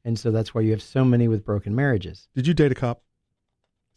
And 0.04 0.18
so 0.18 0.30
that's 0.30 0.54
why 0.54 0.60
you 0.60 0.70
have 0.70 0.82
so 0.82 1.04
many 1.04 1.28
with 1.28 1.44
broken 1.44 1.74
marriages. 1.74 2.28
Did 2.34 2.46
you 2.46 2.54
date 2.54 2.70
a 2.70 2.74
cop? 2.74 3.02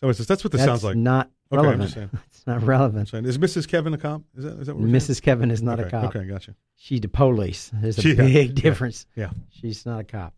So 0.02 0.12
that's 0.12 0.44
what 0.44 0.52
this 0.52 0.62
That's 0.62 0.66
sounds 0.66 0.84
like. 0.84 0.96
not 0.96 1.30
okay, 1.52 1.60
I'm 1.60 1.66
relevant. 1.66 1.82
just 1.84 1.94
saying. 1.96 2.10
It's 2.28 2.48
not 2.48 2.64
relevant. 2.64 3.00
I'm 3.00 3.06
saying. 3.08 3.26
Is 3.26 3.38
Mrs. 3.38 3.68
Kevin 3.68 3.94
a 3.94 3.98
cop? 3.98 4.22
Is 4.38 4.44
that 4.46 4.60
is 4.60 4.68
that 4.68 4.76
what 4.76 4.84
we're 4.84 5.00
saying? 5.00 5.18
Mrs. 5.18 5.22
Kevin 5.22 5.52
is 5.52 5.62
not 5.62 5.80
a 5.80 5.90
cop. 5.90 6.16
Okay, 6.16 6.26
gotcha. 6.28 6.56
She's 6.76 7.02
the 7.02 7.08
police. 7.10 7.72
There's 7.74 7.98
a 7.98 8.02
She- 8.02 8.16
big 8.16 8.58
yeah, 8.58 8.62
difference. 8.62 9.06
yeah. 9.16 9.32
She's 9.50 9.86
not 9.86 10.00
a 10.00 10.04
cop. 10.04 10.34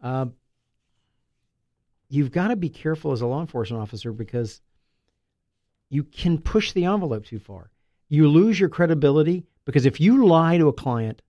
Um, 0.00 0.34
you've 2.08 2.30
got 2.30 2.48
to 2.48 2.56
be 2.56 2.68
careful 2.68 3.12
as 3.12 3.20
a 3.20 3.26
law 3.26 3.40
enforcement 3.40 3.82
officer 3.82 4.12
because 4.12 4.60
you 5.90 6.04
can 6.04 6.38
push 6.38 6.72
the 6.72 6.84
envelope 6.84 7.24
too 7.24 7.38
far. 7.38 7.70
You 8.08 8.28
lose 8.28 8.58
your 8.58 8.68
credibility 8.68 9.46
because 9.64 9.86
if 9.86 10.00
you 10.00 10.26
lie 10.26 10.58
to 10.58 10.68
a 10.68 10.72
client, 10.72 11.22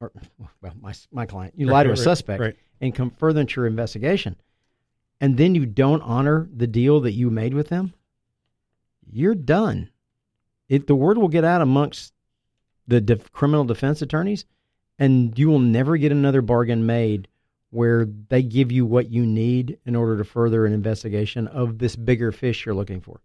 or 0.00 0.12
well, 0.60 0.72
my 0.80 0.92
my 1.12 1.26
client, 1.26 1.54
you 1.56 1.66
Right, 1.66 1.72
lie 1.74 1.82
to 1.84 1.92
a 1.92 1.96
suspect 1.96 2.40
right. 2.40 2.56
and 2.80 2.94
come 2.94 3.10
further 3.10 3.40
into 3.40 3.60
your 3.60 3.66
investigation, 3.68 4.36
and 5.20 5.36
then 5.36 5.54
you 5.54 5.66
don't 5.66 6.02
honor 6.02 6.48
the 6.54 6.66
deal 6.66 7.00
that 7.00 7.12
you 7.12 7.30
made 7.30 7.54
with 7.54 7.68
them, 7.68 7.94
you're 9.10 9.34
done. 9.34 9.90
It 10.68 10.86
the 10.86 10.94
word 10.94 11.18
will 11.18 11.28
get 11.28 11.44
out 11.44 11.62
amongst 11.62 12.12
the 12.86 13.00
def- 13.00 13.32
criminal 13.32 13.64
defense 13.64 14.02
attorneys, 14.02 14.44
and 14.98 15.38
you 15.38 15.48
will 15.48 15.58
never 15.58 15.96
get 15.96 16.12
another 16.12 16.42
bargain 16.42 16.86
made 16.86 17.28
where 17.70 18.06
they 18.28 18.42
give 18.42 18.70
you 18.70 18.84
what 18.84 19.10
you 19.10 19.24
need 19.24 19.78
in 19.86 19.96
order 19.96 20.18
to 20.18 20.24
further 20.24 20.66
an 20.66 20.72
investigation 20.72 21.48
of 21.48 21.78
this 21.78 21.96
bigger 21.96 22.30
fish 22.30 22.66
you're 22.66 22.74
looking 22.74 23.00
for. 23.00 23.20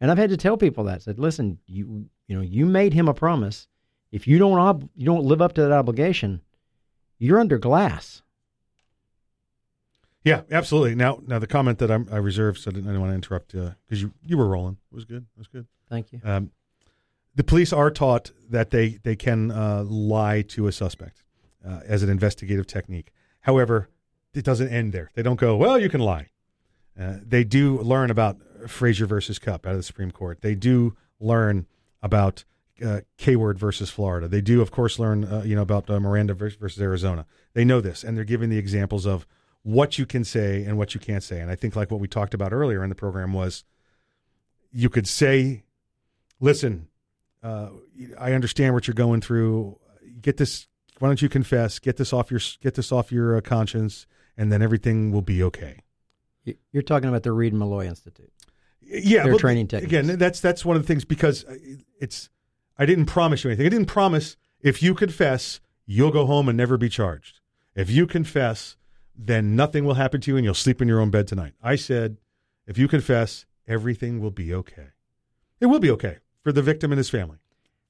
And 0.00 0.10
I've 0.10 0.18
had 0.18 0.30
to 0.30 0.36
tell 0.36 0.56
people 0.56 0.84
that 0.84 1.02
said, 1.02 1.18
listen, 1.18 1.58
you 1.66 2.06
you 2.26 2.36
know 2.36 2.42
you 2.42 2.66
made 2.66 2.92
him 2.92 3.08
a 3.08 3.14
promise. 3.14 3.68
If 4.10 4.26
you 4.26 4.38
don't 4.38 4.58
ob- 4.58 4.88
you 4.94 5.06
don't 5.06 5.24
live 5.24 5.40
up 5.40 5.54
to 5.54 5.62
that 5.62 5.72
obligation, 5.72 6.42
you're 7.18 7.40
under 7.40 7.58
glass. 7.58 8.22
Yeah, 10.24 10.42
absolutely. 10.50 10.94
Now, 10.94 11.20
now 11.26 11.38
the 11.38 11.46
comment 11.46 11.78
that 11.78 11.90
I'm, 11.90 12.08
I 12.12 12.18
reserved, 12.18 12.58
so 12.60 12.70
I 12.70 12.74
didn't, 12.74 12.86
I 12.88 12.92
didn't 12.92 13.00
want 13.00 13.10
to 13.10 13.14
interrupt 13.16 13.52
because 13.52 14.02
you 14.02 14.12
you 14.24 14.38
were 14.38 14.46
rolling. 14.46 14.76
It 14.90 14.94
was 14.94 15.04
good. 15.04 15.26
It 15.34 15.38
was 15.38 15.48
good. 15.48 15.66
Thank 15.88 16.12
you. 16.12 16.20
Um, 16.24 16.50
the 17.34 17.44
police 17.44 17.72
are 17.72 17.90
taught 17.90 18.30
that 18.50 18.70
they 18.70 18.98
they 19.02 19.16
can 19.16 19.50
uh, 19.50 19.84
lie 19.84 20.42
to 20.42 20.66
a 20.66 20.72
suspect 20.72 21.24
uh, 21.66 21.80
as 21.86 22.02
an 22.02 22.10
investigative 22.10 22.66
technique. 22.66 23.12
However, 23.40 23.88
it 24.34 24.44
doesn't 24.44 24.68
end 24.68 24.92
there. 24.92 25.10
They 25.14 25.22
don't 25.22 25.40
go, 25.40 25.56
well, 25.56 25.78
you 25.78 25.88
can 25.88 26.00
lie. 26.00 26.28
Uh, 26.98 27.16
they 27.26 27.44
do 27.44 27.80
learn 27.80 28.10
about 28.10 28.38
Frazier 28.66 29.06
versus 29.06 29.38
Cupp 29.38 29.66
out 29.66 29.72
of 29.72 29.78
the 29.78 29.82
Supreme 29.82 30.10
Court. 30.10 30.42
They 30.42 30.54
do 30.54 30.96
learn 31.20 31.66
about 32.02 32.44
uh, 32.84 33.00
K-word 33.16 33.58
versus 33.58 33.90
Florida. 33.90 34.28
They 34.28 34.40
do, 34.40 34.60
of 34.60 34.70
course, 34.70 34.98
learn 34.98 35.24
uh, 35.24 35.42
you 35.44 35.56
know 35.56 35.62
about 35.62 35.88
uh, 35.90 36.00
Miranda 36.00 36.34
versus, 36.34 36.58
versus 36.58 36.80
Arizona. 36.80 37.26
They 37.54 37.64
know 37.64 37.80
this, 37.80 38.04
and 38.04 38.16
they're 38.16 38.24
giving 38.24 38.50
the 38.50 38.58
examples 38.58 39.06
of 39.06 39.26
what 39.62 39.98
you 39.98 40.06
can 40.06 40.24
say 40.24 40.64
and 40.64 40.76
what 40.76 40.94
you 40.94 41.00
can't 41.00 41.22
say. 41.22 41.40
And 41.40 41.50
I 41.50 41.54
think 41.54 41.76
like 41.76 41.90
what 41.90 42.00
we 42.00 42.08
talked 42.08 42.34
about 42.34 42.52
earlier 42.52 42.82
in 42.82 42.88
the 42.88 42.94
program 42.94 43.32
was 43.32 43.64
you 44.72 44.88
could 44.88 45.06
say, 45.06 45.62
listen, 46.40 46.88
uh, 47.42 47.68
I 48.18 48.32
understand 48.32 48.74
what 48.74 48.86
you're 48.86 48.94
going 48.94 49.20
through. 49.20 49.78
Get 50.20 50.36
this. 50.36 50.68
Why 50.98 51.08
don't 51.08 51.22
you 51.22 51.28
confess? 51.28 51.78
Get 51.78 51.96
this 51.96 52.12
off 52.12 52.30
your 52.30 52.40
get 52.60 52.74
this 52.74 52.92
off 52.92 53.10
your 53.10 53.36
uh, 53.36 53.40
conscience, 53.40 54.06
and 54.36 54.52
then 54.52 54.62
everything 54.62 55.10
will 55.10 55.22
be 55.22 55.42
okay. 55.42 55.80
You're 56.72 56.82
talking 56.82 57.08
about 57.08 57.22
the 57.22 57.32
Reed 57.32 57.54
Malloy 57.54 57.86
Institute. 57.86 58.30
Yeah, 58.80 59.24
Their 59.24 59.36
training 59.36 59.68
techniques. 59.68 59.92
Again, 59.92 60.18
that's 60.18 60.40
that's 60.40 60.64
one 60.64 60.76
of 60.76 60.82
the 60.82 60.86
things 60.86 61.04
because 61.04 61.44
uh, 61.44 61.56
it's. 62.00 62.28
I 62.78 62.86
didn't 62.86 63.06
promise 63.06 63.44
you 63.44 63.50
anything. 63.50 63.66
I 63.66 63.68
didn't 63.68 63.86
promise 63.86 64.36
if 64.60 64.82
you 64.82 64.94
confess, 64.94 65.60
you'll 65.86 66.10
go 66.10 66.26
home 66.26 66.48
and 66.48 66.56
never 66.56 66.76
be 66.76 66.88
charged. 66.88 67.40
If 67.74 67.90
you 67.90 68.06
confess, 68.06 68.76
then 69.16 69.54
nothing 69.56 69.84
will 69.84 69.94
happen 69.94 70.20
to 70.22 70.30
you 70.30 70.36
and 70.36 70.44
you'll 70.44 70.54
sleep 70.54 70.80
in 70.82 70.88
your 70.88 71.00
own 71.00 71.10
bed 71.10 71.26
tonight. 71.28 71.52
I 71.62 71.76
said, 71.76 72.16
if 72.66 72.78
you 72.78 72.88
confess, 72.88 73.44
everything 73.66 74.20
will 74.20 74.30
be 74.30 74.52
okay. 74.54 74.88
It 75.60 75.66
will 75.66 75.78
be 75.80 75.90
okay 75.90 76.18
for 76.42 76.52
the 76.52 76.62
victim 76.62 76.90
and 76.92 76.98
his 76.98 77.10
family, 77.10 77.38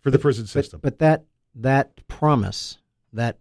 for 0.01 0.11
the 0.11 0.19
prison 0.19 0.45
But- 0.45 0.51
system. 0.51 0.81
But, 0.83 0.99
that 0.99 1.25
that 1.55 2.07
promise, 2.09 2.79
that 3.13 3.39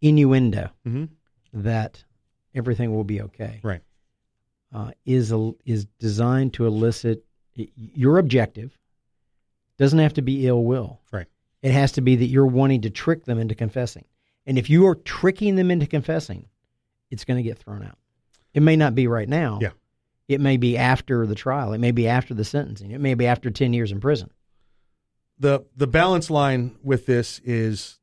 innuendo 0.00 0.70
Mhm. 0.86 1.08
that 1.52 2.04
everything 2.54 2.94
will 2.94 3.04
be 3.04 3.20
okay, 3.22 3.60
right, 3.62 3.82
uh, 4.72 4.92
is 5.04 5.32
a, 5.32 5.52
is 5.64 5.86
designed 5.98 6.52
to 6.54 6.66
elicit 6.66 7.24
your 7.54 8.18
objective. 8.18 8.76
Doesn't 9.78 9.98
have 9.98 10.14
to 10.14 10.22
be 10.22 10.46
ill 10.46 10.64
will. 10.64 11.00
Right. 11.12 11.26
It 11.62 11.72
has 11.72 11.92
to 11.92 12.00
be 12.00 12.16
that 12.16 12.26
you're 12.26 12.46
wanting 12.46 12.82
to 12.82 12.90
trick 12.90 13.24
them 13.24 13.38
into 13.38 13.54
confessing. 13.54 14.04
And 14.46 14.58
if 14.58 14.68
you 14.68 14.86
are 14.86 14.94
tricking 14.94 15.56
them 15.56 15.70
into 15.70 15.86
confessing, 15.86 16.46
it's 17.10 17.24
going 17.24 17.36
to 17.38 17.42
get 17.42 17.58
thrown 17.58 17.82
out. 17.82 17.98
It 18.52 18.62
may 18.62 18.76
not 18.76 18.94
be 18.94 19.06
right 19.06 19.28
now. 19.28 19.58
Yeah. 19.60 19.70
It 20.28 20.40
may 20.40 20.56
be 20.56 20.76
after 20.78 21.26
the 21.26 21.34
trial. 21.34 21.72
It 21.72 21.78
may 21.78 21.90
be 21.90 22.08
after 22.08 22.34
the 22.34 22.44
sentencing. 22.44 22.90
It 22.92 23.00
may 23.00 23.14
be 23.14 23.26
after 23.26 23.50
10 23.50 23.72
years 23.72 23.92
in 23.92 24.00
prison. 24.00 24.30
the 25.38 25.64
the 25.76 25.86
balance 25.86 26.30
line 26.30 26.76
with 26.82 27.06
this 27.06 27.40
is 27.44 27.98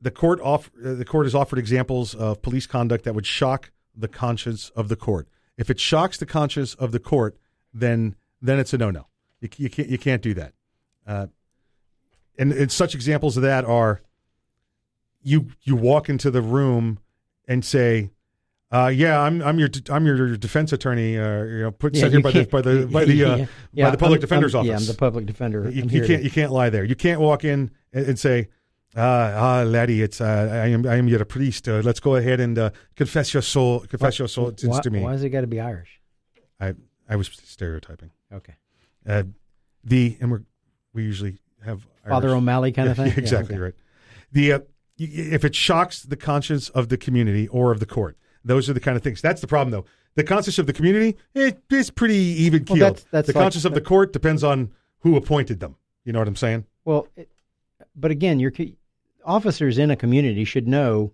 the 0.00 0.10
court 0.10 0.40
off 0.40 0.70
uh, 0.84 0.94
the 0.94 1.04
court 1.04 1.26
has 1.26 1.34
offered 1.34 1.58
examples 1.58 2.14
of 2.14 2.40
police 2.42 2.66
conduct 2.66 3.04
that 3.04 3.14
would 3.14 3.26
shock 3.26 3.70
the 3.94 4.08
conscience 4.08 4.70
of 4.70 4.88
the 4.88 4.96
court. 4.96 5.28
If 5.56 5.70
it 5.70 5.80
shocks 5.80 6.16
the 6.18 6.26
conscience 6.26 6.74
of 6.74 6.92
the 6.92 7.00
court, 7.00 7.36
then 7.74 8.14
then 8.40 8.58
it's 8.58 8.72
a 8.72 8.78
no 8.78 8.90
no. 8.90 9.06
You, 9.40 9.48
you 9.56 9.70
can't 9.70 9.88
you 9.88 9.98
can't 9.98 10.22
do 10.22 10.34
that. 10.34 10.52
Uh, 11.06 11.26
and, 12.38 12.52
and 12.52 12.70
such 12.70 12.94
examples 12.94 13.36
of 13.36 13.42
that 13.42 13.64
are 13.64 14.02
you 15.26 15.48
you 15.62 15.74
walk 15.76 16.08
into 16.08 16.30
the 16.30 16.42
room 16.42 16.98
and 17.48 17.64
say. 17.64 18.10
Uh, 18.68 18.88
yeah, 18.88 19.20
I'm 19.20 19.40
I'm 19.42 19.60
your 19.60 19.68
I'm 19.90 20.04
your 20.06 20.36
defense 20.36 20.72
attorney. 20.72 21.16
Uh, 21.16 21.44
you 21.44 21.60
know, 21.62 21.70
put 21.70 21.94
Yeah, 21.94 22.00
sent 22.00 22.12
here 22.14 22.20
by 22.20 22.32
the 22.32 22.44
by 22.46 22.60
the 22.60 22.86
by 22.86 23.04
the 23.12 23.24
uh, 23.24 23.46
yeah. 23.72 23.84
by 23.86 23.90
the 23.92 23.96
public 23.96 24.18
I'm- 24.18 24.20
defender's 24.22 24.54
I'm- 24.56 24.62
office. 24.62 24.68
yeah, 24.70 24.76
I'm 24.76 24.86
the 24.92 24.98
public 24.98 25.24
defender. 25.24 25.70
You, 25.70 25.84
you 25.84 26.00
can't 26.00 26.06
to- 26.06 26.24
you 26.24 26.30
can't 26.30 26.50
lie 26.50 26.68
there. 26.68 26.82
You 26.82 26.96
can't 26.96 27.20
walk 27.20 27.44
in 27.44 27.70
and, 27.92 28.06
and 28.06 28.18
say, 28.18 28.48
Ah, 28.96 29.60
ah, 29.60 29.62
laddie, 29.62 30.02
it's 30.02 30.20
uh, 30.20 30.48
I 30.64 30.66
am 30.66 30.84
I 30.84 30.96
am 30.96 31.06
your 31.06 31.24
priest. 31.24 31.68
Uh, 31.68 31.80
let's 31.84 32.00
go 32.00 32.16
ahead 32.16 32.40
and 32.40 32.58
uh, 32.58 32.70
confess 32.96 33.32
your 33.32 33.42
soul. 33.42 33.80
Confess 33.86 34.18
your 34.18 34.26
soul 34.26 34.52
why, 34.64 34.80
to 34.80 34.90
me. 34.90 35.00
Why 35.00 35.12
has 35.12 35.22
it 35.22 35.28
got 35.30 35.42
to 35.42 35.46
be 35.46 35.60
Irish? 35.60 36.00
I 36.60 36.74
I 37.08 37.14
was 37.14 37.28
stereotyping. 37.44 38.10
Okay. 38.32 38.54
Uh, 39.08 39.22
the 39.84 40.16
and 40.20 40.32
we 40.32 40.38
we 40.92 41.02
usually 41.04 41.38
have 41.64 41.86
Father 42.08 42.30
O'Malley 42.30 42.72
kind 42.72 42.88
of 42.88 42.96
thing? 43.00 43.12
Exactly 43.16 43.54
okay. 43.54 43.62
right. 43.62 43.74
The 44.32 44.52
uh, 44.54 44.58
if 44.98 45.44
it 45.44 45.54
shocks 45.54 46.02
the 46.02 46.16
conscience 46.16 46.68
of 46.70 46.88
the 46.88 46.96
community 46.96 47.48
or 47.48 47.70
of 47.70 47.80
the 47.80 47.86
court, 47.86 48.16
those 48.44 48.70
are 48.70 48.72
the 48.72 48.80
kind 48.80 48.96
of 48.96 49.02
things. 49.02 49.20
That's 49.20 49.40
the 49.40 49.46
problem, 49.46 49.70
though. 49.72 49.84
The 50.14 50.24
conscience 50.24 50.58
of 50.58 50.66
the 50.66 50.72
community 50.72 51.16
it 51.34 51.60
is 51.70 51.90
pretty 51.90 52.14
even 52.16 52.64
Well, 52.68 52.76
keeled. 52.76 52.80
that's- 52.96 53.06
that's 53.10 53.26
the 53.26 53.34
like- 53.34 53.44
conscience 53.44 53.64
of 53.64 53.74
the 53.74 53.80
court 53.80 54.12
depends 54.12 54.42
on 54.42 54.70
who 55.00 55.16
appointed 55.16 55.60
them. 55.60 55.76
You 56.04 56.12
know 56.12 56.20
what 56.20 56.28
I'm 56.28 56.36
saying? 56.36 56.64
Well, 56.84 57.08
it, 57.16 57.28
but 57.94 58.10
again, 58.10 58.40
your 58.40 58.52
officers 59.24 59.78
in 59.78 59.90
a 59.90 59.96
community 59.96 60.44
should 60.44 60.68
know 60.68 61.12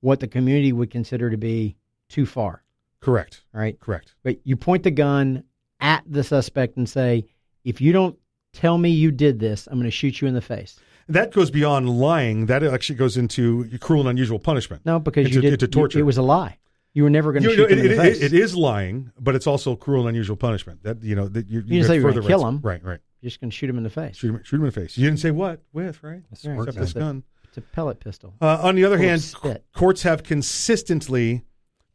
what 0.00 0.20
the 0.20 0.28
community 0.28 0.72
would 0.72 0.90
consider 0.90 1.30
to 1.30 1.36
be 1.36 1.76
too 2.08 2.26
far. 2.26 2.62
Correct. 3.00 3.42
Right. 3.52 3.78
Correct. 3.80 4.14
But 4.22 4.38
you 4.44 4.56
point 4.56 4.82
the 4.82 4.90
gun 4.90 5.44
at 5.80 6.04
the 6.06 6.22
suspect 6.22 6.76
and 6.76 6.88
say, 6.88 7.24
"If 7.64 7.80
you 7.80 7.92
don't 7.92 8.16
tell 8.52 8.78
me 8.78 8.90
you 8.90 9.10
did 9.10 9.38
this, 9.40 9.66
I'm 9.66 9.74
going 9.78 9.84
to 9.84 9.90
shoot 9.90 10.20
you 10.20 10.28
in 10.28 10.34
the 10.34 10.40
face." 10.40 10.78
That 11.08 11.32
goes 11.32 11.50
beyond 11.50 11.88
lying. 11.90 12.46
That 12.46 12.62
actually 12.62 12.96
goes 12.96 13.16
into 13.16 13.68
cruel 13.78 14.00
and 14.02 14.08
unusual 14.10 14.38
punishment. 14.38 14.82
No, 14.84 14.98
because 14.98 15.26
into, 15.26 15.36
you 15.36 15.40
did. 15.42 15.52
into 15.54 15.64
you- 15.66 15.70
torture. 15.70 15.98
it 15.98 16.02
was 16.02 16.16
a 16.16 16.22
lie. 16.22 16.58
You 16.94 17.02
were 17.02 17.10
never 17.10 17.32
going 17.32 17.42
to 17.42 17.50
You- 17.50 17.56
shoot 17.56 17.64
it- 17.64 17.68
them 17.70 17.78
in 17.80 17.84
the 17.88 17.92
it- 17.94 17.96
face. 17.96 18.22
it 18.22 18.32
is 18.32 18.54
lying, 18.56 19.10
but 19.18 19.34
it's 19.34 19.46
also 19.46 19.74
cruel 19.76 20.02
and 20.02 20.10
unusual 20.10 20.36
punishment. 20.36 20.82
That 20.84 21.02
you 21.02 21.14
know 21.16 21.28
that 21.28 21.48
you, 21.48 21.60
You 21.60 21.62
didn't 21.62 21.86
say 21.86 21.96
you 21.96 22.02
were 22.04 22.12
going 22.12 22.22
to 22.22 22.28
kill 22.28 22.46
him. 22.46 22.60
Right. 22.62 22.82
Right. 22.84 23.00
You're 23.20 23.30
just 23.30 23.40
going 23.40 23.50
to 23.50 23.56
shoot 23.56 23.68
him 23.70 23.78
in 23.78 23.84
the 23.84 23.90
face. 23.90 24.16
Shoot 24.16 24.30
him, 24.34 24.40
shoot 24.44 24.56
him 24.56 24.62
in 24.62 24.66
the 24.66 24.72
face. 24.72 24.96
You 24.98 25.06
didn't 25.06 25.20
say 25.20 25.30
what 25.30 25.60
with, 25.72 26.02
right? 26.02 26.22
Yeah, 26.42 26.56
Except 26.58 26.76
this 26.78 26.92
gun. 26.92 27.22
It's 27.48 27.56
a 27.58 27.62
pellet 27.62 28.00
pistol. 28.00 28.34
Uh, 28.40 28.58
on 28.62 28.74
the 28.74 28.84
other 28.84 28.98
hand, 28.98 29.32
courts 29.74 30.02
have 30.02 30.22
consistently 30.22 31.42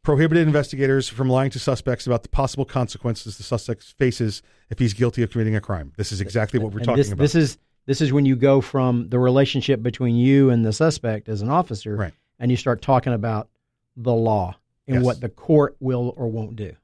prohibited 0.02 0.46
investigators 0.46 1.08
from 1.08 1.28
lying 1.28 1.50
to 1.50 1.58
suspects 1.58 2.06
about 2.06 2.22
the 2.22 2.28
possible 2.30 2.64
consequences 2.64 3.36
the 3.36 3.42
suspect 3.42 3.82
faces 3.98 4.42
if 4.70 4.78
he's 4.78 4.94
guilty 4.94 5.22
of 5.22 5.30
committing 5.30 5.54
a 5.54 5.60
crime. 5.60 5.92
This 5.96 6.12
is 6.12 6.20
exactly 6.20 6.58
what 6.58 6.72
we're 6.72 6.78
And 6.78 6.86
talking 6.86 6.96
this, 7.02 7.12
about. 7.12 7.22
This 7.22 7.34
is 7.34 7.58
this 7.86 8.00
is 8.00 8.12
when 8.12 8.26
you 8.26 8.36
go 8.36 8.60
from 8.60 9.08
the 9.08 9.18
relationship 9.18 9.82
between 9.82 10.16
you 10.16 10.50
and 10.50 10.64
the 10.64 10.72
suspect 10.72 11.28
as 11.28 11.42
an 11.42 11.48
officer, 11.48 11.96
Right. 11.96 12.14
and 12.38 12.50
you 12.50 12.56
start 12.56 12.82
talking 12.82 13.12
about 13.12 13.48
the 13.96 14.14
law 14.14 14.56
and 14.86 14.96
Yes. 14.96 15.04
what 15.04 15.20
the 15.20 15.28
court 15.28 15.76
will 15.80 16.14
or 16.16 16.28
won't 16.28 16.56
do. 16.56 16.74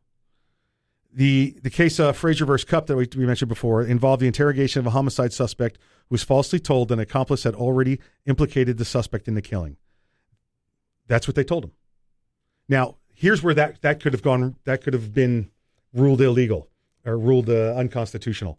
The 1.13 1.57
the 1.63 1.71
case 1.71 1.99
of 1.99 2.17
Frazier 2.17 2.45
versus 2.45 2.65
Cupp 2.69 2.87
that 2.87 2.97
we, 2.97 3.09
we 3.17 3.25
mentioned 3.25 3.49
before 3.49 3.83
involved 3.83 4.21
the 4.21 4.27
interrogation 4.27 4.81
of 4.81 4.87
a 4.87 4.91
homicide 4.91 5.33
suspect 5.33 5.77
who 6.09 6.15
was 6.15 6.23
falsely 6.23 6.59
told 6.59 6.93
an 6.93 6.99
accomplice 6.99 7.45
had 7.45 7.55
already 7.55 8.01
implicated 8.27 8.77
the 8.77 8.85
suspect 8.85 9.27
in 9.27 9.35
the 9.35 9.41
killing. 9.43 9.77
That's 11.07 11.27
what 11.27 11.35
they 11.35 11.45
told 11.45 11.65
him. 11.65 11.73
Now, 12.69 12.97
here's 13.15 13.43
where 13.43 13.55
that, 13.55 13.81
that 13.83 14.01
could 14.01 14.13
have 14.13 14.23
gone. 14.23 14.57
That 14.65 14.83
could 14.83 14.93
have 14.93 15.15
been 15.15 15.51
ruled 15.95 16.21
illegal 16.21 16.69
or 17.05 17.17
ruled 17.17 17.49
uh, 17.49 17.73
unconstitutional. 17.77 18.59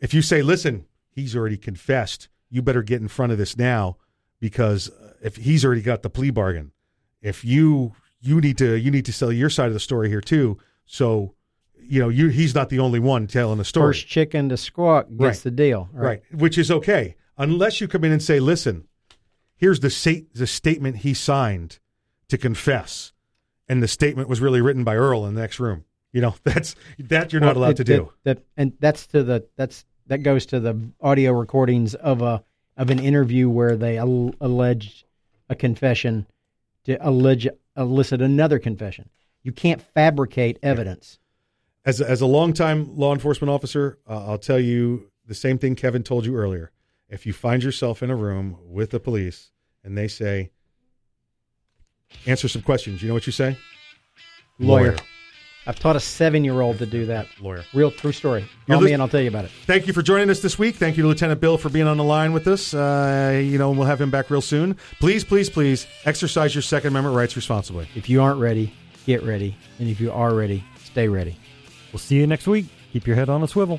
If 0.00 0.14
you 0.14 0.22
say, 0.22 0.40
"Listen, 0.40 0.86
he's 1.10 1.34
already 1.36 1.56
confessed. 1.56 2.28
You 2.50 2.62
better 2.62 2.82
get 2.82 3.00
in 3.00 3.08
front 3.08 3.32
of 3.32 3.38
this 3.38 3.56
now 3.56 3.96
because 4.40 4.88
uh, 4.90 5.12
if 5.22 5.36
he's 5.36 5.64
already 5.64 5.82
got 5.82 6.02
the 6.02 6.10
plea 6.10 6.30
bargain, 6.30 6.72
if 7.20 7.44
you 7.44 7.92
you 8.20 8.40
need 8.40 8.58
to 8.58 8.76
you 8.78 8.90
need 8.90 9.04
to 9.06 9.12
sell 9.12 9.30
your 9.32 9.50
side 9.50 9.66
of 9.68 9.74
the 9.74 9.80
story 9.80 10.08
here 10.08 10.20
too. 10.20 10.58
So, 10.86 11.34
you 11.80 12.00
know, 12.00 12.08
you 12.08 12.28
he's 12.28 12.54
not 12.54 12.68
the 12.70 12.78
only 12.78 12.98
one 13.00 13.26
telling 13.26 13.58
the 13.58 13.64
story. 13.64 13.90
First 13.90 14.06
chicken 14.08 14.48
to 14.48 14.56
squawk 14.56 15.08
gets 15.08 15.20
Right. 15.20 15.36
the 15.38 15.50
deal. 15.50 15.88
Right. 15.92 16.22
Which 16.32 16.56
is 16.58 16.70
okay. 16.70 17.16
Unless 17.36 17.80
you 17.80 17.86
come 17.88 18.02
in 18.04 18.12
and 18.12 18.22
say, 18.22 18.40
listen, 18.40 18.88
here's 19.56 19.78
the, 19.80 19.90
sa- 19.90 20.24
the 20.34 20.46
statement 20.46 20.96
he 20.98 21.14
signed 21.14 21.78
to 22.28 22.36
confess. 22.38 23.12
And 23.68 23.80
the 23.82 23.86
statement 23.88 24.28
was 24.28 24.40
really 24.40 24.60
written 24.60 24.82
by 24.82 24.96
Earl 24.96 25.24
in 25.26 25.34
the 25.34 25.40
next 25.40 25.60
room. 25.60 25.84
You 26.10 26.20
know, 26.22 26.34
that's 26.44 26.74
that 26.98 27.32
you're 27.32 27.40
not 27.40 27.54
Well, 27.54 27.64
allowed 27.64 27.70
it- 27.72 27.76
to 27.76 27.84
do. 27.84 28.12
That, 28.24 28.38
that- 28.38 28.44
and 28.56 28.72
that's 28.80 29.06
to 29.08 29.22
the 29.22 29.46
that's 29.56 29.84
that 30.08 30.22
goes 30.22 30.46
to 30.46 30.60
the 30.60 30.78
audio 31.00 31.32
recordings 31.32 31.94
of 31.94 32.22
a 32.22 32.42
of 32.76 32.90
an 32.90 32.98
interview 32.98 33.48
where 33.48 33.76
they 33.76 33.98
al- 33.98 34.34
alleged 34.40 35.04
a 35.48 35.54
confession 35.54 36.26
to 36.84 36.96
allege 37.06 37.48
elicit 37.76 38.20
another 38.20 38.58
confession. 38.58 39.08
You 39.42 39.52
can't 39.52 39.80
fabricate 39.80 40.58
evidence. 40.62 41.18
As 41.84 42.00
a, 42.00 42.08
as 42.08 42.20
a 42.20 42.26
longtime 42.26 42.96
law 42.96 43.12
enforcement 43.12 43.50
officer, 43.50 43.98
uh, 44.08 44.26
I'll 44.26 44.38
tell 44.38 44.60
you 44.60 45.10
the 45.26 45.34
same 45.34 45.58
thing 45.58 45.74
Kevin 45.74 46.02
told 46.02 46.26
you 46.26 46.36
earlier. 46.36 46.70
If 47.08 47.24
you 47.24 47.32
find 47.32 47.62
yourself 47.62 48.02
in 48.02 48.10
a 48.10 48.16
room 48.16 48.58
with 48.62 48.90
the 48.90 49.00
police 49.00 49.50
and 49.82 49.96
they 49.96 50.08
say, 50.08 50.50
answer 52.26 52.48
some 52.48 52.62
questions, 52.62 53.02
you 53.02 53.08
know 53.08 53.14
what 53.14 53.26
you 53.26 53.32
say? 53.32 53.56
Lawyer. 54.58 54.96
I've 55.68 55.78
taught 55.78 55.96
a 55.96 56.00
seven 56.00 56.44
year 56.44 56.62
old 56.62 56.78
to 56.78 56.86
do 56.86 57.04
that. 57.06 57.26
Lawyer. 57.40 57.62
Real 57.74 57.90
true 57.90 58.10
story. 58.10 58.40
You're 58.66 58.78
Call 58.78 58.84
me 58.86 58.92
and 58.94 59.02
I'll 59.02 59.08
tell 59.08 59.20
you 59.20 59.28
about 59.28 59.44
it. 59.44 59.50
Thank 59.66 59.86
you 59.86 59.92
for 59.92 60.00
joining 60.00 60.30
us 60.30 60.40
this 60.40 60.58
week. 60.58 60.76
Thank 60.76 60.96
you 60.96 61.02
to 61.02 61.08
Lieutenant 61.08 61.42
Bill 61.42 61.58
for 61.58 61.68
being 61.68 61.86
on 61.86 61.98
the 61.98 62.04
line 62.04 62.32
with 62.32 62.46
us. 62.48 62.72
Uh, 62.72 63.38
you 63.44 63.58
know, 63.58 63.70
we'll 63.70 63.86
have 63.86 64.00
him 64.00 64.10
back 64.10 64.30
real 64.30 64.40
soon. 64.40 64.78
Please, 64.98 65.24
please, 65.24 65.50
please 65.50 65.86
exercise 66.06 66.54
your 66.54 66.62
Second 66.62 66.88
Amendment 66.88 67.14
rights 67.14 67.36
responsibly. 67.36 67.86
If 67.94 68.08
you 68.08 68.22
aren't 68.22 68.40
ready, 68.40 68.72
get 69.04 69.22
ready. 69.22 69.54
And 69.78 69.90
if 69.90 70.00
you 70.00 70.10
are 70.10 70.34
ready, 70.34 70.64
stay 70.82 71.06
ready. 71.06 71.36
We'll 71.92 72.00
see 72.00 72.16
you 72.16 72.26
next 72.26 72.46
week. 72.46 72.64
Keep 72.94 73.06
your 73.06 73.16
head 73.16 73.28
on 73.28 73.42
a 73.42 73.48
swivel. 73.48 73.78